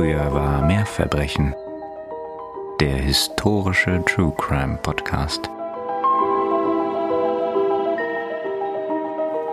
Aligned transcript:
Früher 0.00 0.32
war 0.32 0.66
mehr 0.66 0.86
Verbrechen. 0.86 1.54
Der 2.80 2.96
historische 2.96 4.02
True 4.06 4.32
Crime 4.34 4.78
Podcast. 4.82 5.50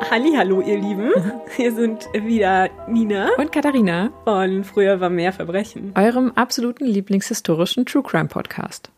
Hallo, 0.10 0.62
ihr 0.62 0.78
Lieben. 0.78 1.12
Hier 1.57 1.73
sind 1.73 2.07
wieder 2.13 2.70
Nina 2.88 3.31
und 3.38 3.52
Katharina 3.52 4.10
von 4.23 4.63
Früher 4.63 5.01
war 5.01 5.10
mehr 5.10 5.33
Verbrechen. 5.33 5.91
Eurem 5.96 6.31
absoluten 6.35 6.85
Lieblingshistorischen 6.85 7.85
True 7.85 8.03
Crime 8.03 8.29
Podcast. 8.29 8.89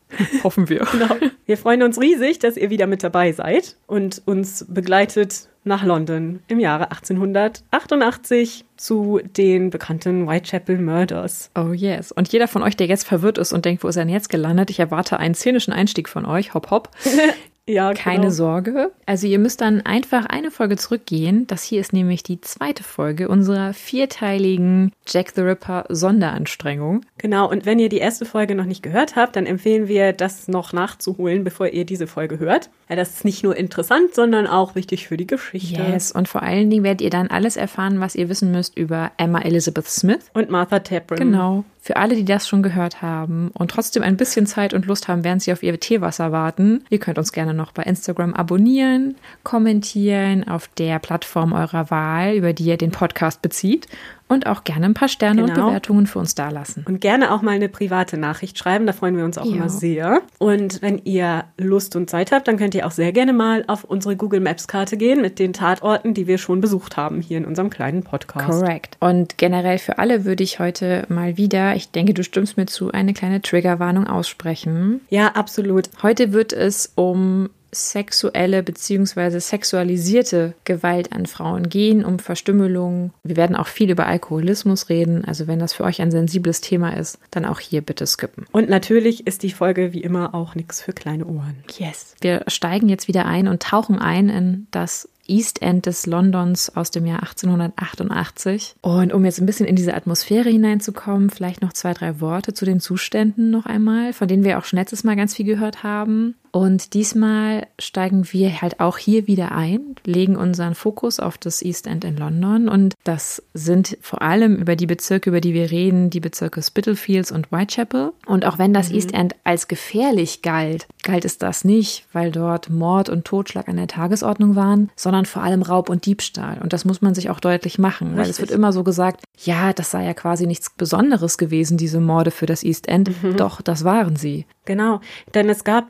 Hoffen 0.43 0.69
wir. 0.69 0.85
Genau. 0.91 1.15
Wir 1.47 1.57
freuen 1.57 1.81
uns 1.81 1.99
riesig, 1.99 2.37
dass 2.37 2.57
ihr 2.57 2.69
wieder 2.69 2.85
mit 2.85 3.01
dabei 3.01 3.31
seid 3.31 3.75
und 3.87 4.21
uns 4.25 4.67
begleitet 4.69 5.48
nach 5.63 5.83
London 5.83 6.39
im 6.47 6.59
Jahre 6.59 6.91
1888 6.91 8.65
zu 8.77 9.19
den 9.37 9.69
bekannten 9.69 10.27
Whitechapel 10.27 10.77
Murders. 10.79 11.51
Oh 11.55 11.73
yes. 11.73 12.11
Und 12.11 12.31
jeder 12.31 12.47
von 12.47 12.63
euch, 12.63 12.77
der 12.77 12.87
jetzt 12.87 13.07
verwirrt 13.07 13.37
ist 13.37 13.53
und 13.53 13.65
denkt, 13.65 13.83
wo 13.83 13.87
ist 13.87 13.97
er 13.97 14.05
denn 14.05 14.13
jetzt 14.13 14.29
gelandet? 14.29 14.69
Ich 14.69 14.79
erwarte 14.79 15.19
einen 15.19 15.35
szenischen 15.35 15.73
Einstieg 15.73 16.09
von 16.09 16.25
euch. 16.25 16.53
Hopp, 16.53 16.71
hopp. 16.71 16.89
Ja, 17.69 17.93
Keine 17.93 18.21
genau. 18.21 18.29
Sorge. 18.31 18.91
Also 19.05 19.27
ihr 19.27 19.37
müsst 19.37 19.61
dann 19.61 19.81
einfach 19.81 20.25
eine 20.25 20.49
Folge 20.49 20.75
zurückgehen. 20.75 21.45
Das 21.45 21.61
hier 21.61 21.79
ist 21.79 21.93
nämlich 21.93 22.23
die 22.23 22.41
zweite 22.41 22.83
Folge 22.83 23.29
unserer 23.29 23.73
vierteiligen 23.73 24.91
Jack 25.07 25.33
the 25.35 25.41
Ripper 25.41 25.85
Sonderanstrengung. 25.89 27.05
Genau, 27.19 27.47
und 27.47 27.67
wenn 27.67 27.77
ihr 27.77 27.89
die 27.89 27.99
erste 27.99 28.25
Folge 28.25 28.55
noch 28.55 28.65
nicht 28.65 28.81
gehört 28.81 29.15
habt, 29.15 29.35
dann 29.35 29.45
empfehlen 29.45 29.87
wir, 29.87 30.13
das 30.13 30.47
noch 30.47 30.73
nachzuholen, 30.73 31.43
bevor 31.43 31.67
ihr 31.67 31.85
diese 31.85 32.07
Folge 32.07 32.39
hört. 32.39 32.71
Ja, 32.89 32.95
das 32.95 33.09
ist 33.11 33.25
nicht 33.25 33.43
nur 33.43 33.55
interessant, 33.55 34.15
sondern 34.15 34.47
auch 34.47 34.73
wichtig 34.73 35.07
für 35.07 35.17
die 35.17 35.27
Geschichte. 35.27 35.81
Yes. 35.81 36.11
Und 36.11 36.27
vor 36.27 36.41
allen 36.41 36.71
Dingen 36.71 36.83
werdet 36.83 37.01
ihr 37.01 37.11
dann 37.11 37.27
alles 37.27 37.55
erfahren, 37.55 37.99
was 37.99 38.15
ihr 38.15 38.29
wissen 38.29 38.51
müsst 38.51 38.77
über 38.77 39.11
Emma 39.17 39.41
Elizabeth 39.41 39.87
Smith. 39.87 40.31
Und 40.33 40.49
Martha 40.49 40.79
Tappan. 40.79 41.19
Genau. 41.19 41.65
Für 41.81 41.95
alle, 41.95 42.15
die 42.15 42.25
das 42.25 42.47
schon 42.47 42.61
gehört 42.61 43.01
haben 43.01 43.51
und 43.53 43.71
trotzdem 43.71 44.03
ein 44.03 44.17
bisschen 44.17 44.45
Zeit 44.45 44.73
und 44.73 44.85
Lust 44.85 45.07
haben, 45.07 45.23
während 45.23 45.41
sie 45.41 45.53
auf 45.53 45.63
ihr 45.63 45.79
Teewasser 45.79 46.31
warten, 46.31 46.83
ihr 46.89 46.99
könnt 46.99 47.17
uns 47.17 47.31
gerne 47.31 47.53
noch 47.53 47.71
bei 47.71 47.83
Instagram 47.83 48.33
abonnieren, 48.33 49.15
kommentieren 49.43 50.45
auf 50.47 50.67
der 50.67 50.99
Plattform 50.99 51.53
eurer 51.53 51.89
Wahl, 51.89 52.35
über 52.35 52.51
die 52.51 52.65
ihr 52.65 52.77
den 52.77 52.91
Podcast 52.91 53.41
bezieht 53.41 53.87
und 54.29 54.47
auch 54.47 54.63
gerne 54.63 54.85
ein 54.85 54.93
paar 54.93 55.07
Sterne 55.09 55.43
und 55.43 55.53
Genau. 55.53 55.67
Bewertungen 55.67 56.07
für 56.07 56.19
uns 56.19 56.35
dalassen. 56.35 56.85
Und 56.87 57.01
gerne 57.01 57.33
auch 57.33 57.41
mal 57.41 57.51
eine 57.55 57.67
private 57.67 58.15
Nachricht 58.17 58.57
schreiben, 58.57 58.85
da 58.87 58.93
freuen 58.93 59.17
wir 59.17 59.25
uns 59.25 59.37
auch 59.37 59.45
Ja. 59.45 59.55
immer 59.55 59.69
sehr. 59.69 60.21
Und 60.37 60.81
wenn 60.81 60.99
ihr 61.03 61.43
Lust 61.57 61.95
und 61.95 62.09
Zeit 62.09 62.31
habt, 62.31 62.47
dann 62.47 62.57
könnt 62.57 62.75
ihr 62.75 62.87
auch 62.87 62.91
sehr 62.91 63.11
gerne 63.11 63.33
mal 63.33 63.65
auf 63.67 63.83
unsere 63.83 64.15
Google 64.15 64.39
Maps 64.39 64.67
Karte 64.67 64.95
gehen 64.97 65.21
mit 65.21 65.39
den 65.39 65.51
Tatorten, 65.53 66.13
die 66.13 66.27
wir 66.27 66.37
schon 66.37 66.61
besucht 66.61 66.95
haben 66.95 67.21
hier 67.21 67.37
in 67.39 67.45
unserem 67.45 67.69
kleinen 67.69 68.03
Podcast. 68.03 68.47
Correct. 68.47 68.97
Und 68.99 69.37
generell 69.37 69.79
für 69.79 69.97
alle 69.97 70.23
würde 70.25 70.43
ich 70.43 70.59
heute 70.59 71.05
mal 71.09 71.35
wieder, 71.35 71.75
ich 71.75 71.91
denke, 71.91 72.13
du 72.13 72.23
stimmst 72.23 72.55
mir 72.55 72.67
zu, 72.67 72.91
eine 72.91 73.13
kleine 73.13 73.41
Triggerwarnung 73.41 74.05
aussprechen. 74.07 75.01
Ja, 75.09 75.29
absolut. 75.29 75.89
Heute 76.03 76.31
wird 76.33 76.53
es 76.53 76.91
um 76.95 77.49
sexuelle 77.71 78.63
bzw. 78.63 79.39
sexualisierte 79.39 80.53
Gewalt 80.63 81.13
an 81.13 81.25
Frauen 81.25 81.69
gehen, 81.69 82.03
um 82.03 82.19
Verstümmelung. 82.19 83.11
Wir 83.23 83.35
werden 83.35 83.55
auch 83.55 83.67
viel 83.67 83.89
über 83.89 84.07
Alkoholismus 84.07 84.89
reden. 84.89 85.25
Also 85.25 85.47
wenn 85.47 85.59
das 85.59 85.73
für 85.73 85.83
euch 85.83 86.01
ein 86.01 86.11
sensibles 86.11 86.61
Thema 86.61 86.95
ist, 86.97 87.19
dann 87.31 87.45
auch 87.45 87.59
hier 87.59 87.81
bitte 87.81 88.07
skippen. 88.07 88.45
Und 88.51 88.69
natürlich 88.69 89.27
ist 89.27 89.43
die 89.43 89.51
Folge 89.51 89.93
wie 89.93 90.01
immer 90.01 90.33
auch 90.33 90.55
nichts 90.55 90.81
für 90.81 90.93
kleine 90.93 91.25
Ohren. 91.25 91.63
Yes. 91.77 92.15
Wir 92.21 92.43
steigen 92.47 92.89
jetzt 92.89 93.07
wieder 93.07 93.25
ein 93.25 93.47
und 93.47 93.61
tauchen 93.61 93.99
ein 93.99 94.29
in 94.29 94.67
das 94.71 95.09
East 95.29 95.61
End 95.61 95.85
des 95.85 96.05
Londons 96.05 96.75
aus 96.75 96.91
dem 96.91 97.05
Jahr 97.05 97.19
1888. 97.19 98.75
Und 98.81 99.13
um 99.13 99.23
jetzt 99.23 99.39
ein 99.39 99.45
bisschen 99.45 99.67
in 99.67 99.75
diese 99.75 99.93
Atmosphäre 99.93 100.49
hineinzukommen, 100.49 101.29
vielleicht 101.29 101.61
noch 101.61 101.71
zwei, 101.71 101.93
drei 101.93 102.19
Worte 102.19 102.53
zu 102.53 102.65
den 102.65 102.79
Zuständen 102.79 103.51
noch 103.51 103.65
einmal, 103.65 104.11
von 104.11 104.27
denen 104.27 104.43
wir 104.43 104.57
auch 104.57 104.65
schon 104.65 104.79
letztes 104.79 105.03
Mal 105.03 105.15
ganz 105.15 105.35
viel 105.35 105.45
gehört 105.45 105.83
haben. 105.83 106.35
Und 106.51 106.93
diesmal 106.93 107.67
steigen 107.77 108.31
wir 108.31 108.61
halt 108.61 108.79
auch 108.79 108.97
hier 108.97 109.27
wieder 109.27 109.51
ein, 109.51 109.95
legen 110.05 110.35
unseren 110.35 110.75
Fokus 110.75 111.19
auf 111.19 111.37
das 111.37 111.61
East 111.61 111.87
End 111.87 112.03
in 112.03 112.17
London. 112.17 112.67
Und 112.69 112.95
das 113.03 113.43
sind 113.53 113.97
vor 114.01 114.21
allem 114.21 114.55
über 114.55 114.75
die 114.75 114.87
Bezirke, 114.87 115.29
über 115.29 115.41
die 115.41 115.53
wir 115.53 115.71
reden, 115.71 116.09
die 116.09 116.19
Bezirke 116.19 116.61
Spitalfields 116.61 117.31
und 117.31 117.51
Whitechapel. 117.51 118.13
Und 118.25 118.45
auch 118.45 118.57
wenn 118.57 118.73
das 118.73 118.91
East 118.91 119.13
End 119.13 119.35
als 119.43 119.67
gefährlich 119.67 120.41
galt, 120.41 120.87
galt 121.03 121.25
es 121.25 121.37
das 121.37 121.63
nicht, 121.63 122.05
weil 122.13 122.31
dort 122.31 122.69
Mord 122.69 123.09
und 123.09 123.25
Totschlag 123.25 123.67
an 123.67 123.77
der 123.77 123.87
Tagesordnung 123.87 124.55
waren, 124.55 124.89
sondern 124.95 125.25
vor 125.25 125.43
allem 125.43 125.61
Raub 125.61 125.89
und 125.89 126.05
Diebstahl. 126.05 126.59
Und 126.61 126.73
das 126.73 126.85
muss 126.85 127.01
man 127.01 127.13
sich 127.13 127.29
auch 127.29 127.39
deutlich 127.39 127.77
machen, 127.79 128.13
weil 128.13 128.23
es 128.23 128.39
Richtig. 128.39 128.49
wird 128.49 128.51
immer 128.51 128.73
so 128.73 128.83
gesagt, 128.83 129.23
ja, 129.37 129.73
das 129.73 129.91
sei 129.91 130.05
ja 130.05 130.13
quasi 130.13 130.47
nichts 130.47 130.69
Besonderes 130.71 131.37
gewesen, 131.37 131.77
diese 131.77 131.99
Morde 131.99 132.31
für 132.31 132.45
das 132.45 132.63
East 132.63 132.87
End. 132.87 133.11
Doch, 133.37 133.61
das 133.61 133.83
waren 133.83 134.15
sie. 134.15 134.45
Genau, 134.65 135.01
denn 135.33 135.49
es 135.49 135.63
gab 135.63 135.87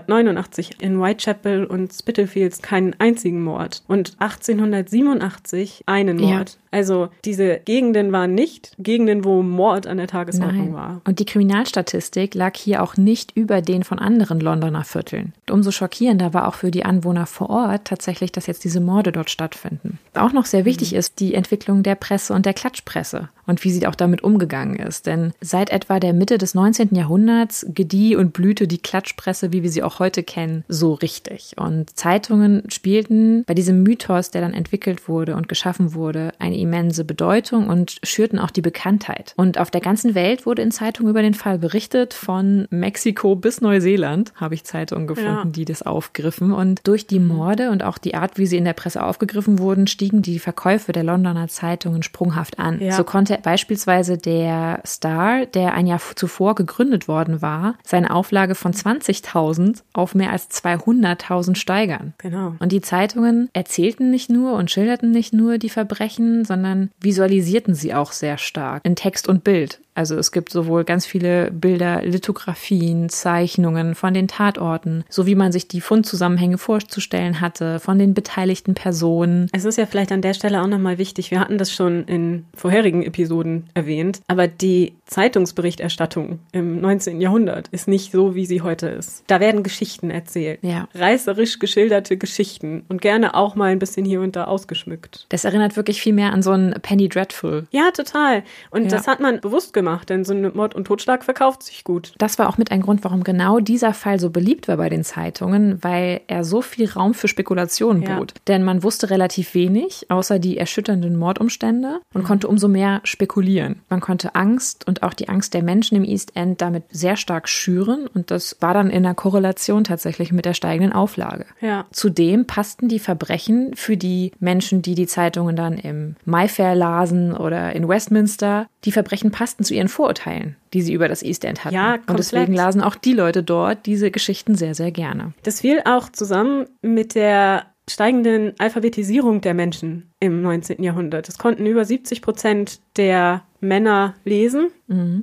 1889 0.00 0.80
in 0.80 1.00
Whitechapel 1.00 1.64
und 1.64 1.92
Spitalfields 1.92 2.62
keinen 2.62 2.94
einzigen 2.98 3.42
Mord 3.42 3.82
und 3.88 4.16
1887 4.18 5.82
einen 5.86 6.18
Ja. 6.18 6.36
Mord. 6.38 6.58
Also 6.70 7.08
diese 7.24 7.60
Gegenden 7.64 8.12
waren 8.12 8.34
nicht 8.34 8.74
Gegenden, 8.78 9.24
wo 9.24 9.42
Mord 9.42 9.86
an 9.86 9.96
der 9.96 10.08
Tagesordnung 10.08 10.74
war. 10.74 11.00
Und 11.06 11.20
die 11.20 11.24
Kriminalstatistik 11.24 12.34
lag 12.34 12.54
hier 12.56 12.82
auch 12.82 12.96
nicht 12.96 13.32
über 13.34 13.62
den 13.62 13.82
von 13.82 13.98
anderen 13.98 14.40
Londoner 14.40 14.84
Vierteln. 14.84 15.32
Und 15.48 15.54
umso 15.54 15.70
schockierender 15.70 16.34
war 16.34 16.46
auch 16.48 16.54
für 16.54 16.70
die 16.70 16.84
Anwohner 16.84 17.26
vor 17.26 17.48
Ort 17.48 17.86
tatsächlich, 17.86 18.30
dass 18.32 18.46
jetzt 18.46 18.64
diese 18.64 18.80
Morde 18.80 19.12
dort 19.12 19.30
stattfinden. 19.30 19.98
Auch 20.14 20.32
noch 20.32 20.44
sehr 20.44 20.64
wichtig 20.66 20.94
ist 20.94 21.18
die 21.20 21.34
Entwicklung 21.34 21.82
der 21.82 21.94
Presse 21.94 22.34
und 22.34 22.44
der 22.44 22.54
Klatschpresse 22.54 23.30
und 23.46 23.62
wie 23.64 23.70
sie 23.70 23.86
auch 23.86 23.94
damit 23.94 24.22
umgegangen 24.22 24.76
ist. 24.76 25.06
Denn 25.06 25.32
seit 25.40 25.70
etwa 25.70 26.00
der 26.00 26.12
Mitte 26.12 26.38
des 26.38 26.54
19. 26.54 26.94
Jahrhunderts 26.94 27.66
gedieh 27.68 28.16
und 28.16 28.32
blühte 28.32 28.66
die 28.66 28.78
Klatschpresse, 28.78 29.52
wie 29.52 29.62
wir 29.62 29.70
sie 29.70 29.82
auch 29.82 29.98
heute 29.98 30.22
kennen, 30.22 30.64
so 30.68 30.94
richtig. 30.94 31.52
Und 31.56 31.96
Zeitungen 31.96 32.62
spielten 32.68 33.44
bei 33.46 33.54
diesem 33.54 33.82
Mythos, 33.82 34.30
der 34.30 34.40
dann 34.40 34.54
entwickelt 34.54 35.08
wurde 35.08 35.36
und 35.36 35.48
geschaffen 35.48 35.94
wurde, 35.94 36.32
eine 36.38 36.58
immense 36.58 37.04
Bedeutung 37.04 37.68
und 37.68 37.96
schürten 38.02 38.38
auch 38.38 38.50
die 38.50 38.62
Bekanntheit. 38.62 39.34
Und 39.36 39.58
auf 39.58 39.70
der 39.70 39.80
ganzen 39.80 40.14
Welt 40.14 40.46
wurde 40.46 40.62
in 40.62 40.70
Zeitungen 40.70 41.10
über 41.10 41.22
den 41.22 41.34
Fall 41.34 41.58
berichtet, 41.58 42.14
von 42.14 42.66
Mexiko 42.70 43.36
bis 43.36 43.60
Neuseeland 43.60 44.32
habe 44.34 44.54
ich 44.54 44.64
Zeitungen 44.64 45.06
gefunden, 45.06 45.26
Ja. 45.28 45.44
die 45.44 45.64
das 45.64 45.82
aufgriffen. 45.82 46.52
Und 46.52 46.80
durch 46.84 47.06
die 47.06 47.18
Morde 47.20 47.70
und 47.70 47.84
auch 47.84 47.98
die 47.98 48.14
Art, 48.14 48.38
wie 48.38 48.46
sie 48.46 48.56
in 48.56 48.64
der 48.64 48.72
Presse 48.72 49.02
aufgegriffen 49.04 49.58
wurden, 49.58 49.86
stiegen 49.86 50.22
die 50.22 50.38
Verkäufe 50.38 50.92
der 50.92 51.04
Londoner 51.04 51.48
Zeitungen 51.48 52.02
sprunghaft 52.02 52.58
an. 52.58 52.80
Ja. 52.80 52.92
So 52.92 53.04
konnte 53.04 53.35
beispielsweise 53.42 54.18
der 54.18 54.80
Star, 54.86 55.46
der 55.46 55.74
ein 55.74 55.86
Jahr 55.86 56.00
zuvor 56.14 56.54
gegründet 56.54 57.08
worden 57.08 57.42
war, 57.42 57.76
seine 57.84 58.10
Auflage 58.10 58.54
von 58.54 58.72
20.000 58.72 59.82
auf 59.92 60.14
mehr 60.14 60.32
als 60.32 60.50
200.000 60.50 61.56
steigern. 61.56 62.14
Genau. 62.18 62.54
Und 62.58 62.72
die 62.72 62.80
Zeitungen 62.80 63.48
erzählten 63.52 64.10
nicht 64.10 64.30
nur 64.30 64.54
und 64.54 64.70
schilderten 64.70 65.10
nicht 65.10 65.32
nur 65.32 65.58
die 65.58 65.70
Verbrechen, 65.70 66.44
sondern 66.44 66.90
visualisierten 67.00 67.74
sie 67.74 67.94
auch 67.94 68.12
sehr 68.12 68.38
stark 68.38 68.84
in 68.84 68.96
Text 68.96 69.28
und 69.28 69.44
Bild. 69.44 69.80
Also 69.96 70.16
es 70.16 70.30
gibt 70.30 70.50
sowohl 70.52 70.84
ganz 70.84 71.06
viele 71.06 71.50
Bilder, 71.50 72.02
Lithografien, 72.04 73.08
Zeichnungen 73.08 73.94
von 73.94 74.14
den 74.14 74.28
Tatorten, 74.28 75.04
so 75.08 75.26
wie 75.26 75.34
man 75.34 75.52
sich 75.52 75.68
die 75.68 75.80
Fundzusammenhänge 75.80 76.58
vorzustellen 76.58 77.40
hatte, 77.40 77.80
von 77.80 77.98
den 77.98 78.14
beteiligten 78.14 78.74
Personen. 78.74 79.48
Es 79.52 79.64
ist 79.64 79.78
ja 79.78 79.86
vielleicht 79.86 80.12
an 80.12 80.22
der 80.22 80.34
Stelle 80.34 80.62
auch 80.62 80.66
nochmal 80.66 80.98
wichtig, 80.98 81.30
wir 81.30 81.40
hatten 81.40 81.58
das 81.58 81.72
schon 81.72 82.04
in 82.04 82.44
vorherigen 82.54 83.02
Episoden 83.02 83.64
erwähnt, 83.74 84.20
aber 84.28 84.46
die 84.48 84.94
Zeitungsberichterstattung 85.06 86.40
im 86.52 86.80
19. 86.80 87.20
Jahrhundert 87.20 87.68
ist 87.68 87.88
nicht 87.88 88.12
so, 88.12 88.34
wie 88.34 88.46
sie 88.46 88.62
heute 88.62 88.88
ist. 88.88 89.24
Da 89.28 89.40
werden 89.40 89.62
Geschichten 89.62 90.10
erzählt. 90.10 90.58
Ja. 90.62 90.88
Reißerisch 90.94 91.58
geschilderte 91.58 92.16
Geschichten 92.16 92.84
und 92.88 93.00
gerne 93.00 93.34
auch 93.34 93.54
mal 93.54 93.70
ein 93.70 93.78
bisschen 93.78 94.04
hier 94.04 94.20
und 94.20 94.36
da 94.36 94.44
ausgeschmückt. 94.44 95.26
Das 95.30 95.44
erinnert 95.44 95.76
wirklich 95.76 96.00
viel 96.02 96.12
mehr 96.12 96.32
an 96.32 96.42
so 96.42 96.50
ein 96.52 96.74
Penny 96.82 97.08
Dreadful. 97.08 97.66
Ja, 97.70 97.90
total. 97.92 98.42
Und 98.70 98.84
Ja. 98.84 98.88
das 98.90 99.06
hat 99.06 99.20
man 99.20 99.40
bewusst 99.40 99.72
gemacht, 99.72 99.85
denn 100.04 100.24
so 100.24 100.34
ein 100.34 100.52
Mord 100.54 100.74
und 100.74 100.84
Totschlag 100.86 101.24
verkauft 101.24 101.62
sich 101.62 101.84
gut. 101.84 102.14
Das 102.18 102.38
war 102.38 102.48
auch 102.48 102.58
mit 102.58 102.70
ein 102.70 102.80
Grund, 102.82 103.04
warum 103.04 103.24
genau 103.24 103.60
dieser 103.60 103.94
Fall 103.94 104.18
so 104.20 104.30
beliebt 104.30 104.68
war 104.68 104.76
bei 104.76 104.88
den 104.88 105.04
Zeitungen, 105.04 105.78
weil 105.82 106.20
er 106.26 106.44
so 106.44 106.62
viel 106.62 106.88
Raum 106.90 107.14
für 107.14 107.28
Spekulationen 107.28 108.02
Ja. 108.02 108.18
bot. 108.18 108.34
Denn 108.48 108.62
man 108.62 108.82
wusste 108.82 109.10
relativ 109.10 109.54
wenig, 109.54 110.06
außer 110.10 110.38
die 110.38 110.58
erschütternden 110.58 111.16
Mordumstände 111.16 112.00
und 112.12 112.24
konnte 112.24 112.48
umso 112.48 112.68
mehr 112.68 113.00
spekulieren. 113.04 113.80
Man 113.88 114.00
konnte 114.00 114.34
Angst 114.34 114.86
und 114.86 115.02
auch 115.02 115.14
die 115.14 115.28
Angst 115.28 115.54
der 115.54 115.62
Menschen 115.62 115.96
im 115.96 116.04
East 116.04 116.32
End 116.36 116.60
damit 116.60 116.84
sehr 116.90 117.16
stark 117.16 117.48
schüren 117.48 118.06
und 118.12 118.30
das 118.30 118.56
war 118.60 118.74
dann 118.74 118.90
in 118.90 119.04
einer 119.04 119.14
Korrelation 119.14 119.84
tatsächlich 119.84 120.32
mit 120.32 120.44
der 120.44 120.54
steigenden 120.54 120.92
Auflage. 120.92 121.46
Ja. 121.60 121.86
Zudem 121.92 122.46
passten 122.46 122.88
die 122.88 122.98
Verbrechen 122.98 123.72
für 123.74 123.96
die 123.96 124.32
Menschen, 124.40 124.82
die 124.82 124.94
die 124.94 125.06
Zeitungen 125.06 125.56
dann 125.56 125.78
im 125.78 126.16
Mayfair 126.24 126.74
lasen 126.74 127.32
oder 127.36 127.72
in 127.74 127.88
Westminster, 127.88 128.66
die 128.84 128.92
Verbrechen 128.92 129.30
passten 129.30 129.64
zu 129.64 129.74
ihren 129.76 129.88
Vorurteilen, 129.88 130.56
die 130.72 130.82
sie 130.82 130.92
über 130.92 131.08
das 131.08 131.22
East 131.22 131.44
End 131.44 131.64
hatten. 131.64 131.74
Ja, 131.74 131.94
Und 132.06 132.18
deswegen 132.18 132.46
komplett. 132.46 132.64
lasen 132.64 132.80
auch 132.82 132.96
die 132.96 133.12
Leute 133.12 133.42
dort 133.42 133.86
diese 133.86 134.10
Geschichten 134.10 134.54
sehr, 134.54 134.74
sehr 134.74 134.90
gerne. 134.90 135.32
Das 135.42 135.60
fiel 135.60 135.80
auch 135.84 136.10
zusammen 136.10 136.66
mit 136.82 137.14
der 137.14 137.66
steigenden 137.88 138.52
Alphabetisierung 138.58 139.40
der 139.40 139.54
Menschen 139.54 140.10
im 140.18 140.42
19. 140.42 140.82
Jahrhundert. 140.82 141.28
Es 141.28 141.38
konnten 141.38 141.64
über 141.66 141.84
70 141.84 142.20
Prozent 142.20 142.80
der 142.96 143.44
Männer 143.60 144.14
lesen 144.24 144.68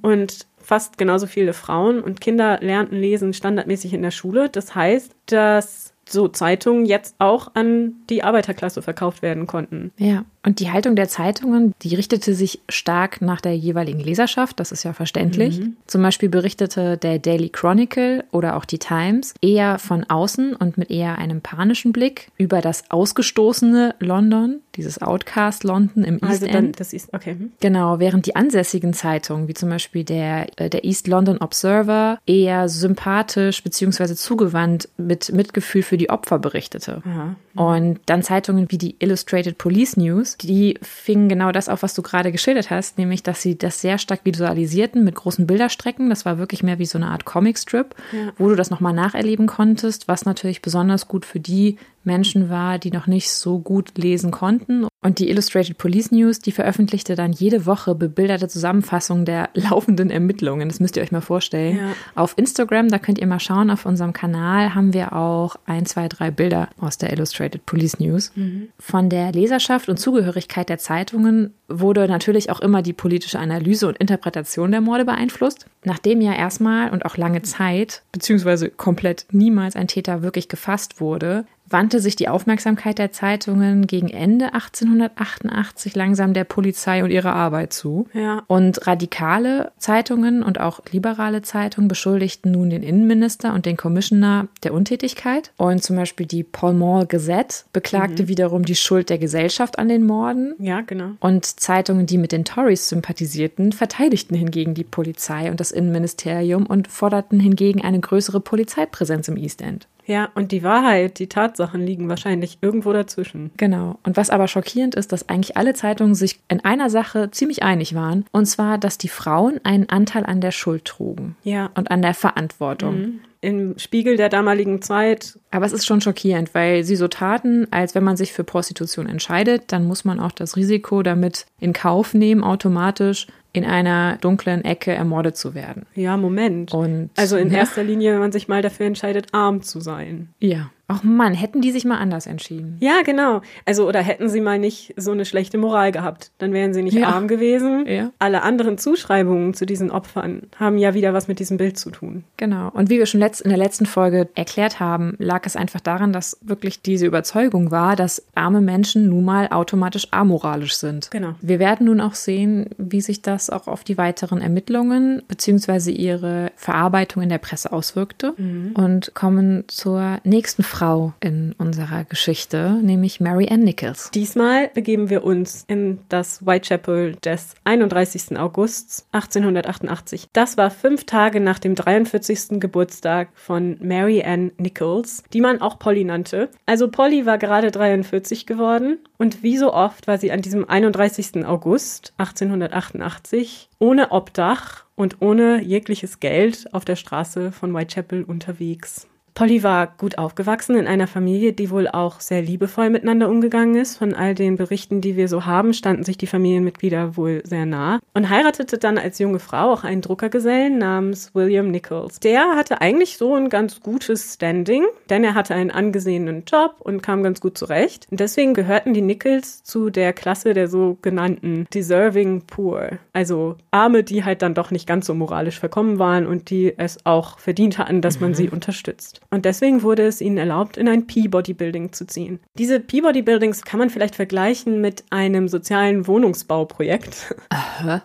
und 0.02 0.48
fast 0.58 0.98
genauso 0.98 1.28
viele 1.28 1.54
Frauen 1.54 2.02
und 2.02 2.22
Kinder 2.22 2.60
lernten 2.62 2.96
lesen 2.96 3.34
standardmäßig 3.34 3.94
in 3.94 4.02
der 4.02 4.12
Schule. 4.12 4.50
Das 4.50 4.74
heißt, 4.76 5.14
dass 5.26 5.94
so 6.08 6.28
Zeitungen 6.30 6.86
jetzt 6.86 7.16
auch 7.20 7.52
an 7.54 7.96
die 8.10 8.24
Arbeiterklasse 8.24 8.82
verkauft 8.82 9.22
werden 9.22 9.46
konnten. 9.46 9.92
Ja, 9.98 10.26
und 10.46 10.60
die 10.60 10.72
Haltung 10.72 10.96
der 10.96 11.08
Zeitungen, 11.08 11.74
die 11.82 11.96
richtete 11.96 12.34
sich 12.34 12.60
stark 12.70 13.22
nach 13.22 13.42
der 13.42 13.56
jeweiligen 13.56 14.00
Leserschaft, 14.00 14.60
das 14.60 14.72
ist 14.72 14.84
ja 14.84 14.94
verständlich. 14.94 15.60
Mhm. 15.60 15.78
Zum 15.88 16.02
Beispiel 16.02 16.30
berichtete 16.30 16.98
der 16.98 17.20
Daily 17.20 17.50
Chronicle 17.50 18.26
oder 18.32 18.58
auch 18.58 18.66
die 18.66 18.80
Times 18.80 19.34
eher 19.42 19.80
von 19.80 20.04
außen 20.04 20.56
und 20.56 20.78
mit 20.78 20.92
eher 20.92 21.18
einem 21.18 21.42
panischen 21.42 21.94
Blick 21.94 22.32
über 22.38 22.62
das 22.62 22.84
ausgestoßene 22.92 23.96
London, 24.00 24.60
dieses 24.76 25.02
Outcast 25.02 25.64
London 25.64 26.04
im 26.04 26.16
East 26.16 26.24
Also 26.26 26.48
dann, 26.48 26.66
End. 26.66 26.80
das 26.80 26.94
ist, 26.94 27.14
okay. 27.14 27.32
hm. 27.32 27.52
Genau, 27.60 28.00
während 28.00 28.26
die 28.26 28.36
ansässigen 28.36 28.94
Zeitungen, 28.94 29.48
wie 29.48 29.54
zum 29.54 29.70
Beispiel 29.70 30.04
der, 30.04 30.48
äh, 30.60 30.70
der 30.70 30.84
East 30.84 31.08
London 31.08 31.38
Observer, 31.38 32.20
eher 32.26 32.68
sympathisch 32.68 33.64
bzw. 33.64 34.16
zugewandt 34.16 34.90
mit 34.98 35.32
Mitgefühl 35.32 35.84
für 35.84 35.98
die 35.98 36.10
Opfer 36.10 36.40
berichtete. 36.40 37.02
Ja. 37.06 37.36
Und 37.56 38.00
dann 38.08 38.24
Zeitungen 38.24 38.72
wie 38.72 38.78
die 38.78 38.96
Illustrated 39.00 39.58
Police 39.58 39.96
News, 39.98 40.33
die 40.38 40.78
fingen 40.82 41.30
genau 41.30 41.52
das 41.52 41.70
auf, 41.70 41.84
was 41.84 41.94
du 41.94 42.02
gerade 42.02 42.32
geschildert 42.32 42.70
hast, 42.70 42.98
nämlich, 42.98 43.24
dass 43.24 43.42
sie 43.42 43.58
das 43.58 43.82
sehr 43.82 43.98
stark 43.98 44.22
visualisierten 44.24 45.04
mit 45.04 45.16
großen 45.16 45.48
Bilderstrecken. 45.48 46.10
Das 46.10 46.26
war 46.26 46.38
wirklich 46.38 46.64
mehr 46.64 46.80
wie 46.80 46.86
so 46.86 46.98
eine 46.98 47.08
Art 47.08 47.26
Comicstrip, 47.26 47.96
Ja. 48.12 48.32
wo 48.38 48.50
du 48.50 48.56
das 48.56 48.70
nochmal 48.70 48.94
nacherleben 48.94 49.48
konntest, 49.48 50.08
was 50.08 50.26
natürlich 50.26 50.62
besonders 50.62 51.08
gut 51.08 51.26
für 51.26 51.40
die 51.40 51.78
Menschen 52.06 52.50
war, 52.50 52.80
die 52.80 52.92
noch 52.92 53.08
nicht 53.08 53.32
so 53.32 53.60
gut 53.60 53.98
lesen 53.98 54.32
konnten. 54.32 54.88
Und 55.02 55.20
die 55.20 55.30
Illustrated 55.30 55.78
Police 55.78 56.12
News, 56.12 56.40
die 56.40 56.52
veröffentlichte 56.52 57.16
dann 57.16 57.34
jede 57.34 57.66
Woche 57.66 57.94
bebilderte 57.94 58.48
Zusammenfassungen 58.48 59.26
der 59.26 59.50
laufenden 59.54 60.10
Ermittlungen. 60.10 60.70
Das 60.70 60.80
müsst 60.80 60.96
ihr 60.96 61.04
euch 61.04 61.12
mal 61.12 61.22
vorstellen. 61.22 61.78
Ja. 61.78 61.94
Auf 62.16 62.38
Instagram, 62.38 62.90
da 62.90 63.00
könnt 63.00 63.20
ihr 63.20 63.28
mal 63.28 63.40
schauen, 63.40 63.70
auf 63.70 63.86
unserem 63.86 64.14
Kanal 64.14 64.74
haben 64.74 64.94
wir 64.94 65.14
auch 65.14 65.58
ein, 65.66 65.86
zwei, 65.86 66.08
drei 66.08 66.32
Bilder 66.32 66.70
aus 66.80 66.98
der 66.98 67.12
Illustrated 67.12 67.66
Police 67.66 68.00
News. 68.00 68.32
Von 68.80 69.10
der 69.10 69.32
Leserschaft 69.32 69.90
und 69.90 69.98
Zugehörigkeit 69.98 70.70
der 70.70 70.78
Zeitungen 70.78 71.54
wurde 71.68 72.08
natürlich 72.08 72.50
auch 72.50 72.60
immer 72.60 72.82
die 72.82 72.94
politische 72.94 73.40
Analyse 73.40 73.88
und 73.88 73.98
Interpretation 73.98 74.72
der 74.72 74.82
Morde 74.82 75.06
beeinflusst. 75.06 75.66
Nachdem 75.84 76.22
ja 76.22 76.34
erstmal 76.34 76.92
und 76.92 77.06
auch 77.06 77.18
lange 77.18 77.42
Zeit, 77.42 78.04
beziehungsweise 78.12 78.70
komplett 78.70 79.26
niemals 79.32 79.76
ein 79.76 79.88
Täter 79.88 80.22
wirklich 80.22 80.48
gefasst 80.48 81.02
wurde, 81.02 81.46
wandte 81.68 82.00
sich 82.00 82.16
die 82.16 82.28
Aufmerksamkeit 82.28 83.00
der 83.00 83.12
Zeitungen 83.12 83.88
gegen 83.88 84.10
Ende 84.10 84.54
1888 84.54 85.96
langsam 85.96 86.34
der 86.34 86.44
Polizei 86.44 87.04
und 87.04 87.12
ihrer 87.12 87.34
Arbeit 87.34 87.74
zu. 87.74 88.08
Ja. 88.14 88.44
Und 88.48 88.86
radikale 88.86 89.72
Zeitungen 89.78 90.44
und 90.44 90.60
auch 90.60 90.82
liberale 90.92 91.42
Zeitungen 91.42 91.88
beschuldigten 91.88 92.52
nun 92.52 92.70
den 92.70 92.84
Innenminister 92.84 93.54
und 93.54 93.66
den 93.66 93.78
Commissioner 93.78 94.48
der 94.64 94.74
Untätigkeit. 94.74 95.52
Und 95.58 95.84
zum 95.84 95.96
Beispiel 95.96 96.26
die 96.26 96.44
Pall 96.44 96.74
Mall 96.74 97.06
Gazette 97.06 97.66
beklagte 97.74 98.28
wiederum 98.28 98.66
die 98.66 98.76
Schuld 98.76 99.10
der 99.10 99.18
Gesellschaft 99.18 99.80
an 99.80 99.90
den 99.90 100.06
Morden. 100.06 100.54
Ja, 100.60 100.82
genau. 100.82 101.12
Und 101.20 101.46
Zeitungen, 101.46 102.06
die 102.06 102.18
mit 102.18 102.32
den 102.32 102.46
Tories 102.46 102.90
sympathisierten, 102.90 103.72
verteidigten 103.72 104.36
hingegen 104.36 104.74
die 104.74 104.84
Polizei 104.84 105.50
und 105.50 105.60
das 105.60 105.72
Innenministerium 105.72 106.66
und 106.66 106.88
forderten 106.88 107.40
hingegen 107.40 107.82
eine 107.82 108.00
größere 108.00 108.40
Polizeipräsenz 108.40 109.28
im 109.28 109.38
East 109.38 109.62
End. 109.62 109.88
Ja, 110.06 110.30
und 110.36 110.52
die 110.52 110.64
Wahrheit, 110.64 111.20
die 111.20 111.28
Tatsachen 111.28 111.86
liegen 111.86 112.10
wahrscheinlich 112.10 112.58
irgendwo 112.62 112.94
dazwischen. 112.94 113.52
Genau. 113.58 114.00
Und 114.04 114.18
was 114.18 114.30
aber 114.30 114.48
schockierend 114.48 114.96
ist, 114.96 115.12
dass 115.12 115.30
eigentlich 115.30 115.58
alle 115.58 115.74
Zeitungen 115.74 116.16
sich 116.16 116.40
in 116.48 116.64
einer 116.64 116.90
Sache 116.90 117.32
ziemlich 117.32 117.64
einig 117.64 117.96
waren. 117.96 118.26
Und 118.32 118.46
zwar, 118.46 118.78
dass 118.78 118.98
die 118.98 119.08
Frauen 119.08 119.60
einen 119.64 119.90
Anteil 119.90 120.26
an 120.26 120.42
der 120.42 120.52
Schuld 120.52 120.86
trugen. 120.86 121.36
Ja. 121.44 121.70
Und 121.76 121.92
an 121.92 122.02
der 122.02 122.14
Verantwortung. 122.14 123.20
Im 123.42 123.78
Spiegel 123.78 124.16
der 124.16 124.30
damaligen 124.30 124.82
Zeit, 124.82 125.38
Aber 125.52 125.66
es 125.66 125.74
ist 125.74 125.86
schon 125.86 126.00
schockierend, 126.00 126.56
weil 126.56 126.86
sie 126.86 126.96
so 126.96 127.10
taten, 127.10 127.68
als 127.72 127.94
wenn 127.94 128.04
man 128.04 128.16
sich 128.16 128.32
für 128.32 128.46
Prostitution 128.46 129.06
entscheidet, 129.06 129.64
dann 129.74 129.86
muss 129.86 130.06
man 130.06 130.22
auch 130.22 130.32
das 130.32 130.56
Risiko 130.56 131.04
damit 131.04 131.46
in 131.60 131.74
Kauf 131.74 132.14
nehmen, 132.14 132.42
automatisch 132.42 133.28
in 133.54 133.66
einer 133.66 134.18
dunklen 134.18 134.66
Ecke 134.66 134.92
ermordet 134.92 135.38
zu 135.38 135.54
werden. 135.54 135.86
ja, 135.94 136.18
Moment. 136.18 136.74
Und 136.74 137.12
also 137.16 137.38
in 137.38 137.52
ja, 137.52 137.60
erster 137.60 137.84
Linie, 137.84 138.14
wenn 138.14 138.20
man 138.20 138.32
sich 138.32 138.48
mal 138.48 138.64
dafür 138.64 138.88
entscheidet, 138.88 139.28
arm 139.32 139.62
zu 139.62 139.80
sein. 139.80 140.30
Ja. 140.40 140.72
Ach 140.88 141.02
Mann, 141.02 141.34
hätten 141.34 141.62
die 141.62 141.72
sich 141.72 141.86
mal 141.86 141.98
anders 141.98 142.28
entschieden. 142.28 142.78
Ja, 142.82 143.02
genau. 143.06 143.42
Also, 143.66 143.88
oder 143.88 144.02
hätten 144.02 144.28
sie 144.30 144.42
mal 144.42 144.60
nicht 144.60 144.94
so 144.98 145.12
eine 145.12 145.24
schlechte 145.26 145.58
Moral 145.58 145.92
gehabt, 145.94 146.32
dann 146.40 146.52
wären 146.52 146.74
sie 146.74 146.84
nicht 146.84 146.96
Ja. 146.98 147.08
arm 147.08 147.28
gewesen. 147.28 147.86
Ja. 147.88 148.12
Alle 148.20 148.42
anderen 148.44 148.78
Zuschreibungen 148.78 149.54
zu 149.54 149.66
diesen 149.66 149.92
Opfern 149.92 150.44
haben 150.60 150.78
ja 150.78 150.94
wieder 150.94 151.14
was 151.14 151.28
mit 151.28 151.40
diesem 151.40 151.58
Bild 151.58 151.78
zu 151.78 151.90
tun. 151.90 152.26
Genau. 152.38 152.70
Und 152.74 152.90
wie 152.90 153.00
wir 153.00 153.06
schon 153.06 153.22
letzt, 153.22 153.42
in 153.42 153.50
der 153.50 153.58
letzten 153.58 153.86
Folge 153.86 154.28
erklärt 154.36 154.80
haben, 154.82 155.16
lag 155.20 155.46
es 155.46 155.56
einfach 155.56 155.80
daran, 155.80 156.12
dass 156.12 156.38
wirklich 156.42 156.82
diese 156.82 157.06
Überzeugung 157.06 157.72
war, 157.72 157.96
dass 157.96 158.26
arme 158.36 158.60
Menschen 158.62 159.08
nun 159.08 159.24
mal 159.24 159.48
automatisch 159.48 160.08
amoralisch 160.12 160.76
sind. 160.76 161.10
Genau. 161.12 161.36
Wir 161.42 161.60
werden 161.60 161.86
nun 161.86 162.02
auch 162.02 162.14
sehen, 162.14 162.70
wie 162.78 163.02
sich 163.02 163.22
das 163.22 163.50
auch 163.50 163.68
auf 163.68 163.84
die 163.86 163.98
weiteren 163.98 164.42
Ermittlungen 164.42 165.22
bzw. 165.30 165.92
ihre 165.92 166.52
Verarbeitung 166.58 167.24
in 167.24 167.30
der 167.30 167.38
Presse 167.38 167.72
auswirkte 167.72 168.34
und 168.74 169.14
kommen 169.14 169.64
zur 169.68 170.20
nächsten 170.24 170.64
Frau 170.74 171.14
in 171.20 171.54
unserer 171.60 172.04
Geschichte, 172.04 172.80
nämlich 172.82 173.20
Mary 173.20 173.48
Ann 173.48 173.60
Nichols. 173.60 174.10
Diesmal 174.12 174.70
begeben 174.70 175.12
wir 175.12 175.24
uns 175.24 175.66
in 175.68 176.00
das 176.10 176.48
Whitechapel 176.48 177.16
des 177.24 177.54
31. 177.64 178.40
Augusts 178.40 179.06
1888. 179.12 180.30
Das 180.34 180.58
war 180.58 180.72
fünf 180.72 181.06
Tage 181.06 181.40
nach 181.40 181.60
dem 181.60 181.76
43. 181.76 182.60
Geburtstag 182.60 183.30
von 183.36 183.78
Mary 183.82 184.24
Ann 184.24 184.52
Nichols, 184.58 185.24
die 185.32 185.42
man 185.42 185.62
auch 185.62 185.78
Polly 185.78 186.06
nannte. 186.06 186.50
Also 186.66 186.90
Polly 186.90 187.28
war 187.28 187.38
gerade 187.38 187.70
43 187.70 188.48
geworden 188.48 188.98
und 189.20 189.44
wie 189.44 189.60
so 189.60 189.72
oft 189.72 190.08
war 190.08 190.18
sie 190.18 190.32
an 190.32 190.42
diesem 190.42 190.68
31. 190.68 191.46
August 191.46 192.14
1888 192.18 193.70
ohne 193.78 194.12
Obdach 194.12 194.86
und 194.96 195.22
ohne 195.22 195.62
jegliches 195.62 196.20
Geld 196.20 196.74
auf 196.74 196.84
der 196.84 196.96
Straße 196.96 197.52
von 197.52 197.76
Whitechapel 197.76 198.24
unterwegs. 198.24 199.08
Polly 199.36 199.64
war 199.64 199.88
gut 199.98 200.20
aufgewachsen 200.20 200.76
in 200.76 200.86
einer 200.86 201.08
Familie, 201.08 201.54
die 201.54 201.72
wohl 201.72 201.88
auch 201.88 202.20
sehr 202.20 202.44
liebevoll 202.44 202.92
miteinander 202.92 203.30
umgegangen 203.30 203.76
ist. 203.76 203.98
Von 203.98 204.14
all 204.14 204.36
den 204.36 204.58
Berichten, 204.58 205.02
die 205.02 205.16
wir 205.16 205.28
so 205.28 205.46
haben, 205.46 205.74
standen 205.74 206.04
sich 206.04 206.18
die 206.18 206.28
Familienmitglieder 206.28 207.18
wohl 207.18 207.42
sehr 207.44 207.66
nah 207.66 208.00
und 208.14 208.30
heiratete 208.30 208.78
dann 208.78 209.00
als 209.00 209.18
junge 209.18 209.40
Frau 209.40 209.74
auch 209.74 209.84
einen 209.84 210.02
Druckergesellen 210.02 210.78
namens 210.78 211.34
William 211.34 211.72
Nichols. 211.72 212.20
Der 212.20 212.56
hatte 212.56 212.82
eigentlich 212.82 213.18
so 213.18 213.34
ein 213.34 213.50
ganz 213.50 213.80
gutes 213.80 214.36
Standing, 214.36 214.86
denn 215.10 215.24
er 215.24 215.34
hatte 215.34 215.56
einen 215.56 215.72
angesehenen 215.72 216.44
Job 216.46 216.76
und 216.80 217.02
kam 217.02 217.24
ganz 217.24 217.42
gut 217.42 217.58
zurecht. 217.58 218.08
Und 218.12 218.20
deswegen 218.20 218.54
gehörten 218.54 218.94
die 218.94 219.02
Nichols 219.02 219.64
zu 219.64 219.90
der 219.90 220.14
Klasse 220.14 220.54
der 220.54 220.68
sogenannten 220.68 221.66
Deserving 221.74 222.44
Poor, 222.46 223.00
also 223.14 223.56
Arme, 223.72 224.04
die 224.04 224.24
halt 224.24 224.44
dann 224.44 224.54
doch 224.54 224.70
nicht 224.70 224.86
ganz 224.86 225.08
so 225.08 225.16
moralisch 225.16 225.60
verkommen 225.60 225.98
waren 225.98 226.28
und 226.28 226.52
die 226.52 226.78
es 226.78 227.04
auch 227.06 227.40
verdient 227.40 227.80
hatten, 227.80 228.02
dass 228.02 228.20
man 228.20 228.36
sie 228.36 228.50
unterstützt. 228.50 229.23
Und 229.34 229.46
deswegen 229.46 229.82
wurde 229.82 230.06
es 230.06 230.22
ihnen 230.22 230.38
erlaubt, 230.38 230.78
in 230.78 230.88
ein 230.88 231.08
Peabody 231.08 231.56
Building 231.56 231.92
zu 231.92 232.06
ziehen. 232.06 232.40
Diese 232.60 232.80
Peabody 232.80 233.24
Buildings 233.24 233.64
kann 233.64 233.80
man 233.80 233.90
vielleicht 233.90 234.14
vergleichen 234.14 234.80
mit 234.80 235.06
einem 235.10 235.48
sozialen 235.48 236.06
Wohnungsbauprojekt. 236.06 237.34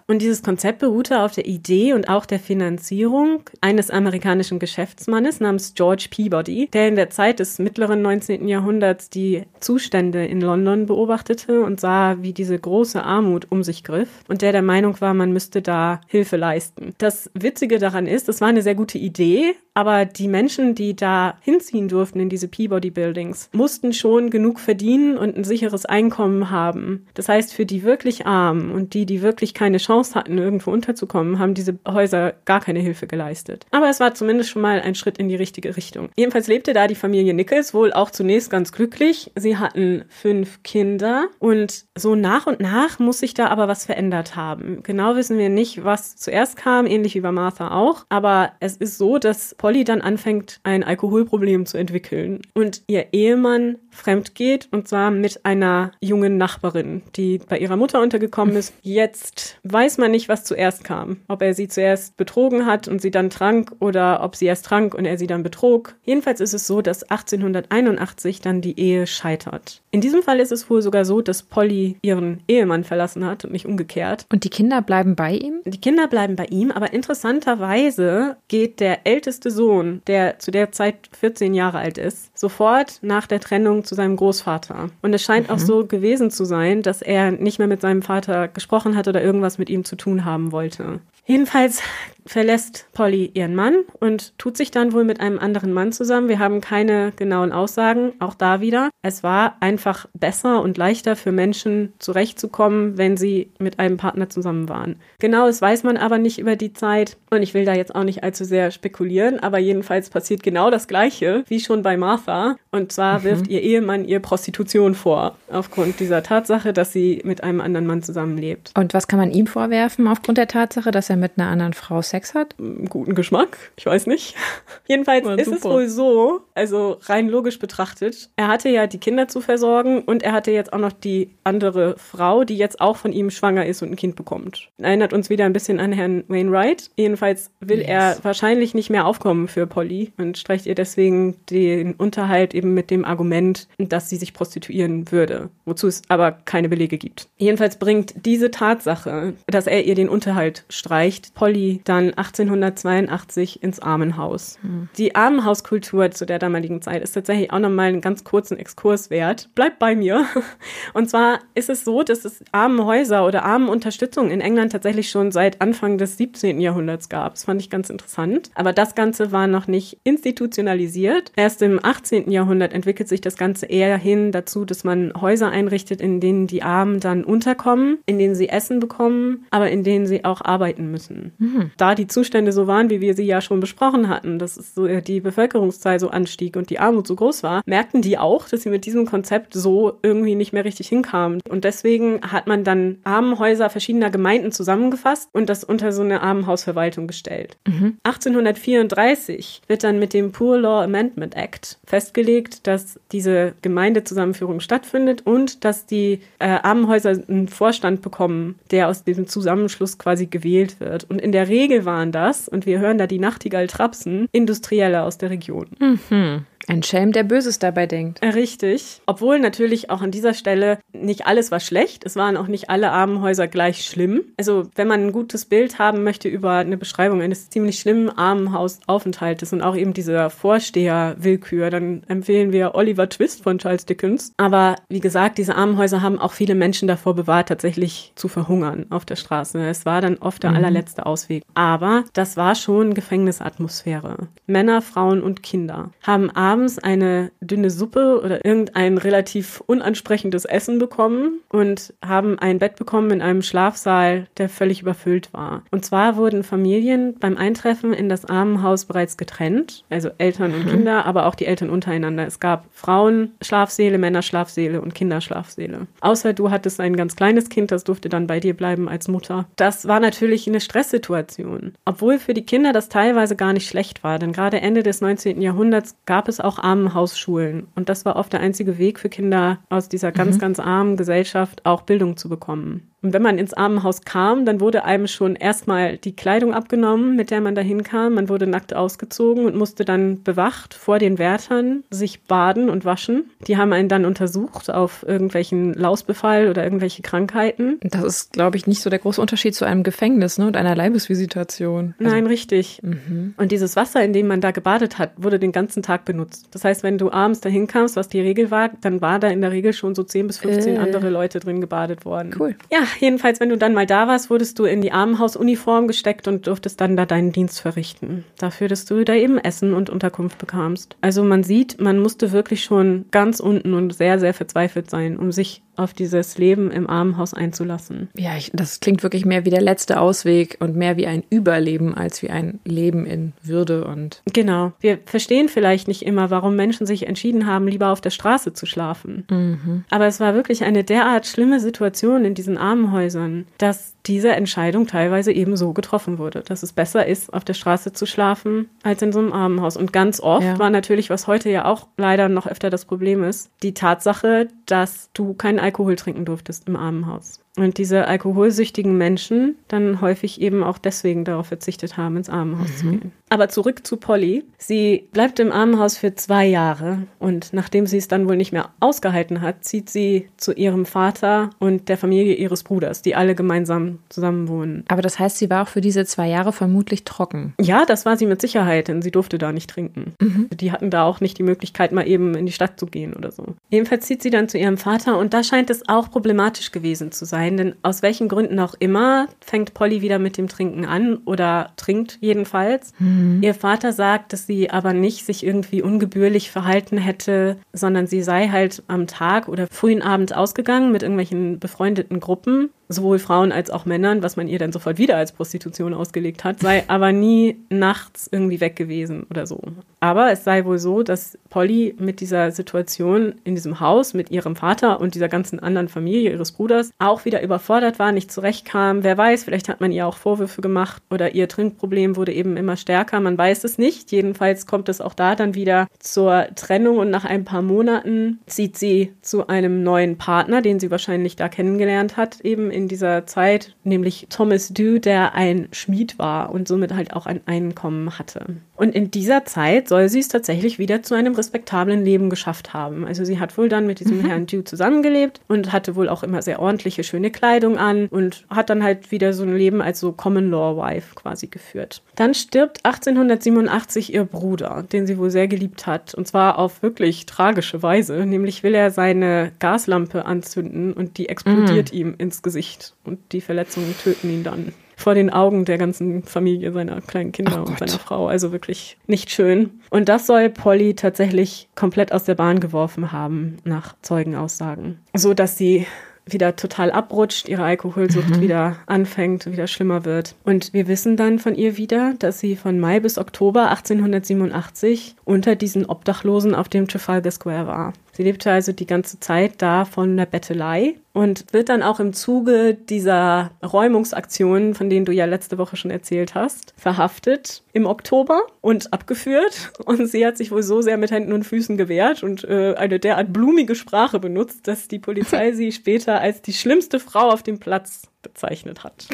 Und 0.06 0.23
dieses 0.23 0.42
Konzept 0.42 0.78
beruhte 0.78 1.20
auf 1.20 1.35
der 1.35 1.47
Idee 1.47 1.92
und 1.92 2.08
auch 2.08 2.25
der 2.25 2.40
Finanzierung 2.40 3.42
eines 3.61 3.90
amerikanischen 3.90 4.58
Geschäftsmannes 4.58 5.40
namens 5.40 5.75
George 5.75 6.06
Peabody, 6.11 6.70
der 6.73 6.88
in 6.88 6.97
der 6.97 7.11
Zeit 7.11 7.40
des 7.40 7.58
mittleren 7.58 8.00
19. 8.00 8.49
Jahrhunderts 8.49 9.11
die 9.11 9.42
Zustände 9.61 10.25
in 10.25 10.40
London 10.40 10.87
beobachtete 10.87 11.61
und 11.61 11.78
sah, 11.78 12.23
wie 12.23 12.32
diese 12.32 12.58
große 12.58 13.02
Armut 13.02 13.47
um 13.50 13.62
sich 13.62 13.85
griff 13.85 14.08
und 14.28 14.40
der 14.40 14.52
der 14.52 14.62
Meinung 14.62 14.99
war, 15.02 15.12
man 15.12 15.32
müsste 15.32 15.61
da 15.61 16.00
Hilfe 16.06 16.38
leisten. 16.38 16.94
Das 16.97 17.30
Witzige 17.35 17.78
daran 17.78 18.06
ist, 18.06 18.30
es 18.30 18.40
war 18.40 18.49
eine 18.49 18.62
sehr 18.62 18.75
gute 18.75 18.97
Idee, 18.97 19.54
aber 19.75 20.06
die 20.06 20.28
Menschen, 20.28 20.75
die 20.75 20.97
da 20.97 21.17
hinziehen 21.40 21.88
durften 21.88 22.20
in 22.20 22.28
diese 22.28 22.48
Peabody 22.48 22.90
Buildings, 22.90 23.50
mussten 23.52 23.92
schon 23.92 24.30
genug 24.30 24.60
verdienen 24.60 25.16
und 25.16 25.37
ein 25.37 25.44
sicheres 25.44 25.87
Einkommen 25.87 26.50
haben. 26.50 27.06
Das 27.14 27.28
heißt, 27.28 27.52
für 27.52 27.66
die 27.66 27.82
wirklich 27.82 28.26
Armen 28.26 28.70
und 28.70 28.94
die, 28.94 29.06
die 29.06 29.22
wirklich 29.22 29.54
keine 29.54 29.78
Chance 29.78 30.14
hatten, 30.14 30.38
irgendwo 30.38 30.70
unterzukommen, 30.70 31.38
haben 31.38 31.54
diese 31.54 31.78
Häuser 31.87 32.34
gar 32.44 32.60
keine 32.60 32.80
Hilfe 32.80 33.06
geleistet. 33.06 33.66
Aber 33.70 33.88
es 33.88 34.00
war 34.00 34.14
zumindest 34.14 34.50
schon 34.50 34.62
mal 34.62 34.80
ein 34.80 34.94
Schritt 34.94 35.18
in 35.18 35.28
die 35.28 35.37
richtige 35.37 35.76
Richtung. 35.76 36.08
Jedenfalls 36.16 36.48
lebte 36.48 36.72
da 36.72 36.87
die 36.87 36.94
Familie 36.94 37.34
Nichols 37.34 37.75
wohl 37.75 37.92
auch 37.92 38.10
zunächst 38.10 38.50
ganz 38.50 38.72
glücklich. 38.72 39.30
Sie 39.37 39.56
hatten 39.56 40.04
fünf 40.08 40.62
Kinder 40.62 41.28
und 41.38 41.84
so 41.94 42.14
nach 42.14 42.46
und 42.46 42.60
nach 42.60 42.98
muss 42.98 43.20
sich 43.20 43.34
da 43.34 43.48
aber 43.48 43.68
was 43.68 43.84
verändert 43.84 44.37
haben. 44.37 44.82
Genau 44.82 45.16
wissen 45.16 45.38
wir 45.38 45.48
nicht, 45.48 45.84
was 45.84 46.16
zuerst 46.16 46.56
kam, 46.56 46.87
ähnlich 46.87 47.14
wie 47.14 47.20
bei 47.20 47.32
Martha 47.32 47.70
auch. 47.70 48.06
Aber 48.08 48.52
es 48.60 48.76
ist 48.76 48.98
so, 48.98 49.18
dass 49.18 49.54
Polly 49.56 49.84
dann 49.84 50.00
anfängt, 50.00 50.60
ein 50.62 50.84
Alkoholproblem 51.09 51.65
zu 51.65 51.79
entwickeln 51.79 52.43
und 52.55 52.83
ihr 52.87 53.07
Ehemann 53.12 53.79
fremd 53.91 54.35
geht 54.35 54.69
und 54.71 54.87
zwar 54.88 55.11
mit 55.11 55.45
einer 55.45 55.93
jungen 56.00 56.37
Nachbarin, 56.37 57.03
die 57.17 57.38
bei 57.38 57.59
ihrer 57.59 57.77
Mutter 57.77 58.00
untergekommen 58.00 58.55
ist. 58.57 58.75
Jetzt 58.83 59.59
weiß 59.65 59.99
man 59.99 60.11
nicht, 60.11 60.29
was 60.29 60.45
zuerst 60.45 60.85
kam. 60.85 61.19
Ob 61.29 61.43
er 61.43 61.55
sie 61.55 61.69
zuerst 61.69 62.17
betrogen 62.17 62.67
hat 62.67 62.88
und 62.88 63.00
sie 63.00 63.11
dann 63.11 63.31
trank 63.31 63.73
oder 63.81 64.23
ob 64.23 64.37
sie 64.37 64.47
erst 64.47 64.67
trank 64.67 64.95
und 64.95 65.07
er 65.07 65.19
sie 65.19 65.27
dann 65.27 65.43
betrog. 65.43 65.95
Jedenfalls 66.05 66.41
ist 66.41 66.53
es 66.53 66.67
so, 66.67 66.83
dass 66.83 67.03
1881 67.05 68.41
dann 68.41 68.61
die 68.61 68.79
Ehe 68.79 69.07
scheitert. 69.07 69.81
In 69.91 70.00
diesem 70.00 70.23
Fall 70.23 70.41
ist 70.41 70.53
es 70.53 70.69
wohl 70.69 70.83
sogar 70.83 71.05
so, 71.05 71.23
dass 71.23 71.43
Polly 71.43 71.97
ihren 72.03 72.43
Ehemann 72.47 72.85
verlassen 72.85 73.25
hat 73.25 73.45
und 73.45 73.53
nicht 73.53 73.67
umgekehrt. 73.67 74.27
Und 74.31 74.45
die 74.45 74.50
Kinder 74.50 74.83
bleiben 74.83 75.17
bei 75.17 75.33
ihm? 75.33 75.61
Die 75.65 75.81
Kinder 75.81 76.07
bleiben 76.07 76.37
bei 76.37 76.47
ihm, 76.47 76.71
aber 76.71 76.93
interessanterweise 76.93 78.37
geht 78.49 78.81
der 78.81 79.07
älteste 79.07 79.50
Sohn, 79.50 80.03
der 80.07 80.38
zu 80.38 80.50
der 80.50 80.73
Zeit 80.73 80.98
14 81.12 81.55
Jahre 81.55 81.78
alt 81.78 81.99
ist, 81.99 82.38
sofort 82.38 83.00
nach 83.02 83.26
der 83.26 83.40
Trennung 83.40 83.85
zu 83.85 83.95
seinem 83.95 84.16
Großvater. 84.16 84.90
Und 85.02 85.12
es 85.12 85.23
scheint 85.23 85.49
mhm. 85.49 85.54
auch 85.54 85.59
so 85.59 85.87
gewesen 85.87 86.30
zu 86.30 86.45
sein, 86.45 86.83
dass 86.83 87.02
er 87.02 87.33
nicht 87.33 87.59
mehr 87.59 87.68
mit 87.68 87.80
seinem 87.80 88.02
Vater 88.02 88.49
gesprochen 88.49 88.97
hat 88.97 89.09
oder 89.09 89.23
irgendwas 89.23 89.59
mit 89.59 89.68
ihm 89.68 89.85
zu 89.85 89.97
tun 89.97 90.25
haben 90.25 90.52
wollte. 90.52 91.00
Jedenfalls 91.26 91.83
verlässt 92.25 92.87
Polly 92.92 93.30
ihren 93.35 93.54
Mann 93.54 93.85
und 94.00 94.38
tut 94.38 94.57
sich 94.57 94.71
dann 94.71 94.92
wohl 94.92 95.04
mit 95.04 95.21
einem 95.21 95.38
anderen 95.38 95.73
Mann 95.73 95.92
zusammen. 95.92 96.28
Wir 96.28 96.38
haben 96.38 96.61
keine 96.61 97.12
genauen 97.16 97.52
Aussagen, 97.52 98.12
auch 98.18 98.35
da 98.35 98.61
wieder. 98.61 98.90
Es 99.02 99.23
war 99.23 99.57
einfach 99.61 100.07
besser 100.14 100.62
und 100.62 100.78
leichter 100.78 101.16
für 101.16 101.33
Menschen 101.33 101.92
zurechtzukommen, 101.99 102.97
wenn 102.97 103.16
sie 103.16 103.50
mit 103.59 103.78
einem 103.78 103.97
Partner 103.97 104.28
zusammen 104.28 104.68
waren. 104.68 104.97
Genau, 105.18 105.47
das 105.47 105.61
weiß 105.61 105.83
man 105.83 105.97
aber 105.97 106.18
nicht 106.18 106.38
über 106.38 106.57
die 106.57 106.73
Zeit 106.73 107.16
und 107.30 107.42
ich 107.42 107.54
will 107.54 107.64
da 107.64 107.75
jetzt 107.75 107.95
auch 107.95 108.04
nicht 108.04 108.23
allzu 108.23 108.45
sehr 108.45 108.71
spekulieren, 108.71 109.38
aber 109.40 109.59
jedenfalls 109.59 110.11
passiert 110.11 110.42
genau 110.42 110.71
das 110.71 110.88
Gleiche 110.88 111.45
wie 111.49 111.61
schon 111.61 111.83
bei 111.83 111.97
Martha 111.97 112.27
und 112.70 112.92
zwar 112.92 113.20
mhm. 113.20 113.25
wirft 113.25 113.49
ihr 113.49 113.62
Ehemann 113.62 114.04
ihr 114.04 114.20
Prostitution 114.20 114.94
vor, 114.94 115.37
aufgrund 115.50 116.00
dieser 116.00 116.23
Tatsache, 116.23 116.73
dass 116.73 116.92
sie 116.92 117.20
mit 117.25 117.42
einem 117.42 117.61
anderen 117.61 117.87
Mann 117.87 118.02
zusammenlebt. 118.02 118.73
Und 118.76 118.94
was 118.94 119.08
kann 119.08 119.18
man 119.18 119.30
ihm 119.30 119.47
vorwerfen 119.47 120.06
aufgrund 120.06 120.38
der 120.38 120.49
Tatsache, 120.49 120.90
dass 120.90 121.11
er 121.11 121.16
mit 121.16 121.32
einer 121.37 121.49
anderen 121.49 121.73
Frau 121.73 122.02
Sex 122.02 122.35
hat? 122.35 122.54
Guten 122.88 123.14
Geschmack, 123.14 123.58
ich 123.76 123.87
weiß 123.87 124.06
nicht. 124.06 124.35
Jedenfalls 124.88 125.26
ja, 125.26 125.35
ist 125.35 125.47
super. 125.47 125.56
es 125.58 125.64
wohl 125.64 125.88
so, 125.88 126.40
also 126.54 126.99
rein 127.04 127.28
logisch 127.28 127.58
betrachtet, 127.58 128.30
er 128.37 128.49
hatte 128.49 128.68
ja 128.68 128.87
die 128.87 128.99
Kinder 128.99 129.28
zu 129.28 129.40
versorgen 129.40 130.02
und 130.02 130.23
er 130.23 130.32
hatte 130.32 130.50
jetzt 130.50 130.73
auch 130.73 130.78
noch 130.78 130.92
die 130.92 131.30
andere 131.44 131.97
Frau, 131.99 132.44
die 132.44 132.56
jetzt 132.56 132.80
auch 132.80 132.97
von 132.97 133.12
ihm 133.12 133.30
schwanger 133.30 133.66
ist 133.66 133.82
und 133.82 133.90
ein 133.90 133.97
Kind 133.97 134.16
bekommt. 134.16 134.68
Erinnert 134.78 135.12
uns 135.12 135.30
wieder 135.30 135.44
ein 135.44 135.52
bisschen 135.52 135.80
an 135.80 135.92
Herrn 135.92 136.25
Wainwright. 136.28 136.90
Jedenfalls 136.97 137.50
will 137.61 137.78
yes. 137.78 137.88
er 137.88 138.16
wahrscheinlich 138.23 138.75
nicht 138.75 138.90
mehr 138.90 139.06
aufkommen 139.06 139.49
für 139.49 139.66
Polly 139.66 140.12
und 140.18 140.38
streicht 140.38 140.66
ihr 140.66 140.75
deswegen 140.75 141.37
den 141.50 141.94
Unterhalt 142.18 142.52
eben 142.52 142.75
mit 142.75 142.90
dem 142.90 143.04
Argument, 143.04 143.68
dass 143.78 144.10
sie 144.10 144.16
sich 144.16 144.34
prostituieren 144.34 145.12
würde, 145.12 145.50
wozu 145.64 145.87
es 145.87 146.02
aber 146.08 146.32
keine 146.32 146.68
Belege 146.68 146.98
gibt. 146.98 147.28
Jedenfalls 147.37 147.78
bringt 147.78 148.26
diese 148.26 148.50
Tatsache, 148.50 149.34
dass 149.46 149.68
er 149.68 149.84
ihr 149.84 149.94
den 149.94 150.08
Unterhalt 150.08 150.64
streicht, 150.68 151.32
Polly 151.34 151.80
dann 151.84 152.14
1882 152.14 153.62
ins 153.62 153.78
Armenhaus. 153.78 154.58
Mhm. 154.62 154.88
Die 154.98 155.14
Armenhauskultur 155.14 156.10
zu 156.10 156.26
der 156.26 156.40
damaligen 156.40 156.82
Zeit 156.82 157.04
ist 157.04 157.12
tatsächlich 157.12 157.52
auch 157.52 157.60
nochmal 157.60 157.87
einen 157.87 158.00
ganz 158.00 158.25
kurzen 158.25 158.58
Exkurs 158.58 159.10
wert. 159.10 159.48
Bleibt 159.54 159.78
bei 159.78 159.94
mir. 159.94 160.26
Und 160.94 161.08
zwar 161.08 161.38
ist 161.54 161.70
es 161.70 161.84
so, 161.84 162.02
dass 162.02 162.25
es 162.25 162.42
Armenhäuser 162.50 163.25
oder 163.25 163.44
Armenunterstützung 163.44 164.32
in 164.32 164.40
England 164.40 164.72
tatsächlich 164.72 165.08
schon 165.08 165.30
seit 165.30 165.60
Anfang 165.60 165.98
des 165.98 166.16
17. 166.16 166.60
Jahrhunderts 166.60 167.08
gab. 167.08 167.34
Das 167.34 167.44
fand 167.44 167.60
ich 167.62 167.70
ganz 167.70 167.90
interessant. 167.90 168.50
Aber 168.56 168.72
das 168.72 168.96
Ganze 168.96 169.30
war 169.30 169.46
noch 169.46 169.68
nicht 169.68 170.00
institutionalisiert. 170.02 171.30
Erst 171.37 171.62
im 171.62 171.78
18. 171.80 172.08
Jahrhundert 172.12 172.73
entwickelt 172.73 173.09
sich 173.09 173.21
das 173.21 173.37
Ganze 173.37 173.67
eher 173.67 173.97
hin 173.97 174.33
dazu, 174.33 174.65
dass 174.65 174.85
man 174.85 175.12
Häuser 175.21 175.50
einrichtet, 175.50 176.00
in 176.00 176.21
denen 176.21 176.47
die 176.47 176.62
Armen 176.62 177.00
dann 177.00 177.25
unterkommen, 177.25 177.99
in 178.07 178.19
denen 178.19 178.35
sie 178.35 178.49
Essen 178.49 178.81
bekommen, 178.81 179.47
aber 179.50 179.71
in 179.71 179.85
denen 179.85 180.07
sie 180.07 180.25
auch 180.25 180.41
arbeiten 180.41 180.91
müssen. 180.91 181.33
Mhm. 181.38 181.71
Da 181.77 181.95
die 181.95 182.07
Zustände 182.07 182.53
so 182.53 182.67
waren, 182.67 182.91
wie 182.91 183.00
wir 183.00 183.15
sie 183.15 183.25
ja 183.25 183.41
schon 183.41 183.61
besprochen 183.61 184.09
hatten, 184.09 184.38
dass 184.38 184.55
so 184.55 184.87
äh, 184.87 185.03
die 185.03 185.21
Bevölkerungszahl 185.21 186.00
so 186.00 186.11
anstieg 186.11 186.57
und 186.57 186.71
die 186.71 186.79
Armut 186.79 187.07
so 187.07 187.15
groß 187.15 187.43
war, 187.43 187.62
merkten 187.67 188.03
die 188.03 188.19
auch, 188.19 188.49
dass 188.49 188.62
sie 188.62 188.71
mit 188.71 188.87
diesem 188.87 189.07
Konzept 189.07 189.55
so 189.55 189.99
irgendwie 190.03 190.35
nicht 190.35 190.53
mehr 190.53 190.65
richtig 190.65 190.88
hinkamen. 190.88 191.41
Und 191.49 191.65
deswegen 191.65 192.21
hat 192.23 192.47
man 192.47 192.65
dann 192.65 192.99
Armenhäuser 193.05 193.71
verschiedener 193.71 194.11
Gemeinden 194.11 194.53
zusammengefasst 194.53 195.29
und 195.33 195.49
das 195.49 195.65
unter 195.65 195.93
so 195.93 196.03
eine 196.03 196.23
Armenhausverwaltung 196.23 197.07
gestellt. 197.07 197.57
Mhm. 197.67 197.99
1834 198.05 199.62
wird 199.67 199.85
dann 199.85 199.99
mit 199.99 200.15
dem 200.15 200.33
Poor 200.33 200.59
Law 200.59 200.83
Amendment 200.83 201.37
Act 201.37 201.79
festgelegt, 201.99 202.69
dass 202.69 203.00
diese 203.11 203.55
Gemeindezusammenführung 203.61 204.61
stattfindet 204.61 205.26
und 205.26 205.64
dass 205.64 205.85
die 205.85 206.21
äh, 206.38 206.47
Armenhäuser 206.47 207.11
einen 207.11 207.49
Vorstand 207.49 208.02
bekommen, 208.02 208.57
der 208.71 208.88
aus 208.88 209.02
diesem 209.02 209.26
Zusammenschluss 209.26 209.99
quasi 209.99 210.26
gewählt 210.26 210.78
wird. 210.78 211.11
Und 211.11 211.21
in 211.21 211.33
der 211.33 211.49
Regel 211.49 211.85
waren 211.85 212.12
das, 212.12 212.49
und 212.49 212.67
wir 212.67 212.78
hören 212.78 212.99
da 212.99 213.09
die 213.09 213.19
Nachtigall 213.19 213.67
trapsen, 213.67 214.28
Industrielle 214.31 215.02
aus 215.02 215.19
der 215.19 215.31
Region. 215.31 215.67
Mhm. 215.81 216.45
Ein 216.68 216.82
Schelm, 216.82 217.12
der 217.12 217.25
Böses 217.25 217.58
dabei 217.58 217.87
denkt. 217.87 218.22
Richtig. 218.22 219.00
Obwohl 219.06 219.38
natürlich 219.38 219.88
auch 219.90 220.02
an 220.02 220.10
dieser 220.10 220.34
Stelle 220.34 220.78
nicht 220.92 221.26
alles 221.26 221.50
war 221.50 221.60
schlecht. 221.60 222.04
Es 222.04 222.14
waren 222.16 222.37
auch 222.37 222.46
nicht 222.46 222.68
alle 222.68 222.92
Armenhäuser 222.92 223.48
gleich 223.48 223.84
schlimm. 223.84 224.25
Also 224.37 224.68
wenn 224.75 224.87
man 224.87 225.06
ein 225.06 225.12
gutes 225.12 225.46
Bild 225.46 225.78
haben 225.78 226.04
möchte 226.04 226.28
über 226.28 226.52
eine 226.52 226.76
Beschreibung 226.76 227.22
eines 227.22 227.48
ziemlich 227.48 227.78
schlimmen 227.78 228.10
Armenhausaufenthaltes 228.10 229.52
und 229.52 229.62
auch 229.62 229.76
eben 229.76 229.94
dieser 229.94 230.28
Vorsteherwillkür, 230.28 231.70
dann 231.70 232.02
empfehlen 232.08 232.52
wir 232.52 232.75
Oliver 232.75 233.08
Twist 233.08 233.42
von 233.42 233.58
Charles 233.58 233.87
Dickens. 233.87 234.32
Aber 234.37 234.76
wie 234.88 235.00
gesagt, 235.00 235.38
diese 235.38 235.56
Armenhäuser 235.56 236.02
haben 236.02 236.18
auch 236.18 236.32
viele 236.32 236.54
Menschen 236.54 236.87
davor 236.87 237.14
bewahrt, 237.14 237.48
tatsächlich 237.48 238.12
zu 238.14 238.28
verhungern 238.28 238.87
auf 238.90 239.06
der 239.06 239.16
Straße. 239.16 239.66
Es 239.66 239.87
war 239.87 240.02
dann 240.02 240.18
oft 240.18 240.42
der 240.42 240.50
mhm. 240.50 240.56
allerletzte 240.56 241.06
Ausweg. 241.06 241.44
Aber 241.54 242.04
das 242.12 242.37
war 242.37 242.54
schon 242.54 242.92
Gefängnisatmosphäre. 242.92 244.28
Männer, 244.46 244.82
Frauen 244.82 245.22
und 245.22 245.42
Kinder 245.42 245.90
haben 246.02 246.30
abends 246.30 246.58
abends 246.59 246.79
eine 246.81 247.31
dünne 247.41 247.71
Suppe 247.71 248.21
oder 248.23 248.45
irgendein 248.45 248.99
relativ 248.99 249.62
unansprechendes 249.67 250.45
Essen 250.45 250.81
bekommen 250.81 251.41
und 251.49 251.95
haben 252.05 252.37
ein 252.38 252.59
Bett 252.59 252.75
bekommen 252.75 253.12
in 253.12 253.23
einem 253.23 253.43
Schlafsaal, 253.43 254.27
der 254.38 254.49
völlig 254.49 254.83
überfüllt 254.83 255.33
war. 255.33 255.62
Und 255.71 255.85
zwar 255.85 256.17
wurden 256.17 256.43
Familien 256.43 257.15
beim 257.21 257.37
Eintreffen 257.37 257.93
in 257.93 258.09
das 258.09 258.25
Armenhaus 258.25 258.87
bereits 258.87 259.17
getrennt, 259.17 259.85
also 259.88 260.11
Eltern 260.19 260.53
und 260.53 260.67
mhm. 260.67 260.71
Kinder, 260.71 261.07
aber 261.07 261.27
auch 261.27 261.37
die 261.37 261.47
Eltern 261.47 261.71
untereinander. 261.71 262.27
Es 262.27 262.41
gab 262.41 262.67
Frauen 262.73 263.33
Schlafsäle, 263.41 263.99
Männer 263.99 264.23
Schlafsäle 264.23 264.81
und 264.81 264.95
Kinderschlafsäle. 264.95 265.87
Außer 266.00 266.33
du 266.33 266.50
hattest 266.50 266.81
ein 266.81 266.97
ganz 266.97 267.15
kleines 267.15 267.50
Kind, 267.50 267.71
das 267.71 267.85
durfte 267.85 268.09
dann 268.09 268.27
bei 268.27 268.41
dir 268.41 268.57
bleiben 268.57 268.88
als 268.88 269.07
Mutter. 269.07 269.47
Das 269.55 269.87
war 269.87 270.00
natürlich 270.00 270.49
eine 270.49 270.61
Stresssituation. 270.61 271.75
Obwohl 271.85 272.19
für 272.19 272.35
die 272.35 272.45
Kinder 272.45 272.73
das 272.73 272.88
teilweise 272.88 273.37
gar 273.37 273.53
nicht 273.53 273.69
schlecht 273.69 274.03
war, 274.03 274.19
denn 274.19 274.33
gerade 274.33 274.61
Ende 274.61 274.83
des 274.83 275.00
19. 275.00 275.41
Jahrhunderts 275.41 275.95
gab 276.05 276.27
es 276.29 276.41
auch 276.41 276.48
auch 276.49 276.59
Armenhausschulen. 276.59 277.69
Und 277.75 277.88
das 277.88 278.05
war 278.05 278.17
oft 278.17 278.33
der 278.33 278.40
einzige 278.40 278.78
Weg 278.78 278.99
für 278.99 279.09
Kinder 279.09 279.59
aus 279.69 279.88
dieser 279.88 280.11
ganz, 280.11 280.37
mhm. 280.37 280.40
ganz 280.40 280.59
armen 280.59 280.97
Gesellschaft 280.97 281.64
auch 281.64 281.83
Bildung 281.83 282.17
zu 282.17 282.28
bekommen. 282.28 282.90
Und 283.02 283.12
wenn 283.12 283.23
man 283.23 283.38
ins 283.38 283.55
Armenhaus 283.55 284.02
kam, 284.02 284.45
dann 284.45 284.61
wurde 284.61 284.85
einem 284.85 285.07
schon 285.07 285.37
erstmal 285.37 285.99
die 285.99 286.17
Kleidung 286.17 286.52
abgenommen, 286.52 287.14
mit 287.14 287.31
der 287.31 287.40
man 287.40 287.55
dahin 287.55 287.85
kam. 287.85 288.14
Man 288.14 288.28
wurde 288.28 288.47
nackt 288.47 288.75
ausgezogen 288.75 289.47
und 289.47 289.55
musste 289.55 289.85
dann 289.85 290.23
bewacht 290.25 290.75
vor 290.75 290.99
den 290.99 291.19
Wärtern 291.19 291.85
sich 291.90 292.23
baden 292.23 292.69
und 292.69 292.85
waschen. 292.85 293.31
Die 293.47 293.57
haben 293.57 293.73
einen 293.73 293.88
dann 293.88 294.05
untersucht 294.05 294.71
auf 294.71 295.05
irgendwelchen 295.07 295.75
Lausbefall 295.75 296.49
oder 296.49 296.64
irgendwelche 296.64 297.02
Krankheiten. 297.02 297.78
Das 297.83 298.02
ist, 298.02 298.33
glaube 298.33 298.57
ich, 298.57 298.67
nicht 298.67 298.83
so 298.83 298.90
der 298.90 298.99
große 298.99 299.21
Unterschied 299.21 299.55
zu 299.55 299.64
einem 299.64 299.85
Gefängnis 299.85 300.38
ne, 300.38 300.47
und 300.47 300.57
einer 300.57 300.75
Leibesvisitation. 300.75 301.95
Also 301.99 302.12
Nein, 302.12 302.26
richtig. 302.26 302.81
Mhm. 302.83 303.35
Und 303.37 303.52
dieses 303.52 303.76
Wasser, 303.76 304.02
in 304.02 304.12
dem 304.12 304.26
man 304.26 304.40
da 304.40 304.50
gebadet 304.50 304.99
hat, 304.99 305.12
wurde 305.17 305.38
den 305.38 305.52
ganzen 305.52 305.85
Tag 305.85 306.05
benutzt. 306.05 306.49
Das 306.50 306.64
heißt, 306.64 306.83
wenn 306.83 306.99
du 306.99 307.12
abends 307.12 307.40
dahin 307.40 307.69
kamst, 307.69 307.95
was 307.95 308.09
die 308.09 308.21
Regel 308.21 308.50
war, 308.50 308.71
dann 308.81 309.00
war 309.00 309.21
da 309.21 309.28
in 309.28 309.40
der 309.40 309.52
Regel 309.52 309.73
schon 309.73 309.95
so 309.95 310.02
10 310.02 310.26
bis 310.26 310.38
15 310.38 310.75
äh. 310.75 310.78
andere 310.78 311.11
Leute 311.11 311.38
drin 311.38 311.61
gebadet 311.61 312.05
worden. 312.05 312.35
Cool. 312.37 312.57
Ja, 312.73 312.88
jedenfalls, 313.00 313.40
wenn 313.40 313.49
du 313.49 313.59
dann 313.59 313.75
mal 313.75 313.87
da 313.87 314.09
warst, 314.09 314.30
wurdest 314.30 314.59
du 314.59 314.64
in 314.64 314.80
die 314.80 314.92
Armenhausuniform 314.92 315.87
gesteckt 315.87 316.28
und 316.28 316.47
durftest 316.47 316.80
dann 316.80 316.97
da 316.97 317.07
deinen 317.07 317.33
Dienst 317.33 317.61
verrichten. 317.61 318.25
Dafür, 318.38 318.68
dass 318.68 318.85
du 318.85 319.04
da 319.04 319.14
eben 319.14 319.38
Essen 319.38 319.75
und 319.75 319.90
Unterkunft 319.90 320.38
bekamst. 320.38 320.97
Also 321.00 321.23
man 321.23 321.42
sieht, 321.42 321.80
man 321.80 321.99
musste 321.99 322.33
wirklich 322.33 322.64
schon 322.64 323.07
ganz 323.11 323.40
unten 323.40 323.75
und 323.75 323.95
sehr, 323.95 324.18
sehr 324.18 324.35
verzweifelt 324.35 324.90
sein, 324.90 325.16
um 325.16 325.33
sich 325.33 325.62
auf 325.78 325.94
dieses 325.94 326.38
Leben 326.38 326.70
im 326.70 326.88
Armenhaus 326.88 327.35
einzulassen. 327.35 328.08
Ja, 328.14 328.37
ich, 328.37 328.50
das 328.52 328.80
klingt 328.80 329.02
wirklich 329.02 329.25
mehr 329.25 329.44
wie 329.44 329.50
der 329.50 329.61
letzte 329.61 330.00
Ausweg 330.00 330.56
und 330.61 330.76
mehr 330.76 330.97
wie 330.97 331.06
ein 331.06 331.23
Überleben 331.30 331.94
als 331.94 332.23
wie 332.23 332.30
ein 332.30 332.61
Leben 332.64 333.06
in 333.06 333.32
Würde 333.42 333.85
und. 333.85 334.23
Genau. 334.32 334.73
Wir 334.80 334.99
verstehen 335.04 335.49
vielleicht 335.49 335.88
nicht 335.88 336.02
immer, 336.02 336.30
warum 336.30 336.56
Menschen 336.56 336.87
sich 336.87 337.06
entschieden 337.06 337.47
haben, 337.47 337.68
lieber 337.68 337.90
auf 337.90 338.00
der 338.00 338.11
Straße 338.11 338.52
zu 338.52 338.66
schlafen. 338.66 339.25
Mhm. 339.30 339.85
Aber 339.90 340.06
es 340.06 340.20
war 340.20 340.35
wirklich 340.35 340.64
eine 340.64 340.85
derart 340.85 341.26
schlimme 341.26 341.61
Situation 341.61 342.25
in 342.25 342.35
diesen 342.35 342.58
Armenhäusern, 342.58 343.47
dass 343.58 343.94
diese 344.09 344.31
Entscheidung 344.33 344.87
teilweise 344.87 345.31
eben 345.33 345.57
so 345.57 345.73
getroffen 345.73 346.19
wurde, 346.19 346.41
dass 346.41 346.62
es 346.62 346.73
besser 346.73 347.07
ist, 347.07 347.33
auf 347.33 347.45
der 347.45 347.55
Straße 347.55 347.93
zu 347.93 348.07
schlafen, 348.07 348.71
als 348.83 349.03
in 349.03 349.12
so 349.12 349.19
einem 349.19 349.33
Armenhaus. 349.33 349.77
Und 349.77 349.93
ganz 349.93 350.19
oft 350.21 350.45
Ja. 350.45 350.59
war 350.59 350.71
natürlich, 350.71 351.11
was 351.11 351.27
heute 351.27 351.50
ja 351.50 351.67
auch 351.67 351.87
leider 351.97 352.29
noch 352.29 352.47
öfter 352.47 352.71
das 352.71 352.87
Problem 352.87 353.23
ist, 353.23 353.50
die 353.62 353.75
Tatsache, 353.75 354.49
dass 354.67 355.11
du 355.12 355.35
keinen 355.35 355.59
Alkohol 355.61 355.97
trinken 355.97 356.25
durftest 356.25 356.67
im 356.67 356.77
Armenhaus. 356.77 357.41
Und 357.59 357.79
diese 357.79 358.07
alkoholsüchtigen 358.07 358.97
Menschen 358.97 359.57
dann 359.67 360.00
häufig 360.00 360.41
eben 360.41 360.62
auch 360.62 360.79
deswegen 360.79 361.25
darauf 361.25 361.49
verzichtet 361.49 361.97
haben, 361.97 362.17
ins 362.17 362.31
Armenhaus 362.31 362.79
zu 362.79 362.91
gehen. 362.91 363.12
Aber 363.31 363.49
zurück 363.49 363.87
zu 363.87 363.97
Polly. 363.97 364.45
Sie 364.57 365.09
bleibt 365.12 365.38
im 365.41 365.53
Armenhaus 365.53 365.99
für 365.99 366.15
zwei 366.15 366.47
Jahre 366.47 367.03
und 367.19 367.53
nachdem 367.53 367.87
sie 367.87 367.99
es 367.99 368.09
dann 368.09 368.29
wohl 368.29 368.37
nicht 368.37 368.53
mehr 368.53 368.71
ausgehalten 368.81 369.43
hat, 369.43 369.65
zieht 369.65 369.91
sie 369.91 370.29
zu 370.37 370.53
ihrem 370.53 370.87
Vater 370.87 371.50
und 371.59 371.88
der 371.88 371.99
Familie 371.99 372.35
ihres 372.35 372.62
Bruders, 372.62 373.03
die 373.03 373.15
alle 373.15 373.35
gemeinsam 373.35 373.99
zusammen 374.09 374.49
wohnen. 374.49 374.85
Aber 374.88 375.03
das 375.03 375.19
heißt, 375.19 375.38
sie 375.38 375.50
war 375.50 375.65
auch 375.65 375.69
für 375.69 375.81
diese 375.81 376.05
zwei 376.07 376.29
Jahre 376.29 376.53
vermutlich 376.53 377.05
trocken. 377.05 377.55
Ja, 377.61 377.85
das 377.85 378.07
war 378.07 378.17
sie 378.17 378.27
mit 378.27 378.41
Sicherheit, 378.41 378.88
denn 378.88 379.03
sie 379.03 379.11
durfte 379.11 379.37
da 379.37 379.53
nicht 379.53 379.69
trinken. 379.69 380.15
Die 380.50 380.73
hatten 380.73 380.91
da 380.91 381.05
auch 381.05 381.21
nicht 381.21 381.38
die 381.38 381.43
Möglichkeit, 381.43 381.93
mal 381.93 382.07
eben 382.07 382.35
in 382.35 382.47
die 382.47 382.53
Stadt 382.53 382.79
zu 382.81 382.87
gehen 382.87 383.15
oder 383.15 383.31
so. 383.31 383.55
Jedenfalls 383.71 384.07
zieht 384.07 384.23
sie 384.23 384.31
dann 384.31 384.49
zu 384.49 384.59
ihrem 384.59 384.79
Vater 384.79 385.19
und 385.19 385.35
da 385.35 385.43
scheint 385.43 385.71
es 385.71 385.88
auch 385.88 386.11
problematisch 386.11 386.73
gewesen 386.73 387.12
zu 387.12 387.25
sein, 387.25 387.48
denn 387.57 387.75
aus 387.83 388.02
welchen 388.02 388.28
Gründen 388.28 388.59
auch 388.61 388.75
immer 388.78 389.28
fängt 389.40 389.75
Polly 389.75 390.02
wieder 390.02 390.19
mit 390.19 390.37
dem 390.37 390.49
Trinken 390.49 390.85
an 390.85 391.19
oder 391.25 391.71
trinkt 391.76 392.19
jedenfalls. 392.21 392.93
Ihr 393.40 393.55
Vater 393.55 393.93
sagt, 393.93 394.33
dass 394.33 394.47
sie 394.47 394.71
aber 394.71 394.93
nicht 394.93 395.25
sich 395.25 395.45
irgendwie 395.45 395.83
ungebührlich 395.83 396.50
verhalten 396.50 396.99
hätte, 396.99 397.57
sondern 397.73 398.07
sie 398.07 398.23
sei 398.23 398.49
halt 398.49 398.83
am 398.88 399.07
Tag 399.07 399.49
oder 399.49 399.67
frühen 399.71 400.02
Abend 400.02 400.35
ausgegangen 400.37 400.93
mit 400.93 401.02
irgendwelchen 401.02 401.59
befreundeten 401.59 402.21
Gruppen 402.21 402.71
sowohl 402.88 403.18
Frauen 403.18 403.52
als 403.52 403.71
auch 403.71 403.85
Männern, 403.85 404.23
was 404.23 404.37
man 404.37 404.49
ihr 404.49 404.59
dann 404.59 404.73
sofort 404.73 404.99
wieder 404.99 405.16
als 405.16 405.33
Prostitution 405.33 405.95
ausgelegt 405.95 406.45
hat, 406.45 406.61
sei 406.61 406.85
aber 406.88 407.12
nie 407.12 407.57
nachts 407.68 408.28
irgendwie 408.30 408.61
weg 408.61 408.76
gewesen 408.76 409.26
oder 409.30 409.47
so. 409.47 409.61
Aber 410.00 410.30
es 410.30 410.45
sei 410.45 410.64
wohl 410.64 410.78
so, 410.78 411.02
dass 411.02 411.38
Polly 411.50 411.95
mit 411.99 412.21
dieser 412.21 412.52
Situation 412.52 413.35
in 413.45 413.54
diesem 413.54 413.80
Haus 413.80 414.14
mit 414.14 414.30
ihrem 414.30 414.54
Vater 414.54 415.00
und 415.00 415.14
dieser 415.14 415.28
ganzen 415.28 415.59
anderen 415.59 415.88
Familie 415.88 416.33
ihres 416.33 416.52
Bruders 416.52 416.90
auch 416.99 417.25
wieder 417.25 417.42
überfordert 417.42 417.99
war, 417.99 418.12
nicht 418.12 418.30
zurechtkam. 418.30 419.02
Wer 419.02 419.18
weiß, 419.18 419.45
vielleicht 419.45 419.68
hat 419.68 419.80
man 419.80 419.92
ihr 419.92 420.07
auch 420.07 420.16
Vorwürfe 420.16 420.62
gemacht 420.62 421.02
oder 421.11 421.35
ihr 421.35 421.49
Trinkproblem 421.49 422.16
wurde 422.16 422.33
eben 422.33 422.57
immer 422.57 422.76
stärker. 422.76 423.21
Man 423.21 423.37
weiß 423.37 423.64
es 423.64 423.78
nicht. 423.78 424.12
Jedenfalls 424.12 424.66
kommt 424.66 424.88
es 424.88 425.00
auch 425.00 425.14
da 425.14 425.35
dann 425.35 425.54
wieder 425.54 425.88
zur 425.99 426.47
Trennung 426.54 426.99
und 426.99 427.11
nach 427.11 427.25
ein 427.25 427.45
paar 427.45 427.62
Monaten 427.62 428.38
zieht 428.47 428.78
sie 428.78 429.12
zu 429.21 429.49
einem 429.49 429.83
neuen 429.83 430.16
Partner, 430.16 430.62
den 430.62 430.78
sie 430.78 430.90
wahrscheinlich 430.90 431.37
da 431.37 431.49
kennengelernt 431.49 432.16
hat, 432.16 432.40
eben 432.42 432.71
in 432.78 432.88
dieser 432.88 433.26
Zeit, 433.26 433.75
nämlich 433.85 434.28
Thomas 434.30 434.68
Dew, 434.68 434.99
der 434.99 435.35
ein 435.35 435.68
Schmied 435.73 436.18
war 436.18 436.50
und 436.50 436.68
somit 436.68 436.94
halt 436.94 437.12
auch 437.12 437.26
ein 437.26 437.40
Einkommen 437.47 438.18
hatte. 438.18 438.56
Und 438.78 438.94
in 438.94 439.11
dieser 439.11 439.44
Zeit 439.44 439.88
soll 439.88 440.08
sie 440.08 440.20
es 440.20 440.28
tatsächlich 440.28 440.78
wieder 440.78 441.02
zu 441.02 441.16
einem 441.16 441.35
respektablen 441.35 442.04
Leben 442.04 442.30
geschafft 442.30 442.73
haben. 442.73 443.04
Also 443.04 443.25
sie 443.25 443.40
hat 443.40 443.58
wohl 443.58 443.68
dann 443.68 443.88
mit 443.88 443.99
diesem 443.99 444.25
Herrn 444.25 444.47
Dew 444.47 444.62
zusammengelebt 444.62 445.40
und 445.49 445.73
hatte 445.73 445.97
wohl 445.97 446.08
auch 446.08 446.23
immer 446.23 446.42
sehr 446.42 446.61
ordentliche, 446.61 447.02
schöne 447.02 447.32
Kleidung 447.32 447.76
an 447.76 448.06
und 448.06 448.47
hat 448.49 448.70
dann 448.70 448.85
halt 448.85 449.11
wieder 449.11 449.32
so 449.32 449.42
ein 449.42 449.56
Leben 449.56 449.82
als 449.82 449.99
so 449.99 450.12
Common 450.12 450.50
Law 450.50 450.76
Wife 450.76 451.16
quasi 451.16 451.49
geführt. 451.49 452.02
Dann 452.14 452.35
stirbt 452.35 452.85
1887 452.85 454.14
ihr 454.14 454.25
Bruder, 454.25 454.85
den 454.92 455.08
sie 455.08 455.18
wohl 455.18 455.30
sehr 455.30 455.49
geliebt 455.49 455.88
hat. 455.88 456.14
Und 456.14 456.28
zwar 456.28 456.58
auf 456.58 456.80
wirklich 456.80 457.26
tragische 457.26 457.82
Weise. 457.82 458.26
Nämlich 458.26 458.62
will 458.62 458.76
er 458.76 458.92
seine 458.92 459.50
Gaslampe 459.58 460.25
anzünden 460.25 460.92
und 460.92 461.18
die 461.18 461.28
explodiert 461.28 461.92
ihm 461.92 462.14
ins 462.16 462.42
Gesicht. 462.42 462.94
Und 463.04 463.18
die 463.32 463.40
Verletzungen 463.40 463.92
töten 464.00 464.30
ihn 464.30 464.44
dann 464.44 464.73
vor 464.99 465.14
den 465.14 465.31
Augen 465.31 465.64
der 465.64 465.78
ganzen 465.78 466.25
Familie 466.25 466.73
seiner 466.73 467.00
kleinen 467.00 467.31
Kinder 467.31 467.59
Oh 467.59 467.61
und 467.61 467.78
Gott. 467.78 467.88
seiner 467.88 468.00
Frau. 468.00 468.26
Also 468.26 468.50
wirklich 468.50 468.99
nicht 469.07 469.31
schön. 469.31 469.81
Und 469.90 470.09
das 470.09 470.26
soll 470.26 470.50
Polly 470.50 470.95
tatsächlich 470.95 471.69
komplett 471.76 472.12
aus 472.12 472.25
der 472.25 472.35
Bahn 472.35 472.59
geworfen 472.59 473.12
haben, 473.12 473.59
nach 473.64 473.95
Zeugenaussagen. 474.02 474.99
So 475.14 475.35
dass 475.35 475.57
sie 475.57 475.87
wieder 476.26 476.57
total 476.57 476.90
abrutscht, 476.90 477.49
ihre 477.49 477.62
Alkoholsucht 477.62 478.40
wieder 478.40 478.76
anfängt, 478.87 479.47
wieder 479.47 479.67
schlimmer 479.67 480.05
wird. 480.05 480.35
Und 480.45 480.73
wir 480.75 480.88
wissen 480.88 481.17
dann 481.17 481.38
von 481.38 481.55
ihr 481.55 481.76
wieder, 481.76 482.14
dass 482.19 482.40
sie 482.40 482.57
von 482.57 482.78
Mai 482.81 483.01
bis 483.01 483.18
Oktober 483.18 483.70
1887 483.70 485.14
unter 485.25 485.55
diesen 485.57 485.87
Obdachlosen 485.87 486.55
auf 486.55 486.68
dem 486.68 486.88
Trafalgar 486.88 487.33
Square 487.33 487.66
war. 487.66 487.92
Sie 488.18 488.24
lebte 488.24 488.50
also 488.50 488.72
die 488.72 488.85
ganze 488.85 489.20
Zeit 489.20 489.62
da 489.62 489.85
von 489.85 490.16
der 490.16 490.26
Bettelei 490.26 490.96
und 491.12 491.44
wird 491.52 491.68
dann 491.68 491.85
auch 491.85 492.00
im 492.00 492.12
Zuge 492.12 492.74
dieser 492.74 493.52
Räumungsaktionen, 493.64 494.74
von 494.74 494.90
denen 494.90 495.04
du 495.04 495.12
ja 495.12 495.24
letzte 495.24 495.57
Woche 495.57 495.76
schon 495.76 495.92
erzählt 495.92 496.35
hast, 496.35 496.74
verhaftet 496.76 497.62
im 497.72 497.87
Oktober 497.87 498.40
und 498.61 498.92
abgeführt. 498.92 499.70
Und 499.85 500.09
sie 500.09 500.26
hat 500.26 500.37
sich 500.37 500.50
wohl 500.50 500.64
so 500.64 500.83
sehr 500.83 500.96
mit 500.96 501.12
Händen 501.12 501.33
und 501.33 501.44
Füßen 501.44 501.76
gewehrt 501.76 502.24
und 502.24 502.42
äh, 502.42 502.74
eine 502.74 502.98
derart 502.98 503.33
blumige 503.33 503.76
Sprache 503.76 504.18
benutzt, 504.18 504.66
dass 504.66 504.88
die 504.88 504.98
Polizei 504.98 505.52
sie 505.52 505.70
später 505.70 506.20
als 506.20 506.42
die 506.42 506.54
schlimmste 506.54 506.98
Frau 506.98 507.28
auf 507.28 507.44
dem 507.44 507.61
Platz 507.61 508.02
bezeichnet 508.22 508.83
hat. 508.83 509.07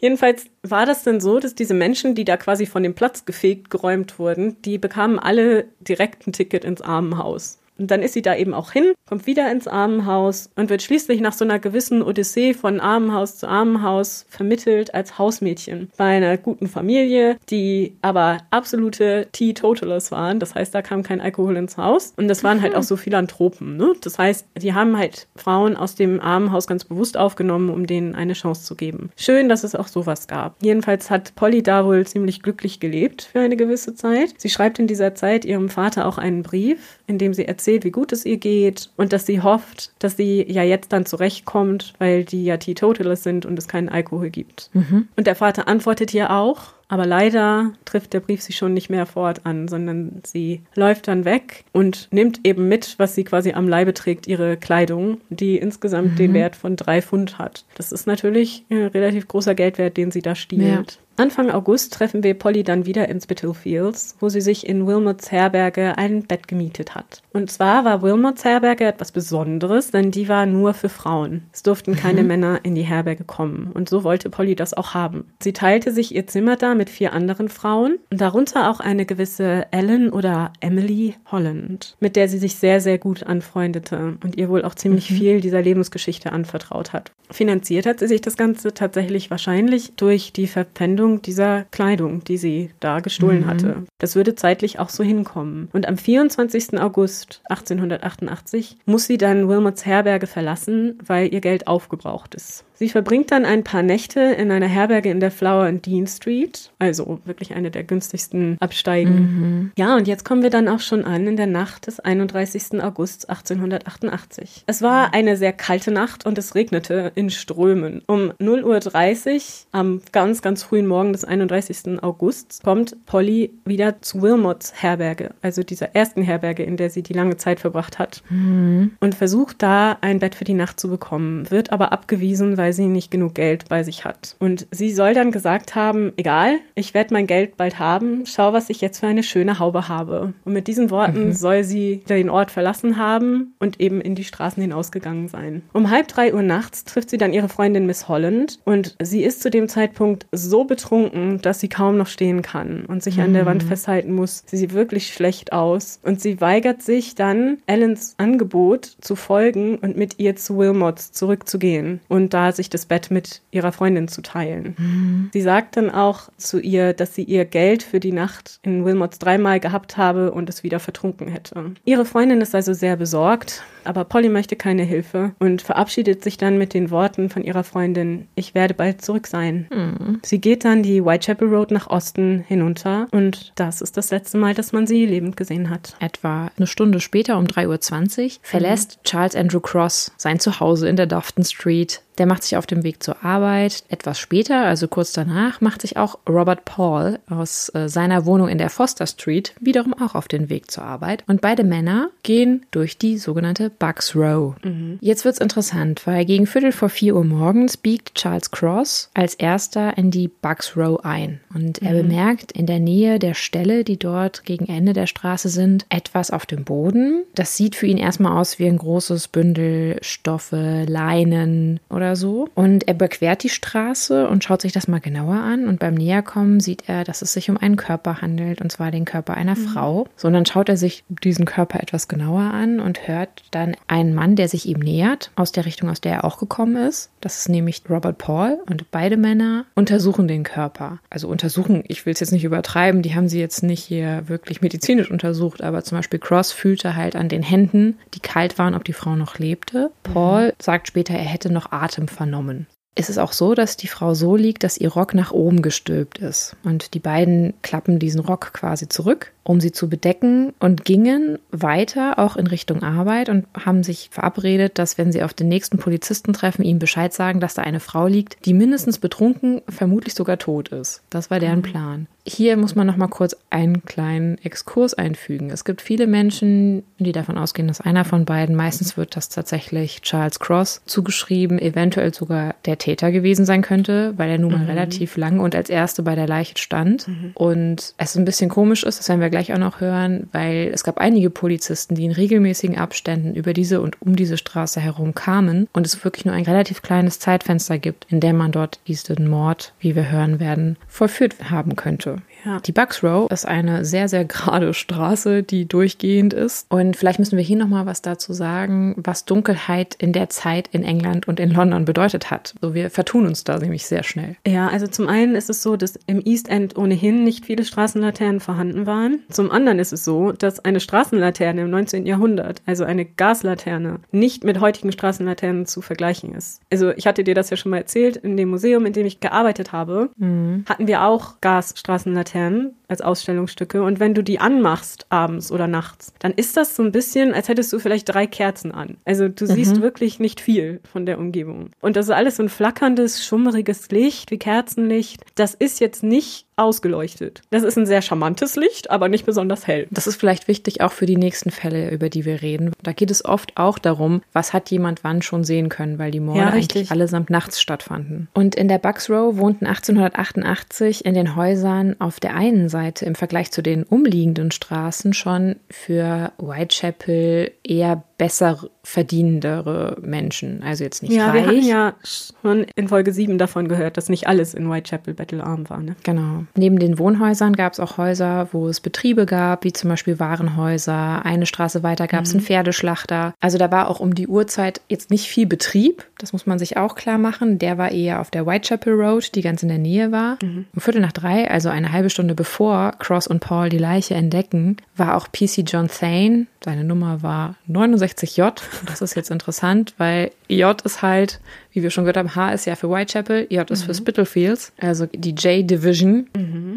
Jedenfalls 0.00 0.48
war 0.62 0.84
das 0.84 1.02
dann 1.02 1.18
so, 1.18 1.40
dass 1.40 1.54
diese 1.54 1.72
Menschen, 1.72 2.14
die 2.14 2.26
da 2.26 2.36
quasi 2.36 2.66
von 2.66 2.82
dem 2.82 2.94
Platz 2.94 3.24
gefegt, 3.24 3.70
geräumt 3.70 4.18
wurden, 4.18 4.60
die 4.60 4.76
bekamen 4.76 5.18
alle 5.18 5.64
direkt 5.80 6.26
ein 6.26 6.34
Ticket 6.34 6.66
ins 6.66 6.82
Armenhaus. 6.82 7.58
Und 7.78 7.90
dann 7.90 8.02
ist 8.02 8.14
sie 8.14 8.22
da 8.22 8.36
eben 8.36 8.54
auch 8.54 8.72
hin, 8.72 8.92
kommt 9.08 9.26
wieder 9.26 9.50
ins 9.50 9.66
Armenhaus 9.66 10.50
und 10.56 10.70
wird 10.70 10.82
schließlich 10.82 11.20
nach 11.20 11.32
so 11.32 11.44
einer 11.44 11.58
gewissen 11.58 12.02
Odyssee 12.02 12.54
von 12.54 12.80
Armenhaus 12.80 13.36
zu 13.36 13.48
Armenhaus 13.48 14.26
vermittelt 14.28 14.94
als 14.94 15.18
Hausmädchen 15.18 15.90
bei 15.96 16.16
einer 16.16 16.36
guten 16.36 16.68
Familie, 16.68 17.36
die 17.50 17.96
aber 18.02 18.38
absolute 18.50 19.28
Teetotalers 19.32 20.12
waren. 20.12 20.38
Das 20.38 20.54
heißt, 20.54 20.74
da 20.74 20.82
kam 20.82 21.02
kein 21.02 21.20
Alkohol 21.20 21.56
ins 21.56 21.76
Haus. 21.76 22.12
Und 22.16 22.28
das 22.28 22.44
waren 22.44 22.62
halt 22.62 22.74
auch 22.74 22.82
so 22.82 22.96
Philanthropen. 22.96 23.76
Ne? 23.76 23.94
Das 24.00 24.18
heißt, 24.18 24.46
die 24.60 24.74
haben 24.74 24.96
halt 24.96 25.26
Frauen 25.36 25.76
aus 25.76 25.94
dem 25.94 26.20
Armenhaus 26.20 26.66
ganz 26.66 26.84
bewusst 26.84 27.16
aufgenommen, 27.16 27.70
um 27.70 27.86
denen 27.86 28.14
eine 28.14 28.34
Chance 28.34 28.64
zu 28.64 28.76
geben. 28.76 29.10
Schön, 29.16 29.48
dass 29.48 29.64
es 29.64 29.74
auch 29.74 29.88
sowas 29.88 30.28
gab. 30.28 30.56
Jedenfalls 30.62 31.10
hat 31.10 31.34
Polly 31.34 31.62
da 31.62 31.84
wohl 31.84 32.06
ziemlich 32.06 32.42
glücklich 32.42 32.78
gelebt 32.78 33.22
für 33.32 33.40
eine 33.40 33.56
gewisse 33.56 33.94
Zeit. 33.94 34.34
Sie 34.36 34.50
schreibt 34.50 34.78
in 34.78 34.86
dieser 34.86 35.14
Zeit 35.14 35.44
ihrem 35.44 35.68
Vater 35.68 36.06
auch 36.06 36.18
einen 36.18 36.42
Brief, 36.42 37.00
in 37.06 37.18
dem 37.18 37.34
sie 37.34 37.46
erzählt, 37.46 37.84
wie 37.84 37.90
gut 37.90 38.12
es 38.12 38.24
ihr 38.24 38.38
geht 38.38 38.90
und 38.96 39.12
dass 39.12 39.26
sie 39.26 39.42
hofft, 39.42 39.92
dass 39.98 40.16
sie 40.16 40.44
ja 40.50 40.62
jetzt 40.62 40.92
dann 40.92 41.06
zurechtkommt, 41.06 41.94
weil 41.98 42.24
die 42.24 42.44
ja 42.44 42.56
Teetotalers 42.56 43.22
sind 43.22 43.44
und 43.46 43.58
es 43.58 43.68
keinen 43.68 43.88
Alkohol 43.88 44.30
gibt. 44.30 44.70
Und 45.16 45.26
der 45.26 45.36
Vater 45.36 45.68
antwortet 45.68 46.14
ihr 46.14 46.30
auch, 46.30 46.74
aber 46.88 47.06
leider 47.06 47.72
trifft 47.84 48.12
der 48.12 48.20
Brief 48.20 48.42
sie 48.42 48.52
schon 48.52 48.74
nicht 48.74 48.90
mehr 48.90 49.06
fort 49.06 49.42
an, 49.44 49.68
sondern 49.68 50.20
sie 50.24 50.62
läuft 50.74 51.08
dann 51.08 51.24
weg 51.24 51.64
und 51.72 52.08
nimmt 52.10 52.40
eben 52.44 52.68
mit, 52.68 52.94
was 52.98 53.14
sie 53.14 53.24
quasi 53.24 53.52
am 53.52 53.68
Leibe 53.68 53.94
trägt, 53.94 54.26
ihre 54.26 54.56
Kleidung, 54.56 55.20
die 55.28 55.56
insgesamt 55.56 56.18
den 56.18 56.34
Wert 56.34 56.56
von 56.56 56.76
drei 56.76 57.02
Pfund 57.02 57.38
hat. 57.38 57.64
Das 57.76 57.92
ist 57.92 58.06
natürlich 58.06 58.64
ein 58.70 58.86
relativ 58.86 59.28
großer 59.28 59.54
Geldwert, 59.54 59.96
den 59.96 60.10
sie 60.10 60.22
da 60.22 60.34
stiehlt. 60.34 60.98
Anfang 61.16 61.50
August 61.50 61.92
treffen 61.92 62.24
wir 62.24 62.34
Polly 62.34 62.64
dann 62.64 62.86
wieder 62.86 63.08
in 63.08 63.20
Spitalfields, 63.20 64.16
wo 64.18 64.28
sie 64.28 64.40
sich 64.40 64.66
in 64.66 64.84
Wilmots 64.84 65.30
Herberge 65.30 65.96
ein 65.96 66.24
Bett 66.24 66.48
gemietet 66.48 66.96
hat. 66.96 67.22
Und 67.32 67.52
zwar 67.52 67.84
war 67.84 68.02
Wilmots 68.02 68.44
Herberge 68.44 68.84
etwas 68.84 69.12
Besonderes, 69.12 69.92
denn 69.92 70.10
die 70.10 70.28
war 70.28 70.44
nur 70.44 70.74
für 70.74 70.88
Frauen. 70.88 71.44
Es 71.52 71.62
durften 71.62 71.94
keine 71.94 72.24
Männer 72.24 72.60
in 72.64 72.74
die 72.74 72.82
Herberge 72.82 73.22
kommen. 73.22 73.70
Und 73.72 73.88
so 73.88 74.02
wollte 74.02 74.28
Polly 74.28 74.56
das 74.56 74.74
auch 74.74 74.94
haben. 74.94 75.26
Sie 75.40 75.52
teilte 75.52 75.92
sich 75.92 76.12
ihr 76.12 76.26
Zimmer 76.26 76.56
mit 76.74 76.90
vier 76.90 77.12
anderen 77.12 77.48
Frauen, 77.48 77.98
und 78.10 78.20
darunter 78.20 78.70
auch 78.70 78.80
eine 78.80 79.06
gewisse 79.06 79.66
Ellen 79.70 80.10
oder 80.10 80.52
Emily 80.60 81.16
Holland, 81.30 81.96
mit 82.00 82.16
der 82.16 82.28
sie 82.28 82.38
sich 82.38 82.56
sehr, 82.56 82.80
sehr 82.80 82.98
gut 82.98 83.24
anfreundete 83.24 84.16
und 84.22 84.36
ihr 84.36 84.48
wohl 84.48 84.64
auch 84.64 84.74
ziemlich 84.74 85.06
viel 85.08 85.40
dieser 85.40 85.62
Lebensgeschichte 85.62 86.32
anvertraut 86.32 86.92
hat. 86.92 87.12
Finanziert 87.30 87.86
hat 87.86 88.00
sie 88.00 88.06
sich 88.06 88.20
das 88.20 88.36
Ganze 88.36 88.74
tatsächlich 88.74 89.30
wahrscheinlich 89.30 89.94
durch 89.96 90.32
die 90.32 90.46
Verpfändung 90.46 91.22
dieser 91.22 91.64
Kleidung, 91.70 92.22
die 92.22 92.36
sie 92.36 92.70
da 92.80 93.00
gestohlen 93.00 93.46
hatte. 93.46 93.84
Das 93.98 94.14
würde 94.14 94.34
zeitlich 94.34 94.78
auch 94.78 94.90
so 94.90 95.02
hinkommen. 95.02 95.68
Und 95.72 95.88
am 95.88 95.96
24. 95.96 96.78
August 96.78 97.40
1888 97.48 98.76
muss 98.84 99.06
sie 99.06 99.18
dann 99.18 99.48
Wilmots 99.48 99.86
Herberge 99.86 100.26
verlassen, 100.26 100.98
weil 101.04 101.32
ihr 101.32 101.40
Geld 101.40 101.66
aufgebraucht 101.66 102.34
ist. 102.34 102.64
Sie 102.74 102.88
verbringt 102.88 103.30
dann 103.30 103.44
ein 103.44 103.62
paar 103.62 103.82
Nächte 103.82 104.20
in 104.20 104.50
einer 104.50 104.66
Herberge 104.66 105.10
in 105.10 105.20
der 105.20 105.30
Flower 105.30 105.64
and 105.64 105.86
Dean 105.86 106.06
Street, 106.06 106.72
also 106.78 107.20
wirklich 107.24 107.54
eine 107.54 107.70
der 107.70 107.84
günstigsten 107.84 108.56
Absteigen. 108.60 109.14
Mhm. 109.14 109.72
Ja, 109.78 109.96
und 109.96 110.08
jetzt 110.08 110.24
kommen 110.24 110.42
wir 110.42 110.50
dann 110.50 110.68
auch 110.68 110.80
schon 110.80 111.04
an 111.04 111.26
in 111.26 111.36
der 111.36 111.46
Nacht 111.46 111.86
des 111.86 112.00
31. 112.00 112.82
August 112.82 113.30
1888. 113.30 114.64
Es 114.66 114.82
war 114.82 115.14
eine 115.14 115.36
sehr 115.36 115.52
kalte 115.52 115.92
Nacht 115.92 116.26
und 116.26 116.36
es 116.36 116.54
regnete 116.54 117.12
in 117.14 117.30
Strömen. 117.30 118.02
Um 118.06 118.32
0.30 118.40 119.34
Uhr 119.34 119.40
am 119.72 120.00
ganz, 120.12 120.42
ganz 120.42 120.62
frühen 120.64 120.86
Morgen 120.86 121.12
des 121.12 121.24
31. 121.24 122.02
Augusts 122.02 122.60
kommt 122.62 122.96
Polly 123.06 123.52
wieder 123.64 124.02
zu 124.02 124.20
Wilmots 124.22 124.82
Herberge, 124.82 125.30
also 125.42 125.62
dieser 125.62 125.94
ersten 125.94 126.22
Herberge, 126.22 126.64
in 126.64 126.76
der 126.76 126.90
sie 126.90 127.02
die 127.02 127.12
lange 127.12 127.36
Zeit 127.36 127.60
verbracht 127.60 127.98
hat, 127.98 128.22
mhm. 128.30 128.92
und 129.00 129.14
versucht 129.14 129.62
da 129.62 129.98
ein 130.00 130.18
Bett 130.18 130.34
für 130.34 130.44
die 130.44 130.54
Nacht 130.54 130.80
zu 130.80 130.88
bekommen, 130.88 131.50
wird 131.50 131.70
aber 131.70 131.92
abgewiesen, 131.92 132.56
weil 132.56 132.63
weil 132.64 132.72
sie 132.72 132.86
nicht 132.86 133.10
genug 133.10 133.34
Geld 133.34 133.68
bei 133.68 133.82
sich 133.82 134.06
hat. 134.06 134.36
Und 134.38 134.66
sie 134.70 134.90
soll 134.90 135.12
dann 135.12 135.32
gesagt 135.32 135.74
haben, 135.74 136.12
egal, 136.16 136.60
ich 136.74 136.94
werde 136.94 137.12
mein 137.12 137.26
Geld 137.26 137.58
bald 137.58 137.78
haben, 137.78 138.24
schau, 138.24 138.54
was 138.54 138.70
ich 138.70 138.80
jetzt 138.80 139.00
für 139.00 139.06
eine 139.06 139.22
schöne 139.22 139.58
Haube 139.58 139.86
habe. 139.86 140.32
Und 140.46 140.54
mit 140.54 140.66
diesen 140.66 140.90
Worten 140.90 141.26
mhm. 141.26 141.32
soll 141.34 141.62
sie 141.62 142.02
den 142.08 142.30
Ort 142.30 142.50
verlassen 142.50 142.96
haben 142.96 143.52
und 143.58 143.82
eben 143.82 144.00
in 144.00 144.14
die 144.14 144.24
Straßen 144.24 144.62
hinausgegangen 144.62 145.28
sein. 145.28 145.60
Um 145.74 145.90
halb 145.90 146.08
drei 146.08 146.32
Uhr 146.32 146.40
nachts 146.40 146.84
trifft 146.84 147.10
sie 147.10 147.18
dann 147.18 147.34
ihre 147.34 147.50
Freundin 147.50 147.84
Miss 147.84 148.08
Holland 148.08 148.60
und 148.64 148.96
sie 148.98 149.24
ist 149.24 149.42
zu 149.42 149.50
dem 149.50 149.68
Zeitpunkt 149.68 150.26
so 150.32 150.64
betrunken, 150.64 151.42
dass 151.42 151.60
sie 151.60 151.68
kaum 151.68 151.98
noch 151.98 152.06
stehen 152.06 152.40
kann 152.40 152.86
und 152.86 153.02
sich 153.02 153.18
mhm. 153.18 153.24
an 153.24 153.32
der 153.34 153.44
Wand 153.44 153.64
mhm. 153.64 153.68
festhalten 153.68 154.14
muss. 154.14 154.42
Sie 154.46 154.56
sieht 154.56 154.72
wirklich 154.72 155.12
schlecht 155.12 155.52
aus 155.52 156.00
und 156.02 156.18
sie 156.18 156.40
weigert 156.40 156.80
sich 156.80 157.14
dann, 157.14 157.58
Ellens 157.66 158.14
Angebot 158.16 158.86
zu 159.02 159.16
folgen 159.16 159.76
und 159.76 159.98
mit 159.98 160.18
ihr 160.18 160.34
zu 160.34 160.56
Wilmots 160.56 161.12
zurückzugehen. 161.12 162.00
Und 162.08 162.32
da 162.32 162.53
sich 162.56 162.70
das 162.70 162.86
Bett 162.86 163.10
mit 163.10 163.42
ihrer 163.50 163.72
Freundin 163.72 164.08
zu 164.08 164.22
teilen. 164.22 164.74
Mhm. 164.78 165.30
Sie 165.32 165.42
sagt 165.42 165.76
dann 165.76 165.90
auch 165.90 166.28
zu 166.36 166.60
ihr, 166.60 166.92
dass 166.92 167.14
sie 167.14 167.24
ihr 167.24 167.44
Geld 167.44 167.82
für 167.82 168.00
die 168.00 168.12
Nacht 168.12 168.58
in 168.62 168.84
Wilmots 168.84 169.18
dreimal 169.18 169.60
gehabt 169.60 169.96
habe 169.96 170.32
und 170.32 170.48
es 170.48 170.62
wieder 170.62 170.80
vertrunken 170.80 171.28
hätte. 171.28 171.72
Ihre 171.84 172.04
Freundin 172.04 172.40
ist 172.40 172.54
also 172.54 172.72
sehr 172.72 172.96
besorgt, 172.96 173.62
aber 173.84 174.04
Polly 174.04 174.28
möchte 174.28 174.56
keine 174.56 174.82
Hilfe 174.82 175.32
und 175.38 175.62
verabschiedet 175.62 176.22
sich 176.22 176.36
dann 176.36 176.58
mit 176.58 176.74
den 176.74 176.90
Worten 176.90 177.30
von 177.30 177.42
ihrer 177.42 177.64
Freundin, 177.64 178.28
ich 178.34 178.54
werde 178.54 178.74
bald 178.74 179.02
zurück 179.02 179.26
sein. 179.26 179.66
Mhm. 179.70 180.20
Sie 180.22 180.40
geht 180.40 180.64
dann 180.64 180.82
die 180.82 181.04
Whitechapel 181.04 181.48
Road 181.48 181.70
nach 181.70 181.88
Osten 181.88 182.44
hinunter 182.46 183.06
und 183.10 183.52
das 183.56 183.80
ist 183.80 183.96
das 183.96 184.10
letzte 184.10 184.38
Mal, 184.38 184.54
dass 184.54 184.72
man 184.72 184.86
sie 184.86 185.06
lebend 185.06 185.36
gesehen 185.36 185.70
hat. 185.70 185.94
Etwa 186.00 186.50
eine 186.56 186.66
Stunde 186.66 187.00
später 187.00 187.38
um 187.38 187.44
3.20 187.44 188.24
Uhr 188.24 188.30
verlässt 188.42 188.98
mhm. 188.98 189.04
Charles 189.04 189.36
Andrew 189.36 189.60
Cross 189.60 190.12
sein 190.16 190.40
Zuhause 190.40 190.88
in 190.88 190.96
der 190.96 191.06
Dufton 191.06 191.44
Street 191.44 192.02
der 192.18 192.26
macht 192.26 192.42
sich 192.42 192.56
auf 192.56 192.66
dem 192.66 192.82
Weg 192.82 193.02
zur 193.02 193.24
Arbeit. 193.24 193.84
Etwas 193.88 194.18
später, 194.18 194.64
also 194.64 194.88
kurz 194.88 195.12
danach, 195.12 195.60
macht 195.60 195.82
sich 195.82 195.96
auch 195.96 196.18
Robert 196.28 196.64
Paul 196.64 197.18
aus 197.28 197.70
äh, 197.74 197.88
seiner 197.88 198.26
Wohnung 198.26 198.48
in 198.48 198.58
der 198.58 198.70
Foster 198.70 199.06
Street 199.06 199.54
wiederum 199.60 199.94
auch 199.94 200.14
auf 200.14 200.28
den 200.28 200.48
Weg 200.48 200.70
zur 200.70 200.84
Arbeit. 200.84 201.24
Und 201.26 201.40
beide 201.40 201.64
Männer 201.64 202.10
gehen 202.22 202.66
durch 202.70 202.98
die 202.98 203.18
sogenannte 203.18 203.70
Bucks 203.70 204.14
Row. 204.14 204.54
Mhm. 204.62 204.98
Jetzt 205.00 205.24
wird's 205.24 205.38
interessant, 205.38 206.06
weil 206.06 206.24
gegen 206.24 206.46
Viertel 206.46 206.72
vor 206.72 206.88
vier 206.88 207.16
Uhr 207.16 207.24
morgens 207.24 207.76
biegt 207.76 208.14
Charles 208.14 208.50
Cross 208.50 209.10
als 209.14 209.34
erster 209.34 209.96
in 209.98 210.10
die 210.10 210.28
Bucks 210.28 210.76
Row 210.76 211.04
ein. 211.04 211.40
Und 211.54 211.82
er 211.82 211.92
mhm. 211.92 212.08
bemerkt 212.08 212.52
in 212.52 212.66
der 212.66 212.80
Nähe 212.80 213.18
der 213.18 213.34
Stelle, 213.34 213.84
die 213.84 213.98
dort 213.98 214.44
gegen 214.44 214.66
Ende 214.66 214.92
der 214.92 215.06
Straße 215.06 215.48
sind, 215.48 215.86
etwas 215.88 216.30
auf 216.30 216.46
dem 216.46 216.64
Boden. 216.64 217.24
Das 217.34 217.56
sieht 217.56 217.76
für 217.76 217.86
ihn 217.86 217.98
erstmal 217.98 218.38
aus 218.38 218.58
wie 218.58 218.66
ein 218.66 218.78
großes 218.78 219.28
Bündel 219.28 219.98
Stoffe, 220.02 220.84
Leinen 220.86 221.80
oder 221.88 222.03
oder 222.04 222.16
so. 222.16 222.48
Und 222.54 222.86
er 222.86 222.94
überquert 222.94 223.42
die 223.42 223.48
Straße 223.48 224.28
und 224.28 224.44
schaut 224.44 224.62
sich 224.62 224.72
das 224.72 224.88
mal 224.88 225.00
genauer 225.00 225.36
an. 225.36 225.66
Und 225.66 225.78
beim 225.80 225.94
Näherkommen 225.94 226.60
sieht 226.60 226.88
er, 226.88 227.04
dass 227.04 227.22
es 227.22 227.32
sich 227.32 227.50
um 227.50 227.56
einen 227.56 227.76
Körper 227.76 228.20
handelt, 228.20 228.60
und 228.60 228.70
zwar 228.70 228.90
den 228.90 229.04
Körper 229.04 229.34
einer 229.34 229.56
mhm. 229.56 229.66
Frau. 229.68 230.06
So, 230.16 230.28
und 230.28 230.34
dann 230.34 230.46
schaut 230.46 230.68
er 230.68 230.76
sich 230.76 231.04
diesen 231.08 231.46
Körper 231.46 231.80
etwas 231.80 232.08
genauer 232.08 232.42
an 232.42 232.80
und 232.80 233.08
hört 233.08 233.42
dann 233.50 233.76
einen 233.88 234.14
Mann, 234.14 234.36
der 234.36 234.48
sich 234.48 234.66
ihm 234.66 234.78
nähert, 234.78 235.30
aus 235.36 235.52
der 235.52 235.64
Richtung, 235.64 235.88
aus 235.88 236.00
der 236.00 236.12
er 236.12 236.24
auch 236.24 236.38
gekommen 236.38 236.76
ist. 236.76 237.10
Das 237.20 237.38
ist 237.38 237.48
nämlich 237.48 237.82
Robert 237.88 238.18
Paul. 238.18 238.58
Und 238.68 238.90
beide 238.90 239.16
Männer 239.16 239.64
untersuchen 239.74 240.28
den 240.28 240.42
Körper. 240.42 240.98
Also 241.08 241.28
untersuchen, 241.28 241.82
ich 241.88 242.04
will 242.04 242.12
es 242.12 242.20
jetzt 242.20 242.32
nicht 242.32 242.44
übertreiben, 242.44 243.02
die 243.02 243.14
haben 243.14 243.28
sie 243.28 243.40
jetzt 243.40 243.62
nicht 243.62 243.82
hier 243.82 244.28
wirklich 244.28 244.60
medizinisch 244.60 245.10
untersucht, 245.10 245.62
aber 245.62 245.82
zum 245.84 245.98
Beispiel 245.98 246.18
Cross 246.18 246.52
fühlte 246.52 246.96
halt 246.96 247.16
an 247.16 247.28
den 247.28 247.42
Händen, 247.42 247.98
die 248.14 248.20
kalt 248.20 248.58
waren, 248.58 248.74
ob 248.74 248.84
die 248.84 248.92
Frau 248.92 249.16
noch 249.16 249.38
lebte. 249.38 249.90
Paul 250.02 250.48
mhm. 250.48 250.52
sagt 250.58 250.88
später, 250.88 251.14
er 251.14 251.24
hätte 251.24 251.52
noch 251.52 251.72
Atem 251.72 251.93
Atem 251.94 252.08
vernommen. 252.08 252.66
Es 252.96 253.08
ist 253.08 253.18
auch 253.18 253.32
so, 253.32 253.54
dass 253.54 253.76
die 253.76 253.88
Frau 253.88 254.14
so 254.14 254.36
liegt, 254.36 254.62
dass 254.62 254.78
ihr 254.78 254.92
Rock 254.92 255.14
nach 255.14 255.32
oben 255.32 255.62
gestülpt 255.62 256.18
ist. 256.18 256.56
Und 256.62 256.94
die 256.94 257.00
beiden 257.00 257.54
klappen 257.62 257.98
diesen 257.98 258.20
Rock 258.20 258.52
quasi 258.52 258.88
zurück 258.88 259.32
um 259.44 259.60
sie 259.60 259.72
zu 259.72 259.88
bedecken 259.88 260.54
und 260.58 260.84
gingen 260.84 261.38
weiter 261.50 262.18
auch 262.18 262.36
in 262.36 262.46
Richtung 262.46 262.82
Arbeit 262.82 263.28
und 263.28 263.46
haben 263.54 263.82
sich 263.82 264.08
verabredet, 264.10 264.78
dass 264.78 264.98
wenn 264.98 265.12
sie 265.12 265.22
auf 265.22 265.34
den 265.34 265.48
nächsten 265.48 265.78
Polizisten 265.78 266.32
treffen, 266.32 266.64
ihm 266.64 266.78
Bescheid 266.78 267.12
sagen, 267.12 267.40
dass 267.40 267.54
da 267.54 267.62
eine 267.62 267.80
Frau 267.80 268.06
liegt, 268.06 268.44
die 268.46 268.54
mindestens 268.54 268.98
betrunken, 268.98 269.60
vermutlich 269.68 270.14
sogar 270.14 270.38
tot 270.38 270.68
ist. 270.68 271.02
Das 271.10 271.30
war 271.30 271.40
deren 271.40 271.58
mhm. 271.58 271.62
Plan. 271.62 272.06
Hier 272.26 272.56
muss 272.56 272.74
man 272.74 272.86
noch 272.86 272.96
mal 272.96 273.08
kurz 273.08 273.36
einen 273.50 273.84
kleinen 273.84 274.38
Exkurs 274.38 274.94
einfügen. 274.94 275.50
Es 275.50 275.64
gibt 275.64 275.82
viele 275.82 276.06
Menschen, 276.06 276.82
die 276.98 277.12
davon 277.12 277.36
ausgehen, 277.36 277.68
dass 277.68 277.82
einer 277.82 278.06
von 278.06 278.24
beiden, 278.24 278.56
meistens 278.56 278.96
wird 278.96 279.14
das 279.14 279.28
tatsächlich 279.28 280.00
Charles 280.00 280.40
Cross 280.40 280.80
zugeschrieben, 280.86 281.58
eventuell 281.58 282.14
sogar 282.14 282.54
der 282.64 282.78
Täter 282.78 283.12
gewesen 283.12 283.44
sein 283.44 283.60
könnte, 283.60 284.14
weil 284.16 284.30
er 284.30 284.38
nun 284.38 284.52
mal 284.52 284.60
mhm. 284.60 284.68
relativ 284.68 285.18
lang 285.18 285.38
und 285.38 285.54
als 285.54 285.68
Erste 285.68 286.02
bei 286.02 286.14
der 286.14 286.26
Leiche 286.26 286.56
stand. 286.56 287.06
Mhm. 287.08 287.32
Und 287.34 287.94
es 287.98 288.16
ein 288.16 288.24
bisschen 288.24 288.48
komisch 288.48 288.84
ist, 288.84 288.98
das 288.98 289.08
werden 289.10 289.20
wir 289.20 289.28
gleich 289.34 289.52
auch 289.52 289.58
noch 289.58 289.80
hören, 289.80 290.28
weil 290.30 290.70
es 290.72 290.84
gab 290.84 290.98
einige 290.98 291.28
Polizisten, 291.28 291.96
die 291.96 292.04
in 292.04 292.12
regelmäßigen 292.12 292.78
Abständen 292.78 293.34
über 293.34 293.52
diese 293.52 293.80
und 293.80 294.00
um 294.00 294.14
diese 294.14 294.36
Straße 294.36 294.80
herum 294.80 295.12
kamen 295.12 295.68
und 295.72 295.84
es 295.84 296.04
wirklich 296.04 296.24
nur 296.24 296.36
ein 296.36 296.44
relativ 296.44 296.82
kleines 296.82 297.18
Zeitfenster 297.18 297.78
gibt, 297.78 298.06
in 298.10 298.20
dem 298.20 298.36
man 298.36 298.52
dort 298.52 298.78
diesen 298.86 299.28
Mord, 299.28 299.72
wie 299.80 299.96
wir 299.96 300.12
hören 300.12 300.38
werden, 300.38 300.76
vollführt 300.86 301.50
haben 301.50 301.74
könnte. 301.74 302.18
Ja. 302.44 302.60
Die 302.60 302.72
Bucks 302.72 303.02
Row 303.02 303.30
ist 303.30 303.46
eine 303.46 303.84
sehr, 303.84 304.08
sehr 304.08 304.24
gerade 304.24 304.74
Straße, 304.74 305.42
die 305.42 305.66
durchgehend 305.66 306.34
ist. 306.34 306.66
Und 306.68 306.96
vielleicht 306.96 307.18
müssen 307.18 307.36
wir 307.36 307.44
hier 307.44 307.56
nochmal 307.56 307.86
was 307.86 308.02
dazu 308.02 308.32
sagen, 308.32 308.94
was 308.98 309.24
Dunkelheit 309.24 309.94
in 309.98 310.12
der 310.12 310.28
Zeit 310.28 310.68
in 310.72 310.84
England 310.84 311.26
und 311.26 311.40
in 311.40 311.50
London 311.50 311.84
bedeutet 311.84 312.30
hat. 312.30 312.54
So, 312.60 312.74
wir 312.74 312.90
vertun 312.90 313.26
uns 313.26 313.44
da 313.44 313.58
nämlich 313.58 313.86
sehr 313.86 314.02
schnell. 314.02 314.36
Ja, 314.46 314.68
also 314.68 314.86
zum 314.86 315.08
einen 315.08 315.34
ist 315.34 315.48
es 315.48 315.62
so, 315.62 315.76
dass 315.76 315.98
im 316.06 316.20
East 316.24 316.48
End 316.48 316.76
ohnehin 316.76 317.24
nicht 317.24 317.46
viele 317.46 317.64
Straßenlaternen 317.64 318.40
vorhanden 318.40 318.86
waren. 318.86 319.20
Zum 319.30 319.50
anderen 319.50 319.78
ist 319.78 319.92
es 319.92 320.04
so, 320.04 320.32
dass 320.32 320.64
eine 320.64 320.80
Straßenlaterne 320.80 321.62
im 321.62 321.70
19. 321.70 322.06
Jahrhundert, 322.06 322.62
also 322.66 322.84
eine 322.84 323.04
Gaslaterne, 323.04 324.00
nicht 324.12 324.44
mit 324.44 324.60
heutigen 324.60 324.92
Straßenlaternen 324.92 325.66
zu 325.66 325.80
vergleichen 325.80 326.34
ist. 326.34 326.60
Also 326.70 326.90
ich 326.90 327.06
hatte 327.06 327.24
dir 327.24 327.34
das 327.34 327.50
ja 327.50 327.56
schon 327.56 327.70
mal 327.70 327.78
erzählt, 327.78 328.16
in 328.16 328.36
dem 328.36 328.50
Museum, 328.50 328.84
in 328.86 328.92
dem 328.92 329.06
ich 329.06 329.20
gearbeitet 329.20 329.72
habe, 329.72 330.10
mhm. 330.16 330.64
hatten 330.68 330.86
wir 330.86 331.04
auch 331.04 331.40
Gasstraßenlaternen 331.40 332.33
him. 332.34 332.74
Als 332.88 333.00
Ausstellungsstücke 333.00 333.82
und 333.82 334.00
wenn 334.00 334.14
du 334.14 334.22
die 334.22 334.38
anmachst 334.38 335.06
abends 335.08 335.50
oder 335.50 335.66
nachts, 335.66 336.12
dann 336.18 336.32
ist 336.32 336.56
das 336.56 336.76
so 336.76 336.82
ein 336.82 336.92
bisschen, 336.92 337.34
als 337.34 337.48
hättest 337.48 337.72
du 337.72 337.78
vielleicht 337.78 338.12
drei 338.12 338.26
Kerzen 338.26 338.72
an. 338.72 338.96
Also 339.04 339.28
du 339.28 339.44
mhm. 339.44 339.50
siehst 339.50 339.80
wirklich 339.80 340.20
nicht 340.20 340.40
viel 340.40 340.80
von 340.92 341.06
der 341.06 341.18
Umgebung. 341.18 341.70
Und 341.80 341.96
das 341.96 342.06
ist 342.06 342.12
alles 342.12 342.36
so 342.36 342.42
ein 342.42 342.48
flackerndes, 342.48 343.24
schummeriges 343.24 343.90
Licht 343.90 344.30
wie 344.30 344.38
Kerzenlicht. 344.38 345.24
Das 345.34 345.54
ist 345.54 345.80
jetzt 345.80 346.02
nicht 346.02 346.46
ausgeleuchtet. 346.56 347.42
Das 347.50 347.62
ist 347.62 347.76
ein 347.76 347.86
sehr 347.86 348.02
charmantes 348.02 348.56
Licht, 348.56 348.90
aber 348.90 349.08
nicht 349.08 349.26
besonders 349.26 349.66
hell. 349.66 349.88
Das 349.90 350.06
ist 350.06 350.16
vielleicht 350.16 350.46
wichtig 350.46 350.82
auch 350.82 350.92
für 350.92 351.06
die 351.06 351.16
nächsten 351.16 351.50
Fälle, 351.50 351.90
über 351.90 352.08
die 352.08 352.24
wir 352.24 352.42
reden. 352.42 352.72
Da 352.82 352.92
geht 352.92 353.10
es 353.10 353.24
oft 353.24 353.56
auch 353.56 353.78
darum, 353.78 354.22
was 354.32 354.52
hat 354.52 354.70
jemand 354.70 355.02
wann 355.02 355.22
schon 355.22 355.42
sehen 355.42 355.68
können, 355.68 355.98
weil 355.98 356.12
die 356.12 356.20
Morde 356.20 356.40
ja, 356.40 356.50
eigentlich 356.50 356.90
allesamt 356.90 357.30
nachts 357.30 357.60
stattfanden. 357.60 358.28
Und 358.34 358.54
in 358.54 358.68
der 358.68 358.78
Bucks 358.78 359.10
Row 359.10 359.36
wohnten 359.36 359.66
1888 359.66 361.04
in 361.04 361.14
den 361.14 361.34
Häusern 361.34 361.96
auf 361.98 362.20
der 362.20 362.34
einen 362.34 362.68
Seite 362.68 362.73
im 363.02 363.14
Vergleich 363.14 363.50
zu 363.50 363.62
den 363.62 363.84
umliegenden 363.84 364.50
Straßen 364.50 365.12
schon 365.14 365.56
für 365.70 366.32
Whitechapel 366.38 367.52
eher 367.62 368.02
besser 368.16 368.58
verdienendere 368.82 369.96
Menschen. 370.00 370.62
Also 370.62 370.84
jetzt 370.84 371.02
nicht 371.02 371.12
ja, 371.12 371.30
reich. 371.30 371.34
Wir 371.34 371.46
hatten 371.46 371.66
ja 371.66 371.94
schon 372.04 372.66
in 372.76 372.88
Folge 372.88 373.12
7 373.12 373.38
davon 373.38 373.68
gehört, 373.68 373.96
dass 373.96 374.08
nicht 374.08 374.28
alles 374.28 374.54
in 374.54 374.70
Whitechapel 374.70 375.14
bettelarm 375.14 375.68
war. 375.68 375.80
Ne? 375.80 375.96
Genau. 376.02 376.44
Neben 376.54 376.78
den 376.78 376.98
Wohnhäusern 376.98 377.54
gab 377.54 377.72
es 377.72 377.80
auch 377.80 377.98
Häuser, 377.98 378.48
wo 378.52 378.68
es 378.68 378.80
Betriebe 378.80 379.26
gab, 379.26 379.64
wie 379.64 379.72
zum 379.72 379.90
Beispiel 379.90 380.20
Warenhäuser. 380.20 381.24
Eine 381.24 381.46
Straße 381.46 381.82
weiter 381.82 382.06
gab 382.06 382.24
es 382.24 382.32
mhm. 382.32 382.38
einen 382.38 382.46
Pferdeschlachter. 382.46 383.34
Also 383.40 383.58
da 383.58 383.70
war 383.72 383.88
auch 383.88 384.00
um 384.00 384.14
die 384.14 384.28
Uhrzeit 384.28 384.80
jetzt 384.88 385.10
nicht 385.10 385.26
viel 385.26 385.46
Betrieb. 385.46 386.04
Das 386.18 386.32
muss 386.32 386.46
man 386.46 386.58
sich 386.58 386.76
auch 386.76 386.94
klar 386.94 387.18
machen. 387.18 387.58
Der 387.58 387.78
war 387.78 387.90
eher 387.90 388.20
auf 388.20 388.30
der 388.30 388.46
Whitechapel 388.46 388.92
Road, 388.92 389.34
die 389.34 389.42
ganz 389.42 389.62
in 389.62 389.68
der 389.68 389.78
Nähe 389.78 390.12
war. 390.12 390.38
Mhm. 390.42 390.66
Um 390.74 390.80
Viertel 390.80 391.00
nach 391.00 391.12
drei, 391.12 391.50
also 391.50 391.68
eine 391.68 391.92
halbe 391.92 392.10
Stunde 392.10 392.34
bevor 392.34 392.92
Cross 392.98 393.26
und 393.26 393.40
Paul 393.40 393.70
die 393.70 393.78
Leiche 393.78 394.14
entdecken, 394.14 394.76
war 394.96 395.16
auch 395.16 395.28
PC 395.32 395.64
John 395.66 395.88
Thane, 395.88 396.46
seine 396.64 396.84
Nummer 396.84 397.22
war 397.22 397.56
69J. 398.04 398.60
Das 398.86 399.00
ist 399.00 399.14
jetzt 399.14 399.30
interessant, 399.30 399.94
weil 399.98 400.30
J 400.48 400.80
ist 400.82 401.02
halt 401.02 401.40
Wie 401.74 401.82
wir 401.82 401.90
schon 401.90 402.04
gehört 402.04 402.16
haben, 402.16 402.36
H 402.36 402.52
ist 402.52 402.66
ja 402.66 402.76
für 402.76 402.88
Whitechapel, 402.88 403.48
J 403.50 403.68
ist 403.68 403.82
für 403.82 403.94
Spitalfields, 403.94 404.72
also 404.80 405.06
die 405.06 405.34
J 405.34 405.68
Division. 405.68 406.28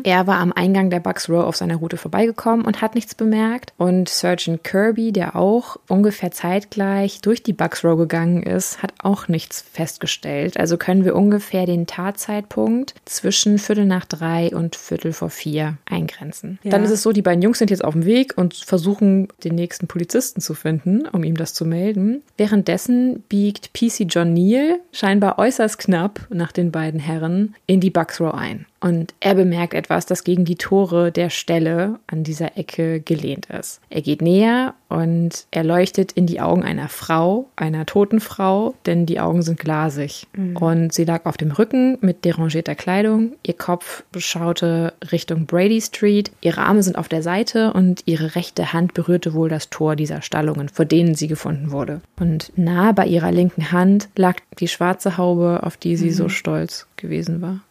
Er 0.04 0.26
war 0.26 0.40
am 0.40 0.52
Eingang 0.52 0.90
der 0.90 1.00
Bucks 1.00 1.30
Row 1.30 1.46
auf 1.46 1.56
seiner 1.56 1.76
Route 1.76 1.98
vorbeigekommen 1.98 2.66
und 2.66 2.82
hat 2.82 2.96
nichts 2.96 3.14
bemerkt. 3.14 3.74
Und 3.78 4.10
Sergeant 4.10 4.64
Kirby, 4.64 5.12
der 5.12 5.36
auch 5.36 5.78
ungefähr 5.88 6.32
zeitgleich 6.32 7.22
durch 7.22 7.44
die 7.44 7.54
Bucks 7.54 7.86
Row 7.86 7.96
gegangen 7.98 8.42
ist, 8.42 8.82
hat 8.82 8.94
auch 9.04 9.28
nichts 9.28 9.62
festgestellt. 9.72 10.60
Also 10.60 10.78
können 10.78 11.06
wir 11.06 11.16
ungefähr 11.16 11.68
den 11.68 11.86
Tatzeitpunkt 11.86 12.96
zwischen 13.06 13.60
Viertel 13.60 13.86
nach 13.86 14.06
drei 14.06 14.50
und 14.50 14.76
Viertel 14.76 15.14
vor 15.14 15.30
vier 15.30 15.78
eingrenzen. 15.86 16.58
Ja. 16.64 16.72
Dann 16.72 16.84
ist 16.84 16.92
es 16.92 17.04
so, 17.04 17.12
die 17.12 17.22
beiden 17.22 17.44
Jungs 17.44 17.60
sind 17.60 17.70
jetzt 17.70 17.84
auf 17.84 17.94
dem 17.94 18.06
Weg 18.06 18.36
und 18.36 18.56
versuchen, 18.56 19.28
den 19.44 19.54
nächsten 19.54 19.88
Polizisten 19.88 20.42
zu 20.42 20.56
finden, 20.56 21.08
um 21.08 21.24
ihm 21.24 21.36
das 21.36 21.54
zu 21.54 21.66
melden. 21.66 22.24
Währenddessen 22.38 23.24
biegt 23.30 23.74
PC 23.74 24.08
John 24.10 24.34
Neal 24.34 24.80
scheinbar 24.98 25.38
äußerst 25.38 25.78
knapp 25.78 26.22
nach 26.30 26.52
den 26.52 26.72
beiden 26.72 27.00
Herren 27.00 27.56
in 27.68 27.80
die 27.80 27.92
Bucks 27.92 28.20
Row 28.20 28.34
ein. 28.34 28.66
Und 28.80 29.14
er 29.20 29.36
bemerkt 29.36 29.74
etwas, 29.74 30.06
das 30.06 30.24
gegen 30.24 30.46
die 30.46 30.56
Tore 30.56 31.12
der 31.12 31.30
Stelle 31.30 32.00
an 32.08 32.24
dieser 32.24 32.58
Ecke 32.58 33.00
gelehnt 33.00 33.48
ist. 33.48 33.82
Er 33.90 34.02
geht 34.02 34.22
näher 34.22 34.76
und 34.90 35.48
er 35.52 35.64
leuchtet 35.64 36.12
in 36.12 36.28
die 36.28 36.40
Augen 36.40 36.64
einer 36.64 36.88
Frau, 36.88 37.50
einer 37.56 37.86
toten 37.86 38.20
Frau, 38.20 38.76
denn 38.86 39.06
die 39.06 39.20
Augen 39.20 39.42
sind 39.42 39.60
glasig. 39.60 40.28
Und 40.60 40.94
sie 40.94 41.06
lag 41.06 41.26
auf 41.26 41.38
dem 41.38 41.52
Rücken 41.52 41.98
mit 42.02 42.24
derangierter 42.24 42.76
Kleidung. 42.76 43.34
Ihr 43.44 43.56
Kopf 43.56 44.04
schaute 44.18 44.94
Richtung 45.12 45.46
Brady 45.46 45.82
Street. 45.82 46.32
Ihre 46.42 46.62
Arme 46.62 46.84
sind 46.84 46.98
auf 46.98 47.10
der 47.10 47.24
Seite 47.24 47.74
und 47.74 48.04
ihre 48.06 48.36
rechte 48.36 48.74
Hand 48.74 48.94
berührte 48.94 49.34
wohl 49.34 49.50
das 49.50 49.70
Tor 49.70 49.96
dieser 49.96 50.22
Stallungen, 50.22 50.70
vor 50.70 50.86
denen 50.86 51.16
sie 51.16 51.28
gefunden 51.28 51.72
wurde. 51.72 52.02
Und 52.20 52.52
nah 52.56 52.92
bei 52.92 53.08
ihrer 53.08 53.32
linken 53.32 53.72
Hand 53.72 54.10
lag 54.16 54.36
die 54.60 54.68
schwarze 54.68 55.18
Haube, 55.18 55.62
auf 55.64 55.78
die 55.78 55.98
sie 55.98 56.12
so 56.12 56.30
stolz 56.30 56.88
gewesen 56.96 57.42
war. 57.42 57.62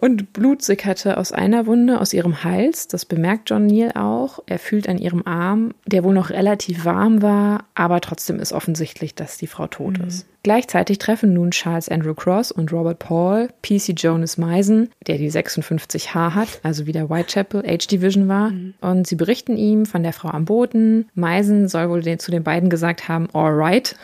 Und 0.00 0.32
Blut 0.32 0.62
sickerte 0.62 1.18
aus 1.18 1.32
einer 1.32 1.66
Wunde 1.66 2.00
aus 2.00 2.14
ihrem 2.14 2.42
Hals. 2.42 2.88
Das 2.88 3.04
bemerkt 3.04 3.50
John 3.50 3.66
Neal 3.66 3.92
auch. 3.92 4.40
Er 4.46 4.58
fühlt 4.58 4.88
an 4.88 4.98
ihrem 4.98 5.26
Arm, 5.26 5.74
der 5.86 6.04
wohl 6.04 6.14
noch 6.14 6.30
relativ 6.30 6.84
warm 6.84 7.20
war, 7.20 7.64
aber 7.74 8.00
trotzdem 8.00 8.38
ist 8.38 8.52
offensichtlich, 8.52 9.14
dass 9.14 9.36
die 9.36 9.46
Frau 9.46 9.66
tot 9.66 9.98
ist. 9.98 10.26
Gleichzeitig 10.42 10.98
treffen 10.98 11.34
nun 11.34 11.50
Charles 11.50 11.88
Andrew 11.88 12.14
Cross 12.14 12.50
und 12.50 12.72
Robert 12.72 12.98
Paul 12.98 13.48
PC 13.62 13.92
Jonas 13.96 14.38
Meisen, 14.38 14.90
der 15.06 15.18
die 15.18 15.30
56H 15.30 16.34
hat, 16.34 16.60
also 16.62 16.86
wie 16.86 16.92
der 16.92 17.10
Whitechapel 17.10 17.62
H 17.62 17.88
Division 17.90 18.28
war. 18.28 18.52
Und 18.80 19.06
sie 19.06 19.16
berichten 19.16 19.56
ihm 19.56 19.84
von 19.84 20.02
der 20.02 20.12
Frau 20.12 20.30
am 20.30 20.46
Boden. 20.46 21.08
Meisen 21.14 21.68
soll 21.68 21.90
wohl 21.90 22.02
den, 22.02 22.18
zu 22.18 22.30
den 22.30 22.42
beiden 22.42 22.70
gesagt 22.70 23.08
haben, 23.08 23.28
alright, 23.34 23.96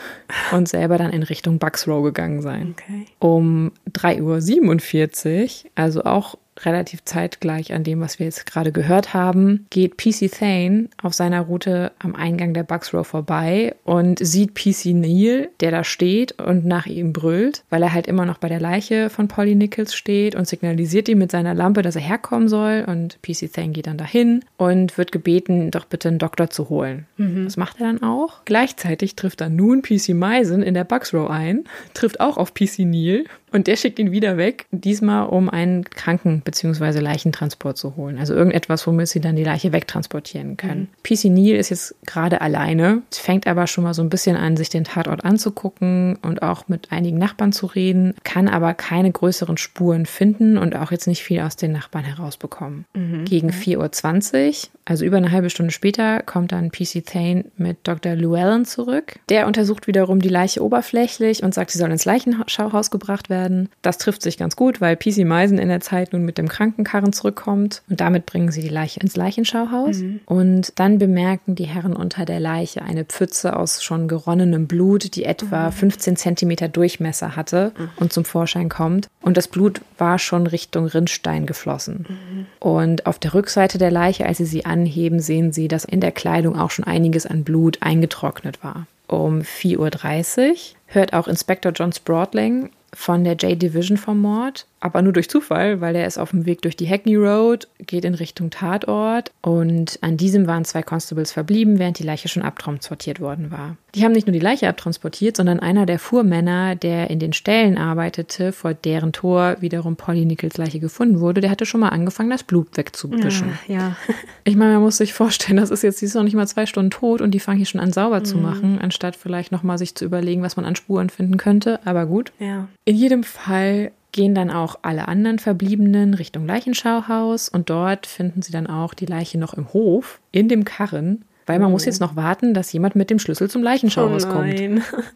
und 0.53 0.69
selber 0.69 0.99
dann 0.99 1.11
in 1.11 1.23
Richtung 1.23 1.59
Bucks 1.59 1.89
Row 1.89 2.05
gegangen 2.05 2.43
sein. 2.43 2.75
Okay. 2.79 3.07
Um 3.19 3.73
3.47 3.93 5.65
Uhr, 5.65 5.71
also 5.75 6.05
auch 6.05 6.37
relativ 6.65 7.05
zeitgleich 7.05 7.73
an 7.73 7.85
dem, 7.85 8.01
was 8.01 8.19
wir 8.19 8.27
jetzt 8.27 8.47
gerade 8.47 8.73
gehört 8.73 9.15
haben, 9.15 9.67
geht 9.71 9.97
PC 9.97 10.31
Thane 10.31 10.89
auf 11.03 11.15
seiner 11.15 11.43
Route 11.43 11.93
am 11.99 12.15
Eingang 12.15 12.55
der 12.55 12.63
Bucks 12.63 12.95
Row 12.95 13.07
vorbei 13.07 13.75
und 13.85 14.19
sieht 14.19 14.55
PC 14.55 14.87
Neal, 14.95 15.49
der 15.61 15.71
da 15.71 15.85
steht 15.85 16.41
und 16.41 16.65
nach 16.65 16.87
ihm 16.87 17.13
brüllt, 17.13 17.65
weil 17.71 17.83
er 17.83 17.93
halt 17.93 18.07
immer 18.07 18.25
noch 18.25 18.39
bei 18.39 18.49
der 18.49 18.61
Leiche 18.61 19.11
von 19.11 19.29
Polly 19.29 19.55
Nichols 19.55 19.95
steht 19.95 20.35
und 20.35 20.49
signalisiert 20.49 21.09
ihm 21.09 21.19
mit 21.19 21.31
seiner 21.31 21.55
Lampe, 21.55 21.83
dass 21.83 21.97
er 21.97 22.03
herkommen 22.03 22.49
soll 22.49 22.85
und 22.87 23.19
PC 23.23 23.53
Thane 23.53 23.71
geht 23.71 23.87
dann 23.87 23.99
dahin 23.99 24.45
und 24.57 24.97
wird 24.99 25.13
gebeten, 25.13 25.71
doch 25.71 25.85
bitte 25.85 26.09
einen 26.09 26.19
Doktor 26.19 26.51
zu 26.51 26.69
holen. 26.69 27.07
Das 27.45 27.57
macht 27.57 27.81
er 27.81 27.87
dann 27.87 28.03
auch. 28.03 28.41
Gleichzeitig 28.45 29.17
trifft 29.17 29.41
dann 29.41 29.57
nun 29.57 29.83
PC 29.83 30.11
Meisen 30.11 30.63
in 30.63 30.75
der 30.75 30.85
Bucks 30.85 31.13
Row 31.13 31.29
ein, 31.31 31.65
trifft 31.95 32.21
auch 32.21 32.37
auf 32.37 32.55
PC 32.55 32.81
Neal 32.81 33.25
und 33.57 33.67
der 33.67 33.77
schickt 33.77 33.99
ihn 33.99 34.13
wieder 34.13 34.37
weg, 34.37 34.67
diesmal 34.71 35.27
um 35.27 35.49
einen 35.49 35.85
Kranken- 35.85 36.43
bzw. 36.43 37.01
Leichentransport 37.01 37.77
zu 37.77 37.97
holen. 37.97 38.19
Also 38.19 38.35
irgendetwas, 38.35 38.87
womit 38.87 39.09
sie 39.09 39.21
dann 39.21 39.35
die 39.35 39.45
Leiche 39.45 39.73
wegtransportieren 39.73 40.57
können. 40.57 40.89
PC 41.03 41.25
Neal 41.25 41.57
ist 41.57 41.71
jetzt 41.71 41.95
gerade 42.07 42.41
alleine, 42.43 43.03
fängt 43.11 43.47
aber 43.47 43.67
schon 43.67 43.85
mal 43.85 43.95
so 43.95 44.03
ein 44.03 44.11
bisschen 44.11 44.37
an, 44.37 44.57
sich 44.57 44.69
den 44.69 44.85
Tatort 44.85 45.25
anzugucken 45.25 46.17
und 46.23 46.43
auch 46.43 46.69
mit 46.69 46.93
einigen 46.93 47.19
Nachbarn 47.19 47.53
zu 47.53 47.67
reden, 47.67 48.15
kann 48.25 48.47
aber 48.47 48.75
keine 48.75 49.11
größeren 49.11 49.57
Spuren 49.57 50.07
finden 50.07 50.59
und 50.59 50.77
auch 50.77 50.93
jetzt 50.93 51.07
nicht 51.07 51.23
viel 51.25 51.41
aus 51.41 51.57
den 51.57 51.73
Nachbarn 51.73 52.05
herausbekommen. 52.05 52.85
Gegen 53.25 53.51
4.20 53.51 53.79
Uhr, 53.79 54.71
also 54.87 55.05
über 55.05 55.17
eine 55.17 55.33
halbe 55.33 55.51
Stunde 55.51 55.73
später, 55.73 56.23
kommt 56.23 56.53
dann 56.53 56.71
PC 56.71 57.05
Thane 57.05 57.45
mit 57.57 57.79
Dr. 57.83 58.15
Llewellyn 58.15 58.65
zurück. 58.65 59.19
Der 59.29 59.47
untersucht 59.49 59.89
wiederum 59.89 60.21
die 60.21 60.29
Leiche 60.29 60.63
oberflächlich 60.63 61.43
und 61.43 61.53
sagt, 61.53 61.73
sie 61.73 61.79
soll 61.79 61.91
ins 61.91 62.05
Leichenschauhaus 62.05 62.93
gebracht 62.93 63.29
werden. 63.29 63.69
Das 63.83 63.99
trifft 63.99 64.23
sich 64.23 64.39
ganz 64.39 64.55
gut, 64.55 64.81
weil 64.81 64.97
PC 64.97 65.25
Meisen 65.25 65.59
in 65.59 65.69
der 65.69 65.81
Zeit 65.81 66.13
nun 66.13 66.25
mit 66.25 66.39
dem 66.39 66.49
Krankenkarren 66.49 67.13
zurückkommt 67.13 67.83
und 67.91 68.01
damit 68.01 68.27
bringen 68.27 68.53
sie 68.53 68.63
die 68.63 68.69
Leiche 68.69 69.01
ins 69.01 69.17
Leichenschauhaus. 69.17 70.03
Und 70.25 70.73
dann 70.79 70.99
bemerken 70.99 71.57
die 71.57 71.65
Herren 71.65 71.95
unter 71.97 72.25
der 72.25 72.39
Leiche 72.39 72.83
eine 72.83 73.05
Pfütze 73.05 73.57
aus 73.57 73.83
schon 73.83 74.07
geronnenem 74.07 74.69
Blut, 74.69 75.17
die 75.17 75.25
etwa 75.25 75.73
15 75.73 76.17
Zentimeter 76.17 76.69
Durchmesser 76.69 77.35
hatte 77.35 77.73
und 77.97 78.13
zum 78.13 78.25
Vorschein 78.25 78.69
kommt. 78.69 79.09
Und 79.21 79.37
das 79.37 79.49
Blut 79.49 79.81
war 79.99 80.21
schon 80.21 80.47
Richtung 80.47 80.87
Rinnstein 80.87 81.47
geflossen. 81.47 82.47
Und 82.61 83.07
auf 83.07 83.19
der 83.19 83.35
Rückseite 83.35 83.79
der 83.79 83.91
Leiche, 83.91 84.27
als 84.27 84.39
sie 84.39 84.45
sie 84.45 84.65
anheben, 84.77 85.21
sehen 85.21 85.53
sie, 85.53 85.69
dass 85.69 85.85
in 85.85 86.01
der 86.01 86.13
Kleidung 86.13 86.59
auch 86.59 86.71
schon 86.71 86.85
einiges 86.85 87.27
an 87.27 87.45
Blut 87.45 87.79
eingetrocknet 87.81 88.63
war. 88.63 88.87
Um 89.07 89.41
4.30 89.41 90.51
Uhr 90.51 90.57
hört 90.87 91.13
auch 91.13 91.29
Inspektor 91.29 91.73
John 91.73 91.93
Spratling 91.93 92.71
von 92.93 93.25
der 93.25 93.35
J-Division 93.35 93.97
vom 93.97 94.21
Mord, 94.21 94.67
aber 94.81 95.03
nur 95.03 95.13
durch 95.13 95.31
Zufall, 95.31 95.81
weil 95.81 95.97
er 95.97 96.07
ist 96.07 96.19
auf 96.19 96.31
dem 96.31 96.47
Weg 96.47 96.63
durch 96.63 96.77
die 96.77 96.89
Hackney 96.89 97.17
Road, 97.17 97.69
geht 97.79 98.05
in 98.05 98.15
Richtung 98.15 98.51
Tatort 98.51 99.33
und 99.41 99.99
an 100.03 100.17
diesem 100.17 100.47
waren 100.47 100.65
zwei 100.65 100.83
Constables 100.83 101.33
verblieben, 101.33 101.79
während 101.79 101.99
die 101.99 102.05
Leiche 102.05 102.29
schon 102.29 102.43
abtransportiert 102.43 103.21
worden 103.21 103.51
war. 103.51 103.77
Die 103.95 104.05
haben 104.05 104.13
nicht 104.13 104.27
nur 104.27 104.35
die 104.35 104.39
Leiche 104.41 104.69
abtransportiert, 104.69 105.39
sondern 105.39 105.61
einer 105.61 105.87
der 105.87 105.99
Fuhrmänner, 105.99 106.77
der 106.77 107.09
in 107.09 107.19
den 107.19 107.33
Ställen 107.33 107.79
arbeitete, 107.79 108.53
vor 108.53 108.75
deren 108.75 109.13
Tor 109.13 109.57
wiederum 109.61 109.97
Polly 109.97 110.27
Nichols 110.27 110.59
Leiche 110.59 110.79
gefunden 110.79 111.21
wurde, 111.21 111.41
der 111.41 111.51
hatte 111.51 111.65
schon 111.65 111.81
mal 111.81 111.89
angefangen, 111.89 112.29
das 112.29 112.43
Blut 112.43 112.77
wegzuwischen. 112.77 113.53
Ah, 113.55 113.73
ja. 113.73 113.97
Ich 114.45 114.57
meine, 114.57 114.75
man 114.75 114.83
muss 114.83 114.99
sich 114.99 115.15
vorstellen, 115.15 115.57
das 115.57 115.71
ist 115.71 115.83
jetzt, 115.83 116.03
die 116.03 116.05
ist 116.05 116.15
noch 116.15 116.23
nicht 116.23 116.37
mal 116.37 116.47
zwei 116.47 116.67
Stunden 116.67 116.91
tot 116.91 117.23
und 117.23 117.31
die 117.31 117.41
fangen 117.41 117.57
hier 117.57 117.67
schon 117.67 117.81
an 117.81 117.93
sauber 117.93 118.23
zu 118.25 118.37
machen, 118.37 118.79
anstatt 118.79 119.17
vielleicht 119.17 119.53
nochmal 119.53 119.79
sich 119.79 119.95
zu 119.95 120.05
überlegen, 120.05 120.43
was 120.43 120.57
man 120.57 120.67
an 120.67 120.77
Spuren 120.77 121.09
finden 121.09 121.39
könnte. 121.39 121.81
Aber 121.87 122.07
gut. 122.07 122.33
Ja. 122.39 122.69
In 122.85 122.97
jedem 122.97 123.25
Fall 123.25 123.93
gehen 124.17 124.35
dann 124.35 124.51
auch 124.51 124.81
alle 124.83 125.07
anderen 125.07 125.39
Verbliebenen 125.39 126.15
Richtung 126.15 126.47
Leichenschauhaus 126.47 127.49
und 127.49 127.71
dort 127.71 128.07
finden 128.07 128.43
sie 128.43 128.51
dann 128.51 128.67
auch 128.67 128.95
die 128.95 129.07
Leiche 129.07 129.39
noch 129.39 129.55
im 129.55 129.73
Hof, 129.73 130.21
in 130.33 130.49
dem 130.49 130.65
Karren, 130.65 131.25
weil 131.45 131.61
man 131.61 131.71
muss 131.71 131.85
jetzt 131.85 132.01
noch 132.01 132.17
warten, 132.17 132.55
dass 132.55 132.73
jemand 132.73 132.97
mit 132.97 133.11
dem 133.11 133.21
Schlüssel 133.21 133.49
zum 133.49 133.63
Leichenschauhaus 133.63 134.25
oh 134.25 134.31
kommt. 134.31 134.61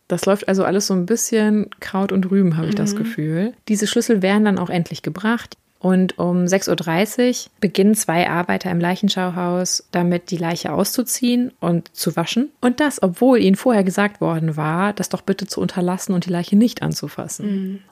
Das 0.07 0.27
läuft 0.27 0.49
also 0.49 0.65
alles 0.65 0.87
so 0.87 0.95
ein 0.95 1.07
bisschen 1.07 1.71
Kraut 1.81 2.13
und 2.13 2.31
Rüben, 2.31 2.57
habe 2.57 2.69
ich 2.69 2.75
das 2.77 2.95
Gefühl. 2.95 3.55
Diese 3.69 3.89
Schlüssel 3.89 4.23
werden 4.23 4.45
dann 4.45 4.59
auch 4.59 4.71
endlich 4.71 5.03
gebracht. 5.03 5.57
Und 5.81 6.19
um 6.19 6.45
6.30 6.45 7.47
Uhr 7.47 7.51
beginnen 7.61 7.95
zwei 7.95 8.29
Arbeiter 8.29 8.71
im 8.71 8.81
Leichenschauhaus 8.81 9.88
damit, 9.93 10.31
die 10.31 10.37
Leiche 10.37 10.73
auszuziehen 10.73 11.53
und 11.59 11.95
zu 11.97 12.16
waschen. 12.16 12.51
Und 12.61 12.81
das, 12.81 13.03
obwohl 13.03 13.40
ihnen 13.40 13.57
vorher 13.57 13.83
gesagt 13.83 14.21
worden 14.21 14.59
war, 14.59 14.93
das 14.93 15.09
doch 15.09 15.23
bitte 15.23 15.47
zu 15.47 15.59
unterlassen 15.61 16.12
und 16.12 16.27
die 16.27 16.31
Leiche 16.31 16.55
nicht 16.55 16.83
anzufassen. 16.83 17.47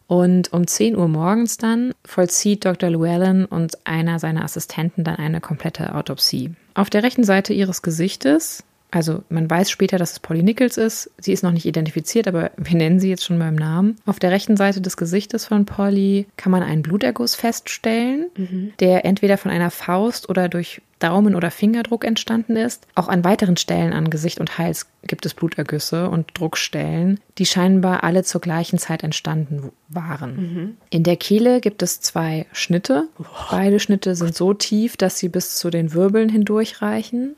Und 0.07 0.53
um 0.53 0.67
10 0.67 0.97
Uhr 0.97 1.09
morgens 1.09 1.57
dann 1.57 1.93
vollzieht 2.05 2.67
Dr. 2.67 2.91
Llewellyn 2.91 3.47
und 3.47 3.79
einer 3.87 4.19
seiner 4.19 4.45
Assistenten 4.45 5.03
dann 5.03 5.17
eine 5.17 5.41
komplette 5.41 5.95
Autopsie. 5.95 6.53
Auf 6.75 6.91
der 6.91 7.03
rechten 7.03 7.25
Seite 7.25 7.55
ihres 7.55 7.81
Gesichtes 7.83 8.65
also 8.91 9.23
man 9.29 9.51
weiß 9.51 9.71
später, 9.71 9.99
dass 9.99 10.13
es 10.13 10.21
Polly 10.21 10.43
Nichols 10.43 10.77
ist. 10.77 11.11
Sie 11.19 11.33
ist 11.33 11.43
noch 11.43 11.53
nicht 11.53 11.67
identifiziert, 11.67 12.27
aber 12.27 12.51
wir 12.57 12.77
nennen 12.77 13.01
sie 13.01 13.11
jetzt 13.11 13.25
schon 13.25 13.39
beim 13.39 13.55
Namen. 13.55 13.97
Auf 14.07 14.19
der 14.19 14.31
rechten 14.31 14.57
Seite 14.57 14.81
des 14.81 14.97
Gesichtes 14.97 15.45
von 15.45 15.67
Polly 15.67 16.27
kann 16.37 16.53
man 16.53 16.63
einen 16.63 16.83
Bluterguss 16.83 17.35
feststellen, 17.35 18.27
der 18.81 19.05
entweder 19.05 19.37
von 19.37 19.51
einer 19.51 19.71
Faust 19.71 20.29
oder 20.29 20.49
durch 20.49 20.81
Daumen- 20.99 21.35
oder 21.35 21.51
Fingerdruck 21.51 22.05
entstanden 22.05 22.57
ist. 22.57 22.87
Auch 22.95 23.09
an 23.09 23.25
weiteren 23.25 23.57
Stellen 23.57 23.93
an 23.93 24.11
Gesicht 24.11 24.41
und 24.41 24.59
Hals 24.59 24.87
gibt 25.07 25.27
es 25.27 25.35
Blutergüsse 25.35 26.11
und 26.11 26.39
Druckstellen, 26.39 27.21
die 27.39 27.47
scheinbar 27.47 28.05
alle 28.05 28.25
zur 28.25 28.41
gleichen 28.41 28.79
Zeit 28.79 29.03
entstanden 29.03 29.71
waren. 29.89 30.77
In 30.91 31.03
der 31.03 31.17
Kehle 31.17 31.61
gibt 31.61 31.83
es 31.83 32.01
zwei 32.01 32.47
Schnitte. 32.53 33.09
Beide 33.51 33.81
Schnitte 33.81 34.15
sind 34.15 34.35
so 34.35 34.55
tief, 34.55 34.97
dass 34.97 35.19
sie 35.19 35.29
bis 35.29 35.57
zu 35.57 35.71
den 35.71 35.95
Wirbeln 35.95 36.29
hindurchreichen. 36.29 37.35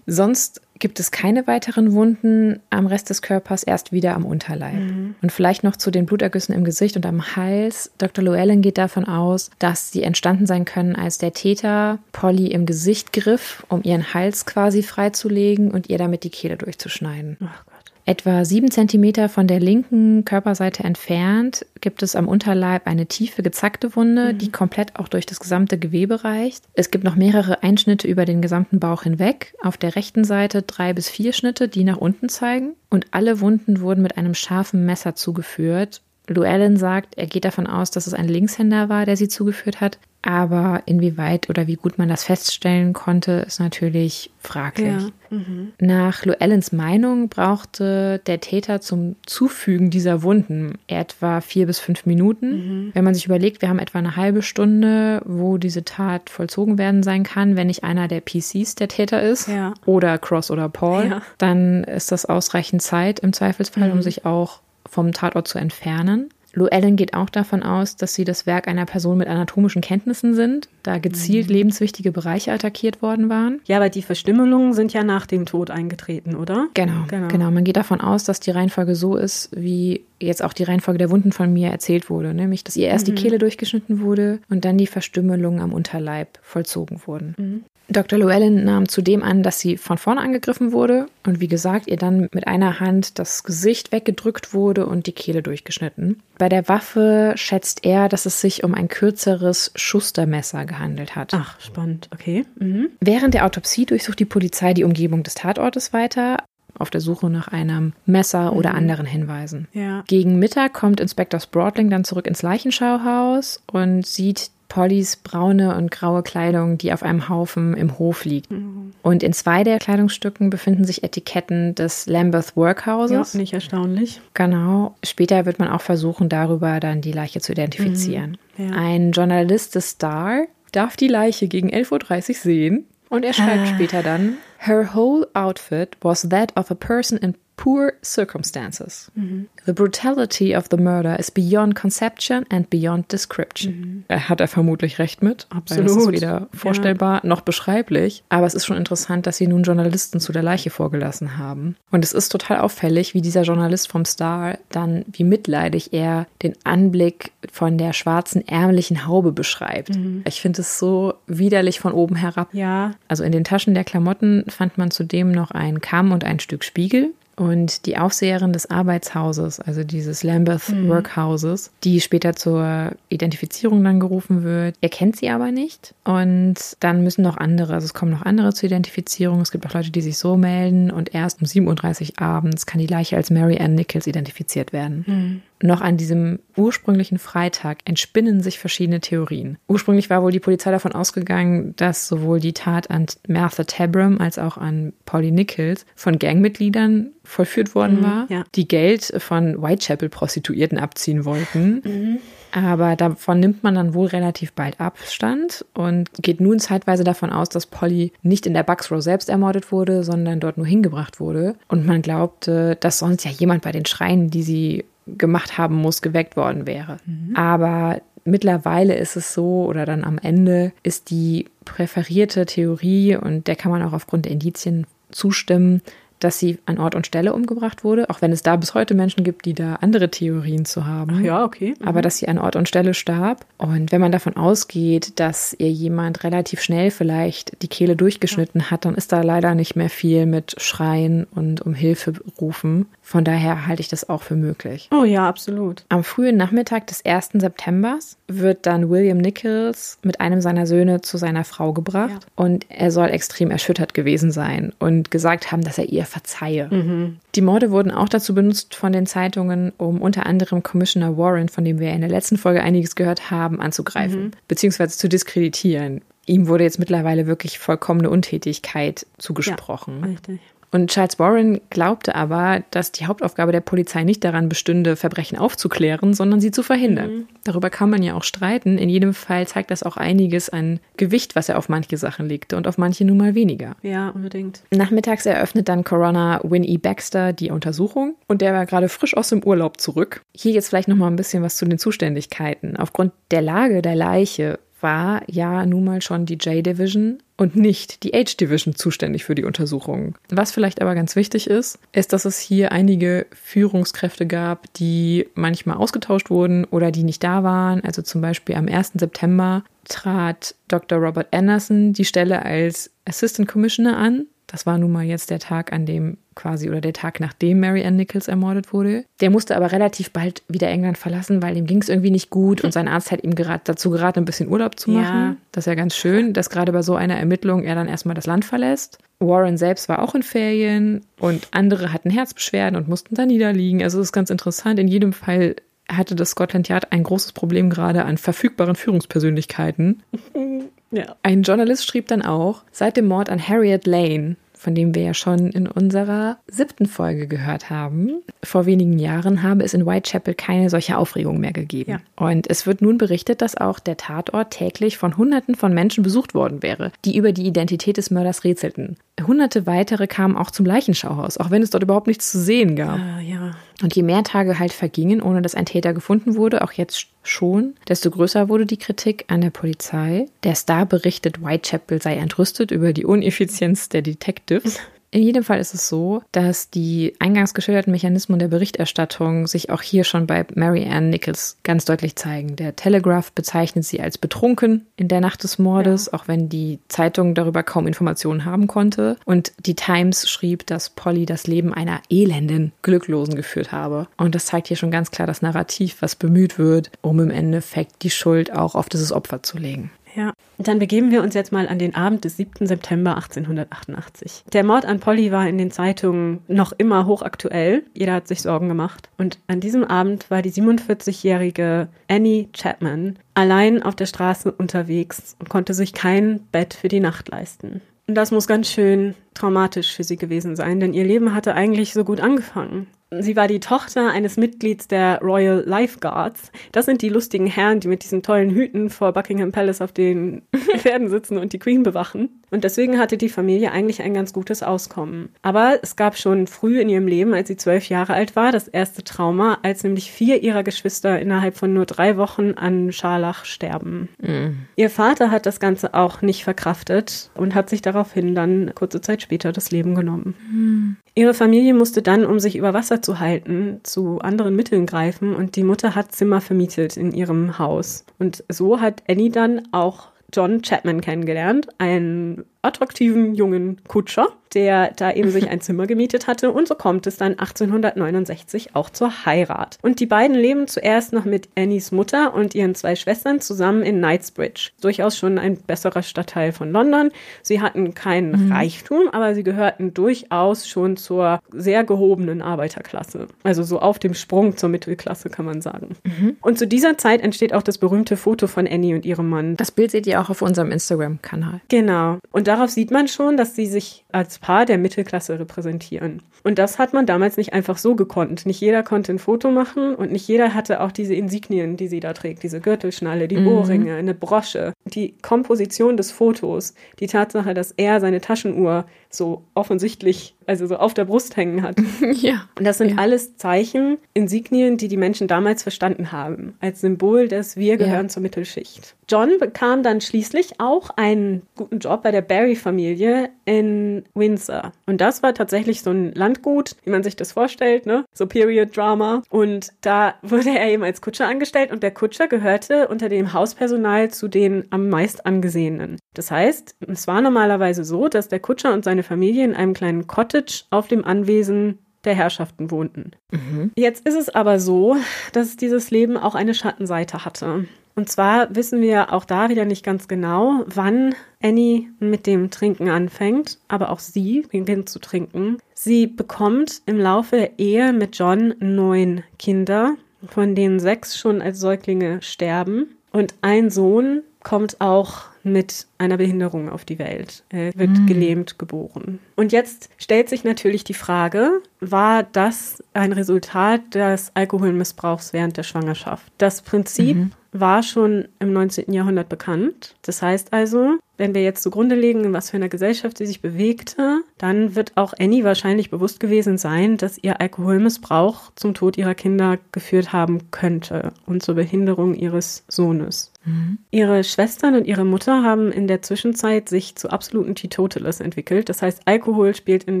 Sonst 0.06 0.62
gibt 0.80 0.98
es 0.98 1.10
keine 1.10 1.46
weiteren 1.46 1.92
Wunden 1.92 2.60
am 2.70 2.86
Rest 2.86 3.10
des 3.10 3.22
Körpers, 3.22 3.62
erst 3.62 3.92
wieder 3.92 4.14
am 4.14 4.24
Unterleib. 4.24 4.74
Und 5.22 5.30
vielleicht 5.30 5.62
noch 5.62 5.76
zu 5.76 5.90
den 5.90 6.06
Blutergüssen 6.06 6.54
im 6.54 6.64
Gesicht 6.64 6.96
und 6.96 7.06
am 7.06 7.36
Hals. 7.36 7.92
Dr. 7.98 8.24
Llewellyn 8.24 8.62
geht 8.62 8.78
davon 8.78 9.04
aus, 9.04 9.50
dass 9.58 9.92
sie 9.92 10.02
entstanden 10.02 10.46
sein 10.46 10.64
können, 10.64 10.96
als 10.96 11.18
der 11.18 11.32
Täter 11.32 11.98
Polly 12.12 12.48
im 12.48 12.66
Gesicht 12.66 13.12
griff, 13.12 13.64
um 13.68 13.82
ihren 13.82 14.12
Hals 14.14 14.46
quasi 14.46 14.82
freizulegen 14.82 15.70
und 15.70 15.88
ihr 15.88 15.98
damit 15.98 16.24
die 16.24 16.30
Kehle 16.30 16.56
durchzuschneiden. 16.56 17.36
Ach. 17.44 17.69
Etwa 18.10 18.44
sieben 18.44 18.72
Zentimeter 18.72 19.28
von 19.28 19.46
der 19.46 19.60
linken 19.60 20.24
Körperseite 20.24 20.82
entfernt 20.82 21.64
gibt 21.80 22.02
es 22.02 22.16
am 22.16 22.26
Unterleib 22.26 22.88
eine 22.88 23.06
tiefe 23.06 23.44
gezackte 23.44 23.94
Wunde, 23.94 24.32
mhm. 24.32 24.38
die 24.38 24.50
komplett 24.50 24.96
auch 24.96 25.06
durch 25.06 25.26
das 25.26 25.38
gesamte 25.38 25.78
Gewebe 25.78 26.24
reicht. 26.24 26.64
Es 26.74 26.90
gibt 26.90 27.04
noch 27.04 27.14
mehrere 27.14 27.62
Einschnitte 27.62 28.08
über 28.08 28.24
den 28.24 28.42
gesamten 28.42 28.80
Bauch 28.80 29.04
hinweg. 29.04 29.54
Auf 29.62 29.76
der 29.76 29.94
rechten 29.94 30.24
Seite 30.24 30.62
drei 30.62 30.92
bis 30.92 31.08
vier 31.08 31.32
Schnitte, 31.32 31.68
die 31.68 31.84
nach 31.84 31.98
unten 31.98 32.28
zeigen. 32.28 32.72
Und 32.88 33.06
alle 33.12 33.40
Wunden 33.40 33.80
wurden 33.80 34.02
mit 34.02 34.18
einem 34.18 34.34
scharfen 34.34 34.84
Messer 34.84 35.14
zugeführt. 35.14 36.02
Llewellyn 36.30 36.76
sagt, 36.76 37.16
er 37.16 37.26
geht 37.26 37.44
davon 37.44 37.66
aus, 37.66 37.90
dass 37.90 38.06
es 38.06 38.14
ein 38.14 38.28
Linkshänder 38.28 38.88
war, 38.88 39.04
der 39.04 39.16
sie 39.16 39.28
zugeführt 39.28 39.80
hat. 39.80 39.98
Aber 40.22 40.82
inwieweit 40.84 41.48
oder 41.48 41.66
wie 41.66 41.76
gut 41.76 41.96
man 41.96 42.10
das 42.10 42.24
feststellen 42.24 42.92
konnte, 42.92 43.44
ist 43.46 43.58
natürlich 43.58 44.30
fraglich. 44.38 45.02
Ja. 45.02 45.36
Mhm. 45.36 45.72
Nach 45.80 46.26
Llewellyns 46.26 46.72
Meinung 46.72 47.30
brauchte 47.30 48.20
der 48.26 48.40
Täter 48.40 48.82
zum 48.82 49.16
Zufügen 49.24 49.88
dieser 49.88 50.22
Wunden 50.22 50.74
etwa 50.88 51.40
vier 51.40 51.66
bis 51.66 51.78
fünf 51.78 52.04
Minuten. 52.04 52.50
Mhm. 52.50 52.90
Wenn 52.92 53.04
man 53.04 53.14
sich 53.14 53.24
überlegt, 53.24 53.62
wir 53.62 53.70
haben 53.70 53.78
etwa 53.78 53.98
eine 53.98 54.16
halbe 54.16 54.42
Stunde, 54.42 55.22
wo 55.24 55.56
diese 55.56 55.84
Tat 55.84 56.28
vollzogen 56.28 56.76
werden 56.76 57.02
sein 57.02 57.22
kann, 57.22 57.56
wenn 57.56 57.68
nicht 57.68 57.82
einer 57.82 58.06
der 58.06 58.20
PCs 58.20 58.74
der 58.74 58.88
Täter 58.88 59.22
ist 59.22 59.48
ja. 59.48 59.72
oder 59.86 60.18
Cross 60.18 60.50
oder 60.50 60.68
Paul, 60.68 61.06
ja. 61.06 61.22
dann 61.38 61.84
ist 61.84 62.12
das 62.12 62.26
ausreichend 62.26 62.82
Zeit 62.82 63.20
im 63.20 63.32
Zweifelsfall, 63.32 63.88
mhm. 63.88 63.94
um 63.94 64.02
sich 64.02 64.26
auch 64.26 64.60
vom 64.90 65.12
Tatort 65.12 65.48
zu 65.48 65.58
entfernen. 65.58 66.28
Llewellyn 66.54 66.96
geht 66.96 67.14
auch 67.14 67.30
davon 67.30 67.62
aus, 67.62 67.96
dass 67.96 68.14
sie 68.14 68.24
das 68.24 68.46
Werk 68.46 68.68
einer 68.68 68.86
Person 68.86 69.18
mit 69.18 69.28
anatomischen 69.28 69.82
Kenntnissen 69.82 70.34
sind, 70.34 70.68
da 70.82 70.98
gezielt 70.98 71.48
mhm. 71.48 71.54
lebenswichtige 71.54 72.12
Bereiche 72.12 72.52
attackiert 72.52 73.02
worden 73.02 73.28
waren. 73.28 73.60
Ja, 73.66 73.76
aber 73.76 73.88
die 73.88 74.02
Verstümmelungen 74.02 74.72
sind 74.72 74.92
ja 74.92 75.04
nach 75.04 75.26
dem 75.26 75.46
Tod 75.46 75.70
eingetreten, 75.70 76.34
oder? 76.34 76.68
Genau, 76.74 77.04
genau, 77.08 77.28
genau. 77.28 77.50
Man 77.50 77.64
geht 77.64 77.76
davon 77.76 78.00
aus, 78.00 78.24
dass 78.24 78.40
die 78.40 78.50
Reihenfolge 78.50 78.94
so 78.94 79.16
ist, 79.16 79.50
wie 79.54 80.04
jetzt 80.18 80.42
auch 80.42 80.52
die 80.52 80.64
Reihenfolge 80.64 80.98
der 80.98 81.10
Wunden 81.10 81.32
von 81.32 81.52
mir 81.52 81.70
erzählt 81.70 82.10
wurde, 82.10 82.34
nämlich, 82.34 82.64
dass 82.64 82.76
ihr 82.76 82.88
erst 82.88 83.08
mhm. 83.08 83.14
die 83.14 83.22
Kehle 83.22 83.38
durchgeschnitten 83.38 84.00
wurde 84.00 84.40
und 84.48 84.64
dann 84.64 84.76
die 84.76 84.86
Verstümmelungen 84.86 85.60
am 85.60 85.72
Unterleib 85.72 86.38
vollzogen 86.42 87.00
wurden. 87.06 87.34
Mhm. 87.38 87.64
Dr. 87.90 88.20
Llewellyn 88.20 88.64
nahm 88.64 88.88
zudem 88.88 89.24
an, 89.24 89.42
dass 89.42 89.58
sie 89.58 89.76
von 89.76 89.98
vorne 89.98 90.20
angegriffen 90.20 90.70
wurde 90.70 91.06
und 91.26 91.40
wie 91.40 91.48
gesagt, 91.48 91.88
ihr 91.88 91.96
dann 91.96 92.28
mit 92.32 92.46
einer 92.46 92.78
Hand 92.78 93.18
das 93.18 93.42
Gesicht 93.42 93.90
weggedrückt 93.90 94.54
wurde 94.54 94.86
und 94.86 95.06
die 95.06 95.12
Kehle 95.12 95.42
durchgeschnitten. 95.42 96.22
Bei 96.40 96.48
der 96.48 96.68
Waffe 96.68 97.34
schätzt 97.36 97.84
er, 97.84 98.08
dass 98.08 98.24
es 98.24 98.40
sich 98.40 98.64
um 98.64 98.72
ein 98.74 98.88
kürzeres 98.88 99.72
Schustermesser 99.74 100.64
gehandelt 100.64 101.14
hat. 101.14 101.34
Ach, 101.34 101.60
spannend, 101.60 102.08
okay. 102.14 102.46
Mhm. 102.58 102.88
Während 102.98 103.34
der 103.34 103.44
Autopsie 103.44 103.84
durchsucht 103.84 104.18
die 104.18 104.24
Polizei 104.24 104.72
die 104.72 104.84
Umgebung 104.84 105.22
des 105.22 105.34
Tatortes 105.34 105.92
weiter, 105.92 106.38
auf 106.78 106.88
der 106.88 107.02
Suche 107.02 107.28
nach 107.28 107.48
einem 107.48 107.92
Messer 108.06 108.54
oder 108.54 108.70
mhm. 108.70 108.76
anderen 108.76 109.04
Hinweisen. 109.04 109.68
Ja. 109.74 110.02
Gegen 110.06 110.38
Mittag 110.38 110.72
kommt 110.72 110.98
Inspektor 110.98 111.40
Spratling 111.40 111.90
dann 111.90 112.04
zurück 112.04 112.26
ins 112.26 112.40
Leichenschauhaus 112.40 113.62
und 113.70 114.06
sieht 114.06 114.50
Pollys 114.70 115.16
braune 115.16 115.76
und 115.76 115.90
graue 115.90 116.22
Kleidung, 116.22 116.78
die 116.78 116.94
auf 116.94 117.02
einem 117.02 117.28
Haufen 117.28 117.74
im 117.74 117.98
Hof 117.98 118.24
liegt. 118.24 118.50
Mhm. 118.50 118.92
Und 119.02 119.22
in 119.22 119.34
zwei 119.34 119.64
der 119.64 119.78
Kleidungsstücken 119.78 120.48
befinden 120.48 120.84
sich 120.84 121.02
Etiketten 121.02 121.74
des 121.74 122.06
Lambeth 122.06 122.56
Workhouses. 122.56 123.34
Ja, 123.34 123.38
nicht 123.38 123.52
erstaunlich. 123.52 124.22
Genau. 124.32 124.94
Später 125.04 125.44
wird 125.44 125.58
man 125.58 125.68
auch 125.68 125.82
versuchen, 125.82 126.30
darüber 126.30 126.80
dann 126.80 127.02
die 127.02 127.12
Leiche 127.12 127.40
zu 127.40 127.52
identifizieren. 127.52 128.38
Mhm. 128.56 128.68
Ja. 128.68 128.76
Ein 128.76 129.12
Journalist 129.12 129.74
des 129.74 129.90
Star 129.90 130.44
darf 130.72 130.96
die 130.96 131.08
Leiche 131.08 131.48
gegen 131.48 131.70
11.30 131.70 132.28
Uhr 132.28 132.34
sehen 132.36 132.84
und 133.10 133.24
er 133.24 133.32
schreibt 133.32 133.62
ah. 133.62 133.66
später 133.66 134.02
dann, 134.02 134.36
Her 134.58 134.94
whole 134.94 135.26
outfit 135.34 135.96
was 136.00 136.28
that 136.28 136.56
of 136.56 136.70
a 136.70 136.74
person 136.74 137.18
in 137.18 137.34
poor 137.60 137.92
circumstances. 138.02 139.12
Mhm. 139.14 139.48
The 139.66 139.74
brutality 139.74 140.56
of 140.56 140.68
the 140.70 140.78
murder 140.78 141.18
is 141.18 141.30
beyond 141.30 141.74
conception 141.74 142.46
and 142.48 142.70
beyond 142.70 143.12
description. 143.12 144.04
Mhm. 144.08 144.28
Hat 144.28 144.40
er 144.40 144.48
vermutlich 144.48 144.98
recht 144.98 145.22
mit. 145.22 145.46
Absolut. 145.50 145.84
Das 145.84 145.96
ist 145.96 146.10
weder 146.10 146.48
vorstellbar 146.54 147.20
ja. 147.22 147.28
noch 147.28 147.42
beschreiblich. 147.42 148.24
Aber 148.30 148.46
es 148.46 148.54
ist 148.54 148.64
schon 148.64 148.78
interessant, 148.78 149.26
dass 149.26 149.36
sie 149.36 149.46
nun 149.46 149.62
Journalisten 149.62 150.20
zu 150.20 150.32
der 150.32 150.42
Leiche 150.42 150.70
vorgelassen 150.70 151.36
haben. 151.36 151.76
Und 151.90 152.02
es 152.02 152.14
ist 152.14 152.30
total 152.30 152.60
auffällig, 152.60 153.12
wie 153.12 153.20
dieser 153.20 153.42
Journalist 153.42 153.88
vom 153.88 154.06
Star 154.06 154.56
dann, 154.70 155.04
wie 155.12 155.24
mitleidig 155.24 155.92
er 155.92 156.26
den 156.42 156.54
Anblick 156.64 157.32
von 157.52 157.76
der 157.76 157.92
schwarzen 157.92 158.46
ärmlichen 158.48 159.06
Haube 159.06 159.32
beschreibt. 159.32 159.94
Mhm. 159.94 160.22
Ich 160.26 160.40
finde 160.40 160.62
es 160.62 160.78
so 160.78 161.12
widerlich 161.26 161.78
von 161.78 161.92
oben 161.92 162.16
herab. 162.16 162.48
Ja. 162.54 162.92
Also 163.06 163.22
in 163.22 163.32
den 163.32 163.44
Taschen 163.44 163.74
der 163.74 163.84
Klamotten 163.84 164.46
fand 164.48 164.78
man 164.78 164.90
zudem 164.90 165.30
noch 165.30 165.50
einen 165.50 165.82
Kamm 165.82 166.12
und 166.12 166.24
ein 166.24 166.40
Stück 166.40 166.64
Spiegel. 166.64 167.12
Und 167.40 167.86
die 167.86 167.96
Aufseherin 167.96 168.52
des 168.52 168.68
Arbeitshauses, 168.70 169.60
also 169.60 169.82
dieses 169.82 170.22
Lambeth 170.22 170.68
mhm. 170.68 170.90
Workhouses, 170.90 171.70
die 171.84 172.02
später 172.02 172.36
zur 172.36 172.92
Identifizierung 173.08 173.82
dann 173.82 173.98
gerufen 173.98 174.42
wird, 174.42 174.76
erkennt 174.82 175.16
sie 175.16 175.30
aber 175.30 175.50
nicht. 175.50 175.94
Und 176.04 176.56
dann 176.80 177.02
müssen 177.02 177.22
noch 177.22 177.38
andere, 177.38 177.72
also 177.72 177.86
es 177.86 177.94
kommen 177.94 178.12
noch 178.12 178.26
andere 178.26 178.52
zur 178.52 178.66
Identifizierung. 178.66 179.40
Es 179.40 179.52
gibt 179.52 179.64
auch 179.64 179.72
Leute, 179.72 179.90
die 179.90 180.02
sich 180.02 180.18
so 180.18 180.36
melden. 180.36 180.90
Und 180.90 181.14
erst 181.14 181.40
um 181.40 181.46
7.30 181.46 182.10
Uhr 182.10 182.20
abends 182.20 182.66
kann 182.66 182.78
die 182.78 182.86
Leiche 182.86 183.16
als 183.16 183.30
Mary 183.30 183.58
Ann 183.58 183.74
Nichols 183.74 184.06
identifiziert 184.06 184.74
werden. 184.74 185.04
Mhm. 185.06 185.42
Noch 185.62 185.80
an 185.80 185.96
diesem 185.96 186.40
ursprünglichen 186.56 187.18
Freitag 187.18 187.78
entspinnen 187.84 188.40
sich 188.40 188.58
verschiedene 188.58 189.00
Theorien. 189.00 189.58
Ursprünglich 189.68 190.08
war 190.08 190.22
wohl 190.22 190.32
die 190.32 190.40
Polizei 190.40 190.70
davon 190.70 190.92
ausgegangen, 190.92 191.74
dass 191.76 192.08
sowohl 192.08 192.40
die 192.40 192.54
Tat 192.54 192.90
an 192.90 193.06
Martha 193.28 193.64
Tabram 193.64 194.18
als 194.18 194.38
auch 194.38 194.56
an 194.56 194.94
Polly 195.04 195.30
Nichols 195.30 195.84
von 195.94 196.18
Gangmitgliedern 196.18 197.10
vollführt 197.24 197.74
worden 197.74 197.98
mhm, 197.98 198.02
war, 198.02 198.26
ja. 198.30 198.44
die 198.54 198.66
Geld 198.66 199.12
von 199.18 199.62
Whitechapel-Prostituierten 199.62 200.78
abziehen 200.78 201.24
wollten. 201.24 201.82
Mhm. 201.84 202.18
Aber 202.52 202.96
davon 202.96 203.40
nimmt 203.40 203.62
man 203.62 203.74
dann 203.74 203.94
wohl 203.94 204.08
relativ 204.08 204.52
bald 204.52 204.80
Abstand 204.80 205.64
und 205.74 206.10
geht 206.20 206.40
nun 206.40 206.58
zeitweise 206.58 207.04
davon 207.04 207.30
aus, 207.30 207.48
dass 207.48 207.66
Polly 207.66 208.12
nicht 208.22 208.46
in 208.46 208.54
der 208.54 208.62
Bucks 208.62 208.90
Row 208.90 209.00
selbst 209.00 209.28
ermordet 209.28 209.70
wurde, 209.70 210.02
sondern 210.02 210.40
dort 210.40 210.56
nur 210.56 210.66
hingebracht 210.66 211.20
wurde. 211.20 211.54
Und 211.68 211.86
man 211.86 212.02
glaubte, 212.02 212.76
dass 212.80 212.98
sonst 212.98 213.24
ja 213.24 213.30
jemand 213.30 213.62
bei 213.62 213.72
den 213.72 213.86
Schreien, 213.86 214.30
die 214.30 214.42
sie 214.42 214.84
gemacht 215.16 215.58
haben 215.58 215.76
muss, 215.76 216.02
geweckt 216.02 216.36
worden 216.36 216.66
wäre. 216.66 216.98
Mhm. 217.06 217.36
Aber 217.36 218.00
mittlerweile 218.24 218.94
ist 218.94 219.16
es 219.16 219.34
so, 219.34 219.64
oder 219.64 219.86
dann 219.86 220.04
am 220.04 220.18
Ende 220.18 220.72
ist 220.82 221.10
die 221.10 221.46
präferierte 221.64 222.46
Theorie, 222.46 223.16
und 223.16 223.46
der 223.46 223.56
kann 223.56 223.72
man 223.72 223.82
auch 223.82 223.92
aufgrund 223.92 224.24
der 224.24 224.32
Indizien 224.32 224.86
zustimmen, 225.10 225.82
dass 226.20 226.38
sie 226.38 226.58
an 226.66 226.78
Ort 226.78 226.94
und 226.94 227.06
Stelle 227.06 227.32
umgebracht 227.32 227.84
wurde, 227.84 228.08
auch 228.10 228.22
wenn 228.22 228.32
es 228.32 228.42
da 228.42 228.56
bis 228.56 228.74
heute 228.74 228.94
Menschen 228.94 229.24
gibt, 229.24 229.44
die 229.46 229.54
da 229.54 229.76
andere 229.76 230.10
Theorien 230.10 230.64
zu 230.64 230.86
haben. 230.86 231.16
Ach 231.16 231.20
ja, 231.20 231.44
okay. 231.44 231.74
Mhm. 231.80 231.88
Aber 231.88 232.02
dass 232.02 232.18
sie 232.18 232.28
an 232.28 232.38
Ort 232.38 232.56
und 232.56 232.68
Stelle 232.68 232.94
starb. 232.94 233.44
Und 233.58 233.92
wenn 233.92 234.00
man 234.00 234.12
davon 234.12 234.36
ausgeht, 234.36 235.18
dass 235.18 235.54
ihr 235.58 235.70
jemand 235.70 236.24
relativ 236.24 236.60
schnell 236.60 236.90
vielleicht 236.90 237.62
die 237.62 237.68
Kehle 237.68 237.96
durchgeschnitten 237.96 238.60
ja. 238.60 238.70
hat, 238.70 238.84
dann 238.84 238.94
ist 238.94 239.12
da 239.12 239.22
leider 239.22 239.54
nicht 239.54 239.76
mehr 239.76 239.90
viel 239.90 240.26
mit 240.26 240.54
Schreien 240.60 241.26
und 241.34 241.62
um 241.62 241.74
Hilfe 241.74 242.12
rufen. 242.40 242.86
Von 243.02 243.24
daher 243.24 243.66
halte 243.66 243.80
ich 243.80 243.88
das 243.88 244.08
auch 244.08 244.22
für 244.22 244.36
möglich. 244.36 244.88
Oh 244.92 245.04
ja, 245.04 245.28
absolut. 245.28 245.84
Am 245.88 246.04
frühen 246.04 246.36
Nachmittag 246.36 246.86
des 246.86 247.04
1. 247.04 247.30
September 247.34 247.98
wird 248.28 248.66
dann 248.66 248.88
William 248.88 249.18
Nichols 249.18 249.98
mit 250.02 250.20
einem 250.20 250.40
seiner 250.40 250.66
Söhne 250.66 251.00
zu 251.00 251.16
seiner 251.16 251.44
Frau 251.44 251.72
gebracht 251.72 252.10
ja. 252.10 252.18
und 252.36 252.66
er 252.68 252.90
soll 252.90 253.08
extrem 253.08 253.50
erschüttert 253.50 253.94
gewesen 253.94 254.30
sein 254.30 254.72
und 254.78 255.10
gesagt 255.10 255.50
haben, 255.50 255.62
dass 255.62 255.78
er 255.78 255.88
ihr 255.88 256.04
verzeihe. 256.10 256.68
Mhm. 256.70 257.18
Die 257.34 257.40
Morde 257.40 257.70
wurden 257.70 257.90
auch 257.90 258.08
dazu 258.08 258.34
benutzt 258.34 258.74
von 258.74 258.92
den 258.92 259.06
Zeitungen, 259.06 259.72
um 259.78 260.02
unter 260.02 260.26
anderem 260.26 260.62
Commissioner 260.62 261.16
Warren, 261.16 261.48
von 261.48 261.64
dem 261.64 261.78
wir 261.78 261.90
in 261.92 262.00
der 262.00 262.10
letzten 262.10 262.36
Folge 262.36 262.62
einiges 262.62 262.94
gehört 262.94 263.30
haben, 263.30 263.60
anzugreifen, 263.60 264.24
mhm. 264.24 264.30
beziehungsweise 264.48 264.98
zu 264.98 265.08
diskreditieren. 265.08 266.02
Ihm 266.26 266.48
wurde 266.48 266.64
jetzt 266.64 266.78
mittlerweile 266.78 267.26
wirklich 267.26 267.58
vollkommene 267.58 268.10
Untätigkeit 268.10 269.06
zugesprochen. 269.18 270.00
Ja, 270.00 270.06
richtig. 270.06 270.40
Und 270.72 270.90
Charles 270.90 271.18
Warren 271.18 271.60
glaubte 271.70 272.14
aber, 272.14 272.62
dass 272.70 272.92
die 272.92 273.06
Hauptaufgabe 273.06 273.52
der 273.52 273.60
Polizei 273.60 274.04
nicht 274.04 274.22
daran 274.22 274.48
bestünde, 274.48 274.96
Verbrechen 274.96 275.38
aufzuklären, 275.38 276.14
sondern 276.14 276.40
sie 276.40 276.50
zu 276.50 276.62
verhindern. 276.62 277.10
Mhm. 277.10 277.28
Darüber 277.44 277.70
kann 277.70 277.90
man 277.90 278.02
ja 278.02 278.14
auch 278.14 278.22
streiten. 278.22 278.78
In 278.78 278.88
jedem 278.88 279.14
Fall 279.14 279.46
zeigt 279.48 279.70
das 279.70 279.82
auch 279.82 279.96
einiges 279.96 280.48
an 280.48 280.78
Gewicht, 280.96 281.34
was 281.34 281.48
er 281.48 281.58
auf 281.58 281.68
manche 281.68 281.96
Sachen 281.96 282.28
legte 282.28 282.56
und 282.56 282.68
auf 282.68 282.78
manche 282.78 283.04
nun 283.04 283.16
mal 283.16 283.34
weniger. 283.34 283.76
Ja, 283.82 284.10
unbedingt. 284.10 284.62
Nachmittags 284.70 285.26
eröffnet 285.26 285.68
dann 285.68 285.82
Coroner 285.84 286.40
Winnie 286.44 286.78
Baxter 286.78 287.32
die 287.32 287.50
Untersuchung 287.50 288.14
und 288.28 288.40
der 288.40 288.52
war 288.52 288.66
gerade 288.66 288.88
frisch 288.88 289.16
aus 289.16 289.30
dem 289.30 289.42
Urlaub 289.42 289.80
zurück. 289.80 290.22
Hier 290.34 290.52
jetzt 290.52 290.68
vielleicht 290.68 290.88
noch 290.88 290.96
mal 290.96 291.08
ein 291.08 291.16
bisschen 291.16 291.42
was 291.42 291.56
zu 291.56 291.64
den 291.64 291.78
Zuständigkeiten. 291.78 292.76
Aufgrund 292.76 293.12
der 293.30 293.42
Lage 293.42 293.82
der 293.82 293.96
Leiche 293.96 294.58
war 294.82 295.22
ja 295.26 295.64
nun 295.66 295.84
mal 295.84 296.02
schon 296.02 296.26
die 296.26 296.34
J-Division 296.34 297.18
und 297.36 297.56
nicht 297.56 298.02
die 298.02 298.10
H-Division 298.10 298.74
zuständig 298.74 299.24
für 299.24 299.34
die 299.34 299.44
Untersuchungen. 299.44 300.14
Was 300.28 300.52
vielleicht 300.52 300.82
aber 300.82 300.94
ganz 300.94 301.16
wichtig 301.16 301.48
ist, 301.48 301.78
ist, 301.92 302.12
dass 302.12 302.26
es 302.26 302.38
hier 302.38 302.72
einige 302.72 303.26
Führungskräfte 303.32 304.26
gab, 304.26 304.72
die 304.74 305.26
manchmal 305.34 305.78
ausgetauscht 305.78 306.30
wurden 306.30 306.64
oder 306.66 306.90
die 306.90 307.02
nicht 307.02 307.24
da 307.24 307.42
waren. 307.42 307.82
Also 307.82 308.02
zum 308.02 308.20
Beispiel 308.20 308.56
am 308.56 308.68
1. 308.68 308.92
September 308.94 309.64
trat 309.88 310.54
Dr. 310.68 310.98
Robert 310.98 311.28
Anderson 311.32 311.92
die 311.92 312.04
Stelle 312.04 312.44
als 312.44 312.90
Assistant 313.06 313.48
Commissioner 313.48 313.96
an. 313.96 314.26
Das 314.50 314.66
war 314.66 314.78
nun 314.78 314.90
mal 314.90 315.04
jetzt 315.04 315.30
der 315.30 315.38
Tag, 315.38 315.72
an 315.72 315.86
dem 315.86 316.16
quasi 316.34 316.68
oder 316.68 316.80
der 316.80 316.92
Tag, 316.92 317.20
nachdem 317.20 317.60
Mary 317.60 317.84
Ann 317.84 317.94
Nichols 317.94 318.26
ermordet 318.26 318.72
wurde. 318.72 319.04
Der 319.20 319.30
musste 319.30 319.56
aber 319.56 319.70
relativ 319.70 320.10
bald 320.10 320.42
wieder 320.48 320.68
England 320.68 320.98
verlassen, 320.98 321.40
weil 321.40 321.56
ihm 321.56 321.66
ging 321.66 321.80
es 321.80 321.88
irgendwie 321.88 322.10
nicht 322.10 322.30
gut 322.30 322.62
und 322.62 322.72
sein 322.72 322.88
Arzt 322.88 323.12
hat 323.12 323.22
ihm 323.22 323.36
gerad, 323.36 323.68
dazu 323.68 323.90
geraten, 323.90 324.20
ein 324.20 324.24
bisschen 324.24 324.48
Urlaub 324.48 324.80
zu 324.80 324.90
machen. 324.90 325.16
Ja. 325.16 325.36
Das 325.52 325.62
ist 325.62 325.66
ja 325.68 325.74
ganz 325.76 325.94
schön, 325.94 326.32
dass 326.32 326.50
gerade 326.50 326.72
bei 326.72 326.82
so 326.82 326.96
einer 326.96 327.16
Ermittlung 327.16 327.62
er 327.62 327.76
dann 327.76 327.86
erstmal 327.86 328.16
das 328.16 328.26
Land 328.26 328.44
verlässt. 328.44 328.98
Warren 329.20 329.56
selbst 329.56 329.88
war 329.88 330.02
auch 330.02 330.14
in 330.14 330.22
Ferien 330.22 331.02
und 331.20 331.46
andere 331.52 331.92
hatten 331.92 332.10
Herzbeschwerden 332.10 332.76
und 332.76 332.88
mussten 332.88 333.14
da 333.14 333.26
niederliegen. 333.26 333.82
Also 333.82 333.98
das 333.98 334.08
ist 334.08 334.12
ganz 334.12 334.30
interessant. 334.30 334.80
In 334.80 334.88
jedem 334.88 335.12
Fall 335.12 335.56
hatte 335.90 336.14
das 336.14 336.30
Scotland 336.30 336.68
Yard 336.68 336.92
ein 336.92 337.02
großes 337.02 337.32
Problem 337.32 337.70
gerade 337.70 338.04
an 338.04 338.18
verfügbaren 338.18 338.76
Führungspersönlichkeiten. 338.76 340.02
Ja. 340.92 341.14
Ein 341.22 341.44
Journalist 341.44 341.86
schrieb 341.86 342.08
dann 342.08 342.20
auch, 342.20 342.64
seit 342.72 342.96
dem 342.96 343.06
Mord 343.06 343.30
an 343.30 343.40
Harriet 343.40 343.86
Lane 343.86 344.34
von 344.60 344.74
dem 344.74 344.94
wir 344.94 345.02
ja 345.02 345.14
schon 345.14 345.50
in 345.50 345.66
unserer 345.66 346.36
siebten 346.46 346.84
Folge 346.84 347.26
gehört 347.26 347.70
haben. 347.70 348.20
Vor 348.42 348.66
wenigen 348.66 348.98
Jahren 348.98 349.42
habe 349.42 349.64
es 349.64 349.72
in 349.72 349.86
Whitechapel 349.86 350.34
keine 350.34 350.68
solche 350.68 350.98
Aufregung 350.98 351.40
mehr 351.40 351.52
gegeben. 351.52 351.92
Ja. 351.92 352.00
Und 352.14 352.48
es 352.48 352.66
wird 352.66 352.82
nun 352.82 352.98
berichtet, 352.98 353.40
dass 353.40 353.56
auch 353.56 353.78
der 353.78 353.96
Tatort 353.96 354.50
täglich 354.50 354.98
von 354.98 355.16
Hunderten 355.16 355.54
von 355.54 355.72
Menschen 355.72 356.04
besucht 356.04 356.34
worden 356.34 356.62
wäre, 356.62 356.92
die 357.06 357.16
über 357.16 357.32
die 357.32 357.46
Identität 357.46 357.96
des 357.96 358.10
Mörders 358.10 358.44
rätselten. 358.44 358.98
Hunderte 359.26 359.66
weitere 359.66 360.06
kamen 360.06 360.36
auch 360.36 360.50
zum 360.50 360.66
Leichenschauhaus, 360.66 361.38
auch 361.38 361.50
wenn 361.50 361.62
es 361.62 361.70
dort 361.70 361.82
überhaupt 361.82 362.06
nichts 362.06 362.30
zu 362.30 362.38
sehen 362.38 362.76
gab. 362.76 362.98
Ja, 362.98 363.20
ja. 363.20 363.50
Und 363.82 363.96
je 363.96 364.02
mehr 364.02 364.22
Tage 364.22 364.58
halt 364.58 364.72
vergingen, 364.72 365.22
ohne 365.22 365.42
dass 365.42 365.54
ein 365.54 365.66
Täter 365.66 365.94
gefunden 365.94 366.36
wurde, 366.36 366.62
auch 366.62 366.72
jetzt 366.72 367.06
schon, 367.22 367.74
desto 367.88 368.10
größer 368.10 368.48
wurde 368.48 368.66
die 368.66 368.76
Kritik 368.76 369.24
an 369.28 369.40
der 369.40 369.50
Polizei. 369.50 370.26
Der 370.42 370.54
Star 370.54 370.86
berichtet, 370.86 371.42
Whitechapel 371.42 372.02
sei 372.02 372.16
entrüstet 372.16 372.70
über 372.70 372.92
die 372.92 373.04
Uneffizienz 373.04 373.88
der 373.88 374.02
Detectives. 374.02 374.78
In 375.12 375.22
jedem 375.22 375.42
Fall 375.42 375.58
ist 375.58 375.74
es 375.74 375.88
so, 375.88 376.22
dass 376.30 376.70
die 376.70 377.14
eingangs 377.18 377.52
geschilderten 377.52 377.90
Mechanismen 377.90 378.38
der 378.38 378.46
Berichterstattung 378.46 379.48
sich 379.48 379.68
auch 379.70 379.82
hier 379.82 380.04
schon 380.04 380.28
bei 380.28 380.46
Mary 380.54 380.86
Ann 380.88 381.10
Nichols 381.10 381.58
ganz 381.64 381.84
deutlich 381.84 382.14
zeigen. 382.14 382.54
Der 382.54 382.76
Telegraph 382.76 383.32
bezeichnet 383.32 383.84
sie 383.84 384.00
als 384.00 384.18
betrunken 384.18 384.86
in 384.96 385.08
der 385.08 385.20
Nacht 385.20 385.42
des 385.42 385.58
Mordes, 385.58 386.06
ja. 386.06 386.12
auch 386.12 386.28
wenn 386.28 386.48
die 386.48 386.78
Zeitung 386.86 387.34
darüber 387.34 387.64
kaum 387.64 387.88
Informationen 387.88 388.44
haben 388.44 388.68
konnte. 388.68 389.16
Und 389.24 389.52
die 389.66 389.74
Times 389.74 390.30
schrieb, 390.30 390.64
dass 390.66 390.90
Polly 390.90 391.26
das 391.26 391.48
Leben 391.48 391.74
einer 391.74 392.00
elenden 392.08 392.70
Glücklosen 392.82 393.34
geführt 393.34 393.72
habe. 393.72 394.06
Und 394.16 394.36
das 394.36 394.46
zeigt 394.46 394.68
hier 394.68 394.76
schon 394.76 394.92
ganz 394.92 395.10
klar 395.10 395.26
das 395.26 395.42
Narrativ, 395.42 395.96
was 396.00 396.14
bemüht 396.14 396.56
wird, 396.56 396.92
um 397.00 397.18
im 397.18 397.30
Endeffekt 397.30 398.04
die 398.04 398.10
Schuld 398.10 398.52
auch 398.52 398.76
auf 398.76 398.88
dieses 398.88 399.10
Opfer 399.10 399.42
zu 399.42 399.58
legen. 399.58 399.90
Ja, 400.14 400.32
dann 400.58 400.78
begeben 400.78 401.10
wir 401.10 401.22
uns 401.22 401.34
jetzt 401.34 401.52
mal 401.52 401.68
an 401.68 401.78
den 401.78 401.94
Abend 401.94 402.24
des 402.24 402.36
7. 402.36 402.66
September 402.66 403.14
1888. 403.16 404.44
Der 404.52 404.64
Mord 404.64 404.84
an 404.84 405.00
Polly 405.00 405.30
war 405.30 405.48
in 405.48 405.58
den 405.58 405.70
Zeitungen 405.70 406.40
noch 406.48 406.72
immer 406.72 407.06
hochaktuell. 407.06 407.84
Jeder 407.94 408.14
hat 408.14 408.28
sich 408.28 408.42
Sorgen 408.42 408.68
gemacht. 408.68 409.08
Und 409.18 409.38
an 409.46 409.60
diesem 409.60 409.84
Abend 409.84 410.30
war 410.30 410.42
die 410.42 410.52
47-jährige 410.52 411.88
Annie 412.08 412.48
Chapman 412.52 413.18
allein 413.34 413.82
auf 413.82 413.94
der 413.94 414.06
Straße 414.06 414.50
unterwegs 414.50 415.36
und 415.38 415.48
konnte 415.48 415.74
sich 415.74 415.92
kein 415.92 416.40
Bett 416.52 416.74
für 416.74 416.88
die 416.88 417.00
Nacht 417.00 417.28
leisten. 417.28 417.80
Und 418.06 418.16
das 418.16 418.32
muss 418.32 418.48
ganz 418.48 418.68
schön 418.68 419.14
traumatisch 419.34 419.94
für 419.94 420.02
sie 420.02 420.16
gewesen 420.16 420.56
sein, 420.56 420.80
denn 420.80 420.94
ihr 420.94 421.04
Leben 421.04 421.32
hatte 421.32 421.54
eigentlich 421.54 421.92
so 421.92 422.04
gut 422.04 422.20
angefangen. 422.20 422.88
Sie 423.18 423.34
war 423.34 423.48
die 423.48 423.58
Tochter 423.58 424.10
eines 424.10 424.36
Mitglieds 424.36 424.86
der 424.86 425.20
Royal 425.20 425.64
Lifeguards. 425.66 426.52
Das 426.70 426.86
sind 426.86 427.02
die 427.02 427.08
lustigen 427.08 427.48
Herren, 427.48 427.80
die 427.80 427.88
mit 427.88 428.04
diesen 428.04 428.22
tollen 428.22 428.50
Hüten 428.50 428.88
vor 428.88 429.12
Buckingham 429.12 429.50
Palace 429.50 429.80
auf 429.80 429.90
den 429.90 430.42
Pferden 430.78 431.08
sitzen 431.08 431.36
und 431.36 431.52
die 431.52 431.58
Queen 431.58 431.82
bewachen. 431.82 432.39
Und 432.50 432.64
deswegen 432.64 432.98
hatte 432.98 433.16
die 433.16 433.28
Familie 433.28 433.72
eigentlich 433.72 434.02
ein 434.02 434.14
ganz 434.14 434.32
gutes 434.32 434.62
Auskommen. 434.62 435.30
Aber 435.42 435.78
es 435.82 435.96
gab 435.96 436.16
schon 436.16 436.46
früh 436.46 436.80
in 436.80 436.88
ihrem 436.88 437.06
Leben, 437.06 437.32
als 437.32 437.48
sie 437.48 437.56
zwölf 437.56 437.88
Jahre 437.88 438.14
alt 438.14 438.36
war, 438.36 438.52
das 438.52 438.68
erste 438.68 439.04
Trauma, 439.04 439.58
als 439.62 439.84
nämlich 439.84 440.10
vier 440.10 440.42
ihrer 440.42 440.62
Geschwister 440.62 441.20
innerhalb 441.20 441.56
von 441.56 441.72
nur 441.72 441.86
drei 441.86 442.16
Wochen 442.16 442.52
an 442.52 442.92
Scharlach 442.92 443.44
sterben. 443.44 444.08
Mhm. 444.20 444.58
Ihr 444.76 444.90
Vater 444.90 445.30
hat 445.30 445.46
das 445.46 445.60
Ganze 445.60 445.94
auch 445.94 446.22
nicht 446.22 446.44
verkraftet 446.44 447.30
und 447.34 447.54
hat 447.54 447.70
sich 447.70 447.82
daraufhin 447.82 448.34
dann 448.34 448.72
kurze 448.74 449.00
Zeit 449.00 449.22
später 449.22 449.52
das 449.52 449.70
Leben 449.70 449.94
genommen. 449.94 450.34
Mhm. 450.50 450.96
Ihre 451.14 451.34
Familie 451.34 451.74
musste 451.74 452.02
dann, 452.02 452.24
um 452.24 452.38
sich 452.38 452.56
über 452.56 452.72
Wasser 452.72 453.02
zu 453.02 453.18
halten, 453.18 453.80
zu 453.82 454.20
anderen 454.20 454.54
Mitteln 454.54 454.86
greifen 454.86 455.34
und 455.34 455.56
die 455.56 455.64
Mutter 455.64 455.94
hat 455.94 456.12
Zimmer 456.12 456.40
vermietet 456.40 456.96
in 456.96 457.12
ihrem 457.12 457.58
Haus. 457.58 458.04
Und 458.18 458.44
so 458.48 458.80
hat 458.80 459.02
Annie 459.08 459.30
dann 459.30 459.62
auch 459.72 460.08
John 460.32 460.62
Chapman 460.62 461.00
kennengelernt, 461.00 461.68
einen 461.78 462.44
attraktiven 462.62 463.34
jungen 463.34 463.80
Kutscher, 463.88 464.28
der 464.54 464.92
da 464.96 465.12
eben 465.12 465.30
sich 465.30 465.48
ein 465.48 465.60
Zimmer 465.60 465.86
gemietet 465.86 466.26
hatte 466.26 466.50
und 466.50 466.68
so 466.68 466.74
kommt 466.74 467.06
es 467.06 467.16
dann 467.16 467.32
1869 467.32 468.74
auch 468.74 468.90
zur 468.90 469.24
Heirat. 469.24 469.78
Und 469.82 470.00
die 470.00 470.06
beiden 470.06 470.36
leben 470.36 470.66
zuerst 470.66 471.12
noch 471.12 471.24
mit 471.24 471.48
Annies 471.56 471.92
Mutter 471.92 472.34
und 472.34 472.54
ihren 472.54 472.74
zwei 472.74 472.96
Schwestern 472.96 473.40
zusammen 473.40 473.82
in 473.82 473.98
Knightsbridge. 473.98 474.70
Durchaus 474.80 475.16
schon 475.16 475.38
ein 475.38 475.56
besserer 475.56 476.02
Stadtteil 476.02 476.52
von 476.52 476.72
London. 476.72 477.10
Sie 477.42 477.60
hatten 477.60 477.94
keinen 477.94 478.46
mhm. 478.46 478.52
Reichtum, 478.52 479.08
aber 479.12 479.34
sie 479.34 479.44
gehörten 479.44 479.94
durchaus 479.94 480.66
schon 480.66 480.96
zur 480.96 481.40
sehr 481.52 481.84
gehobenen 481.84 482.42
Arbeiterklasse. 482.42 483.28
Also 483.42 483.62
so 483.62 483.78
auf 483.78 483.98
dem 483.98 484.14
Sprung 484.14 484.56
zur 484.56 484.68
Mittelklasse 484.68 485.30
kann 485.30 485.44
man 485.44 485.62
sagen. 485.62 485.96
Mhm. 486.04 486.36
Und 486.42 486.58
zu 486.58 486.66
dieser 486.66 486.98
Zeit 486.98 487.22
entsteht 487.22 487.54
auch 487.54 487.62
das 487.62 487.78
berühmte 487.78 488.16
Foto 488.16 488.48
von 488.48 488.66
Annie 488.66 488.94
und 488.94 489.06
ihrem 489.06 489.28
Mann. 489.28 489.56
Das 489.56 489.70
Bild 489.70 489.92
seht 489.92 490.06
ihr 490.06 490.20
auch 490.20 490.28
auf 490.28 490.42
unserem 490.42 490.72
Instagram-Kanal. 490.72 491.60
Genau. 491.68 492.18
Und 492.32 492.48
darauf 492.50 492.68
sieht 492.68 492.90
man 492.90 493.06
schon, 493.06 493.36
dass 493.36 493.54
sie 493.54 493.66
sich 493.66 494.04
als 494.10 494.40
Paar 494.40 494.66
der 494.66 494.76
Mittelklasse 494.76 495.38
repräsentieren. 495.38 496.20
Und 496.42 496.58
das 496.58 496.80
hat 496.80 496.92
man 496.92 497.06
damals 497.06 497.36
nicht 497.36 497.52
einfach 497.52 497.78
so 497.78 497.94
gekonnt. 497.94 498.44
Nicht 498.44 498.60
jeder 498.60 498.82
konnte 498.82 499.12
ein 499.12 499.20
Foto 499.20 499.52
machen 499.52 499.94
und 499.94 500.10
nicht 500.10 500.26
jeder 500.26 500.52
hatte 500.52 500.80
auch 500.80 500.90
diese 500.90 501.14
Insignien, 501.14 501.76
die 501.76 501.86
sie 501.86 502.00
da 502.00 502.12
trägt, 502.12 502.42
diese 502.42 502.60
Gürtelschnalle, 502.60 503.28
die 503.28 503.36
mhm. 503.36 503.46
Ohrringe, 503.46 503.94
eine 503.94 504.14
Brosche. 504.14 504.72
Die 504.84 505.14
Komposition 505.22 505.96
des 505.96 506.10
Fotos, 506.10 506.74
die 506.98 507.06
Tatsache, 507.06 507.54
dass 507.54 507.70
er 507.70 508.00
seine 508.00 508.20
Taschenuhr 508.20 508.84
so 509.10 509.42
offensichtlich, 509.54 510.36
also 510.46 510.66
so 510.66 510.76
auf 510.76 510.94
der 510.94 511.04
Brust 511.04 511.36
hängen 511.36 511.62
hat. 511.62 511.76
ja. 512.12 512.48
Und 512.56 512.66
das 512.66 512.78
sind 512.78 512.92
ja. 512.92 512.96
alles 512.98 513.36
Zeichen, 513.36 513.98
Insignien, 514.14 514.76
die 514.76 514.88
die 514.88 514.96
Menschen 514.96 515.28
damals 515.28 515.62
verstanden 515.62 516.12
haben, 516.12 516.54
als 516.60 516.80
Symbol, 516.80 517.28
dass 517.28 517.56
wir 517.56 517.76
gehören 517.76 518.06
ja. 518.06 518.08
zur 518.08 518.22
Mittelschicht. 518.22 518.94
John 519.10 519.38
bekam 519.40 519.82
dann 519.82 520.00
schließlich 520.00 520.60
auch 520.60 520.90
einen 520.90 521.42
guten 521.56 521.80
Job 521.80 522.04
bei 522.04 522.12
der 522.12 522.22
Barry-Familie 522.22 523.30
in 523.44 524.04
Windsor. 524.14 524.72
Und 524.86 525.00
das 525.00 525.24
war 525.24 525.34
tatsächlich 525.34 525.82
so 525.82 525.90
ein 525.90 526.12
Landgut, 526.12 526.76
wie 526.84 526.90
man 526.90 527.02
sich 527.02 527.16
das 527.16 527.32
vorstellt, 527.32 527.86
ne? 527.86 528.04
So 528.12 528.26
Period-Drama. 528.26 529.22
Und 529.28 529.72
da 529.80 530.14
wurde 530.22 530.50
er 530.50 530.70
eben 530.70 530.84
als 530.84 531.00
Kutscher 531.00 531.26
angestellt 531.26 531.72
und 531.72 531.82
der 531.82 531.90
Kutscher 531.90 532.28
gehörte 532.28 532.86
unter 532.86 533.08
dem 533.08 533.32
Hauspersonal 533.32 534.12
zu 534.12 534.28
den 534.28 534.66
am 534.70 534.88
meist 534.88 535.26
angesehenen. 535.26 535.98
Das 536.14 536.30
heißt, 536.30 536.76
es 536.86 537.08
war 537.08 537.20
normalerweise 537.20 537.82
so, 537.82 538.08
dass 538.08 538.28
der 538.28 538.38
Kutscher 538.38 538.72
und 538.72 538.84
seine 538.84 538.99
Familie 539.02 539.44
in 539.44 539.54
einem 539.54 539.74
kleinen 539.74 540.06
Cottage 540.06 540.64
auf 540.70 540.88
dem 540.88 541.04
Anwesen 541.04 541.78
der 542.04 542.14
Herrschaften 542.14 542.70
wohnten. 542.70 543.12
Mhm. 543.30 543.72
Jetzt 543.76 544.06
ist 544.06 544.16
es 544.16 544.28
aber 544.30 544.58
so, 544.58 544.96
dass 545.32 545.56
dieses 545.56 545.90
Leben 545.90 546.16
auch 546.16 546.34
eine 546.34 546.54
Schattenseite 546.54 547.24
hatte. 547.24 547.66
Und 547.94 548.08
zwar 548.08 548.54
wissen 548.54 548.80
wir 548.80 549.12
auch 549.12 549.24
da 549.24 549.48
wieder 549.50 549.64
nicht 549.64 549.84
ganz 549.84 550.08
genau, 550.08 550.64
wann 550.66 551.14
Annie 551.42 551.88
mit 551.98 552.26
dem 552.26 552.50
Trinken 552.50 552.88
anfängt, 552.88 553.58
aber 553.68 553.90
auch 553.90 553.98
sie 553.98 554.46
beginnt 554.50 554.88
zu 554.88 555.00
trinken. 555.00 555.58
Sie 555.74 556.06
bekommt 556.06 556.82
im 556.86 556.98
Laufe 556.98 557.36
der 557.36 557.58
Ehe 557.58 557.92
mit 557.92 558.16
John 558.18 558.54
neun 558.60 559.24
Kinder, 559.38 559.96
von 560.26 560.54
denen 560.54 560.80
sechs 560.80 561.18
schon 561.18 561.42
als 561.42 561.60
Säuglinge 561.60 562.22
sterben. 562.22 562.96
Und 563.12 563.34
ein 563.42 563.70
Sohn 563.70 564.22
kommt 564.42 564.80
auch 564.80 565.29
mit 565.42 565.86
einer 565.98 566.16
Behinderung 566.16 566.68
auf 566.68 566.84
die 566.84 566.98
Welt. 566.98 567.44
Er 567.48 567.74
wird 567.76 567.90
mhm. 567.90 568.06
gelähmt 568.06 568.58
geboren. 568.58 569.18
Und 569.36 569.52
jetzt 569.52 569.90
stellt 569.98 570.28
sich 570.28 570.44
natürlich 570.44 570.84
die 570.84 570.94
Frage, 570.94 571.62
war 571.80 572.22
das 572.22 572.82
ein 572.92 573.12
Resultat 573.12 573.94
des 573.94 574.32
Alkoholmissbrauchs 574.34 575.32
während 575.32 575.56
der 575.56 575.62
Schwangerschaft? 575.62 576.32
Das 576.38 576.62
Prinzip 576.62 577.16
mhm. 577.16 577.32
war 577.52 577.82
schon 577.82 578.28
im 578.38 578.52
19. 578.52 578.92
Jahrhundert 578.92 579.28
bekannt. 579.28 579.96
Das 580.02 580.22
heißt 580.22 580.52
also, 580.52 580.98
wenn 581.20 581.34
wir 581.34 581.42
jetzt 581.42 581.62
zugrunde 581.62 581.94
legen, 581.96 582.24
in 582.24 582.32
was 582.32 582.50
für 582.50 582.56
einer 582.56 582.70
Gesellschaft 582.70 583.18
sie 583.18 583.26
sich 583.26 583.42
bewegte, 583.42 584.22
dann 584.38 584.74
wird 584.74 584.96
auch 584.96 585.12
Annie 585.18 585.44
wahrscheinlich 585.44 585.90
bewusst 585.90 586.18
gewesen 586.18 586.56
sein, 586.56 586.96
dass 586.96 587.18
ihr 587.22 587.42
Alkoholmissbrauch 587.42 588.50
zum 588.56 588.72
Tod 588.72 588.96
ihrer 588.96 589.14
Kinder 589.14 589.58
geführt 589.70 590.14
haben 590.14 590.50
könnte 590.50 591.12
und 591.26 591.42
zur 591.42 591.56
Behinderung 591.56 592.14
ihres 592.14 592.64
Sohnes. 592.68 593.32
Mhm. 593.44 593.78
Ihre 593.90 594.24
Schwestern 594.24 594.74
und 594.74 594.86
ihre 594.86 595.04
Mutter 595.04 595.42
haben 595.42 595.70
in 595.70 595.86
der 595.86 596.00
Zwischenzeit 596.00 596.70
sich 596.70 596.96
zu 596.96 597.10
absoluten 597.10 597.54
Teetotalers 597.54 598.20
entwickelt. 598.20 598.70
Das 598.70 598.80
heißt, 598.80 599.02
Alkohol 599.04 599.54
spielt 599.54 599.84
in 599.84 600.00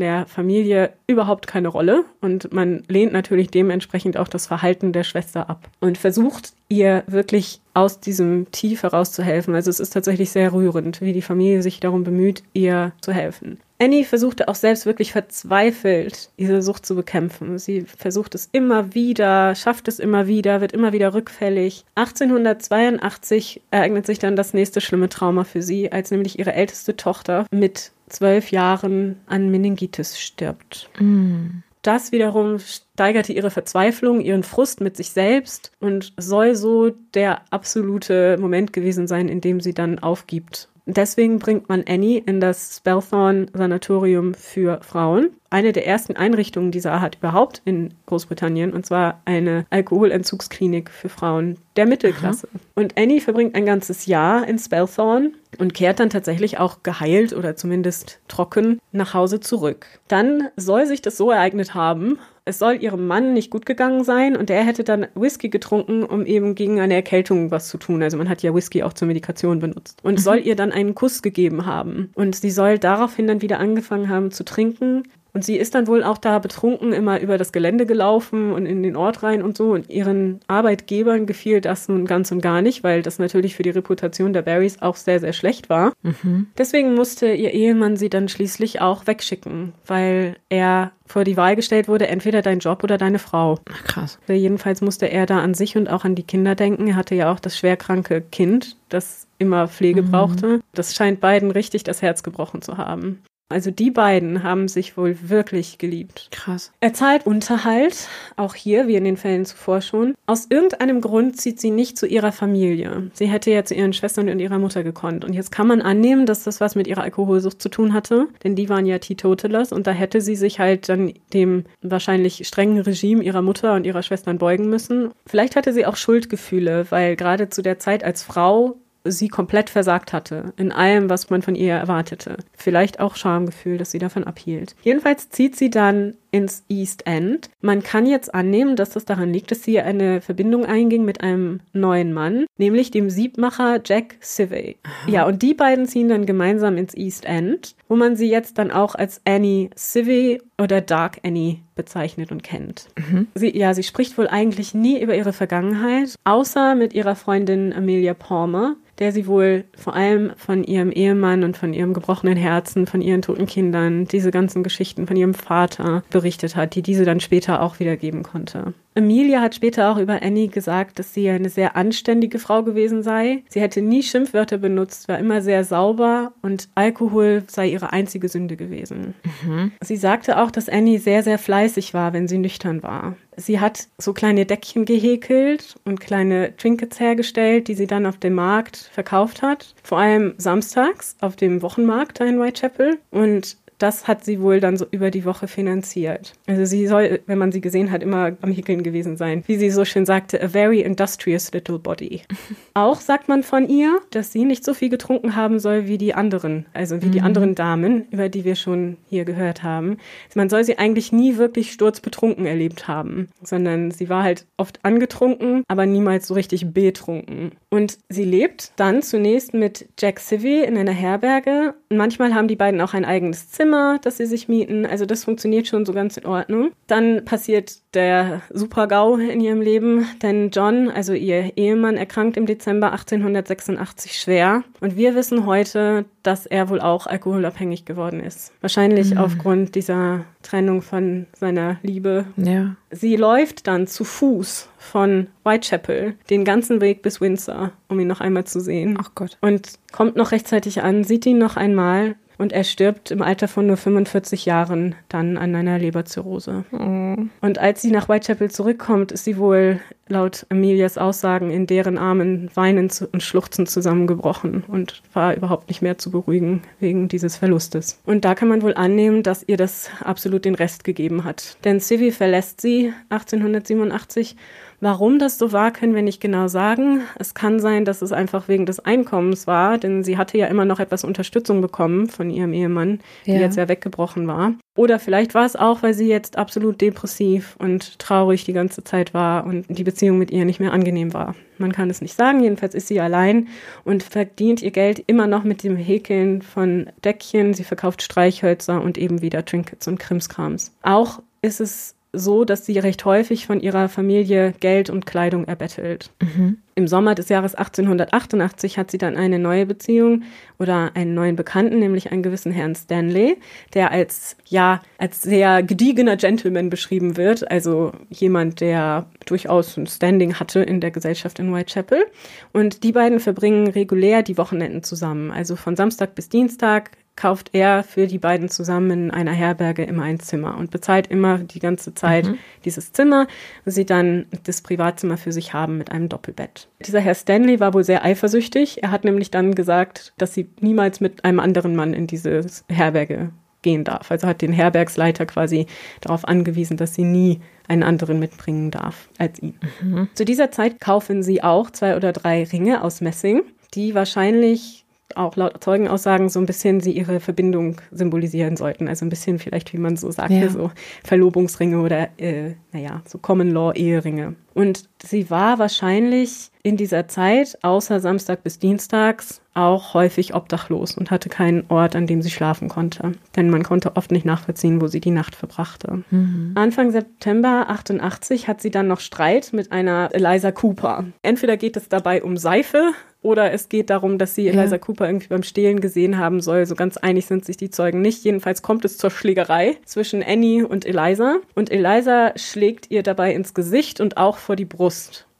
der 0.00 0.24
Familie 0.26 0.94
überhaupt 1.06 1.46
keine 1.46 1.68
Rolle 1.68 2.04
und 2.22 2.52
man 2.52 2.82
lehnt 2.88 3.12
natürlich 3.12 3.50
dementsprechend 3.50 4.16
auch 4.16 4.28
das 4.28 4.46
Verhalten 4.46 4.92
der 4.92 5.04
Schwester 5.04 5.50
ab 5.50 5.68
und 5.80 5.98
versucht 5.98 6.54
ihr 6.70 7.02
wirklich 7.06 7.60
aus 7.74 8.00
diesem 8.00 8.50
Tief 8.50 8.82
herauszuhelfen. 8.82 9.54
Also 9.54 9.70
es 9.70 9.80
ist 9.80 9.92
tatsächlich 9.92 10.30
sehr 10.30 10.52
rührend, 10.52 11.00
wie 11.00 11.12
die 11.12 11.22
Familie 11.22 11.62
sich 11.62 11.80
darum 11.80 12.04
bemüht, 12.04 12.42
ihr 12.52 12.92
zu 13.00 13.12
helfen. 13.12 13.58
Annie 13.82 14.04
versuchte 14.04 14.48
auch 14.48 14.54
selbst 14.54 14.84
wirklich 14.84 15.12
verzweifelt, 15.12 16.28
diese 16.38 16.60
Sucht 16.60 16.84
zu 16.84 16.94
bekämpfen. 16.94 17.58
Sie 17.58 17.82
versucht 17.82 18.34
es 18.34 18.48
immer 18.52 18.94
wieder, 18.94 19.54
schafft 19.54 19.88
es 19.88 19.98
immer 19.98 20.26
wieder, 20.26 20.60
wird 20.60 20.72
immer 20.72 20.92
wieder 20.92 21.14
rückfällig. 21.14 21.86
1882 21.94 23.62
ereignet 23.70 24.04
sich 24.04 24.18
dann 24.18 24.36
das 24.36 24.52
nächste 24.52 24.82
schlimme 24.82 25.08
Trauma 25.08 25.44
für 25.44 25.62
sie, 25.62 25.90
als 25.90 26.10
nämlich 26.10 26.38
ihre 26.38 26.52
älteste 26.52 26.94
Tochter 26.96 27.46
mit 27.50 27.92
zwölf 28.10 28.50
Jahren 28.50 29.16
an 29.26 29.50
Meningitis 29.50 30.20
stirbt. 30.20 30.90
Mm. 30.98 31.62
Das 31.82 32.12
wiederum 32.12 32.58
steigerte 32.58 33.32
ihre 33.32 33.50
Verzweiflung, 33.50 34.20
ihren 34.20 34.42
Frust 34.42 34.80
mit 34.80 34.96
sich 34.96 35.10
selbst 35.10 35.72
und 35.80 36.12
soll 36.18 36.54
so 36.54 36.90
der 36.90 37.42
absolute 37.50 38.36
Moment 38.38 38.72
gewesen 38.72 39.06
sein, 39.06 39.28
in 39.28 39.40
dem 39.40 39.60
sie 39.60 39.72
dann 39.72 39.98
aufgibt 39.98 40.68
Deswegen 40.86 41.38
bringt 41.38 41.68
man 41.68 41.84
Annie 41.88 42.18
in 42.18 42.40
das 42.40 42.76
Spelthorne 42.76 43.46
Sanatorium 43.52 44.34
für 44.34 44.80
Frauen. 44.82 45.30
Eine 45.50 45.72
der 45.72 45.86
ersten 45.86 46.16
Einrichtungen 46.16 46.70
dieser 46.70 46.92
Art 46.92 47.16
überhaupt 47.16 47.60
in 47.64 47.94
Großbritannien, 48.06 48.72
und 48.72 48.86
zwar 48.86 49.20
eine 49.24 49.66
Alkoholentzugsklinik 49.70 50.90
für 50.90 51.08
Frauen 51.08 51.58
der 51.76 51.86
Mittelklasse. 51.86 52.48
Aha. 52.52 52.60
Und 52.76 52.96
Annie 52.96 53.20
verbringt 53.20 53.54
ein 53.56 53.66
ganzes 53.66 54.06
Jahr 54.06 54.46
in 54.46 54.58
Spelthorne 54.58 55.32
und 55.58 55.74
kehrt 55.74 55.98
dann 55.98 56.10
tatsächlich 56.10 56.58
auch 56.58 56.82
geheilt 56.82 57.32
oder 57.32 57.56
zumindest 57.56 58.20
trocken 58.28 58.78
nach 58.92 59.14
Hause 59.14 59.40
zurück. 59.40 59.86
Dann 60.08 60.48
soll 60.56 60.86
sich 60.86 61.02
das 61.02 61.16
so 61.16 61.30
ereignet 61.30 61.74
haben, 61.74 62.18
es 62.44 62.58
soll 62.58 62.82
ihrem 62.82 63.06
Mann 63.06 63.32
nicht 63.32 63.50
gut 63.50 63.66
gegangen 63.66 64.04
sein 64.04 64.36
und 64.36 64.50
er 64.50 64.64
hätte 64.64 64.84
dann 64.84 65.06
Whisky 65.14 65.48
getrunken, 65.48 66.02
um 66.04 66.26
eben 66.26 66.54
gegen 66.54 66.80
eine 66.80 66.94
Erkältung 66.94 67.50
was 67.50 67.68
zu 67.68 67.78
tun. 67.78 68.02
Also 68.02 68.16
man 68.16 68.28
hat 68.28 68.42
ja 68.42 68.54
Whisky 68.54 68.82
auch 68.82 68.92
zur 68.92 69.08
Medikation 69.08 69.60
benutzt. 69.60 69.98
Und 70.02 70.14
mhm. 70.14 70.18
soll 70.18 70.38
ihr 70.38 70.56
dann 70.56 70.72
einen 70.72 70.94
Kuss 70.94 71.22
gegeben 71.22 71.66
haben. 71.66 72.10
Und 72.14 72.36
sie 72.36 72.50
soll 72.50 72.78
daraufhin 72.78 73.26
dann 73.26 73.42
wieder 73.42 73.58
angefangen 73.58 74.08
haben 74.08 74.30
zu 74.30 74.44
trinken. 74.44 75.04
Und 75.32 75.44
sie 75.44 75.56
ist 75.56 75.74
dann 75.74 75.86
wohl 75.86 76.02
auch 76.02 76.18
da 76.18 76.38
betrunken 76.38 76.92
immer 76.92 77.20
über 77.20 77.38
das 77.38 77.52
Gelände 77.52 77.86
gelaufen 77.86 78.52
und 78.52 78.66
in 78.66 78.82
den 78.82 78.96
Ort 78.96 79.22
rein 79.22 79.42
und 79.42 79.56
so. 79.56 79.72
Und 79.72 79.88
ihren 79.90 80.40
Arbeitgebern 80.48 81.26
gefiel 81.26 81.60
das 81.60 81.88
nun 81.88 82.06
ganz 82.06 82.32
und 82.32 82.40
gar 82.40 82.62
nicht, 82.62 82.82
weil 82.82 83.02
das 83.02 83.18
natürlich 83.18 83.56
für 83.56 83.62
die 83.62 83.70
Reputation 83.70 84.32
der 84.32 84.42
Barrys 84.42 84.82
auch 84.82 84.96
sehr, 84.96 85.20
sehr 85.20 85.32
schlecht 85.32 85.68
war. 85.68 85.92
Mhm. 86.02 86.48
Deswegen 86.58 86.94
musste 86.94 87.32
ihr 87.32 87.52
Ehemann 87.52 87.96
sie 87.96 88.10
dann 88.10 88.28
schließlich 88.28 88.80
auch 88.80 89.06
wegschicken, 89.06 89.72
weil 89.86 90.36
er 90.48 90.92
vor 91.06 91.24
die 91.24 91.36
Wahl 91.36 91.56
gestellt 91.56 91.88
wurde, 91.88 92.06
entweder 92.06 92.40
dein 92.40 92.60
Job 92.60 92.84
oder 92.84 92.96
deine 92.96 93.18
Frau. 93.18 93.58
Ach, 93.72 93.84
krass. 93.84 94.18
Jedenfalls 94.28 94.80
musste 94.80 95.06
er 95.06 95.26
da 95.26 95.40
an 95.40 95.54
sich 95.54 95.76
und 95.76 95.90
auch 95.90 96.04
an 96.04 96.14
die 96.14 96.22
Kinder 96.22 96.54
denken. 96.54 96.86
Er 96.86 96.96
hatte 96.96 97.14
ja 97.14 97.32
auch 97.32 97.40
das 97.40 97.58
schwerkranke 97.58 98.20
Kind, 98.20 98.76
das 98.88 99.26
immer 99.38 99.66
Pflege 99.68 100.02
mhm. 100.02 100.10
brauchte. 100.10 100.60
Das 100.74 100.94
scheint 100.94 101.20
beiden 101.20 101.50
richtig 101.50 101.82
das 101.82 102.02
Herz 102.02 102.22
gebrochen 102.22 102.62
zu 102.62 102.78
haben. 102.78 103.22
Also 103.50 103.70
die 103.72 103.90
beiden 103.90 104.44
haben 104.44 104.68
sich 104.68 104.96
wohl 104.96 105.16
wirklich 105.22 105.78
geliebt. 105.78 106.28
Krass. 106.30 106.72
Er 106.80 106.94
zahlt 106.94 107.26
Unterhalt, 107.26 108.08
auch 108.36 108.54
hier, 108.54 108.86
wie 108.86 108.94
in 108.94 109.04
den 109.04 109.16
Fällen 109.16 109.44
zuvor 109.44 109.80
schon. 109.80 110.14
Aus 110.26 110.46
irgendeinem 110.48 111.00
Grund 111.00 111.40
zieht 111.40 111.60
sie 111.60 111.70
nicht 111.70 111.98
zu 111.98 112.06
ihrer 112.06 112.30
Familie. 112.30 113.10
Sie 113.12 113.26
hätte 113.26 113.50
ja 113.50 113.64
zu 113.64 113.74
ihren 113.74 113.92
Schwestern 113.92 114.28
und 114.28 114.38
ihrer 114.38 114.60
Mutter 114.60 114.84
gekonnt. 114.84 115.24
Und 115.24 115.32
jetzt 115.32 115.50
kann 115.50 115.66
man 115.66 115.82
annehmen, 115.82 116.26
dass 116.26 116.44
das 116.44 116.60
was 116.60 116.76
mit 116.76 116.86
ihrer 116.86 117.02
Alkoholsucht 117.02 117.60
zu 117.60 117.68
tun 117.68 117.92
hatte, 117.92 118.28
denn 118.44 118.54
die 118.54 118.68
waren 118.68 118.86
ja 118.86 118.98
Teetotalers 118.98 119.72
und 119.72 119.88
da 119.88 119.90
hätte 119.90 120.20
sie 120.20 120.36
sich 120.36 120.60
halt 120.60 120.88
dann 120.88 121.12
dem 121.32 121.64
wahrscheinlich 121.82 122.46
strengen 122.46 122.78
Regime 122.78 123.22
ihrer 123.24 123.42
Mutter 123.42 123.74
und 123.74 123.84
ihrer 123.84 124.04
Schwestern 124.04 124.38
beugen 124.38 124.70
müssen. 124.70 125.10
Vielleicht 125.26 125.56
hatte 125.56 125.72
sie 125.72 125.86
auch 125.86 125.96
Schuldgefühle, 125.96 126.86
weil 126.90 127.16
gerade 127.16 127.50
zu 127.50 127.62
der 127.62 127.80
Zeit 127.80 128.04
als 128.04 128.22
Frau 128.22 128.76
sie 129.04 129.28
komplett 129.28 129.70
versagt 129.70 130.12
hatte 130.12 130.52
in 130.56 130.72
allem, 130.72 131.08
was 131.10 131.30
man 131.30 131.42
von 131.42 131.54
ihr 131.54 131.74
erwartete. 131.74 132.36
Vielleicht 132.56 133.00
auch 133.00 133.16
Schamgefühl, 133.16 133.78
das 133.78 133.90
sie 133.90 133.98
davon 133.98 134.24
abhielt. 134.24 134.74
Jedenfalls 134.82 135.30
zieht 135.30 135.56
sie 135.56 135.70
dann 135.70 136.14
ins 136.30 136.64
East 136.68 137.06
End. 137.06 137.50
Man 137.60 137.82
kann 137.82 138.06
jetzt 138.06 138.34
annehmen, 138.34 138.76
dass 138.76 138.90
das 138.90 139.04
daran 139.04 139.32
liegt, 139.32 139.50
dass 139.50 139.64
sie 139.64 139.80
eine 139.80 140.20
Verbindung 140.20 140.64
einging 140.64 141.04
mit 141.04 141.22
einem 141.22 141.60
neuen 141.72 142.12
Mann, 142.12 142.46
nämlich 142.56 142.90
dem 142.90 143.10
Siebmacher 143.10 143.80
Jack 143.84 144.16
Civey. 144.22 144.76
Ja, 145.06 145.26
und 145.26 145.42
die 145.42 145.54
beiden 145.54 145.86
ziehen 145.86 146.08
dann 146.08 146.26
gemeinsam 146.26 146.76
ins 146.76 146.94
East 146.94 147.24
End, 147.24 147.74
wo 147.88 147.96
man 147.96 148.16
sie 148.16 148.30
jetzt 148.30 148.58
dann 148.58 148.70
auch 148.70 148.94
als 148.94 149.20
Annie 149.24 149.70
Civey 149.76 150.40
oder 150.60 150.80
Dark 150.80 151.20
Annie 151.24 151.58
bezeichnet 151.74 152.30
und 152.30 152.42
kennt. 152.42 152.88
Mhm. 152.98 153.28
Sie, 153.34 153.56
ja, 153.56 153.74
sie 153.74 153.82
spricht 153.82 154.18
wohl 154.18 154.28
eigentlich 154.28 154.74
nie 154.74 155.00
über 155.00 155.16
ihre 155.16 155.32
Vergangenheit, 155.32 156.14
außer 156.24 156.74
mit 156.74 156.92
ihrer 156.92 157.16
Freundin 157.16 157.72
Amelia 157.72 158.14
Palmer, 158.14 158.76
der 158.98 159.12
sie 159.12 159.26
wohl 159.26 159.64
vor 159.74 159.94
allem 159.94 160.32
von 160.36 160.62
ihrem 160.62 160.92
Ehemann 160.92 161.42
und 161.42 161.56
von 161.56 161.72
ihrem 161.72 161.94
gebrochenen 161.94 162.36
Herzen, 162.36 162.86
von 162.86 163.00
ihren 163.00 163.22
toten 163.22 163.46
Kindern, 163.46 164.04
diese 164.04 164.30
ganzen 164.30 164.62
Geschichten 164.62 165.06
von 165.06 165.16
ihrem 165.16 165.34
Vater 165.34 166.04
berichtet 166.10 166.54
hat, 166.54 166.74
die 166.74 166.82
diese 166.82 167.04
dann 167.04 167.20
später 167.20 167.62
auch 167.62 167.80
wiedergeben 167.80 168.22
konnte. 168.22 168.74
Emilia 168.94 169.40
hat 169.40 169.54
später 169.54 169.90
auch 169.90 169.98
über 169.98 170.22
Annie 170.22 170.48
gesagt, 170.48 170.98
dass 170.98 171.14
sie 171.14 171.28
eine 171.28 171.48
sehr 171.48 171.76
anständige 171.76 172.38
Frau 172.38 172.62
gewesen 172.62 173.02
sei. 173.02 173.44
Sie 173.48 173.60
hätte 173.60 173.82
nie 173.82 174.02
Schimpfwörter 174.02 174.58
benutzt, 174.58 175.08
war 175.08 175.18
immer 175.18 175.42
sehr 175.42 175.64
sauber 175.64 176.32
und 176.42 176.68
Alkohol 176.74 177.44
sei 177.46 177.68
ihre 177.68 177.92
einzige 177.92 178.28
Sünde 178.28 178.56
gewesen. 178.56 179.14
Mhm. 179.44 179.72
Sie 179.80 179.96
sagte 179.96 180.38
auch, 180.38 180.50
dass 180.50 180.68
Annie 180.68 180.98
sehr, 180.98 181.22
sehr 181.22 181.38
fleißig 181.38 181.94
war, 181.94 182.12
wenn 182.12 182.28
sie 182.28 182.38
nüchtern 182.38 182.82
war. 182.82 183.16
Sie 183.36 183.60
hat 183.60 183.88
so 183.98 184.12
kleine 184.12 184.44
Deckchen 184.44 184.84
gehäkelt 184.84 185.76
und 185.84 186.00
kleine 186.00 186.56
Trinkets 186.56 187.00
hergestellt, 187.00 187.68
die 187.68 187.74
sie 187.74 187.86
dann 187.86 188.06
auf 188.06 188.18
dem 188.18 188.34
Markt 188.34 188.76
verkauft 188.76 189.42
hat. 189.42 189.74
Vor 189.82 189.98
allem 189.98 190.34
samstags 190.36 191.16
auf 191.20 191.36
dem 191.36 191.62
Wochenmarkt 191.62 192.20
da 192.20 192.24
in 192.26 192.40
Whitechapel. 192.40 192.98
Und 193.10 193.56
das 193.82 194.06
hat 194.06 194.24
sie 194.24 194.40
wohl 194.40 194.60
dann 194.60 194.76
so 194.76 194.86
über 194.90 195.10
die 195.10 195.24
Woche 195.24 195.48
finanziert. 195.48 196.34
Also 196.46 196.64
sie 196.64 196.86
soll, 196.86 197.20
wenn 197.26 197.38
man 197.38 197.50
sie 197.50 197.60
gesehen 197.60 197.90
hat, 197.90 198.02
immer 198.02 198.32
am 198.40 198.52
Hickeln 198.52 198.82
gewesen 198.82 199.16
sein. 199.16 199.42
Wie 199.46 199.56
sie 199.56 199.70
so 199.70 199.84
schön 199.84 200.06
sagte, 200.06 200.42
a 200.42 200.48
very 200.48 200.80
industrious 200.80 201.52
little 201.52 201.78
body. 201.78 202.22
Auch 202.74 203.00
sagt 203.00 203.28
man 203.28 203.42
von 203.42 203.68
ihr, 203.68 204.00
dass 204.10 204.32
sie 204.32 204.44
nicht 204.44 204.64
so 204.64 204.74
viel 204.74 204.90
getrunken 204.90 205.34
haben 205.34 205.58
soll 205.58 205.86
wie 205.86 205.98
die 205.98 206.14
anderen, 206.14 206.66
also 206.72 207.02
wie 207.02 207.06
mhm. 207.06 207.12
die 207.12 207.20
anderen 207.22 207.54
Damen, 207.54 208.06
über 208.10 208.28
die 208.28 208.44
wir 208.44 208.54
schon 208.54 208.96
hier 209.08 209.24
gehört 209.24 209.62
haben. 209.62 209.96
Man 210.34 210.48
soll 210.48 210.64
sie 210.64 210.78
eigentlich 210.78 211.12
nie 211.12 211.36
wirklich 211.36 211.72
sturzbetrunken 211.72 212.46
erlebt 212.46 212.88
haben, 212.88 213.28
sondern 213.42 213.90
sie 213.90 214.08
war 214.08 214.22
halt 214.22 214.46
oft 214.56 214.84
angetrunken, 214.84 215.64
aber 215.68 215.86
niemals 215.86 216.26
so 216.26 216.34
richtig 216.34 216.72
betrunken. 216.72 217.52
Und 217.72 217.98
sie 218.08 218.24
lebt 218.24 218.72
dann 218.76 219.00
zunächst 219.00 219.54
mit 219.54 219.88
Jack 219.96 220.18
Civey 220.18 220.64
in 220.64 220.76
einer 220.76 220.90
Herberge. 220.90 221.74
Manchmal 221.88 222.34
haben 222.34 222.48
die 222.48 222.56
beiden 222.56 222.80
auch 222.80 222.94
ein 222.94 223.04
eigenes 223.04 223.50
Zimmer, 223.50 224.00
das 224.02 224.16
sie 224.16 224.26
sich 224.26 224.48
mieten. 224.48 224.84
Also 224.84 225.06
das 225.06 225.22
funktioniert 225.22 225.68
schon 225.68 225.86
so 225.86 225.92
ganz 225.92 226.16
in 226.16 226.26
Ordnung. 226.26 226.72
Dann 226.88 227.24
passiert 227.24 227.76
der 227.94 228.42
Super-GAU 228.50 229.16
in 229.16 229.40
ihrem 229.40 229.60
Leben, 229.60 230.06
denn 230.22 230.50
John, 230.50 230.88
also 230.88 231.12
ihr 231.12 231.56
Ehemann, 231.56 231.96
erkrankt 231.96 232.36
im 232.36 232.46
Dezember 232.46 232.92
1886 232.92 234.18
schwer. 234.18 234.62
Und 234.80 234.96
wir 234.96 235.14
wissen 235.14 235.46
heute, 235.46 236.04
dass 236.22 236.46
er 236.46 236.68
wohl 236.68 236.80
auch 236.80 237.06
alkoholabhängig 237.06 237.84
geworden 237.84 238.20
ist. 238.20 238.52
Wahrscheinlich 238.60 239.12
mhm. 239.12 239.18
aufgrund 239.18 239.74
dieser 239.74 240.24
Trennung 240.42 240.82
von 240.82 241.26
seiner 241.32 241.78
Liebe. 241.82 242.26
Ja. 242.36 242.76
Sie 242.90 243.16
läuft 243.16 243.66
dann 243.66 243.86
zu 243.86 244.04
Fuß 244.04 244.68
von 244.78 245.28
Whitechapel 245.44 246.14
den 246.30 246.44
ganzen 246.44 246.80
Weg 246.80 247.02
bis 247.02 247.20
Windsor, 247.20 247.72
um 247.88 247.98
ihn 247.98 248.08
noch 248.08 248.20
einmal 248.20 248.44
zu 248.44 248.60
sehen. 248.60 248.98
Ach 249.00 249.10
Gott. 249.14 249.36
Und 249.40 249.78
kommt 249.92 250.16
noch 250.16 250.32
rechtzeitig 250.32 250.82
an, 250.82 251.04
sieht 251.04 251.26
ihn 251.26 251.38
noch 251.38 251.56
einmal, 251.56 252.16
und 252.40 252.52
er 252.52 252.64
stirbt 252.64 253.10
im 253.10 253.20
Alter 253.20 253.48
von 253.48 253.66
nur 253.66 253.76
45 253.76 254.46
Jahren 254.46 254.94
dann 255.08 255.36
an 255.36 255.54
einer 255.54 255.78
Leberzirrhose. 255.78 256.64
Mhm. 256.70 257.30
Und 257.42 257.58
als 257.58 257.82
sie 257.82 257.90
nach 257.90 258.08
Whitechapel 258.08 258.50
zurückkommt, 258.50 259.12
ist 259.12 259.24
sie 259.24 259.36
wohl 259.36 259.78
laut 260.08 260.46
Amelias 260.48 260.96
Aussagen 260.96 261.50
in 261.50 261.66
deren 261.66 261.98
Armen 261.98 262.50
weinend 262.54 263.06
und 263.12 263.22
schluchzend 263.22 263.68
zusammengebrochen 263.68 264.64
und 264.66 265.02
war 265.12 265.36
überhaupt 265.36 265.68
nicht 265.68 265.82
mehr 265.82 265.98
zu 265.98 266.10
beruhigen 266.10 266.62
wegen 266.80 267.08
dieses 267.08 267.36
Verlustes. 267.36 268.00
Und 268.06 268.24
da 268.24 268.34
kann 268.34 268.48
man 268.48 268.62
wohl 268.62 268.74
annehmen, 268.74 269.22
dass 269.22 269.44
ihr 269.46 269.58
das 269.58 269.90
absolut 270.02 270.46
den 270.46 270.54
Rest 270.54 270.82
gegeben 270.82 271.24
hat. 271.24 271.58
Denn 271.64 271.78
Civi 271.78 272.10
verlässt 272.10 272.62
sie 272.62 272.94
1887 273.10 274.34
Warum 274.80 275.18
das 275.18 275.36
so 275.36 275.52
war, 275.52 275.72
können 275.72 275.94
wir 275.94 276.02
nicht 276.02 276.20
genau 276.20 276.48
sagen. 276.48 277.02
Es 277.18 277.34
kann 277.34 277.60
sein, 277.60 277.84
dass 277.84 278.00
es 278.00 278.12
einfach 278.12 278.48
wegen 278.48 278.64
des 278.64 278.80
Einkommens 278.80 279.46
war, 279.46 279.76
denn 279.76 280.02
sie 280.02 280.16
hatte 280.16 280.38
ja 280.38 280.46
immer 280.46 280.64
noch 280.64 280.80
etwas 280.80 281.04
Unterstützung 281.04 281.60
bekommen 281.60 282.08
von 282.08 282.30
ihrem 282.30 282.54
Ehemann, 282.54 283.00
ja. 283.24 283.34
die 283.34 283.40
jetzt 283.40 283.56
ja 283.56 283.68
weggebrochen 283.68 284.26
war. 284.26 284.54
Oder 284.76 284.98
vielleicht 284.98 285.34
war 285.34 285.44
es 285.44 285.56
auch, 285.56 285.82
weil 285.82 285.92
sie 285.92 286.08
jetzt 286.08 286.38
absolut 286.38 286.80
depressiv 286.80 287.56
und 287.58 287.98
traurig 287.98 288.44
die 288.44 288.54
ganze 288.54 288.82
Zeit 288.82 289.12
war 289.12 289.44
und 289.44 289.66
die 289.68 289.84
Beziehung 289.84 290.16
mit 290.16 290.30
ihr 290.30 290.46
nicht 290.46 290.60
mehr 290.60 290.72
angenehm 290.72 291.12
war. 291.12 291.34
Man 291.58 291.72
kann 291.72 291.90
es 291.90 292.00
nicht 292.00 292.16
sagen. 292.16 292.42
Jedenfalls 292.42 292.74
ist 292.74 292.88
sie 292.88 293.00
allein 293.00 293.48
und 293.84 294.02
verdient 294.02 294.62
ihr 294.62 294.70
Geld 294.70 295.04
immer 295.06 295.26
noch 295.26 295.44
mit 295.44 295.62
dem 295.62 295.76
Häkeln 295.76 296.40
von 296.40 296.88
Deckchen. 297.04 297.52
Sie 297.52 297.64
verkauft 297.64 298.00
Streichhölzer 298.00 298.80
und 298.80 298.96
eben 298.96 299.20
wieder 299.20 299.44
Trinkets 299.44 299.86
und 299.86 299.98
Krimskrams. 299.98 300.72
Auch 300.82 301.20
ist 301.42 301.60
es 301.60 301.96
so, 302.12 302.44
dass 302.44 302.66
sie 302.66 302.78
recht 302.78 303.04
häufig 303.04 303.46
von 303.46 303.60
ihrer 303.60 303.88
Familie 303.88 304.52
Geld 304.58 304.90
und 304.90 305.06
Kleidung 305.06 305.44
erbettelt. 305.44 306.10
Mhm. 306.20 306.58
Im 306.74 306.88
Sommer 306.88 307.14
des 307.14 307.28
Jahres 307.28 307.54
1888 307.54 308.78
hat 308.78 308.90
sie 308.90 308.98
dann 308.98 309.16
eine 309.16 309.38
neue 309.38 309.66
Beziehung 309.66 310.22
oder 310.58 310.92
einen 310.94 311.14
neuen 311.14 311.36
Bekannten, 311.36 311.78
nämlich 311.78 312.10
einen 312.10 312.22
gewissen 312.22 312.52
Herrn 312.52 312.74
Stanley, 312.74 313.36
der 313.74 313.90
als, 313.90 314.36
ja, 314.46 314.80
als 314.98 315.22
sehr 315.22 315.62
gediegener 315.62 316.16
Gentleman 316.16 316.70
beschrieben 316.70 317.16
wird, 317.16 317.48
also 317.50 317.92
jemand, 318.08 318.60
der 318.60 319.06
durchaus 319.26 319.76
ein 319.76 319.86
Standing 319.86 320.34
hatte 320.34 320.60
in 320.62 320.80
der 320.80 320.90
Gesellschaft 320.90 321.38
in 321.38 321.52
Whitechapel. 321.52 322.06
Und 322.52 322.82
die 322.82 322.92
beiden 322.92 323.20
verbringen 323.20 323.68
regulär 323.68 324.22
die 324.22 324.38
Wochenenden 324.38 324.82
zusammen, 324.82 325.30
also 325.30 325.56
von 325.56 325.76
Samstag 325.76 326.14
bis 326.14 326.28
Dienstag 326.28 326.92
kauft 327.20 327.50
er 327.52 327.82
für 327.82 328.06
die 328.06 328.18
beiden 328.18 328.48
zusammen 328.48 328.90
in 328.90 329.10
einer 329.10 329.32
Herberge 329.32 329.84
immer 329.84 330.04
ein 330.04 330.20
Zimmer 330.20 330.56
und 330.56 330.70
bezahlt 330.70 331.06
immer 331.08 331.36
die 331.36 331.58
ganze 331.58 331.92
Zeit 331.92 332.24
mhm. 332.24 332.38
dieses 332.64 332.94
Zimmer, 332.94 333.26
und 333.66 333.72
sie 333.72 333.84
dann 333.84 334.24
das 334.44 334.62
Privatzimmer 334.62 335.18
für 335.18 335.30
sich 335.30 335.52
haben 335.52 335.76
mit 335.76 335.92
einem 335.92 336.08
Doppelbett. 336.08 336.68
Dieser 336.86 337.00
Herr 337.00 337.14
Stanley 337.14 337.60
war 337.60 337.74
wohl 337.74 337.84
sehr 337.84 338.06
eifersüchtig. 338.06 338.82
Er 338.82 338.90
hat 338.90 339.04
nämlich 339.04 339.30
dann 339.30 339.54
gesagt, 339.54 340.14
dass 340.16 340.32
sie 340.32 340.48
niemals 340.60 341.00
mit 341.00 341.22
einem 341.26 341.40
anderen 341.40 341.76
Mann 341.76 341.92
in 341.92 342.06
diese 342.06 342.46
Herberge 342.70 343.32
gehen 343.60 343.84
darf. 343.84 344.10
Also 344.10 344.26
hat 344.26 344.40
den 344.40 344.54
Herbergsleiter 344.54 345.26
quasi 345.26 345.66
darauf 346.00 346.26
angewiesen, 346.26 346.78
dass 346.78 346.94
sie 346.94 347.04
nie 347.04 347.40
einen 347.68 347.82
anderen 347.82 348.18
mitbringen 348.18 348.70
darf 348.70 349.10
als 349.18 349.42
ihn. 349.42 349.58
Mhm. 349.82 350.08
Zu 350.14 350.24
dieser 350.24 350.50
Zeit 350.50 350.80
kaufen 350.80 351.22
sie 351.22 351.42
auch 351.42 351.70
zwei 351.70 351.96
oder 351.96 352.12
drei 352.14 352.44
Ringe 352.44 352.82
aus 352.82 353.02
Messing, 353.02 353.42
die 353.74 353.94
wahrscheinlich 353.94 354.86
auch 355.16 355.36
laut 355.36 355.62
Zeugenaussagen 355.62 356.28
so 356.28 356.40
ein 356.40 356.46
bisschen 356.46 356.80
sie 356.80 356.92
ihre 356.92 357.20
Verbindung 357.20 357.80
symbolisieren 357.90 358.56
sollten. 358.56 358.88
Also 358.88 359.06
ein 359.06 359.10
bisschen 359.10 359.38
vielleicht, 359.38 359.72
wie 359.72 359.78
man 359.78 359.96
so 359.96 360.10
sagte, 360.10 360.34
ja. 360.34 360.48
so 360.48 360.70
Verlobungsringe 361.04 361.80
oder, 361.80 362.08
äh, 362.18 362.54
naja, 362.72 363.02
so 363.06 363.18
Common 363.18 363.50
Law 363.50 363.72
Eheringe. 363.72 364.34
Und 364.54 364.89
sie 365.02 365.30
war 365.30 365.58
wahrscheinlich 365.58 366.50
in 366.62 366.76
dieser 366.76 367.08
Zeit, 367.08 367.58
außer 367.62 368.00
Samstag 368.00 368.42
bis 368.42 368.58
Dienstags, 368.58 369.40
auch 369.54 369.94
häufig 369.94 370.34
obdachlos 370.34 370.96
und 370.96 371.10
hatte 371.10 371.28
keinen 371.28 371.64
Ort, 371.68 371.96
an 371.96 372.06
dem 372.06 372.22
sie 372.22 372.30
schlafen 372.30 372.68
konnte. 372.68 373.12
Denn 373.34 373.50
man 373.50 373.62
konnte 373.62 373.96
oft 373.96 374.12
nicht 374.12 374.24
nachvollziehen, 374.24 374.80
wo 374.80 374.86
sie 374.86 375.00
die 375.00 375.10
Nacht 375.10 375.34
verbrachte. 375.34 376.04
Mhm. 376.10 376.52
Anfang 376.54 376.90
September 376.90 377.66
88 377.68 378.46
hat 378.46 378.60
sie 378.60 378.70
dann 378.70 378.88
noch 378.88 379.00
Streit 379.00 379.52
mit 379.52 379.72
einer 379.72 380.10
Eliza 380.12 380.52
Cooper. 380.52 381.04
Entweder 381.22 381.56
geht 381.56 381.76
es 381.76 381.88
dabei 381.88 382.22
um 382.22 382.36
Seife 382.36 382.92
oder 383.22 383.52
es 383.52 383.68
geht 383.68 383.90
darum, 383.90 384.16
dass 384.16 384.34
sie 384.34 384.48
Eliza 384.48 384.76
ja. 384.76 384.78
Cooper 384.78 385.06
irgendwie 385.06 385.28
beim 385.28 385.42
Stehlen 385.42 385.80
gesehen 385.80 386.16
haben 386.16 386.40
soll. 386.40 386.64
So 386.64 386.74
ganz 386.74 386.96
einig 386.96 387.26
sind 387.26 387.44
sich 387.44 387.56
die 387.58 387.70
Zeugen 387.70 388.00
nicht. 388.00 388.24
Jedenfalls 388.24 388.62
kommt 388.62 388.84
es 388.84 388.96
zur 388.96 389.10
Schlägerei 389.10 389.76
zwischen 389.84 390.22
Annie 390.22 390.66
und 390.66 390.86
Eliza. 390.86 391.36
Und 391.54 391.70
Eliza 391.70 392.32
schlägt 392.36 392.90
ihr 392.90 393.02
dabei 393.02 393.34
ins 393.34 393.52
Gesicht 393.52 394.00
und 394.00 394.16
auch 394.16 394.38
vor 394.38 394.56
die 394.56 394.64
Brust, 394.64 394.89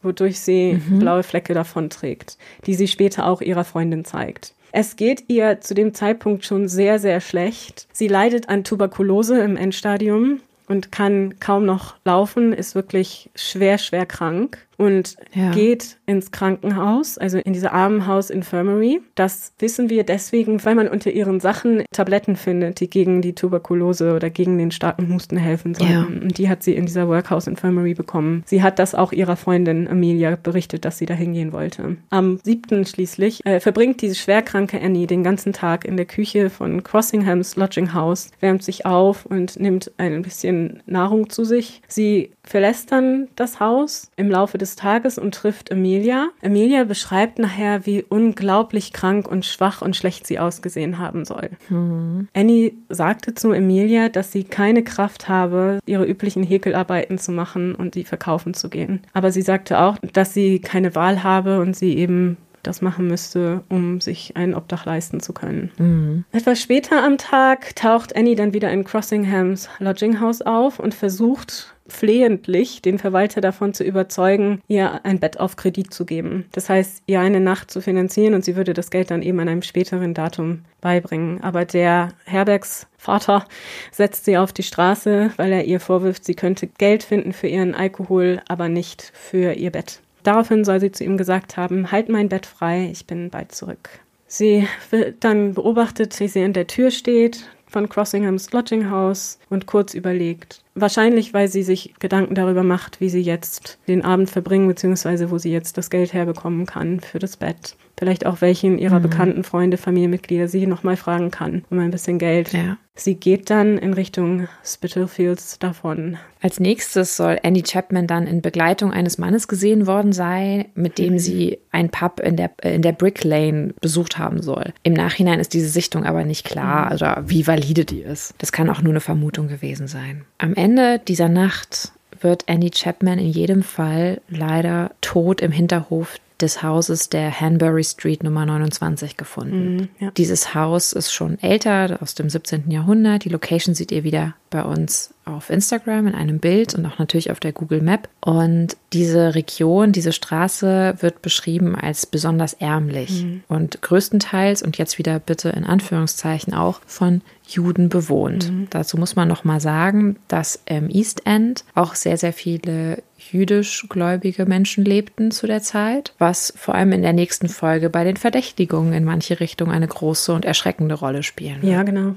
wodurch 0.03 0.41
sie 0.41 0.75
mhm. 0.75 0.99
blaue 0.99 1.23
Flecke 1.23 1.55
davonträgt, 1.55 2.39
die 2.67 2.75
sie 2.75 2.89
später 2.89 3.27
auch 3.27 3.41
ihrer 3.41 3.65
Freundin 3.65 4.05
zeigt. 4.05 4.55
Es 4.73 4.97
geht 4.97 5.25
ihr 5.29 5.61
zu 5.61 5.75
dem 5.75 5.95
Zeitpunkt 5.95 6.45
schon 6.45 6.69
sehr, 6.69 6.99
sehr 6.99 7.21
schlecht. 7.21 7.89
Sie 7.93 8.09
leidet 8.09 8.49
an 8.49 8.65
Tuberkulose 8.65 9.41
im 9.41 9.57
Endstadium 9.57 10.41
und 10.69 10.93
kann 10.93 11.41
kaum 11.41 11.67
noch 11.67 11.97
laufen, 12.05 12.53
ist 12.53 12.77
wirklich 12.77 13.31
schwer, 13.35 13.79
schwer 13.79 14.07
krank 14.07 14.59
und 14.81 15.17
ja. 15.35 15.51
geht 15.51 15.99
ins 16.07 16.31
Krankenhaus, 16.31 17.19
also 17.19 17.37
in 17.37 17.53
diese 17.53 17.73
Armenhaus 17.73 18.31
Infirmary. 18.31 19.03
Das 19.15 19.53
wissen 19.59 19.91
wir 19.91 20.05
deswegen, 20.05 20.65
weil 20.65 20.75
man 20.75 20.89
unter 20.89 21.11
ihren 21.11 21.39
Sachen 21.39 21.85
Tabletten 21.93 22.35
findet, 22.35 22.81
die 22.81 22.89
gegen 22.89 23.21
die 23.21 23.35
Tuberkulose 23.35 24.15
oder 24.15 24.31
gegen 24.31 24.57
den 24.57 24.71
starken 24.71 25.13
Husten 25.13 25.37
helfen 25.37 25.75
sollen. 25.75 25.91
Ja. 25.91 26.05
Und 26.05 26.39
die 26.39 26.49
hat 26.49 26.63
sie 26.63 26.75
in 26.75 26.87
dieser 26.87 27.09
Workhouse 27.09 27.47
Infirmary 27.47 27.93
bekommen. 27.93 28.43
Sie 28.47 28.63
hat 28.63 28.79
das 28.79 28.95
auch 28.95 29.13
ihrer 29.13 29.37
Freundin 29.37 29.87
Amelia 29.87 30.37
berichtet, 30.43 30.87
dass 30.87 30.97
sie 30.97 31.07
da 31.07 31.13
hingehen 31.13 31.53
wollte. 31.53 31.99
Am 32.09 32.39
siebten 32.43 32.87
schließlich 32.87 33.45
äh, 33.45 33.61
verbringt 33.61 34.01
diese 34.01 34.15
schwerkranke 34.15 34.81
Annie 34.81 35.07
den 35.07 35.23
ganzen 35.23 35.53
Tag 35.53 35.85
in 35.85 35.99
der 35.99 36.07
Küche 36.07 36.49
von 36.49 36.83
Crossinghams 36.83 37.57
Lodging 37.57 37.93
House, 37.93 38.31
wärmt 38.41 38.63
sich 38.63 38.87
auf 38.87 39.27
und 39.27 39.61
nimmt 39.61 39.93
ein 39.99 40.23
bisschen 40.23 40.83
Nahrung 40.87 41.29
zu 41.29 41.45
sich. 41.45 41.83
Sie 41.87 42.31
verlässt 42.45 42.93
dann 42.93 43.29
das 43.37 43.61
Haus 43.61 44.11
im 44.17 44.31
Laufe 44.31 44.57
des 44.57 44.70
Tages 44.77 45.19
und 45.19 45.35
trifft 45.35 45.71
Emilia. 45.71 46.29
Emilia 46.41 46.85
beschreibt 46.85 47.39
nachher, 47.39 47.87
wie 47.87 48.05
unglaublich 48.09 48.93
krank 48.93 49.29
und 49.29 49.45
schwach 49.45 49.83
und 49.83 49.97
schlecht 49.97 50.27
sie 50.27 50.39
ausgesehen 50.39 50.99
haben 50.99 51.25
soll. 51.25 51.51
Mhm. 51.69 52.29
Annie 52.35 52.73
sagte 52.89 53.35
zu 53.35 53.53
Emilia, 53.53 54.09
dass 54.09 54.33
sie 54.33 54.45
keine 54.45 54.83
Kraft 54.83 55.29
habe, 55.29 55.79
ihre 55.87 56.05
üblichen 56.05 56.43
Häkelarbeiten 56.43 57.19
zu 57.19 57.33
machen 57.33 57.75
und 57.75 57.95
die 57.95 58.05
verkaufen 58.05 58.55
zu 58.55 58.69
gehen. 58.69 59.01
Aber 59.13 59.33
sie 59.33 59.43
sagte 59.43 59.81
auch, 59.81 59.97
dass 60.13 60.35
sie 60.35 60.61
keine 60.61 60.95
Wahl 60.95 61.23
habe 61.23 61.61
und 61.61 61.77
sie 61.77 61.97
eben 61.97 62.37
das 62.63 62.83
machen 62.83 63.07
müsste, 63.07 63.63
um 63.69 64.01
sich 64.01 64.37
ein 64.37 64.55
Obdach 64.55 64.85
leisten 64.85 65.21
zu 65.21 65.33
können. 65.33 65.71
Mhm. 65.79 66.25
Etwas 66.33 66.61
später 66.61 67.03
am 67.03 67.19
Tag 67.19 67.75
taucht 67.77 68.17
Annie 68.17 68.37
dann 68.37 68.53
wieder 68.53 68.71
in 68.71 68.85
Crossinghams 68.85 69.69
Lodging 69.79 70.21
House 70.21 70.43
auf 70.43 70.79
und 70.79 70.95
versucht 70.95 71.75
flehentlich 71.91 72.83
den 72.83 72.99
Verwalter 72.99 73.41
davon 73.41 73.75
zu 73.75 73.85
überzeugen, 73.85 74.63
ihr 74.69 75.05
ein 75.05 75.19
Bett 75.19 75.41
auf 75.41 75.57
Kredit 75.57 75.93
zu 75.93 76.05
geben. 76.05 76.47
Das 76.53 76.69
heißt, 76.69 77.03
ihr 77.07 77.21
eine 77.21 77.41
Nacht 77.41 77.71
zu 77.71 77.81
finanzieren 77.81 78.35
und 78.35 78.45
sie 78.45 78.57
würde 78.57 78.75
das 78.75 78.91
Geld 78.91 79.11
dann 79.11 79.23
eben 79.23 79.41
an 79.41 79.49
einem 79.49 79.63
späteren 79.63 80.15
Datum 80.15 80.65
beibringen. 80.81 81.43
Aber 81.43 81.65
der 81.65 82.11
Herbergsvater 82.25 83.45
setzt 83.91 84.25
sie 84.25 84.39
auf 84.39 84.53
die 84.53 84.63
Straße, 84.63 85.33
weil 85.37 85.53
er 85.53 85.65
ihr 85.65 85.81
vorwirft, 85.81 86.25
sie 86.25 86.35
könnte 86.35 86.67
Geld 86.67 87.03
finden 87.03 87.33
für 87.33 87.49
ihren 87.49 87.75
Alkohol, 87.75 88.41
aber 88.49 88.69
nicht 88.69 89.11
für 89.15 89.53
ihr 89.53 89.71
Bett. 89.71 90.01
Daraufhin 90.23 90.65
soll 90.65 90.81
sie 90.81 90.93
zu 90.93 91.05
ihm 91.05 91.17
gesagt 91.17 91.57
haben, 91.57 91.91
halt 91.91 92.09
mein 92.09 92.29
Bett 92.29 92.47
frei, 92.47 92.89
ich 92.93 93.07
bin 93.07 93.31
bald 93.31 93.53
zurück. 93.53 93.89
Sie 94.27 94.69
wird 94.91 95.25
dann 95.25 95.55
beobachtet, 95.55 96.19
wie 96.21 96.29
sie 96.29 96.43
in 96.43 96.53
der 96.53 96.67
Tür 96.67 96.91
steht 96.91 97.49
von 97.67 97.89
Crossinghams 97.89 98.53
Lodging 98.53 98.91
House 98.91 99.39
und 99.49 99.67
kurz 99.67 99.95
überlegt. 99.95 100.63
Wahrscheinlich, 100.75 101.35
weil 101.35 101.49
sie 101.49 101.63
sich 101.63 101.95
Gedanken 101.99 102.35
darüber 102.35 102.63
macht, 102.63 103.01
wie 103.01 103.09
sie 103.09 103.23
jetzt 103.23 103.79
den 103.89 104.05
Abend 104.05 104.31
verbringen, 104.31 104.69
beziehungsweise 104.69 105.31
wo 105.31 105.39
sie 105.39 105.51
jetzt 105.51 105.77
das 105.79 105.91
Geld 105.91 106.13
herbekommen 106.13 106.67
kann 106.67 107.01
für 107.01 107.19
das 107.19 107.37
Bett 107.37 107.77
vielleicht 108.01 108.25
auch 108.25 108.41
welchen 108.41 108.79
ihrer 108.79 108.99
mhm. 108.99 109.03
bekannten 109.03 109.45
Freunde, 109.45 109.77
Familienmitglieder 109.77 110.49
sie 110.49 110.67
nochmal 110.67 110.97
fragen 110.97 111.31
kann 111.31 111.65
um 111.71 111.79
ein 111.79 111.91
bisschen 111.91 112.19
Geld. 112.19 112.53
Ja. 112.53 112.79
Sie 112.95 113.15
geht 113.15 113.49
dann 113.51 113.79
in 113.79 113.95
Richtung 113.95 114.49
Spitalfields 114.65 115.59
davon. 115.59 116.19
Als 116.43 116.61
nächstes 116.61 117.17
soll 117.17 117.39
Annie 117.43 117.63
Chapman 117.63 118.07
dann 118.07 118.27
in 118.27 118.43
Begleitung 118.43 118.93
eines 118.93 119.17
Mannes 119.17 119.49
gesehen 119.49 119.87
worden 119.87 120.13
sein, 120.13 120.67
mit 120.75 120.99
dem 120.99 121.15
mhm. 121.15 121.19
sie 121.19 121.59
ein 121.71 121.91
Pub 121.91 122.21
in 122.21 122.37
der, 122.37 122.51
in 122.63 122.83
der 122.83 122.93
Brick 122.93 123.23
Lane 123.23 123.75
besucht 123.81 124.19
haben 124.19 124.43
soll. 124.43 124.73
Im 124.83 124.95
Nachhinein 124.95 125.41
ist 125.41 125.55
diese 125.55 125.69
Sichtung 125.69 126.05
aber 126.05 126.25
nicht 126.25 126.45
klar, 126.45 126.87
mhm. 126.87 126.93
also 126.93 127.07
wie 127.27 127.47
valide 127.47 127.85
die 127.85 128.01
ist. 128.01 128.35
Das 128.39 128.51
kann 128.51 128.69
auch 128.71 128.83
nur 128.83 128.93
eine 128.93 129.01
Vermutung 129.01 129.49
gewesen 129.49 129.87
sein. 129.87 130.25
Am 130.39 130.55
Ende 130.61 130.99
dieser 130.99 131.31
Nacht 131.31 131.91
wird 132.21 132.47
Annie 132.47 132.71
Chapman 132.71 133.19
in 133.19 133.31
jedem 133.31 133.63
Fall 133.63 134.21
leider 134.29 134.91
tot 135.01 135.41
im 135.41 135.53
Hinterhof 135.53 136.19
des 136.39 136.63
Hauses 136.63 137.09
der 137.09 137.41
Hanbury 137.41 137.83
Street 137.83 138.23
Nummer 138.23 138.45
29 138.45 139.17
gefunden. 139.17 139.77
Mhm, 139.77 139.89
ja. 140.01 140.11
Dieses 140.11 140.55
Haus 140.55 140.93
ist 140.93 141.13
schon 141.13 141.39
älter, 141.41 141.99
aus 142.03 142.15
dem 142.15 142.29
17. 142.29 142.71
Jahrhundert. 142.71 143.25
Die 143.25 143.31
Location 143.31 143.75
seht 143.75 143.91
ihr 143.91 144.05
wieder 144.05 144.35
bei 144.51 144.63
uns 144.63 145.15
auf 145.31 145.51
Instagram 145.51 146.07
in 146.07 146.15
einem 146.15 146.39
Bild 146.39 146.75
und 146.75 146.87
auch 146.87 146.99
natürlich 146.99 147.31
auf 147.31 147.41
der 147.41 147.53
Google 147.53 147.81
Map. 147.81 148.09
Und 148.21 148.77
diese 148.93 149.35
Region, 149.35 149.93
diese 149.93 150.13
Straße 150.13 150.97
wird 151.01 151.23
beschrieben 151.23 151.77
als 151.77 152.07
besonders 152.07 152.55
ärmlich 152.55 153.25
mhm. 153.25 153.43
und 153.49 153.83
größtenteils 153.83 154.63
und 154.63 154.79
jetzt 154.79 154.99
wieder 154.99 155.19
bitte 155.19 155.51
in 155.51 155.65
Anführungszeichen 155.65 156.55
auch 156.55 156.81
von 156.87 157.23
Juden 157.47 157.89
bewohnt. 157.89 158.51
Mhm. 158.51 158.67
Dazu 158.71 158.97
muss 158.97 159.17
man 159.17 159.29
noch 159.29 159.45
mal 159.45 159.61
sagen, 159.61 160.17
dass 160.29 160.61
im 160.67 160.89
East 160.89 161.27
End 161.27 161.65
auch 161.75 161.95
sehr 161.95 162.17
sehr 162.17 162.33
viele 162.33 163.03
jüdisch-gläubige 163.19 164.47
Menschen 164.47 164.85
lebten 164.85 165.31
zu 165.31 165.47
der 165.47 165.63
Zeit, 165.63 166.15
was 166.19 166.53
vor 166.57 166.75
allem 166.75 166.93
in 166.93 167.03
der 167.03 167.13
nächsten 167.13 167.49
Folge 167.49 167.91
bei 167.91 168.05
den 168.05 168.17
Verdächtigungen 168.17 168.93
in 168.93 169.05
manche 169.05 169.41
Richtungen 169.41 169.73
eine 169.73 169.89
große 169.89 170.33
und 170.33 170.45
erschreckende 170.45 170.95
Rolle 170.95 171.23
spielen. 171.23 171.63
Wird. 171.63 171.73
Ja, 171.73 171.83
genau. 171.83 172.15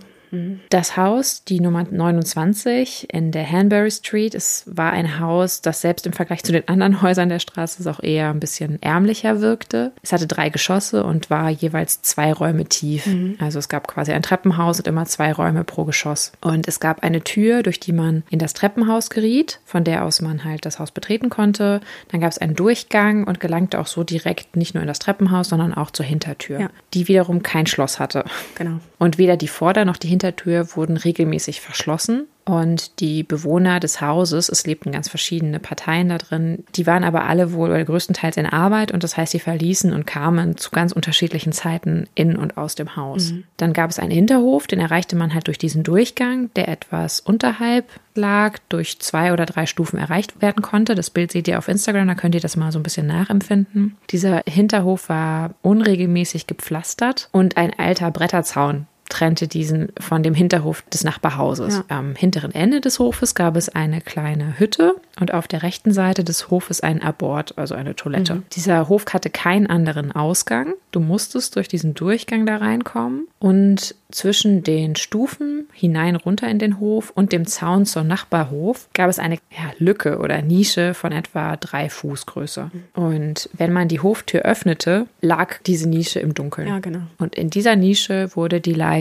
Das 0.70 0.98
Haus, 0.98 1.44
die 1.44 1.60
Nummer 1.60 1.86
29 1.90 3.08
in 3.14 3.32
der 3.32 3.50
Hanbury 3.50 3.92
Street, 3.92 4.36
es 4.36 4.64
war 4.66 4.92
ein 4.92 5.20
Haus, 5.20 5.62
das 5.62 5.82
selbst 5.82 6.06
im 6.06 6.14
Vergleich 6.14 6.44
zu 6.44 6.52
den 6.52 6.68
anderen 6.68 7.02
Häusern 7.02 7.30
der 7.30 7.40
Straße 7.40 7.90
auch 7.90 8.02
eher 8.02 8.30
ein 8.30 8.40
bisschen 8.40 8.82
ärmlicher 8.82 9.42
wirkte. 9.42 9.92
Es 10.02 10.12
hatte 10.12 10.28
drei 10.28 10.50
Geschosse 10.50 11.04
und 11.04 11.30
war 11.30 11.50
jeweils 11.50 12.02
zwei 12.02 12.34
Räume 12.34 12.66
tief. 12.66 13.06
Mhm. 13.06 13.38
Also 13.40 13.60
es 13.60 13.70
gab 13.70 13.88
quasi 13.88 14.12
ein 14.12 14.22
Treppenhaus 14.22 14.80
und 14.80 14.88
immer 14.88 15.06
zwei 15.06 15.32
Räume 15.34 15.64
pro 15.64 15.84
Geschoss. 15.86 16.32
Und 16.42 16.68
es 16.68 16.80
gab 16.80 17.04
eine 17.04 17.24
Tür, 17.24 17.64
durch 17.64 17.80
die 17.80 17.94
man 17.94 18.24
in 18.30 18.40
das 18.40 18.54
Treppenhaus 18.54 19.10
geriet, 19.10 19.60
von 19.66 19.84
der 19.84 20.06
aus 20.06 20.22
man 20.22 20.44
halt 20.44 20.66
das 20.66 20.80
Haus 20.80 20.92
betreten 20.92 21.30
konnte. 21.30 21.82
Dann 22.10 22.22
gab 22.22 22.32
es 22.32 22.38
einen 22.38 22.56
Durchgang 22.56 23.26
und 23.26 23.40
gelangte 23.40 23.80
auch 23.80 23.88
so 23.88 24.04
direkt 24.04 24.56
nicht 24.56 24.74
nur 24.74 24.82
in 24.82 24.88
das 24.88 25.00
Treppenhaus, 25.00 25.50
sondern 25.50 25.74
auch 25.74 25.92
zur 25.92 26.06
Hintertür, 26.06 26.60
ja. 26.60 26.70
die 26.94 27.08
wiederum 27.08 27.44
kein 27.44 27.68
Schloss 27.68 28.00
hatte. 28.00 28.26
Genau. 28.56 28.80
Und 29.04 29.18
weder 29.18 29.36
die 29.36 29.50
Vorder- 29.50 29.84
noch 29.84 29.98
die 29.98 30.08
Hintertür 30.08 30.78
wurden 30.78 30.96
regelmäßig 30.96 31.60
verschlossen. 31.60 32.28
Und 32.46 33.02
die 33.02 33.24
Bewohner 33.24 33.82
des 33.82 34.00
Hauses, 34.00 34.48
es 34.48 34.66
lebten 34.66 34.94
ganz 34.94 35.10
verschiedene 35.10 35.60
Parteien 35.60 36.08
da 36.08 36.18
drin, 36.18 36.64
die 36.76 36.88
waren 36.88 37.04
aber 37.04 37.26
alle 37.26 37.52
wohl 37.52 37.70
oder 37.70 37.84
größtenteils 37.84 38.38
in 38.38 38.46
Arbeit 38.46 38.94
und 38.94 39.04
das 39.04 39.18
heißt, 39.18 39.34
sie 39.34 39.40
verließen 39.40 39.92
und 39.92 40.06
kamen 40.06 40.56
zu 40.58 40.72
ganz 40.72 40.94
unterschiedlichen 40.94 41.52
Zeiten 41.52 42.08
in 42.16 42.38
und 42.38 42.58
aus 42.58 42.76
dem 42.76 42.96
Haus. 42.96 43.32
Mhm. 43.32 43.44
Dann 43.58 43.74
gab 43.74 43.90
es 43.90 44.00
einen 44.00 44.12
Hinterhof, 44.12 44.68
den 44.68 44.80
erreichte 44.80 45.18
man 45.18 45.34
halt 45.34 45.48
durch 45.48 45.58
diesen 45.58 45.84
Durchgang, 45.84 46.50
der 46.56 46.70
etwas 46.70 47.20
unterhalb 47.20 47.86
lag, 48.16 48.60
durch 48.70 49.00
zwei 49.00 49.34
oder 49.34 49.46
drei 49.46 49.66
Stufen 49.66 49.98
erreicht 49.98 50.42
werden 50.42 50.62
konnte. 50.62 50.96
Das 50.96 51.10
Bild 51.10 51.32
seht 51.32 51.48
ihr 51.50 51.58
auf 51.58 51.68
Instagram, 51.68 52.08
da 52.08 52.16
könnt 52.16 52.36
ihr 52.36 52.42
das 52.42 52.58
mal 52.58 52.72
so 52.72 52.80
ein 52.80 52.84
bisschen 52.84 53.08
nachempfinden. 53.08 53.98
Dieser 54.12 54.44
Hinterhof 54.48 55.10
war 55.10 55.56
unregelmäßig 55.62 56.48
gepflastert 56.48 57.28
und 57.32 57.58
ein 57.58 57.78
alter 57.78 58.12
Bretterzaun 58.12 58.88
trennte 59.10 59.48
diesen 59.48 59.90
von 60.00 60.24
dem 60.24 60.34
Hinterhof 60.34 60.82
des 60.84 61.04
Nachbarhauses. 61.04 61.76
Ja. 61.76 61.98
Am 61.98 62.16
hinteren 62.16 62.54
Ende 62.54 62.82
des 62.82 63.00
Hofes 63.00 63.36
gab 63.36 63.56
es 63.56 63.70
eine 63.70 64.02
kleine 64.02 64.60
Hütte 64.60 64.96
und 65.20 65.34
auf 65.34 65.48
der 65.48 65.64
rechten 65.64 65.92
Seite 65.92 66.24
des 66.24 66.50
Hofes 66.50 66.82
ein 66.82 67.02
Abort, 67.02 67.58
also 67.58 67.76
eine 67.76 67.96
Toilette. 67.96 68.36
Mhm. 68.36 68.44
Dieser 68.54 68.90
Hof 68.90 69.06
hatte 69.14 69.30
keinen 69.30 69.68
anderen 69.68 70.12
Ausgang. 70.12 70.74
Du 70.92 71.00
musstest 71.00 71.56
durch 71.56 71.68
diesen 71.68 71.94
Durchgang 71.94 72.46
da 72.46 72.58
reinkommen 72.58 73.28
und 73.40 73.96
zwischen 74.14 74.64
den 74.64 74.96
Stufen 74.96 75.68
hinein 75.74 76.16
runter 76.16 76.48
in 76.48 76.60
den 76.60 76.80
Hof 76.80 77.12
und 77.16 77.32
dem 77.32 77.48
Zaun 77.48 77.86
zur 77.86 78.04
Nachbarhof 78.04 78.88
gab 78.94 79.10
es 79.10 79.20
eine 79.20 79.36
ja, 79.50 79.72
Lücke 79.80 80.20
oder 80.20 80.42
Nische 80.42 80.94
von 80.94 81.12
etwa 81.12 81.58
drei 81.58 81.90
Fuß 81.90 82.26
Größe. 82.28 82.70
Mhm. 82.72 83.04
Und 83.04 83.50
wenn 83.54 83.74
man 83.74 83.88
die 83.88 84.00
Hoftür 84.00 84.44
öffnete, 84.44 85.08
lag 85.22 85.58
diese 85.66 85.90
Nische 85.90 86.20
im 86.20 86.34
Dunkeln. 86.34 86.68
Ja, 86.68 86.80
genau. 86.80 87.02
Und 87.18 87.36
in 87.36 87.50
dieser 87.50 87.76
Nische 87.76 88.30
wurde 88.36 88.62
die 88.62 88.74
Leiche, 88.74 88.93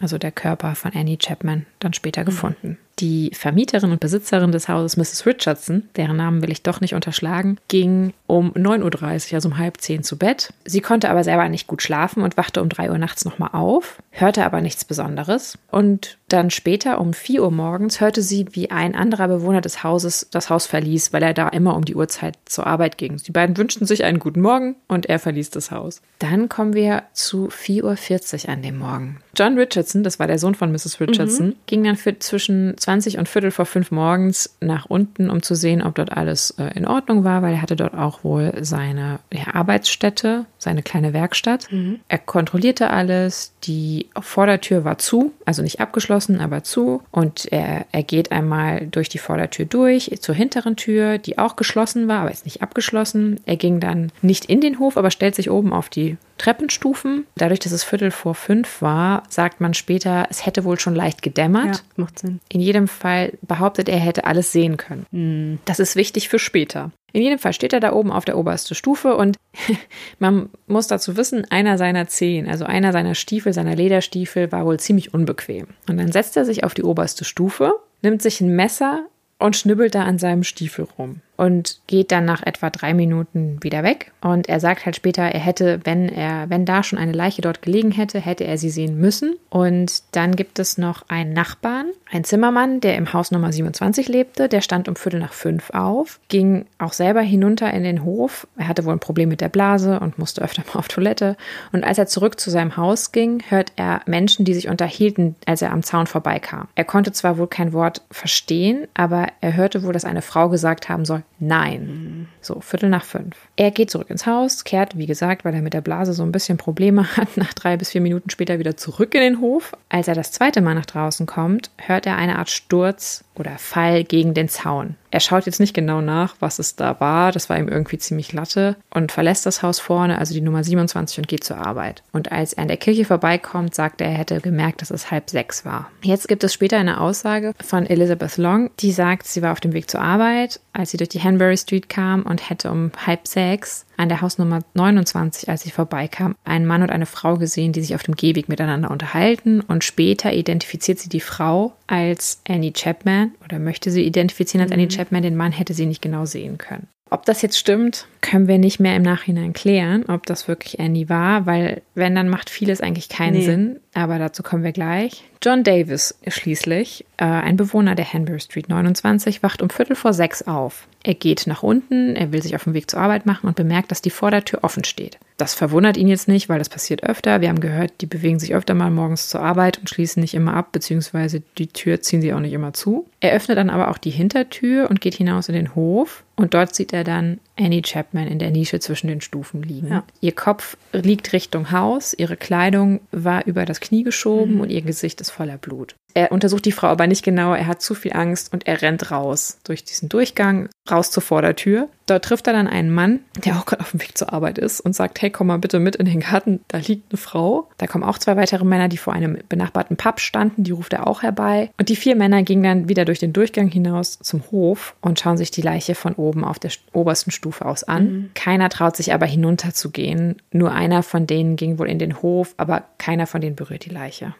also 0.00 0.18
der 0.18 0.32
Körper 0.32 0.74
von 0.74 0.92
Annie 0.94 1.18
Chapman, 1.18 1.66
dann 1.80 1.92
später 1.92 2.22
mhm. 2.22 2.26
gefunden. 2.26 2.78
Die 2.98 3.30
Vermieterin 3.32 3.92
und 3.92 4.00
Besitzerin 4.00 4.50
des 4.50 4.68
Hauses, 4.68 4.96
Mrs. 4.96 5.26
Richardson, 5.26 5.88
deren 5.96 6.16
Namen 6.16 6.42
will 6.42 6.50
ich 6.50 6.62
doch 6.62 6.80
nicht 6.80 6.94
unterschlagen, 6.94 7.58
ging 7.68 8.12
um 8.26 8.52
9.30 8.52 8.82
Uhr, 9.30 9.34
also 9.34 9.48
um 9.48 9.58
halb 9.58 9.80
zehn 9.80 10.02
zu 10.02 10.18
Bett. 10.18 10.52
Sie 10.64 10.80
konnte 10.80 11.08
aber 11.08 11.22
selber 11.22 11.48
nicht 11.48 11.66
gut 11.66 11.82
schlafen 11.82 12.22
und 12.22 12.36
wachte 12.36 12.60
um 12.60 12.68
3 12.68 12.90
Uhr 12.90 12.98
nachts 12.98 13.24
nochmal 13.24 13.50
auf, 13.52 14.02
hörte 14.10 14.44
aber 14.44 14.60
nichts 14.60 14.84
Besonderes. 14.84 15.58
Und 15.70 16.18
dann 16.28 16.50
später 16.50 17.00
um 17.00 17.14
4 17.14 17.42
Uhr 17.42 17.50
morgens 17.50 18.00
hörte 18.00 18.20
sie, 18.20 18.46
wie 18.52 18.70
ein 18.70 18.94
anderer 18.94 19.28
Bewohner 19.28 19.60
des 19.60 19.82
Hauses 19.82 20.28
das 20.30 20.50
Haus 20.50 20.66
verließ, 20.66 21.12
weil 21.12 21.22
er 21.22 21.34
da 21.34 21.48
immer 21.48 21.74
um 21.76 21.84
die 21.84 21.94
Uhrzeit 21.94 22.36
zur 22.44 22.66
Arbeit 22.66 22.98
ging. 22.98 23.16
Die 23.16 23.32
beiden 23.32 23.56
wünschten 23.56 23.86
sich 23.86 24.04
einen 24.04 24.18
guten 24.18 24.40
Morgen 24.40 24.76
und 24.88 25.06
er 25.06 25.18
verließ 25.18 25.50
das 25.50 25.70
Haus. 25.70 26.02
Dann 26.18 26.48
kommen 26.48 26.74
wir 26.74 27.04
zu 27.12 27.48
4.40 27.48 28.44
Uhr 28.44 28.52
an 28.52 28.62
dem 28.62 28.78
Morgen. 28.78 29.20
John 29.36 29.56
Richardson, 29.56 30.02
das 30.02 30.18
war 30.18 30.26
der 30.26 30.38
Sohn 30.38 30.54
von 30.54 30.72
Mrs. 30.72 31.00
Richardson, 31.00 31.46
mhm. 31.46 31.56
ging 31.66 31.84
dann 31.84 31.96
für 31.96 32.18
zwischen 32.18 32.76
20 32.88 33.18
und 33.18 33.28
Viertel 33.28 33.50
vor 33.50 33.66
fünf 33.66 33.90
morgens 33.90 34.56
nach 34.62 34.86
unten, 34.86 35.28
um 35.28 35.42
zu 35.42 35.54
sehen, 35.54 35.82
ob 35.82 35.96
dort 35.96 36.10
alles 36.10 36.52
äh, 36.52 36.74
in 36.74 36.86
Ordnung 36.86 37.22
war, 37.22 37.42
weil 37.42 37.52
er 37.52 37.60
hatte 37.60 37.76
dort 37.76 37.92
auch 37.92 38.24
wohl 38.24 38.54
seine 38.62 39.18
ja, 39.30 39.54
Arbeitsstätte, 39.54 40.46
seine 40.58 40.82
kleine 40.82 41.12
Werkstatt. 41.12 41.70
Mhm. 41.70 42.00
Er 42.08 42.18
kontrollierte 42.18 42.90
alles, 42.90 43.52
die 43.64 44.06
Vordertür 44.20 44.84
war 44.84 44.98
zu, 44.98 45.32
also 45.44 45.62
nicht 45.62 45.80
abgeschlossen, 45.80 46.40
aber 46.40 46.64
zu. 46.64 47.02
Und 47.10 47.46
er, 47.50 47.86
er 47.92 48.02
geht 48.02 48.32
einmal 48.32 48.86
durch 48.86 49.08
die 49.08 49.18
Vordertür 49.18 49.64
durch 49.64 50.10
zur 50.20 50.34
hinteren 50.34 50.76
Tür, 50.76 51.18
die 51.18 51.38
auch 51.38 51.56
geschlossen 51.56 52.08
war, 52.08 52.20
aber 52.20 52.30
ist 52.30 52.44
nicht 52.44 52.62
abgeschlossen. 52.62 53.40
Er 53.46 53.56
ging 53.56 53.80
dann 53.80 54.12
nicht 54.22 54.46
in 54.46 54.60
den 54.60 54.78
Hof, 54.78 54.96
aber 54.96 55.10
stellt 55.10 55.34
sich 55.34 55.50
oben 55.50 55.72
auf 55.72 55.88
die 55.88 56.16
Treppenstufen. 56.38 57.26
Dadurch, 57.36 57.60
dass 57.60 57.72
es 57.72 57.84
Viertel 57.84 58.10
vor 58.10 58.34
fünf 58.34 58.80
war, 58.80 59.24
sagt 59.28 59.60
man 59.60 59.74
später, 59.74 60.26
es 60.30 60.46
hätte 60.46 60.64
wohl 60.64 60.78
schon 60.78 60.94
leicht 60.94 61.22
gedämmert. 61.22 61.76
Ja, 61.76 61.82
macht 61.96 62.18
Sinn. 62.18 62.40
In 62.48 62.60
jedem 62.60 62.88
Fall 62.88 63.32
behauptet 63.42 63.88
er, 63.88 63.98
hätte 63.98 64.24
alles 64.24 64.52
sehen 64.52 64.76
können. 64.76 65.06
Mhm. 65.10 65.58
Das 65.64 65.80
ist 65.80 65.96
wichtig 65.96 66.28
für 66.28 66.38
später. 66.38 66.92
In 67.12 67.22
jedem 67.22 67.38
Fall 67.38 67.52
steht 67.52 67.72
er 67.72 67.80
da 67.80 67.92
oben 67.92 68.12
auf 68.12 68.24
der 68.24 68.36
obersten 68.36 68.74
Stufe 68.74 69.16
und 69.16 69.36
man 70.18 70.50
muss 70.66 70.88
dazu 70.88 71.16
wissen, 71.16 71.46
einer 71.50 71.78
seiner 71.78 72.06
Zehen, 72.06 72.48
also 72.48 72.64
einer 72.64 72.92
seiner 72.92 73.14
Stiefel, 73.14 73.52
seiner 73.52 73.74
Lederstiefel, 73.74 74.52
war 74.52 74.66
wohl 74.66 74.78
ziemlich 74.78 75.14
unbequem. 75.14 75.68
Und 75.88 75.98
dann 75.98 76.12
setzt 76.12 76.36
er 76.36 76.44
sich 76.44 76.64
auf 76.64 76.74
die 76.74 76.84
oberste 76.84 77.24
Stufe, 77.24 77.72
nimmt 78.02 78.22
sich 78.22 78.40
ein 78.40 78.54
Messer 78.54 79.06
und 79.38 79.56
schnibbelt 79.56 79.94
da 79.94 80.04
an 80.04 80.18
seinem 80.18 80.44
Stiefel 80.44 80.86
rum 80.98 81.22
und 81.38 81.78
geht 81.86 82.10
dann 82.10 82.24
nach 82.24 82.42
etwa 82.42 82.68
drei 82.68 82.92
Minuten 82.92 83.58
wieder 83.62 83.84
weg. 83.84 84.10
Und 84.20 84.48
er 84.48 84.58
sagt 84.58 84.84
halt 84.84 84.96
später, 84.96 85.22
er 85.22 85.38
hätte, 85.38 85.80
wenn 85.84 86.08
er, 86.08 86.50
wenn 86.50 86.66
da 86.66 86.82
schon 86.82 86.98
eine 86.98 87.12
Leiche 87.12 87.42
dort 87.42 87.62
gelegen 87.62 87.92
hätte, 87.92 88.18
hätte 88.18 88.42
er 88.44 88.58
sie 88.58 88.70
sehen 88.70 88.98
müssen. 88.98 89.36
Und 89.48 90.02
dann 90.16 90.34
gibt 90.34 90.58
es 90.58 90.78
noch 90.78 91.08
einen 91.08 91.32
Nachbarn, 91.32 91.86
ein 92.10 92.24
Zimmermann, 92.24 92.80
der 92.80 92.96
im 92.96 93.12
Haus 93.12 93.30
Nummer 93.30 93.52
27 93.52 94.08
lebte. 94.08 94.48
Der 94.48 94.60
stand 94.62 94.88
um 94.88 94.96
Viertel 94.96 95.20
nach 95.20 95.32
fünf 95.32 95.70
auf, 95.70 96.18
ging 96.28 96.66
auch 96.78 96.92
selber 96.92 97.20
hinunter 97.20 97.72
in 97.72 97.84
den 97.84 98.04
Hof. 98.04 98.48
Er 98.56 98.66
hatte 98.66 98.84
wohl 98.84 98.94
ein 98.94 98.98
Problem 98.98 99.28
mit 99.28 99.40
der 99.40 99.48
Blase 99.48 100.00
und 100.00 100.18
musste 100.18 100.42
öfter 100.42 100.64
mal 100.66 100.80
auf 100.80 100.88
Toilette. 100.88 101.36
Und 101.70 101.84
als 101.84 101.98
er 101.98 102.08
zurück 102.08 102.40
zu 102.40 102.50
seinem 102.50 102.76
Haus 102.76 103.12
ging, 103.12 103.42
hört 103.48 103.72
er 103.76 104.00
Menschen, 104.06 104.44
die 104.44 104.54
sich 104.54 104.68
unterhielten, 104.68 105.36
als 105.46 105.62
er 105.62 105.70
am 105.70 105.84
Zaun 105.84 106.08
vorbeikam. 106.08 106.66
Er 106.74 106.84
konnte 106.84 107.12
zwar 107.12 107.38
wohl 107.38 107.46
kein 107.46 107.72
Wort 107.72 108.02
verstehen, 108.10 108.88
aber 108.94 109.28
er 109.40 109.54
hörte 109.54 109.84
wohl, 109.84 109.92
dass 109.92 110.04
eine 110.04 110.22
Frau 110.22 110.48
gesagt 110.48 110.88
haben 110.88 111.04
soll, 111.04 111.22
Nein. 111.40 112.28
So, 112.40 112.60
Viertel 112.60 112.88
nach 112.88 113.04
fünf. 113.04 113.36
Er 113.56 113.70
geht 113.70 113.90
zurück 113.90 114.10
ins 114.10 114.26
Haus, 114.26 114.64
kehrt, 114.64 114.98
wie 114.98 115.06
gesagt, 115.06 115.44
weil 115.44 115.54
er 115.54 115.62
mit 115.62 115.72
der 115.72 115.80
Blase 115.80 116.12
so 116.12 116.24
ein 116.24 116.32
bisschen 116.32 116.58
Probleme 116.58 117.04
hat, 117.16 117.36
nach 117.36 117.54
drei 117.54 117.76
bis 117.76 117.90
vier 117.90 118.00
Minuten 118.00 118.30
später 118.30 118.58
wieder 118.58 118.76
zurück 118.76 119.14
in 119.14 119.20
den 119.20 119.40
Hof. 119.40 119.76
Als 119.88 120.08
er 120.08 120.14
das 120.14 120.32
zweite 120.32 120.60
Mal 120.60 120.74
nach 120.74 120.86
draußen 120.86 121.26
kommt, 121.26 121.70
hört 121.76 122.06
er 122.06 122.16
eine 122.16 122.38
Art 122.38 122.50
Sturz 122.50 123.24
oder 123.36 123.56
Fall 123.58 124.04
gegen 124.04 124.34
den 124.34 124.48
Zaun. 124.48 124.96
Er 125.10 125.20
schaut 125.20 125.46
jetzt 125.46 125.60
nicht 125.60 125.74
genau 125.74 126.00
nach, 126.00 126.36
was 126.40 126.58
es 126.58 126.76
da 126.76 127.00
war. 127.00 127.32
Das 127.32 127.48
war 127.48 127.58
ihm 127.58 127.68
irgendwie 127.68 127.98
ziemlich 127.98 128.32
latte 128.32 128.76
und 128.90 129.12
verlässt 129.12 129.46
das 129.46 129.62
Haus 129.62 129.80
vorne, 129.80 130.18
also 130.18 130.34
die 130.34 130.40
Nummer 130.40 130.62
27, 130.62 131.18
und 131.18 131.28
geht 131.28 131.44
zur 131.44 131.58
Arbeit. 131.58 132.02
Und 132.12 132.30
als 132.32 132.52
er 132.52 132.62
an 132.62 132.68
der 132.68 132.76
Kirche 132.76 133.04
vorbeikommt, 133.04 133.74
sagt 133.74 134.00
er, 134.00 134.08
er 134.08 134.18
hätte 134.18 134.40
gemerkt, 134.40 134.82
dass 134.82 134.90
es 134.90 135.10
halb 135.10 135.30
sechs 135.30 135.64
war. 135.64 135.90
Jetzt 136.02 136.28
gibt 136.28 136.44
es 136.44 136.52
später 136.52 136.78
eine 136.78 137.00
Aussage 137.00 137.52
von 137.64 137.86
Elizabeth 137.86 138.36
Long, 138.36 138.70
die 138.80 138.92
sagt, 138.92 139.26
sie 139.26 139.42
war 139.42 139.52
auf 139.52 139.60
dem 139.60 139.72
Weg 139.72 139.90
zur 139.90 140.00
Arbeit, 140.00 140.60
als 140.72 140.90
sie 140.90 140.96
durch 140.96 141.10
die 141.10 141.22
Hanbury 141.22 141.56
Street 141.56 141.88
kam 141.88 142.22
und 142.22 142.50
hätte 142.50 142.70
um 142.70 142.92
halb 143.06 143.26
sechs 143.26 143.86
an 143.98 144.08
der 144.08 144.22
Hausnummer 144.22 144.60
29, 144.74 145.48
als 145.48 145.62
sie 145.62 145.70
vorbeikam, 145.70 146.36
einen 146.44 146.66
Mann 146.66 146.82
und 146.82 146.90
eine 146.90 147.06
Frau 147.06 147.36
gesehen, 147.36 147.72
die 147.72 147.82
sich 147.82 147.94
auf 147.94 148.02
dem 148.02 148.14
Gehweg 148.14 148.48
miteinander 148.48 148.90
unterhalten. 148.90 149.60
Und 149.60 149.84
später 149.84 150.32
identifiziert 150.32 150.98
sie 150.98 151.08
die 151.08 151.20
Frau 151.20 151.74
als 151.86 152.40
Annie 152.48 152.72
Chapman 152.72 153.32
oder 153.44 153.58
möchte 153.58 153.90
sie 153.90 154.02
identifizieren 154.02 154.62
als 154.62 154.70
mhm. 154.70 154.74
Annie 154.74 154.88
Chapman. 154.88 155.22
Den 155.22 155.36
Mann 155.36 155.52
hätte 155.52 155.74
sie 155.74 155.86
nicht 155.86 156.00
genau 156.00 156.24
sehen 156.24 156.58
können. 156.58 156.86
Ob 157.10 157.24
das 157.24 157.42
jetzt 157.42 157.58
stimmt, 157.58 158.06
können 158.20 158.48
wir 158.48 158.58
nicht 158.58 158.80
mehr 158.80 158.94
im 158.94 159.02
Nachhinein 159.02 159.52
klären, 159.52 160.04
ob 160.08 160.26
das 160.26 160.46
wirklich 160.46 160.78
Annie 160.78 161.08
war, 161.08 161.46
weil 161.46 161.82
wenn, 161.94 162.14
dann 162.14 162.28
macht 162.28 162.50
vieles 162.50 162.80
eigentlich 162.80 163.08
keinen 163.08 163.38
nee. 163.38 163.44
Sinn. 163.44 163.80
Aber 163.98 164.20
dazu 164.20 164.44
kommen 164.44 164.62
wir 164.62 164.70
gleich. 164.70 165.24
John 165.42 165.64
Davis 165.64 166.16
schließlich, 166.24 167.04
äh, 167.16 167.24
ein 167.24 167.56
Bewohner 167.56 167.96
der 167.96 168.12
Hanbury 168.12 168.38
Street 168.38 168.68
29, 168.68 169.42
wacht 169.42 169.60
um 169.60 169.70
Viertel 169.70 169.96
vor 169.96 170.12
sechs 170.12 170.42
auf. 170.42 170.86
Er 171.02 171.14
geht 171.14 171.48
nach 171.48 171.64
unten, 171.64 172.14
er 172.14 172.30
will 172.30 172.40
sich 172.40 172.54
auf 172.54 172.62
den 172.62 172.74
Weg 172.74 172.88
zur 172.88 173.00
Arbeit 173.00 173.26
machen 173.26 173.48
und 173.48 173.56
bemerkt, 173.56 173.90
dass 173.90 174.00
die 174.00 174.10
Vordertür 174.10 174.60
offen 174.62 174.84
steht. 174.84 175.18
Das 175.36 175.54
verwundert 175.54 175.96
ihn 175.96 176.06
jetzt 176.06 176.28
nicht, 176.28 176.48
weil 176.48 176.60
das 176.60 176.68
passiert 176.68 177.02
öfter. 177.02 177.40
Wir 177.40 177.48
haben 177.48 177.58
gehört, 177.58 177.92
die 178.00 178.06
bewegen 178.06 178.38
sich 178.38 178.54
öfter 178.54 178.74
mal 178.74 178.90
morgens 178.90 179.28
zur 179.28 179.40
Arbeit 179.40 179.78
und 179.78 179.90
schließen 179.90 180.20
nicht 180.20 180.34
immer 180.34 180.54
ab, 180.54 180.70
beziehungsweise 180.70 181.42
die 181.58 181.68
Tür 181.68 182.00
ziehen 182.00 182.22
sie 182.22 182.32
auch 182.32 182.40
nicht 182.40 182.52
immer 182.52 182.72
zu. 182.72 183.08
Er 183.18 183.32
öffnet 183.32 183.58
dann 183.58 183.70
aber 183.70 183.88
auch 183.88 183.98
die 183.98 184.10
Hintertür 184.10 184.88
und 184.88 185.00
geht 185.00 185.14
hinaus 185.14 185.48
in 185.48 185.56
den 185.56 185.74
Hof. 185.74 186.22
Und 186.36 186.54
dort 186.54 186.72
sieht 186.74 186.92
er 186.92 187.02
dann 187.02 187.40
Annie 187.58 187.82
Chapman 187.82 188.26
in 188.28 188.38
der 188.38 188.50
Nische 188.50 188.80
zwischen 188.80 189.08
den 189.08 189.20
Stufen 189.20 189.62
liegen. 189.62 189.88
Ja. 189.88 190.04
Ihr 190.20 190.32
Kopf 190.32 190.76
liegt 190.92 191.32
Richtung 191.32 191.70
Haus, 191.72 192.14
ihre 192.16 192.36
Kleidung 192.36 193.00
war 193.10 193.46
über 193.46 193.64
das 193.64 193.80
Knie 193.80 194.02
geschoben 194.04 194.54
mhm. 194.54 194.60
und 194.60 194.70
ihr 194.70 194.82
Gesicht 194.82 195.20
ist 195.20 195.30
voller 195.30 195.58
Blut. 195.58 195.96
Er 196.18 196.32
untersucht 196.32 196.64
die 196.64 196.72
Frau 196.72 196.88
aber 196.88 197.06
nicht 197.06 197.24
genau, 197.24 197.54
er 197.54 197.68
hat 197.68 197.80
zu 197.80 197.94
viel 197.94 198.12
Angst 198.12 198.52
und 198.52 198.66
er 198.66 198.82
rennt 198.82 199.12
raus 199.12 199.58
durch 199.62 199.84
diesen 199.84 200.08
Durchgang, 200.08 200.68
raus 200.90 201.12
zur 201.12 201.22
Vordertür. 201.22 201.88
Dort 202.06 202.24
trifft 202.24 202.48
er 202.48 202.54
dann 202.54 202.66
einen 202.66 202.92
Mann, 202.92 203.20
der 203.44 203.56
auch 203.56 203.66
gerade 203.66 203.82
auf 203.82 203.92
dem 203.92 204.00
Weg 204.00 204.18
zur 204.18 204.32
Arbeit 204.32 204.58
ist 204.58 204.80
und 204.80 204.96
sagt, 204.96 205.22
hey, 205.22 205.30
komm 205.30 205.46
mal 205.46 205.60
bitte 205.60 205.78
mit 205.78 205.94
in 205.94 206.06
den 206.06 206.18
Garten, 206.18 206.58
da 206.66 206.78
liegt 206.78 207.12
eine 207.12 207.18
Frau. 207.18 207.68
Da 207.78 207.86
kommen 207.86 208.02
auch 208.02 208.18
zwei 208.18 208.34
weitere 208.34 208.64
Männer, 208.64 208.88
die 208.88 208.96
vor 208.96 209.12
einem 209.12 209.38
benachbarten 209.48 209.96
Pub 209.96 210.18
standen, 210.18 210.64
die 210.64 210.72
ruft 210.72 210.92
er 210.92 211.06
auch 211.06 211.22
herbei. 211.22 211.70
Und 211.78 211.88
die 211.88 211.94
vier 211.94 212.16
Männer 212.16 212.42
gingen 212.42 212.64
dann 212.64 212.88
wieder 212.88 213.04
durch 213.04 213.20
den 213.20 213.32
Durchgang 213.32 213.68
hinaus 213.68 214.18
zum 214.18 214.42
Hof 214.50 214.96
und 215.00 215.20
schauen 215.20 215.36
sich 215.36 215.52
die 215.52 215.62
Leiche 215.62 215.94
von 215.94 216.14
oben 216.14 216.42
auf 216.42 216.58
der 216.58 216.72
obersten 216.92 217.30
Stufe 217.30 217.64
aus 217.64 217.84
an. 217.84 218.04
Mhm. 218.04 218.30
Keiner 218.34 218.70
traut 218.70 218.96
sich 218.96 219.14
aber 219.14 219.26
hinunter 219.26 219.72
zu 219.72 219.92
gehen. 219.92 220.42
Nur 220.50 220.72
einer 220.72 221.04
von 221.04 221.28
denen 221.28 221.54
ging 221.54 221.78
wohl 221.78 221.88
in 221.88 222.00
den 222.00 222.22
Hof, 222.22 222.54
aber 222.56 222.82
keiner 222.98 223.28
von 223.28 223.40
denen 223.40 223.54
berührt 223.54 223.84
die 223.84 223.90
Leiche. 223.90 224.34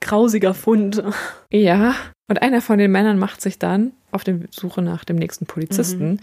Grausiger 0.00 0.54
Fund. 0.54 1.02
Ja, 1.50 1.94
und 2.28 2.42
einer 2.42 2.60
von 2.60 2.78
den 2.78 2.92
Männern 2.92 3.18
macht 3.18 3.40
sich 3.40 3.58
dann 3.58 3.92
auf 4.10 4.24
der 4.24 4.40
Suche 4.50 4.82
nach 4.82 5.04
dem 5.04 5.16
nächsten 5.16 5.46
Polizisten. 5.46 6.12
Mhm. 6.12 6.20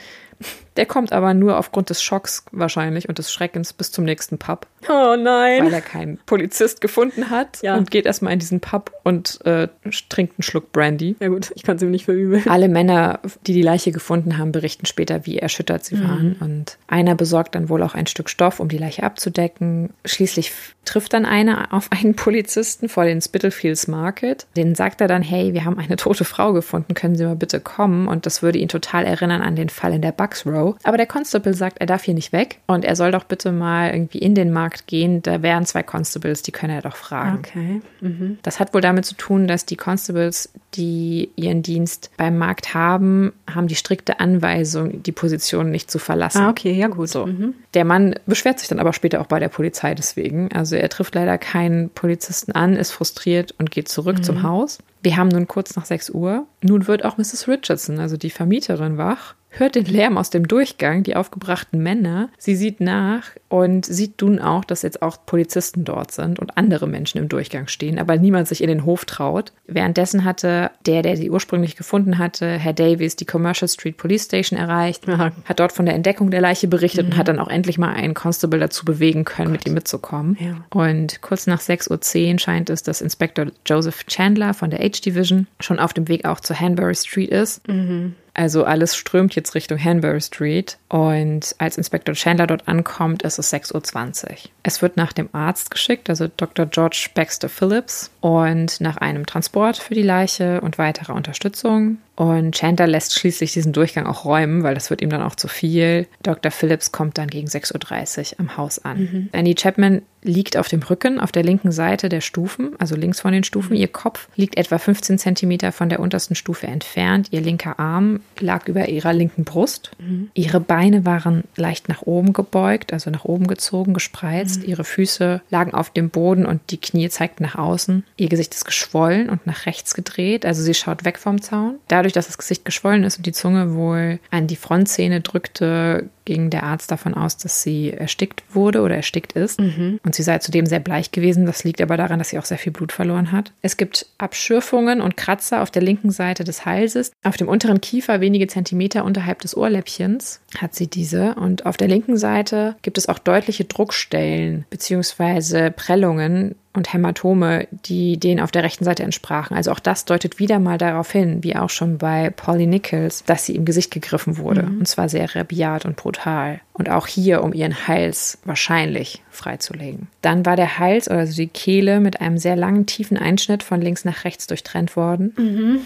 Der 0.77 0.85
kommt 0.85 1.13
aber 1.13 1.33
nur 1.33 1.57
aufgrund 1.57 1.89
des 1.89 2.03
Schocks 2.03 2.43
wahrscheinlich 2.51 3.07
und 3.07 3.17
des 3.17 3.31
Schreckens 3.31 3.71
bis 3.71 3.91
zum 3.91 4.03
nächsten 4.03 4.37
Pub. 4.37 4.67
Oh 4.89 5.15
nein. 5.17 5.65
Weil 5.65 5.73
er 5.73 5.81
keinen 5.81 6.19
Polizist 6.25 6.81
gefunden 6.81 7.29
hat 7.29 7.61
ja. 7.61 7.75
und 7.77 7.91
geht 7.91 8.05
erstmal 8.05 8.33
in 8.33 8.39
diesen 8.39 8.59
Pub 8.59 8.91
und 9.03 9.39
äh, 9.45 9.69
trinkt 10.09 10.33
einen 10.37 10.43
Schluck 10.43 10.71
Brandy. 10.73 11.15
Ja 11.19 11.29
gut, 11.29 11.51
ich 11.55 11.63
kann 11.63 11.77
es 11.77 11.81
ihm 11.81 11.91
nicht 11.91 12.05
verübeln. 12.05 12.43
Alle 12.49 12.67
Männer, 12.67 13.19
die 13.47 13.53
die 13.53 13.61
Leiche 13.61 13.91
gefunden 13.91 14.37
haben, 14.37 14.51
berichten 14.51 14.85
später, 14.85 15.25
wie 15.25 15.39
erschüttert 15.39 15.85
sie 15.85 15.95
mhm. 15.95 16.03
waren. 16.03 16.35
Und 16.41 16.77
einer 16.87 17.15
besorgt 17.15 17.55
dann 17.55 17.69
wohl 17.69 17.81
auch 17.81 17.95
ein 17.95 18.07
Stück 18.07 18.29
Stoff, 18.29 18.59
um 18.59 18.67
die 18.67 18.77
Leiche 18.77 19.03
abzudecken. 19.03 19.91
Schließlich 20.03 20.51
trifft 20.83 21.13
dann 21.13 21.25
einer 21.25 21.73
auf 21.73 21.89
einen 21.91 22.15
Polizisten 22.15 22.89
vor 22.89 23.05
den 23.05 23.21
Spitalfields 23.21 23.87
Market. 23.87 24.45
Den 24.57 24.75
sagt 24.75 25.01
er 25.01 25.07
dann, 25.07 25.21
hey, 25.21 25.53
wir 25.53 25.65
haben 25.65 25.79
eine 25.79 25.95
tote 25.95 26.25
Frau 26.25 26.53
gefunden, 26.53 26.93
können 26.93 27.15
Sie 27.15 27.25
mal 27.25 27.35
bitte 27.35 27.59
kommen? 27.59 28.07
Und 28.07 28.25
das 28.25 28.43
würde 28.43 28.59
ihn 28.59 28.67
total 28.67 29.05
erinnern 29.05 29.41
an 29.41 29.55
den 29.55 29.69
Fall 29.69 29.93
in 29.93 30.01
der 30.01 30.11
Bucks 30.11 30.24
Row. 30.45 30.75
Aber 30.83 30.97
der 30.97 31.05
Constable 31.05 31.53
sagt, 31.53 31.79
er 31.79 31.85
darf 31.85 32.03
hier 32.03 32.13
nicht 32.13 32.31
weg 32.31 32.59
und 32.67 32.85
er 32.85 32.95
soll 32.95 33.11
doch 33.11 33.23
bitte 33.23 33.51
mal 33.51 33.91
irgendwie 33.91 34.19
in 34.19 34.35
den 34.35 34.51
Markt 34.51 34.87
gehen. 34.87 35.21
Da 35.21 35.41
wären 35.41 35.65
zwei 35.65 35.83
Constables, 35.83 36.41
die 36.41 36.51
können 36.51 36.73
er 36.73 36.81
doch 36.81 36.95
fragen. 36.95 37.39
Okay. 37.39 37.81
Mhm. 38.01 38.39
Das 38.43 38.59
hat 38.59 38.73
wohl 38.73 38.81
damit 38.81 39.05
zu 39.05 39.15
tun, 39.15 39.47
dass 39.47 39.65
die 39.65 39.75
Constables, 39.75 40.51
die 40.73 41.29
ihren 41.35 41.61
Dienst 41.61 42.11
beim 42.17 42.37
Markt 42.37 42.73
haben, 42.73 43.33
haben 43.53 43.67
die 43.67 43.75
strikte 43.75 44.19
Anweisung, 44.19 45.03
die 45.03 45.11
Position 45.11 45.71
nicht 45.71 45.91
zu 45.91 45.99
verlassen. 45.99 46.41
Ah, 46.41 46.49
okay, 46.49 46.73
ja 46.73 46.87
gut. 46.87 47.09
So. 47.09 47.25
Mhm. 47.25 47.53
Der 47.73 47.85
Mann 47.85 48.15
beschwert 48.25 48.59
sich 48.59 48.67
dann 48.67 48.79
aber 48.79 48.93
später 48.93 49.21
auch 49.21 49.27
bei 49.27 49.39
der 49.39 49.49
Polizei 49.49 49.95
deswegen. 49.95 50.51
Also 50.51 50.75
er 50.75 50.89
trifft 50.89 51.15
leider 51.15 51.37
keinen 51.37 51.89
Polizisten 51.89 52.51
an, 52.51 52.75
ist 52.75 52.91
frustriert 52.91 53.53
und 53.57 53.71
geht 53.71 53.89
zurück 53.89 54.17
mhm. 54.17 54.23
zum 54.23 54.43
Haus. 54.43 54.79
Wir 55.05 55.17
haben 55.17 55.29
nun 55.29 55.47
kurz 55.47 55.75
nach 55.75 55.85
6 55.85 56.09
Uhr. 56.09 56.47
Nun 56.63 56.87
wird 56.87 57.05
auch 57.05 57.17
Mrs. 57.17 57.47
Richardson, 57.47 57.99
also 57.99 58.17
die 58.17 58.31
Vermieterin, 58.31 58.97
wach 58.97 59.35
hört 59.59 59.75
den 59.75 59.85
Lärm 59.85 60.17
aus 60.17 60.29
dem 60.29 60.47
Durchgang, 60.47 61.03
die 61.03 61.15
aufgebrachten 61.15 61.81
Männer. 61.81 62.29
Sie 62.37 62.55
sieht 62.55 62.81
nach 62.81 63.23
und 63.49 63.85
sieht 63.85 64.21
nun 64.21 64.39
auch, 64.39 64.65
dass 64.65 64.81
jetzt 64.81 65.01
auch 65.01 65.17
Polizisten 65.25 65.85
dort 65.85 66.11
sind 66.11 66.39
und 66.39 66.57
andere 66.57 66.87
Menschen 66.87 67.19
im 67.19 67.29
Durchgang 67.29 67.67
stehen, 67.67 67.99
aber 67.99 68.17
niemand 68.17 68.47
sich 68.47 68.61
in 68.61 68.67
den 68.67 68.85
Hof 68.85 69.05
traut. 69.05 69.53
Währenddessen 69.67 70.23
hatte 70.23 70.71
der, 70.85 71.01
der 71.01 71.17
sie 71.17 71.29
ursprünglich 71.29 71.75
gefunden 71.75 72.17
hatte, 72.17 72.47
Herr 72.47 72.73
Davies, 72.73 73.15
die 73.15 73.25
Commercial 73.25 73.69
Street 73.69 73.97
Police 73.97 74.25
Station 74.25 74.59
erreicht, 74.59 75.07
Aha. 75.07 75.31
hat 75.45 75.59
dort 75.59 75.71
von 75.71 75.85
der 75.85 75.95
Entdeckung 75.95 76.31
der 76.31 76.41
Leiche 76.41 76.67
berichtet 76.67 77.05
mhm. 77.05 77.11
und 77.13 77.17
hat 77.17 77.27
dann 77.27 77.39
auch 77.39 77.47
endlich 77.47 77.77
mal 77.77 77.93
einen 77.93 78.13
Constable 78.13 78.59
dazu 78.59 78.85
bewegen 78.85 79.25
können, 79.25 79.49
Gott. 79.49 79.59
mit 79.59 79.67
ihm 79.67 79.73
mitzukommen. 79.73 80.37
Ja. 80.39 80.65
Und 80.69 81.21
kurz 81.21 81.47
nach 81.47 81.61
6.10 81.61 82.33
Uhr 82.33 82.39
scheint 82.39 82.69
es, 82.69 82.83
dass 82.83 83.01
Inspektor 83.01 83.47
Joseph 83.65 84.05
Chandler 84.05 84.53
von 84.53 84.69
der 84.69 84.79
H-Division 84.79 85.47
schon 85.59 85.79
auf 85.79 85.93
dem 85.93 86.07
Weg 86.07 86.25
auch 86.25 86.39
zur 86.39 86.59
Hanbury 86.59 86.95
Street 86.95 87.29
ist. 87.29 87.67
Mhm. 87.67 88.15
Also 88.35 88.65
alles 88.65 88.97
strömt 88.97 89.33
jetzt 89.33 89.55
Richtung 89.55 89.81
Hanbury 89.81 90.19
Street 90.19 90.77
und 90.89 91.55
als 91.57 91.77
Inspektor 91.77 92.13
Chandler 92.15 92.47
dort 92.47 92.67
ankommt, 92.67 93.23
ist 93.23 93.39
es 93.39 93.51
6.20 93.51 93.73
Uhr. 93.73 94.35
Es 94.61 94.81
wird 94.81 94.97
nach 94.97 95.13
dem 95.13 95.29
Arzt 95.31 95.71
geschickt, 95.71 96.09
also 96.09 96.27
Dr. 96.35 96.65
George 96.65 97.07
Baxter 97.15 97.47
Phillips, 97.47 98.11
und 98.19 98.81
nach 98.81 98.97
einem 98.97 99.25
Transport 99.25 99.77
für 99.77 99.93
die 99.93 100.01
Leiche 100.01 100.59
und 100.59 100.77
weiterer 100.77 101.15
Unterstützung. 101.15 101.99
Und 102.15 102.55
Chandler 102.55 102.87
lässt 102.87 103.17
schließlich 103.17 103.53
diesen 103.53 103.73
Durchgang 103.73 104.05
auch 104.05 104.25
räumen, 104.25 104.63
weil 104.63 104.73
das 104.73 104.89
wird 104.89 105.01
ihm 105.01 105.09
dann 105.09 105.21
auch 105.21 105.35
zu 105.35 105.47
viel. 105.47 106.07
Dr. 106.23 106.51
Phillips 106.51 106.91
kommt 106.91 107.17
dann 107.17 107.27
gegen 107.27 107.47
6.30 107.47 108.33
Uhr 108.33 108.39
am 108.39 108.57
Haus 108.57 108.83
an. 108.83 108.99
Mhm. 108.99 109.29
Annie 109.33 109.55
Chapman 109.55 110.01
liegt 110.25 110.57
auf 110.57 110.67
dem 110.67 110.81
Rücken 110.81 111.19
auf 111.19 111.31
der 111.31 111.43
linken 111.43 111.71
Seite 111.71 112.09
der 112.09 112.21
Stufen, 112.21 112.71
also 112.79 112.95
links 112.95 113.19
von 113.19 113.31
den 113.31 113.43
Stufen. 113.43 113.75
Ihr 113.75 113.87
Kopf 113.87 114.27
liegt 114.35 114.57
etwa 114.57 114.77
15 114.77 115.19
Zentimeter 115.19 115.71
von 115.71 115.89
der 115.89 115.99
untersten 115.99 116.35
Stufe 116.35 116.67
entfernt. 116.67 117.27
Ihr 117.31 117.41
linker 117.41 117.79
Arm 117.79 118.21
lag 118.39 118.67
über 118.67 118.89
ihrer 118.89 119.13
linken 119.13 119.43
Brust. 119.43 119.91
Mhm. 119.99 120.29
Ihre 120.33 120.59
Beine 120.59 121.05
waren 121.05 121.43
leicht 121.55 121.89
nach 121.89 122.01
oben 122.01 122.33
gebeugt, 122.33 122.91
also 122.91 123.11
nach 123.11 123.25
oben 123.25 123.47
gezogen, 123.47 123.93
gespreizt. 123.93 124.63
Mhm. 124.63 124.69
Ihre 124.69 124.83
Füße 124.83 125.41
lagen 125.49 125.73
auf 125.73 125.91
dem 125.91 126.09
Boden 126.09 126.45
und 126.45 126.61
die 126.71 126.81
Knie 126.81 127.09
zeigten 127.09 127.43
nach 127.43 127.55
außen. 127.55 128.03
Ihr 128.17 128.29
Gesicht 128.29 128.53
ist 128.55 128.65
geschwollen 128.65 129.29
und 129.29 129.45
nach 129.45 129.65
rechts 129.67 129.93
gedreht, 129.93 130.45
also 130.45 130.63
sie 130.63 130.73
schaut 130.73 131.05
weg 131.05 131.19
vom 131.19 131.41
Zaun. 131.41 131.75
Dadurch, 131.87 132.04
dass 132.13 132.27
das 132.27 132.37
Gesicht 132.37 132.65
geschwollen 132.65 133.03
ist 133.03 133.17
und 133.17 133.25
die 133.25 133.31
Zunge 133.31 133.73
wohl 133.73 134.19
an 134.31 134.47
die 134.47 134.55
Frontzähne 134.55 135.21
drückte, 135.21 136.09
ging 136.25 136.49
der 136.49 136.63
Arzt 136.63 136.91
davon 136.91 137.13
aus, 137.13 137.37
dass 137.37 137.61
sie 137.61 137.91
erstickt 137.91 138.43
wurde 138.53 138.81
oder 138.81 138.95
erstickt 138.95 139.33
ist. 139.33 139.59
Mhm. 139.59 139.99
Und 140.03 140.15
sie 140.15 140.23
sei 140.23 140.39
zudem 140.39 140.65
sehr 140.65 140.79
bleich 140.79 141.11
gewesen. 141.11 141.45
Das 141.45 141.63
liegt 141.63 141.81
aber 141.81 141.97
daran, 141.97 142.19
dass 142.19 142.29
sie 142.29 142.39
auch 142.39 142.45
sehr 142.45 142.57
viel 142.57 142.71
Blut 142.71 142.91
verloren 142.91 143.31
hat. 143.31 143.53
Es 143.61 143.77
gibt 143.77 144.07
Abschürfungen 144.17 145.01
und 145.01 145.17
Kratzer 145.17 145.61
auf 145.61 145.71
der 145.71 145.81
linken 145.81 146.11
Seite 146.11 146.43
des 146.43 146.65
Halses. 146.65 147.11
Auf 147.23 147.37
dem 147.37 147.47
unteren 147.47 147.81
Kiefer, 147.81 148.21
wenige 148.21 148.47
Zentimeter 148.47 149.05
unterhalb 149.05 149.39
des 149.39 149.55
Ohrläppchens, 149.55 150.41
hat 150.57 150.75
sie 150.75 150.87
diese. 150.87 151.35
Und 151.35 151.65
auf 151.65 151.77
der 151.77 151.87
linken 151.87 152.17
Seite 152.17 152.75
gibt 152.81 152.97
es 152.97 153.07
auch 153.07 153.19
deutliche 153.19 153.65
Druckstellen 153.65 154.65
bzw. 154.69 155.69
Prellungen, 155.71 156.55
und 156.75 156.93
Hämatome, 156.93 157.67
die 157.71 158.17
denen 158.17 158.39
auf 158.39 158.51
der 158.51 158.63
rechten 158.63 158.83
Seite 158.83 159.03
entsprachen. 159.03 159.55
Also 159.55 159.71
auch 159.71 159.79
das 159.79 160.05
deutet 160.05 160.39
wieder 160.39 160.59
mal 160.59 160.77
darauf 160.77 161.11
hin, 161.11 161.43
wie 161.43 161.55
auch 161.55 161.69
schon 161.69 161.97
bei 161.97 162.29
Polly 162.29 162.67
Nichols, 162.67 163.23
dass 163.25 163.45
sie 163.45 163.55
im 163.55 163.65
Gesicht 163.65 163.91
gegriffen 163.91 164.37
wurde. 164.37 164.63
Mhm. 164.63 164.79
Und 164.79 164.87
zwar 164.87 165.09
sehr 165.09 165.33
rabiat 165.35 165.85
und 165.85 165.95
brutal. 166.15 166.61
Und 166.73 166.89
auch 166.89 167.07
hier, 167.07 167.43
um 167.43 167.53
ihren 167.53 167.87
Hals 167.87 168.37
wahrscheinlich 168.43 169.21
freizulegen. 169.31 170.07
Dann 170.21 170.45
war 170.45 170.55
der 170.55 170.79
Hals, 170.79 171.07
also 171.07 171.35
die 171.35 171.47
Kehle, 171.47 171.99
mit 171.99 172.21
einem 172.21 172.37
sehr 172.37 172.55
langen, 172.55 172.85
tiefen 172.85 173.17
Einschnitt 173.17 173.63
von 173.63 173.81
links 173.81 174.05
nach 174.05 174.23
rechts 174.23 174.47
durchtrennt 174.47 174.95
worden. 174.95 175.33
Mhm. 175.37 175.79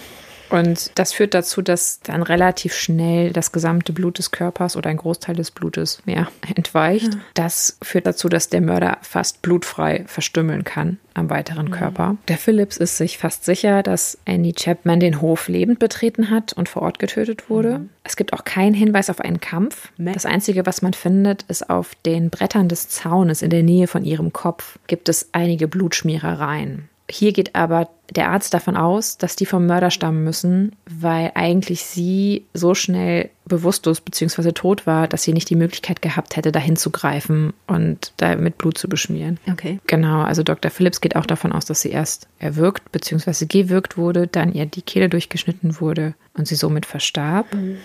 Und 0.50 0.92
das 0.96 1.14
führt 1.14 1.34
dazu, 1.34 1.62
dass 1.62 2.00
dann 2.02 2.24
relativ 2.24 2.74
schnell 2.74 3.32
das 3.32 3.52
gesamte 3.52 3.94
Blut 3.94 4.18
des 4.18 4.32
Körpers 4.32 4.76
oder 4.76 4.90
ein 4.90 4.98
Großteil 4.98 5.36
des 5.36 5.52
Blutes 5.52 6.02
ja, 6.06 6.28
entweicht. 6.56 7.14
Ja. 7.14 7.20
Das 7.34 7.78
führt 7.82 8.08
dazu, 8.08 8.30
dass 8.30 8.50
der 8.50 8.62
Mörder 8.62 8.98
fast 9.02 9.42
blutfrei 9.42 10.04
verstümmeln 10.08 10.64
kann 10.64 10.98
am 11.14 11.30
weiteren 11.30 11.68
mhm. 11.68 11.72
Körper. 11.72 12.18
Der 12.28 12.38
Phillips 12.38 12.78
ist 12.78 12.98
sich 12.98 13.18
fast 13.18 13.46
sicher, 13.46 13.84
dass 13.84 14.18
Annie 14.26 14.54
Chapman 14.54 15.00
den 15.00 15.22
Hof 15.22 15.48
lebend 15.48 15.80
betreten 15.80 16.30
hat 16.30 16.54
und 16.54 16.70
vor 16.70 16.82
Ort 16.82 17.00
getötet 17.00 17.50
wurde. 17.50 17.80
Mhm. 17.80 17.90
Es 18.04 18.16
gibt 18.16 18.34
auch 18.34 18.44
keinen 18.44 18.74
Hinweis 18.74 19.10
auf 19.10 19.20
einen 19.20 19.40
Kampf. 19.40 19.92
Das 19.98 20.26
Einzige, 20.26 20.66
was 20.66 20.82
man 20.82 20.94
findet, 20.94 21.44
ist 21.44 21.70
auf 21.70 21.94
den 22.06 22.30
Brettern 22.30 22.70
des 22.70 22.90
Zaunes 22.90 23.42
in 23.42 23.50
der 23.50 23.64
Nähe 23.64 23.88
von 23.88 24.04
ihrem 24.04 24.34
Kopf 24.34 24.80
gibt 24.88 25.10
es 25.10 25.30
einige 25.32 25.68
Blutschmierereien. 25.68 26.90
Hier 27.10 27.34
geht 27.34 27.56
aber 27.56 27.90
der 28.16 28.30
Arzt 28.30 28.54
davon 28.54 28.78
aus, 28.78 29.18
dass 29.18 29.36
die 29.36 29.46
vom 29.46 29.66
Mörder 29.66 29.90
stammen 29.92 30.24
müssen, 30.24 30.76
weil 30.90 31.32
eigentlich 31.34 31.84
sie 31.84 32.46
so 32.54 32.76
schnell 32.76 33.30
bewusstlos 33.46 34.02
bzw. 34.02 34.52
tot 34.52 34.86
war, 34.86 35.08
dass 35.08 35.24
sie 35.24 35.34
nicht 35.34 35.50
die 35.50 35.56
Möglichkeit 35.56 36.02
gehabt 36.02 36.36
hätte, 36.36 36.52
dahin 36.52 36.76
zu 36.76 36.92
greifen 36.92 37.54
und 37.68 38.14
da 38.18 38.36
mit 38.36 38.58
Blut 38.58 38.78
zu 38.78 38.88
beschmieren. 38.88 39.40
Okay. 39.52 39.80
Genau, 39.88 40.22
also 40.22 40.44
Dr. 40.44 40.70
Phillips 40.70 41.02
geht 41.02 41.16
auch 41.16 41.26
davon 41.26 41.52
aus, 41.52 41.66
dass 41.66 41.82
sie 41.82 41.90
erst 41.90 42.28
erwürgt 42.38 42.92
bzw. 42.92 43.46
gewürgt 43.46 43.98
wurde, 43.98 44.28
dann 44.28 44.54
ihr 44.54 44.66
die 44.66 44.84
Kehle 44.84 45.10
durchgeschnitten 45.10 45.82
wurde 45.82 46.14
und 46.36 46.48
sie 46.48 46.56
somit 46.56 46.86
verstarb. 46.86 47.52
Mhm. 47.54 47.78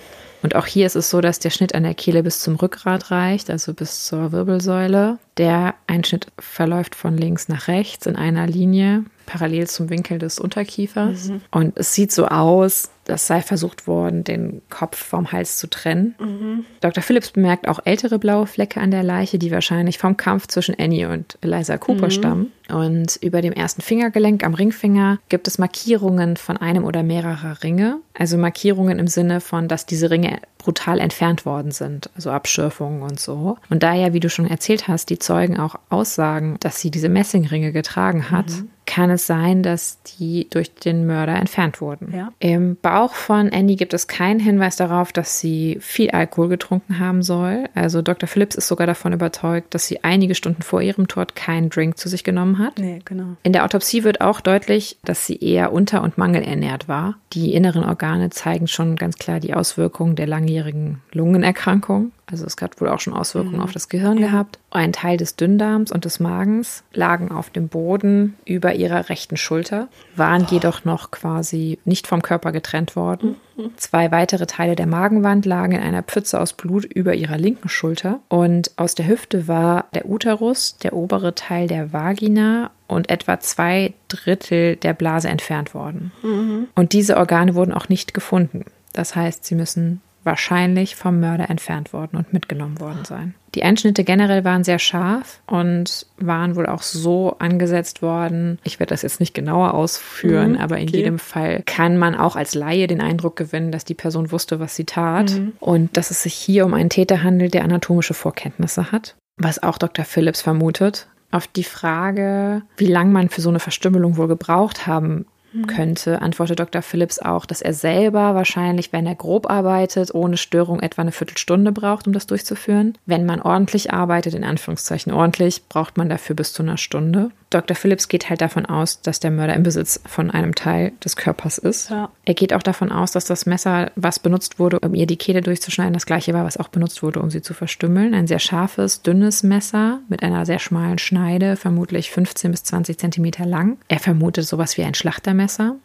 Und 0.42 0.54
auch 0.56 0.66
hier 0.66 0.84
ist 0.84 0.96
es 0.96 1.08
so, 1.08 1.22
dass 1.22 1.38
der 1.38 1.48
Schnitt 1.48 1.74
an 1.74 1.84
der 1.84 1.94
Kehle 1.94 2.22
bis 2.22 2.40
zum 2.40 2.56
Rückgrat 2.56 3.10
reicht, 3.10 3.48
also 3.48 3.72
bis 3.72 4.04
zur 4.04 4.30
Wirbelsäule. 4.30 5.18
Der 5.37 5.74
Einschnitt 5.87 6.28
verläuft 6.39 6.95
von 6.95 7.16
links 7.16 7.49
nach 7.49 7.68
rechts 7.68 8.07
in 8.07 8.16
einer 8.16 8.47
Linie 8.47 9.05
parallel 9.26 9.66
zum 9.66 9.91
Winkel 9.91 10.18
des 10.18 10.39
Unterkiefers. 10.39 11.28
Mhm. 11.28 11.41
Und 11.51 11.78
es 11.78 11.95
sieht 11.95 12.12
so 12.12 12.26
aus, 12.26 12.91
das 13.05 13.26
sei 13.26 13.43
versucht 13.43 13.87
worden, 13.87 14.24
den 14.24 14.62
Kopf 14.70 14.97
vom 14.97 15.32
Hals 15.32 15.59
zu 15.59 15.68
trennen. 15.68 16.14
Mhm. 16.18 16.64
Dr. 16.80 17.03
Phillips 17.03 17.32
bemerkt 17.32 17.68
auch 17.68 17.80
ältere 17.85 18.18
blaue 18.18 18.47
Flecke 18.47 18.80
an 18.80 18.91
der 18.91 19.03
Leiche, 19.03 19.39
die 19.39 19.51
wahrscheinlich 19.51 19.99
vom 19.99 20.16
Kampf 20.16 20.47
zwischen 20.47 20.74
Annie 20.78 21.09
und 21.09 21.39
Eliza 21.41 21.76
Cooper 21.78 22.07
mhm. 22.07 22.11
stammen. 22.11 22.53
Und 22.70 23.16
über 23.16 23.43
dem 23.43 23.53
ersten 23.53 23.82
Fingergelenk 23.82 24.45
am 24.45 24.55
Ringfinger 24.55 25.18
gibt 25.28 25.49
es 25.49 25.59
Markierungen 25.59 26.37
von 26.37 26.57
einem 26.57 26.85
oder 26.85 27.03
mehrerer 27.03 27.62
Ringe. 27.62 27.99
Also 28.14 28.39
Markierungen 28.39 28.99
im 28.99 29.07
Sinne 29.07 29.41
von, 29.41 29.68
dass 29.68 29.85
diese 29.85 30.11
Ringe 30.11 30.39
brutal 30.64 30.98
entfernt 30.98 31.44
worden 31.44 31.70
sind, 31.72 32.08
also 32.14 32.30
Abschürfungen 32.30 33.02
und 33.02 33.20
so. 33.20 33.58
Und 33.68 33.82
da 33.82 33.92
ja, 33.92 34.14
wie 34.14 34.20
du 34.20 34.30
schon 34.30 34.46
erzählt 34.46 34.88
hast, 34.88 35.10
die 35.10 35.18
Zeugen 35.18 35.58
auch 35.58 35.76
aussagen, 35.90 36.56
dass 36.60 36.80
sie 36.80 36.90
diese 36.90 37.10
Messingringe 37.10 37.70
getragen 37.70 38.30
hat, 38.30 38.48
mhm. 38.48 38.70
Kann 38.87 39.11
es 39.11 39.26
sein, 39.26 39.62
dass 39.62 40.03
die 40.03 40.49
durch 40.51 40.74
den 40.74 41.07
Mörder 41.07 41.37
entfernt 41.37 41.80
wurden. 41.80 42.12
Ja. 42.14 42.32
Im 42.39 42.76
Bauch 42.76 43.14
von 43.14 43.51
Annie 43.53 43.76
gibt 43.76 43.95
es 43.95 44.07
keinen 44.07 44.41
Hinweis 44.41 44.76
darauf, 44.76 45.12
dass 45.12 45.41
sie 45.41 45.78
viel 45.80 46.11
Alkohol 46.11 46.49
getrunken 46.49 46.99
haben 46.99 47.22
soll. 47.22 47.64
Also 47.74 48.03
Dr. 48.03 48.28
Phillips 48.28 48.57
ist 48.57 48.68
sogar 48.68 48.87
davon 48.87 49.12
überzeugt, 49.12 49.74
dass 49.74 49.87
sie 49.87 50.05
einige 50.05 50.35
Stunden 50.35 50.62
vor 50.62 50.82
ihrem 50.82 51.09
Tod 51.09 51.35
keinen 51.35 51.70
Drink 51.70 51.99
zu 51.99 52.09
sich 52.09 52.24
genommen 52.24 52.59
hat. 52.59 52.78
Nee, 52.78 53.01
genau. 53.05 53.37
In 53.43 53.53
der 53.53 53.64
Autopsie 53.64 54.05
wird 54.05 54.20
auch 54.20 54.41
deutlich, 54.41 54.99
dass 55.05 55.26
sie 55.26 55.37
eher 55.37 55.72
unter- 55.72 56.03
und 56.03 56.18
mangelernährt 56.18 56.89
war. 56.89 57.16
Die 57.32 57.55
inneren 57.55 57.85
Organe 57.85 58.30
zeigen 58.30 58.68
schon 58.68 58.97
ganz 58.97 59.16
klar 59.16 59.41
die 59.41 59.55
Auswirkungen 59.55 60.16
der 60.16 60.26
langjährigen 60.26 61.01
Lungenerkrankung. 61.12 62.12
Also 62.26 62.46
es 62.46 62.56
hat 62.60 62.80
wohl 62.80 62.88
auch 62.88 63.00
schon 63.00 63.12
Auswirkungen 63.12 63.56
mhm. 63.56 63.62
auf 63.62 63.72
das 63.72 63.88
Gehirn 63.88 64.18
ja. 64.18 64.28
gehabt. 64.28 64.58
Ein 64.70 64.92
Teil 64.92 65.16
des 65.16 65.36
Dünndarms 65.36 65.92
und 65.92 66.04
des 66.04 66.20
Magens 66.20 66.82
lagen 66.92 67.30
auf 67.30 67.50
dem 67.50 67.68
Boden 67.68 68.36
über 68.44 68.74
ihrer 68.74 69.08
rechten 69.08 69.36
Schulter, 69.36 69.88
waren 70.16 70.46
oh. 70.48 70.52
jedoch 70.52 70.84
noch 70.84 71.10
quasi 71.10 71.78
nicht 71.84 72.06
vom 72.06 72.22
Körper 72.22 72.50
getrennt 72.50 72.96
worden. 72.96 73.36
Mhm. 73.56 73.70
Zwei 73.76 74.10
weitere 74.10 74.46
Teile 74.46 74.74
der 74.74 74.86
Magenwand 74.86 75.44
lagen 75.44 75.72
in 75.72 75.82
einer 75.82 76.02
Pfütze 76.02 76.40
aus 76.40 76.54
Blut 76.54 76.84
über 76.84 77.14
ihrer 77.14 77.36
linken 77.36 77.68
Schulter. 77.68 78.20
Und 78.28 78.70
aus 78.76 78.94
der 78.94 79.06
Hüfte 79.06 79.46
war 79.46 79.86
der 79.94 80.08
Uterus, 80.08 80.76
der 80.78 80.94
obere 80.94 81.34
Teil 81.34 81.68
der 81.68 81.92
Vagina 81.92 82.70
und 82.86 83.10
etwa 83.10 83.38
zwei 83.40 83.92
Drittel 84.08 84.76
der 84.76 84.94
Blase 84.94 85.28
entfernt 85.28 85.74
worden. 85.74 86.12
Mhm. 86.22 86.68
Und 86.74 86.92
diese 86.92 87.16
Organe 87.16 87.54
wurden 87.54 87.72
auch 87.72 87.88
nicht 87.88 88.14
gefunden. 88.14 88.64
Das 88.92 89.16
heißt, 89.16 89.44
sie 89.44 89.56
müssen 89.56 90.00
wahrscheinlich 90.24 90.96
vom 90.96 91.20
Mörder 91.20 91.50
entfernt 91.50 91.92
worden 91.92 92.16
und 92.16 92.32
mitgenommen 92.32 92.80
worden 92.80 93.04
sein. 93.04 93.34
Die 93.54 93.62
Einschnitte 93.62 94.02
generell 94.02 94.44
waren 94.44 94.64
sehr 94.64 94.80
scharf 94.80 95.40
und 95.46 96.06
waren 96.16 96.56
wohl 96.56 96.66
auch 96.66 96.82
so 96.82 97.36
angesetzt 97.38 98.02
worden. 98.02 98.58
Ich 98.64 98.80
werde 98.80 98.90
das 98.90 99.02
jetzt 99.02 99.20
nicht 99.20 99.34
genauer 99.34 99.74
ausführen, 99.74 100.52
mhm, 100.52 100.58
aber 100.58 100.78
in 100.78 100.88
okay. 100.88 100.96
jedem 100.96 101.18
Fall 101.18 101.62
kann 101.64 101.96
man 101.96 102.16
auch 102.16 102.34
als 102.34 102.54
Laie 102.54 102.88
den 102.88 103.00
Eindruck 103.00 103.36
gewinnen, 103.36 103.70
dass 103.70 103.84
die 103.84 103.94
Person 103.94 104.32
wusste, 104.32 104.58
was 104.58 104.74
sie 104.74 104.84
tat 104.84 105.32
mhm. 105.32 105.52
und 105.60 105.96
dass 105.96 106.10
es 106.10 106.22
sich 106.22 106.34
hier 106.34 106.64
um 106.64 106.74
einen 106.74 106.90
Täter 106.90 107.22
handelt, 107.22 107.54
der 107.54 107.64
anatomische 107.64 108.14
Vorkenntnisse 108.14 108.90
hat. 108.90 109.14
Was 109.36 109.62
auch 109.62 109.78
Dr. 109.78 110.04
Phillips 110.04 110.42
vermutet, 110.42 111.08
auf 111.30 111.46
die 111.46 111.64
Frage, 111.64 112.62
wie 112.76 112.86
lange 112.86 113.10
man 113.10 113.28
für 113.28 113.40
so 113.40 113.48
eine 113.48 113.60
Verstümmelung 113.60 114.16
wohl 114.16 114.28
gebraucht 114.28 114.86
haben. 114.86 115.26
Könnte, 115.62 116.20
antwortet 116.20 116.59
Dr. 116.59 116.82
Phillips 116.82 117.18
auch, 117.18 117.46
dass 117.46 117.62
er 117.62 117.72
selber 117.72 118.34
wahrscheinlich, 118.34 118.92
wenn 118.92 119.07
er 119.07 119.14
grob 119.14 119.48
arbeitet, 119.50 120.14
ohne 120.14 120.36
Störung 120.36 120.80
etwa 120.80 121.02
eine 121.02 121.12
Viertelstunde 121.12 121.72
braucht, 121.72 122.07
um 122.07 122.12
das 122.12 122.26
durchzuführen. 122.26 122.98
Wenn 123.07 123.24
man 123.24 123.40
ordentlich 123.40 123.92
arbeitet, 123.92 124.34
in 124.34 124.44
Anführungszeichen 124.44 125.12
ordentlich, 125.12 125.68
braucht 125.68 125.96
man 125.96 126.09
dafür 126.09 126.34
bis 126.34 126.52
zu 126.52 126.62
einer 126.62 126.76
Stunde. 126.76 127.30
Dr. 127.50 127.76
Phillips 127.76 128.09
geht 128.09 128.28
halt 128.30 128.40
davon 128.40 128.66
aus, 128.66 129.00
dass 129.00 129.20
der 129.20 129.30
Mörder 129.30 129.55
im 129.55 129.62
Besitz 129.62 130.00
von 130.07 130.32
einem 130.32 130.57
Teil 130.57 130.92
des 131.05 131.14
Körpers 131.14 131.59
ist. 131.59 131.88
Ja. 131.88 132.11
Er 132.24 132.34
geht 132.34 132.52
auch 132.52 132.62
davon 132.64 132.90
aus, 132.90 133.12
dass 133.12 133.26
das 133.26 133.46
Messer, 133.46 133.92
was 133.94 134.18
benutzt 134.18 134.59
wurde, 134.59 134.80
um 134.80 134.92
ihr 134.92 135.07
die 135.07 135.16
Kehle 135.16 135.40
durchzuschneiden, 135.40 135.94
das 135.94 136.07
gleiche 136.07 136.34
war, 136.34 136.44
was 136.44 136.57
auch 136.57 136.68
benutzt 136.68 137.05
wurde, 137.05 137.20
um 137.20 137.30
sie 137.30 137.42
zu 137.42 137.55
verstümmeln. 137.55 138.12
Ein 138.12 138.26
sehr 138.26 138.40
scharfes, 138.40 139.02
dünnes 139.02 139.44
Messer 139.44 140.00
mit 140.09 140.24
einer 140.24 140.46
sehr 140.46 140.59
schmalen 140.59 140.98
Schneide, 140.98 141.55
vermutlich 141.55 142.11
15 142.11 142.50
bis 142.50 142.64
20 142.64 142.98
Zentimeter 142.98 143.46
lang. 143.46 143.76
Er 143.86 144.00
vermutet 144.00 144.46
sowas 144.46 144.76
wie 144.76 144.82
ein 144.82 144.94
Schlachtermesser 144.94 145.43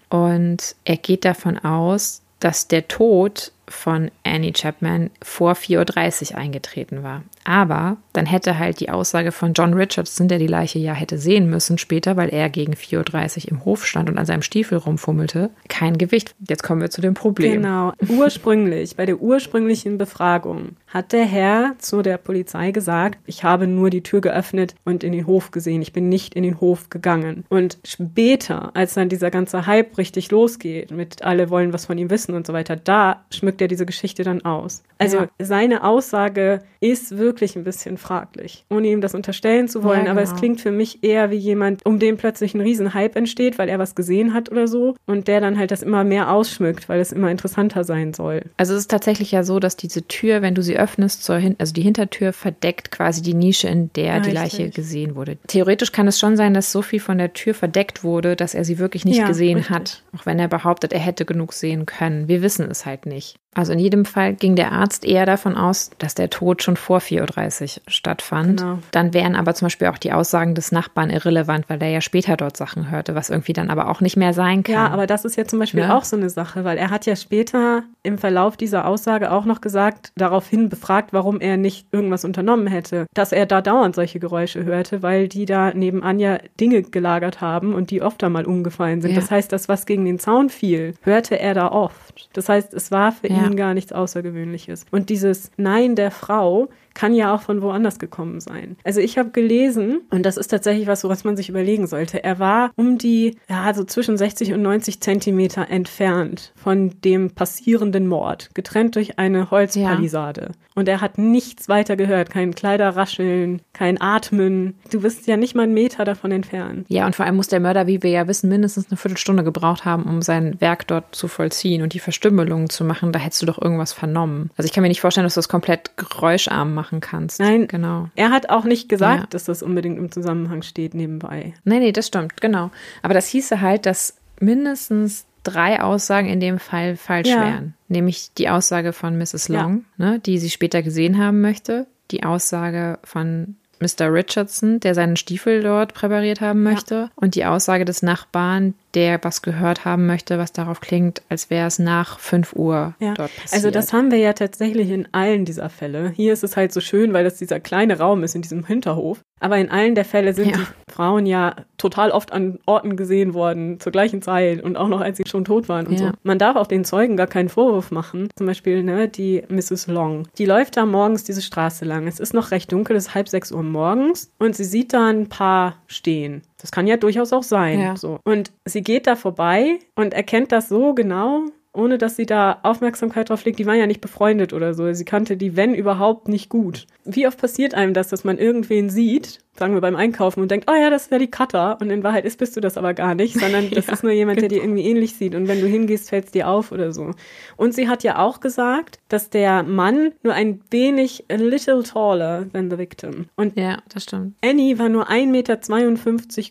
und 0.10 0.76
er 0.86 0.98
geht 0.98 1.26
davon 1.26 1.58
aus, 1.58 2.22
dass 2.40 2.68
der 2.68 2.88
Tod 2.88 3.52
von 3.70 4.12
Annie 4.24 4.54
Chapman 4.54 5.10
vor 5.24 5.54
4.30 5.54 6.32
Uhr 6.32 6.38
eingetreten 6.38 7.04
war. 7.04 7.24
Aber 7.44 7.98
dann 8.14 8.26
hätte 8.26 8.60
halt 8.60 8.80
die 8.80 8.90
Aussage 8.90 9.32
von 9.32 9.54
John 9.54 9.74
Richardson, 9.74 10.28
der 10.28 10.40
die 10.40 10.48
Leiche 10.48 10.80
ja 10.80 10.94
hätte 10.94 11.18
sehen 11.18 11.50
müssen 11.50 11.78
später, 11.78 12.18
weil 12.18 12.30
er 12.30 12.50
gegen 12.50 12.74
4.30 12.74 13.46
Uhr 13.46 13.52
im 13.52 13.66
Hof 13.66 13.86
stand 13.86 14.10
und 14.10 14.18
an 14.18 14.26
seinem 14.26 14.42
Stiefel 14.42 14.78
rumfummelte, 14.78 15.50
kein 15.68 15.98
Gewicht. 15.98 16.36
Jetzt 16.48 16.64
kommen 16.64 16.82
wir 16.82 16.90
zu 16.90 17.02
dem 17.02 17.14
Problem. 17.14 17.62
Genau. 17.62 17.94
Ursprünglich, 18.08 18.96
bei 18.96 19.06
der 19.06 19.22
ursprünglichen 19.22 19.98
Befragung, 19.98 20.76
hat 20.88 21.14
der 21.14 21.26
Herr 21.26 21.76
zu 21.78 22.02
der 22.02 22.18
Polizei 22.18 22.72
gesagt, 22.72 23.20
ich 23.26 23.44
habe 23.44 23.68
nur 23.68 23.90
die 23.90 24.04
Tür 24.04 24.22
geöffnet 24.22 24.76
und 24.86 25.04
in 25.04 25.12
den 25.12 25.28
Hof 25.28 25.52
gesehen. 25.52 25.82
Ich 25.82 25.94
bin 25.94 26.10
nicht 26.10 26.34
in 26.34 26.44
den 26.44 26.60
Hof 26.60 26.90
gegangen. 26.90 27.46
Und 27.50 27.78
später, 27.86 28.72
als 28.76 28.96
dann 28.96 29.10
dieser 29.10 29.32
ganze 29.32 29.66
Hype 29.66 29.98
richtig 29.98 30.32
losgeht, 30.32 30.92
mit 30.92 31.24
alle 31.24 31.50
wollen 31.50 31.74
was 31.74 31.86
von 31.86 31.98
ihm 31.98 32.10
wissen 32.10 32.34
und 32.34 32.48
so 32.48 32.54
weiter, 32.54 32.76
da 32.76 33.26
schmückt 33.32 33.59
er 33.62 33.68
diese 33.68 33.86
Geschichte 33.86 34.24
dann 34.24 34.44
aus. 34.44 34.84
Also 34.98 35.18
ja. 35.18 35.30
seine 35.40 35.84
Aussage 35.84 36.62
ist 36.80 37.18
wirklich 37.18 37.56
ein 37.56 37.64
bisschen 37.64 37.98
fraglich, 37.98 38.66
ohne 38.70 38.88
ihm 38.88 39.02
das 39.02 39.14
unterstellen 39.14 39.68
zu 39.68 39.84
wollen, 39.84 40.00
ja, 40.00 40.04
genau. 40.04 40.12
aber 40.12 40.22
es 40.22 40.30
genau. 40.30 40.40
klingt 40.40 40.62
für 40.62 40.72
mich 40.72 41.04
eher 41.04 41.30
wie 41.32 41.38
jemand, 41.38 41.86
um 41.86 42.00
den 42.00 42.18
plötzlich 42.18 42.54
ein 42.54 42.62
Riesenhype 42.62 43.16
entsteht, 43.18 43.58
weil 43.58 43.70
er 43.70 43.80
was 43.80 43.96
gesehen 43.96 44.34
hat 44.34 44.52
oder 44.52 44.68
so 44.68 44.96
und 45.06 45.28
der 45.28 45.42
dann 45.42 45.58
halt 45.58 45.72
das 45.72 45.82
immer 45.82 46.04
mehr 46.04 46.32
ausschmückt, 46.32 46.90
weil 46.90 47.00
es 47.00 47.12
immer 47.12 47.30
interessanter 47.30 47.84
sein 47.84 48.14
soll. 48.14 48.44
Also 48.58 48.74
es 48.74 48.82
ist 48.82 48.92
tatsächlich 48.92 49.32
ja 49.32 49.44
so, 49.44 49.60
dass 49.60 49.76
diese 49.78 50.08
Tür, 50.08 50.42
wenn 50.42 50.56
du 50.56 50.64
sie 50.64 50.78
öffnest, 50.78 51.24
zur 51.24 51.38
Hin 51.38 51.56
also 51.60 51.74
die 51.74 51.82
Hintertür 51.82 52.34
verdeckt 52.34 52.92
quasi 52.92 53.22
die 53.22 53.34
Nische, 53.34 53.68
in 53.68 53.92
der 53.94 54.06
ja, 54.06 54.20
die 54.20 54.32
Leiche 54.32 54.70
gesehen 54.70 55.16
wurde. 55.16 55.38
Theoretisch 55.48 55.92
kann 55.92 56.08
es 56.08 56.20
schon 56.20 56.38
sein, 56.38 56.54
dass 56.54 56.72
so 56.72 56.82
viel 56.82 57.00
von 57.00 57.18
der 57.18 57.34
Tür 57.34 57.54
verdeckt 57.54 58.04
wurde, 58.04 58.36
dass 58.36 58.54
er 58.54 58.64
sie 58.64 58.80
wirklich 58.80 59.06
nicht 59.06 59.26
gesehen 59.26 59.58
richtig. 59.58 59.76
hat, 59.76 60.04
auch 60.16 60.26
wenn 60.26 60.40
er 60.40 60.48
behauptet, 60.48 60.94
er 60.94 61.00
hätte 61.00 61.26
genug 61.26 61.54
sehen 61.54 61.86
können. 61.86 62.28
Wir 62.28 62.42
wissen 62.42 62.70
es 62.70 62.86
halt 62.86 63.06
nicht. 63.06 63.38
Also 63.56 63.74
in 63.74 63.80
jedem 63.80 64.06
Fall 64.06 64.36
ging 64.36 64.56
der 64.56 64.72
Arzt 64.72 65.04
eher 65.04 65.26
davon 65.26 65.58
aus, 65.58 65.90
dass 65.98 66.14
der 66.14 66.30
Tod 66.30 66.62
schon 66.62 66.78
vor 66.78 67.00
4.30 67.00 67.78
Uhr 67.78 67.84
stattfand. 67.88 68.60
Genau. 68.60 68.80
Dann 68.92 69.14
wären 69.14 69.36
aber 69.36 69.56
zum 69.56 69.66
Beispiel 69.66 69.88
auch 69.88 69.98
die 69.98 70.14
Aussagen 70.14 70.54
des 70.54 70.72
Nachbarn 70.72 71.10
irrelevant, 71.10 71.66
weil 71.68 71.80
der 71.80 71.90
ja 71.90 72.02
später 72.02 72.38
dort 72.38 72.58
Sachen 72.58 72.92
hörte, 72.92 73.16
was 73.16 73.32
irgendwie 73.32 73.54
dann 73.54 73.72
aber 73.72 73.90
auch 73.90 74.02
nicht 74.02 74.18
mehr 74.18 74.34
sein 74.34 74.62
kann. 74.64 74.76
Ja, 74.76 74.88
aber 74.90 75.08
das 75.08 75.26
ist 75.26 75.36
ja 75.36 75.46
zum 75.46 75.58
Beispiel 75.58 75.82
ja? 75.82 75.98
auch 75.98 76.04
so 76.04 76.16
eine 76.16 76.30
Sache, 76.30 76.64
weil 76.64 76.78
er 76.78 76.92
hat 76.92 77.08
ja 77.08 77.16
später 77.16 77.84
im 78.04 78.20
Verlauf 78.20 78.56
dieser 78.56 78.86
Aussage 78.86 79.32
auch 79.32 79.46
noch 79.46 79.62
gesagt, 79.62 80.12
daraufhin 80.16 80.70
befragt, 80.70 81.12
warum 81.12 81.42
er 81.42 81.58
nicht 81.58 81.88
irgendwas 81.92 82.26
unternommen 82.26 82.68
hätte, 82.68 83.08
dass 83.16 83.32
er 83.32 83.48
da 83.48 83.62
dauernd 83.62 83.96
solche 83.96 84.20
Geräusche 84.20 84.64
hörte, 84.64 85.02
weil 85.02 85.28
die 85.28 85.46
da 85.46 85.74
nebenan 85.74 86.20
ja 86.20 86.38
Dinge 86.60 86.84
gelagert 86.84 87.42
haben 87.42 87.74
und 87.74 87.90
die 87.90 88.04
oft 88.04 88.24
einmal 88.24 88.46
umgefallen 88.46 89.02
sind. 89.02 89.12
Ja. 89.12 89.20
Das 89.20 89.32
heißt, 89.32 89.52
das, 89.52 89.68
was 89.68 89.88
gegen 89.88 90.06
den 90.06 90.20
Zaun 90.20 90.50
fiel, 90.50 90.94
hörte 91.02 91.40
er 91.40 91.56
da 91.56 91.72
oft. 91.72 92.30
Das 92.34 92.48
heißt, 92.48 92.74
es 92.74 92.92
war 92.92 93.12
für 93.12 93.28
ihn 93.28 93.39
ja. 93.44 93.50
gar 93.56 93.74
nichts 93.74 93.92
Außergewöhnliches. 93.92 94.86
Und 94.92 95.10
dieses 95.10 95.52
Nein 95.58 95.96
der 95.96 96.12
Frau 96.12 96.70
kann 96.94 97.14
ja 97.14 97.34
auch 97.34 97.42
von 97.42 97.62
woanders 97.62 98.00
gekommen 98.00 98.40
sein. 98.40 98.76
Also 98.84 99.00
ich 99.00 99.18
habe 99.18 99.32
gelesen, 99.32 100.02
und 100.10 100.26
das 100.26 100.38
ist 100.38 100.50
tatsächlich 100.50 100.88
was, 100.88 101.04
was 101.04 101.24
man 101.24 101.38
sich 101.38 101.50
überlegen 101.50 101.88
sollte. 101.88 102.24
Er 102.24 102.40
war 102.40 102.72
um 102.76 102.98
die, 102.98 103.38
ja, 103.50 103.74
so 103.74 103.84
zwischen 103.84 104.18
60 104.18 104.54
und 104.54 104.62
90 104.62 105.02
Zentimeter 105.02 105.70
entfernt 105.70 106.52
von 106.56 106.94
dem 107.04 107.32
passierenden 107.32 108.08
Mord, 108.08 108.50
getrennt 108.54 108.96
durch 108.96 109.18
eine 109.18 109.52
Holzpalisade. 109.52 110.42
Ja. 110.42 110.52
Und 110.76 110.88
er 110.88 111.02
hat 111.02 111.18
nichts 111.18 111.68
weiter 111.68 111.96
gehört, 111.96 112.30
kein 112.30 112.56
Kleiderrascheln, 112.56 113.62
kein 113.74 114.00
Atmen. 114.00 114.76
Du 114.92 115.02
bist 115.02 115.28
ja 115.28 115.36
nicht 115.38 115.56
mal 115.56 115.64
einen 115.64 115.74
Meter 115.74 116.06
davon 116.06 116.32
entfernt. 116.32 116.86
Ja, 116.90 117.06
und 117.06 117.16
vor 117.16 117.26
allem 117.26 117.36
muss 117.36 117.48
der 117.48 117.60
Mörder, 117.60 117.88
wie 117.88 118.02
wir 118.02 118.12
ja 118.12 118.28
wissen, 118.28 118.50
mindestens 118.50 118.90
eine 118.90 118.98
Viertelstunde 118.98 119.44
gebraucht 119.44 119.86
haben, 119.86 120.04
um 120.04 120.22
sein 120.22 120.60
Werk 120.60 120.88
dort 120.88 121.16
zu 121.16 121.28
vollziehen 121.28 121.82
und 121.82 121.94
die 121.94 122.00
Verstümmelung 122.00 122.70
zu 122.70 122.86
machen. 122.86 123.12
Da 123.12 123.20
hättest 123.20 123.42
du 123.42 123.46
doch 123.46 123.62
irgendwas 123.62 123.94
vernommen. 123.94 124.52
Also 124.58 124.68
ich 124.68 124.74
kann 124.74 124.82
mir 124.82 124.88
nicht 124.88 125.02
vorstellen, 125.02 125.26
dass 125.26 125.34
du 125.34 125.40
das 125.40 125.50
komplett 125.50 125.98
geräuscharm 125.98 126.74
machst 126.74 126.79
machen 126.80 127.02
kannst. 127.02 127.40
Nein, 127.40 127.68
genau. 127.68 128.10
Er 128.16 128.32
hat 128.32 128.50
auch 128.50 128.64
nicht 128.64 128.88
gesagt, 128.88 129.20
ja. 129.20 129.28
dass 129.30 129.44
das 129.44 129.62
unbedingt 129.62 129.98
im 129.98 130.12
Zusammenhang 130.12 130.62
steht 130.62 130.94
nebenbei. 130.94 131.54
Nee, 131.66 131.80
nee, 131.80 131.92
das 131.92 132.08
stimmt, 132.08 132.40
genau. 132.40 132.72
Aber 133.02 133.14
das 133.14 133.28
hieße 133.28 133.60
halt, 133.60 133.86
dass 133.86 134.16
mindestens 134.40 135.26
drei 135.44 135.82
Aussagen 135.82 136.30
in 136.30 136.40
dem 136.40 136.60
Fall 136.60 136.96
falsch 136.96 137.28
ja. 137.28 137.42
wären. 137.42 137.74
Nämlich 137.88 138.34
die 138.38 138.50
Aussage 138.50 138.94
von 138.94 139.18
Mrs. 139.18 139.50
Long, 139.50 139.86
ja. 139.98 140.12
ne, 140.12 140.20
die 140.20 140.38
sie 140.38 140.50
später 140.50 140.82
gesehen 140.82 141.18
haben 141.18 141.42
möchte, 141.42 141.88
die 142.12 142.24
Aussage 142.24 143.00
von 143.04 143.56
Mr. 143.82 144.14
Richardson, 144.14 144.80
der 144.80 144.94
seinen 144.94 145.16
Stiefel 145.16 145.62
dort 145.62 145.94
präpariert 145.94 146.42
haben 146.42 146.64
möchte, 146.64 146.96
ja. 146.96 147.10
und 147.16 147.36
die 147.36 147.46
Aussage 147.46 147.86
des 147.86 148.02
Nachbarn, 148.02 148.74
der 148.96 149.20
was 149.24 149.42
gehört 149.42 149.86
haben 149.86 150.08
möchte, 150.08 150.38
was 150.38 150.52
darauf 150.52 150.82
klingt, 150.82 151.22
als 151.30 151.50
wäre 151.50 151.68
es 151.68 151.80
nach 151.80 152.20
5 152.20 152.54
Uhr 152.54 152.96
ja. 153.00 153.14
dort 153.14 153.36
passiert. 153.36 153.54
Also 153.54 153.72
das 153.72 153.94
haben 153.94 154.12
wir 154.12 154.18
ja 154.18 154.34
tatsächlich 154.34 154.90
in 154.90 155.08
allen 155.12 155.46
dieser 155.46 155.70
Fälle. 155.70 156.12
Hier 156.16 156.34
ist 156.34 156.44
es 156.44 156.58
halt 156.58 156.74
so 156.74 156.82
schön, 156.82 157.14
weil 157.14 157.24
das 157.24 157.38
dieser 157.38 157.60
kleine 157.60 158.00
Raum 158.00 158.24
ist 158.24 158.36
in 158.36 158.42
diesem 158.42 158.66
Hinterhof. 158.66 159.20
Aber 159.40 159.58
in 159.58 159.70
allen 159.70 159.96
der 159.96 160.06
Fälle 160.06 160.34
sind 160.34 160.52
ja. 160.52 160.58
die 160.58 160.92
Frauen 160.92 161.26
ja 161.26 161.56
total 161.78 162.12
oft 162.12 162.34
an 162.34 162.60
Orten 162.66 162.98
gesehen 162.98 163.34
worden, 163.34 163.80
zur 163.80 163.92
gleichen 163.92 164.22
Zeit 164.22 164.62
und 164.62 164.76
auch 164.76 164.90
noch, 164.90 165.00
als 165.00 165.18
sie 165.18 165.24
schon 165.26 165.46
tot 165.46 165.70
waren 165.70 165.88
und 165.88 166.00
ja. 166.00 166.10
so. 166.10 166.14
Man 166.24 166.40
darf 166.40 166.58
auch 166.58 166.68
den 166.68 166.84
Zeugen 166.84 167.16
gar 167.16 167.28
keinen 167.28 167.48
Vorwurf 167.48 167.92
machen. 167.92 168.30
Zum 168.36 168.48
Beispiel 168.48 168.84
ne, 168.84 169.08
die 169.08 169.44
Mrs. 169.48 169.88
Long. 169.88 170.28
Die 170.38 170.46
läuft 170.46 170.76
da 170.76 170.86
morgens 170.86 171.24
diese 171.24 171.42
Straße 171.42 171.86
lang. 171.86 172.08
Es 172.08 172.20
ist 172.20 172.34
noch 172.34 172.52
recht 172.52 172.72
dunkel, 172.72 172.98
es 172.98 173.08
ist 173.08 173.16
halb 173.16 173.30
sechs 173.30 173.52
Uhr 173.52 173.64
morgens 173.64 174.32
und 174.40 174.56
sie 174.56 174.66
sieht 174.66 174.94
da 174.94 175.08
ein 175.08 175.30
paar 175.30 175.78
stehen. 175.88 176.42
Das 176.60 176.72
kann 176.72 176.88
ja 176.88 176.98
durchaus 176.98 177.34
auch 177.34 177.44
sein. 177.44 177.80
Ja. 177.80 177.96
So. 177.96 178.20
Und 178.24 178.52
sie 178.66 178.82
geht 178.82 179.08
da 179.08 179.16
vorbei 179.16 179.80
und 179.96 180.14
erkennt 180.14 180.52
das 180.52 180.70
so 180.70 180.94
genau, 180.94 181.46
ohne 181.74 181.98
dass 181.98 182.16
sie 182.16 182.26
da 182.26 182.60
Aufmerksamkeit 182.64 183.30
drauf 183.30 183.46
legt. 183.46 183.60
Die 183.60 183.66
waren 183.66 183.78
ja 183.78 183.88
nicht 183.88 184.02
befreundet 184.02 184.54
oder 184.54 184.74
so. 184.74 184.92
Sie 184.92 185.06
kannte 185.06 185.38
die, 185.38 185.56
wenn 185.56 185.76
überhaupt, 185.76 186.28
nicht 186.28 186.50
gut. 186.50 186.88
Wie 187.06 187.28
oft 187.28 187.40
passiert 187.40 187.74
einem 187.74 187.94
das, 187.94 188.10
dass 188.10 188.24
man 188.24 188.38
irgendwen 188.38 188.90
sieht, 188.90 189.40
sagen 189.58 189.74
wir 189.74 189.82
beim 189.82 189.96
Einkaufen 189.96 190.42
und 190.42 190.50
denkt, 190.50 190.70
oh 190.70 190.76
ja, 190.76 190.90
das 190.90 191.12
wäre 191.12 191.20
die 191.20 191.30
Cutter. 191.30 191.78
Und 191.80 191.92
in 191.92 192.04
Wahrheit 192.04 192.26
ist, 192.26 192.40
bist 192.40 192.56
du 192.56 192.62
das 192.62 192.78
aber 192.78 192.94
gar 192.94 193.14
nicht, 193.14 193.40
sondern 193.40 193.70
das 193.72 193.88
ja, 193.88 193.94
ist 193.94 194.04
nur 194.04 194.12
jemand, 194.12 194.42
der 194.42 194.50
dir 194.50 194.60
genau. 194.60 194.72
irgendwie 194.72 194.90
ähnlich 194.90 195.16
sieht. 195.16 195.36
Und 195.36 195.48
wenn 195.48 195.62
du 195.62 195.68
hingehst, 195.68 196.10
fällt 196.10 196.26
es 196.26 196.32
dir 196.32 196.48
auf 196.48 196.72
oder 196.72 196.92
so. 196.92 197.12
Und 197.56 197.74
sie 197.74 197.88
hat 197.88 198.04
ja 198.04 198.18
auch 198.18 198.40
gesagt, 198.40 199.00
dass 199.08 199.30
der 199.30 199.64
Mann 199.64 200.14
nur 200.24 200.34
ein 200.34 200.62
wenig 200.72 201.26
a 201.30 201.36
little 201.36 201.84
taller 201.84 202.48
than 202.52 202.72
the 202.72 202.78
victim. 202.78 203.28
Und 203.36 203.58
ja, 203.58 203.78
das 203.94 204.04
stimmt. 204.04 204.36
Annie 204.44 204.80
war 204.80 204.90
nur 204.90 205.10
1,52 205.10 205.28
Meter 205.28 205.58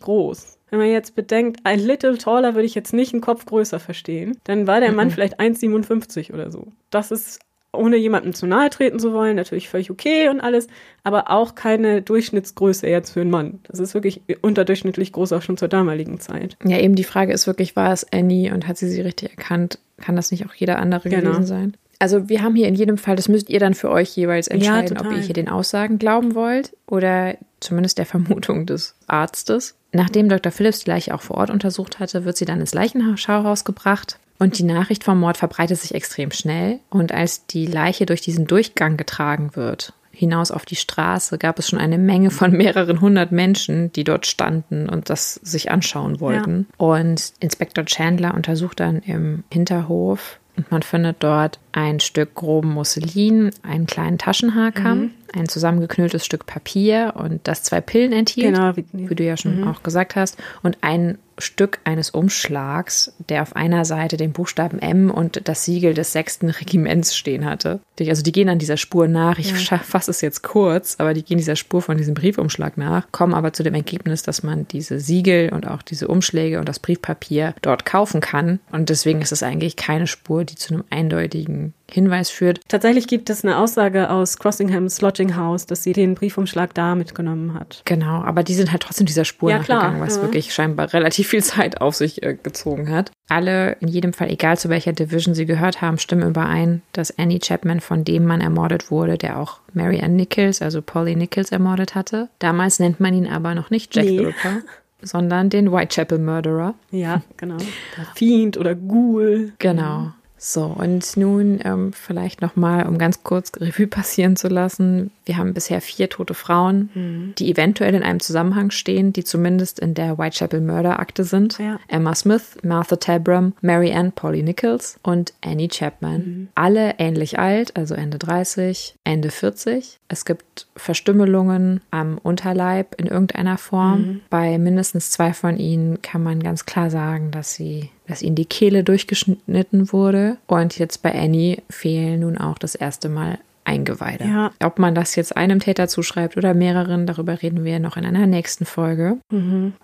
groß. 0.00 0.57
Wenn 0.70 0.78
man 0.78 0.88
jetzt 0.90 1.14
bedenkt, 1.14 1.60
ein 1.64 1.80
little 1.80 2.18
taller 2.18 2.54
würde 2.54 2.66
ich 2.66 2.74
jetzt 2.74 2.92
nicht 2.92 3.12
einen 3.12 3.22
Kopf 3.22 3.46
größer 3.46 3.80
verstehen, 3.80 4.38
dann 4.44 4.66
war 4.66 4.80
der 4.80 4.92
Mann 4.92 5.08
mhm. 5.08 5.12
vielleicht 5.12 5.40
1,57 5.40 6.32
oder 6.32 6.50
so. 6.50 6.68
Das 6.90 7.10
ist 7.10 7.40
ohne 7.72 7.96
jemandem 7.96 8.32
zu 8.34 8.46
nahe 8.46 8.70
treten 8.70 8.98
zu 8.98 9.12
wollen, 9.12 9.36
natürlich 9.36 9.68
völlig 9.68 9.90
okay 9.90 10.28
und 10.28 10.40
alles, 10.40 10.68
aber 11.04 11.30
auch 11.30 11.54
keine 11.54 12.02
Durchschnittsgröße 12.02 12.86
jetzt 12.88 13.10
für 13.10 13.20
einen 13.20 13.30
Mann. 13.30 13.60
Das 13.64 13.78
ist 13.78 13.94
wirklich 13.94 14.22
unterdurchschnittlich 14.40 15.12
groß 15.12 15.32
auch 15.32 15.42
schon 15.42 15.56
zur 15.56 15.68
damaligen 15.68 16.18
Zeit. 16.18 16.56
Ja, 16.64 16.78
eben 16.78 16.94
die 16.94 17.04
Frage 17.04 17.32
ist 17.32 17.46
wirklich, 17.46 17.76
war 17.76 17.92
es 17.92 18.10
Annie 18.10 18.52
und 18.52 18.66
hat 18.66 18.78
sie 18.78 18.88
sie 18.88 19.00
richtig 19.02 19.30
erkannt? 19.30 19.78
Kann 19.98 20.16
das 20.16 20.30
nicht 20.30 20.46
auch 20.46 20.54
jeder 20.54 20.78
andere 20.78 21.08
Genau. 21.08 21.30
gewesen 21.30 21.46
sein? 21.46 21.76
Also 21.98 22.28
wir 22.28 22.42
haben 22.42 22.54
hier 22.54 22.68
in 22.68 22.76
jedem 22.76 22.96
Fall, 22.96 23.16
das 23.16 23.28
müsst 23.28 23.50
ihr 23.50 23.58
dann 23.58 23.74
für 23.74 23.90
euch 23.90 24.16
jeweils 24.16 24.46
entscheiden, 24.46 24.96
ob 24.96 25.04
total. 25.04 25.18
ihr 25.18 25.24
hier 25.24 25.34
den 25.34 25.48
Aussagen 25.48 25.98
glauben 25.98 26.34
wollt 26.36 26.76
oder 26.86 27.36
zumindest 27.60 27.98
der 27.98 28.06
Vermutung 28.06 28.66
des 28.66 28.94
Arztes. 29.06 29.74
Nachdem 29.92 30.28
Dr. 30.28 30.52
Phillips 30.52 30.80
die 30.80 30.90
Leiche 30.90 31.14
auch 31.14 31.22
vor 31.22 31.36
Ort 31.38 31.50
untersucht 31.50 31.98
hatte, 31.98 32.24
wird 32.24 32.36
sie 32.36 32.44
dann 32.44 32.60
ins 32.60 32.74
Leichenschauhaus 32.74 33.64
gebracht. 33.64 34.18
Und 34.38 34.58
die 34.58 34.64
Nachricht 34.64 35.02
vom 35.02 35.18
Mord 35.18 35.36
verbreitet 35.36 35.78
sich 35.78 35.94
extrem 35.94 36.30
schnell. 36.30 36.78
Und 36.90 37.12
als 37.12 37.46
die 37.46 37.66
Leiche 37.66 38.06
durch 38.06 38.20
diesen 38.20 38.46
Durchgang 38.46 38.96
getragen 38.96 39.56
wird, 39.56 39.92
hinaus 40.12 40.50
auf 40.50 40.64
die 40.64 40.76
Straße, 40.76 41.38
gab 41.38 41.58
es 41.58 41.68
schon 41.68 41.78
eine 41.78 41.98
Menge 41.98 42.30
von 42.30 42.52
mehreren 42.52 43.00
hundert 43.00 43.32
Menschen, 43.32 43.92
die 43.92 44.04
dort 44.04 44.26
standen 44.26 44.88
und 44.88 45.10
das 45.10 45.34
sich 45.34 45.70
anschauen 45.70 46.20
wollten. 46.20 46.66
Und 46.76 47.32
Inspektor 47.40 47.84
Chandler 47.84 48.34
untersucht 48.34 48.80
dann 48.80 49.00
im 49.00 49.44
Hinterhof 49.52 50.38
und 50.56 50.70
man 50.72 50.82
findet 50.82 51.22
dort 51.22 51.60
ein 51.78 52.00
Stück 52.00 52.34
groben 52.34 52.70
Musselin, 52.74 53.50
einen 53.62 53.86
kleinen 53.86 54.18
Taschenhaarkamm, 54.18 55.12
ein 55.32 55.48
zusammengeknülltes 55.48 56.24
Stück 56.24 56.44
Papier 56.46 57.12
und 57.16 57.40
das 57.46 57.62
zwei 57.62 57.80
Pillen 57.80 58.12
enthielt, 58.12 58.54
Genau, 58.54 58.76
wie- 58.76 58.84
wie 58.92 59.14
du 59.14 59.22
ja 59.22 59.36
schon 59.36 59.62
auch 59.68 59.82
gesagt 59.84 60.16
hast, 60.16 60.38
und 60.62 60.78
ein 60.80 61.18
Stück 61.40 61.78
eines 61.84 62.10
Umschlags, 62.10 63.12
der 63.28 63.42
auf 63.42 63.54
einer 63.54 63.84
Seite 63.84 64.16
den 64.16 64.32
Buchstaben 64.32 64.80
M 64.80 65.08
und 65.08 65.42
das 65.46 65.64
Siegel 65.64 65.94
des 65.94 66.10
sechsten 66.12 66.48
Regiments 66.50 67.14
stehen 67.16 67.44
hatte. 67.44 67.78
Also 68.00 68.22
die 68.24 68.32
gehen 68.32 68.48
an 68.48 68.58
dieser 68.58 68.76
Spur 68.76 69.06
nach. 69.06 69.38
Ich 69.38 69.52
scha- 69.52 69.78
fasse 69.78 70.10
es 70.10 70.20
jetzt 70.20 70.42
kurz, 70.42 70.96
aber 70.98 71.14
die 71.14 71.22
gehen 71.22 71.38
dieser 71.38 71.54
Spur 71.54 71.80
von 71.80 71.96
diesem 71.96 72.14
Briefumschlag 72.14 72.76
nach, 72.76 73.06
kommen 73.12 73.34
aber 73.34 73.52
zu 73.52 73.62
dem 73.62 73.74
Ergebnis, 73.74 74.24
dass 74.24 74.42
man 74.42 74.66
diese 74.66 74.98
Siegel 74.98 75.50
und 75.52 75.68
auch 75.68 75.82
diese 75.82 76.08
Umschläge 76.08 76.58
und 76.58 76.68
das 76.68 76.80
Briefpapier 76.80 77.54
dort 77.62 77.84
kaufen 77.84 78.20
kann. 78.20 78.58
Und 78.72 78.88
deswegen 78.88 79.20
ist 79.22 79.30
es 79.30 79.44
eigentlich 79.44 79.76
keine 79.76 80.08
Spur, 80.08 80.44
die 80.44 80.56
zu 80.56 80.74
einem 80.74 80.84
eindeutigen 80.90 81.67
Hinweis 81.90 82.28
führt. 82.30 82.60
Tatsächlich 82.68 83.06
gibt 83.06 83.30
es 83.30 83.44
eine 83.44 83.56
Aussage 83.56 84.10
aus 84.10 84.38
Crossinghams 84.38 85.00
Lodging 85.00 85.36
House, 85.36 85.64
dass 85.66 85.82
sie 85.82 85.92
den 85.92 86.14
Briefumschlag 86.14 86.74
da 86.74 86.94
mitgenommen 86.94 87.54
hat. 87.54 87.82
Genau, 87.86 88.22
aber 88.22 88.42
die 88.42 88.54
sind 88.54 88.70
halt 88.72 88.82
trotzdem 88.82 89.06
dieser 89.06 89.24
Spur 89.24 89.50
Ja, 89.50 89.58
nachgegangen, 89.58 90.00
was 90.00 90.16
ja. 90.16 90.22
wirklich 90.22 90.52
scheinbar 90.52 90.92
relativ 90.92 91.28
viel 91.28 91.42
Zeit 91.42 91.80
auf 91.80 91.94
sich 91.96 92.22
äh, 92.22 92.34
gezogen 92.42 92.90
hat. 92.90 93.10
Alle, 93.30 93.72
in 93.80 93.88
jedem 93.88 94.12
Fall, 94.12 94.30
egal 94.30 94.58
zu 94.58 94.68
welcher 94.68 94.92
Division 94.92 95.34
sie 95.34 95.46
gehört 95.46 95.80
haben, 95.80 95.98
stimmen 95.98 96.28
überein, 96.28 96.82
dass 96.92 97.18
Annie 97.18 97.40
Chapman 97.40 97.80
von 97.80 98.04
dem 98.04 98.24
Mann 98.26 98.40
ermordet 98.40 98.90
wurde, 98.90 99.16
der 99.18 99.38
auch 99.38 99.60
Mary 99.72 100.00
Ann 100.00 100.16
Nichols, 100.16 100.60
also 100.62 100.82
Polly 100.82 101.16
Nichols, 101.16 101.52
ermordet 101.52 101.94
hatte. 101.94 102.28
Damals 102.38 102.78
nennt 102.80 103.00
man 103.00 103.14
ihn 103.14 103.26
aber 103.26 103.54
noch 103.54 103.70
nicht 103.70 103.94
Jack 103.94 104.04
Nee. 104.04 104.18
the 104.18 104.24
Ripper, 104.26 104.62
sondern 105.02 105.48
den 105.50 105.70
Whitechapel 105.72 106.18
Murderer. 106.18 106.74
Ja, 106.90 107.22
genau. 107.36 107.56
Der 107.96 108.04
Fiend 108.14 108.56
oder 108.56 108.74
Ghoul. 108.74 109.52
Genau. 109.58 110.12
So, 110.38 110.64
und 110.64 111.16
nun 111.16 111.60
ähm, 111.64 111.92
vielleicht 111.92 112.40
nochmal, 112.40 112.86
um 112.86 112.96
ganz 112.96 113.22
kurz 113.24 113.50
Revue 113.56 113.86
passieren 113.86 114.36
zu 114.36 114.48
lassen. 114.48 115.10
Wir 115.24 115.36
haben 115.36 115.52
bisher 115.52 115.80
vier 115.80 116.08
tote 116.08 116.34
Frauen, 116.34 117.34
die 117.38 117.50
eventuell 117.50 117.94
in 117.94 118.02
einem 118.02 118.20
Zusammenhang 118.20 118.70
stehen, 118.70 119.12
die 119.12 119.24
zumindest 119.24 119.78
in 119.78 119.94
der 119.94 120.16
Whitechapel 120.16 120.60
Murder-Akte 120.60 121.24
sind. 121.24 121.58
Ja. 121.58 121.78
Emma 121.88 122.14
Smith, 122.14 122.56
Martha 122.62 122.96
Tabram, 122.96 123.52
Mary 123.60 123.92
Ann 123.92 124.12
Polly 124.12 124.42
Nichols 124.42 124.98
und 125.02 125.34
Annie 125.44 125.68
Chapman. 125.68 126.48
Alle 126.54 126.94
ähnlich 126.98 127.38
alt, 127.38 127.76
also 127.76 127.94
Ende 127.94 128.18
30, 128.18 128.94
Ende 129.04 129.30
40. 129.30 129.98
Es 130.08 130.24
gibt 130.24 130.66
Verstümmelungen 130.76 131.80
am 131.90 132.18
Unterleib 132.18 132.94
in 132.98 133.06
irgendeiner 133.06 133.58
Form. 133.58 134.20
Bei 134.30 134.58
mindestens 134.58 135.10
zwei 135.10 135.34
von 135.34 135.58
ihnen 135.58 136.00
kann 136.00 136.22
man 136.22 136.42
ganz 136.42 136.64
klar 136.64 136.90
sagen, 136.90 137.30
dass 137.30 137.54
sie, 137.54 137.90
dass 138.08 138.22
ihnen 138.22 138.36
die 138.36 138.46
Kehle 138.46 138.84
durchgeschnitten 138.84 139.92
wurde. 139.92 140.38
Und 140.46 140.78
jetzt 140.78 141.02
bei 141.02 141.14
Annie 141.14 141.62
fehlen 141.70 142.20
nun 142.20 142.38
auch 142.38 142.58
das 142.58 142.74
erste 142.74 143.08
Mal 143.08 143.38
Eingeweide. 143.68 144.24
Ja. 144.24 144.50
Ob 144.64 144.78
man 144.78 144.94
das 144.94 145.14
jetzt 145.14 145.36
einem 145.36 145.60
Täter 145.60 145.88
zuschreibt 145.88 146.38
oder 146.38 146.54
mehreren, 146.54 147.06
darüber 147.06 147.42
reden 147.42 147.64
wir 147.64 147.78
noch 147.80 147.98
in 147.98 148.06
einer 148.06 148.26
nächsten 148.26 148.64
Folge. 148.64 149.18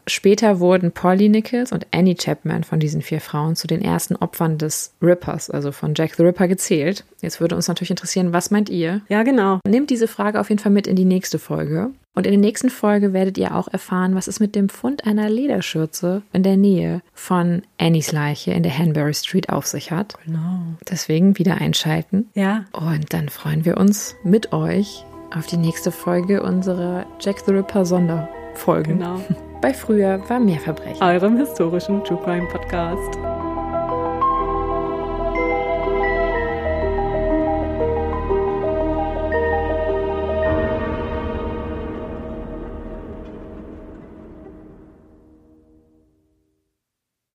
Später 0.07 0.59
wurden 0.59 0.93
Polly 0.93 1.29
Nichols 1.29 1.71
und 1.71 1.87
Annie 1.91 2.15
Chapman 2.15 2.65
von 2.65 2.81
diesen 2.81 3.03
vier 3.03 3.21
Frauen 3.21 3.57
zu 3.57 3.67
den 3.67 3.83
ersten 3.83 4.17
Opfern 4.17 4.57
des 4.57 4.95
Rippers, 5.03 5.51
also 5.51 5.71
von 5.71 5.93
Jack 5.95 6.15
the 6.15 6.23
Ripper, 6.23 6.49
gezählt. 6.49 7.05
Jetzt 7.21 7.43
würde 7.43 7.57
uns 7.57 7.69
natürlich 7.69 7.91
interessieren, 7.91 8.33
was 8.33 8.51
meint 8.51 8.71
ihr? 8.71 9.03
Ja, 9.09 9.23
genau. 9.23 9.61
Nehmt 9.69 9.91
diese 9.91 10.09
Frage 10.09 10.41
auf 10.41 10.49
jeden 10.49 10.63
Fall 10.63 10.73
mit 10.73 10.87
in 10.87 10.97
die 10.97 11.05
nächste 11.05 11.39
Folge. 11.39 11.91
Und 12.15 12.27
in 12.27 12.33
der 12.33 12.41
nächsten 12.41 12.71
Folge 12.71 13.13
werdet 13.13 13.37
ihr 13.39 13.57
auch 13.57 13.69
erfahren, 13.69 14.15
was 14.15 14.29
es 14.29 14.39
mit 14.39 14.55
dem 14.55 14.69
Fund 14.69 15.05
einer 15.05 15.29
Lederschürze 15.29 16.23
in 16.33 16.45
der 16.45 16.57
Nähe 16.57 17.03
von 17.13 17.63
Annies 17.79 18.13
Leiche 18.13 18.53
in 18.53 18.63
der 18.63 18.77
Hanbury 18.77 19.15
Street 19.15 19.49
auf 19.51 19.67
sich 19.67 19.91
hat. 19.91 20.15
Genau. 20.25 20.61
Deswegen 20.89 21.39
wieder 21.39 21.57
einschalten. 21.57 22.31
Ja. 22.35 22.67
Und 22.73 23.13
dann 23.13 23.29
freuen 23.29 23.65
wir 23.65 23.77
uns 23.77 24.15
mit 24.23 24.53
euch 24.53 25.05
auf 25.35 25.47
die 25.47 25.57
nächste 25.57 25.91
Folge 25.91 26.43
unserer 26.43 27.05
Jack 27.21 27.41
the 27.45 27.53
Ripper 27.53 27.85
Sonderfolgen. 27.85 28.99
Genau. 28.99 29.21
Bei 29.61 29.75
früher 29.75 30.21
war 30.29 30.39
mehr 30.39 30.61
Verbrechen. 30.61 31.03
Eurem 31.03 31.37
historischen 31.37 32.05
True 32.05 32.21
Crime 32.23 32.47
Podcast. 32.49 33.19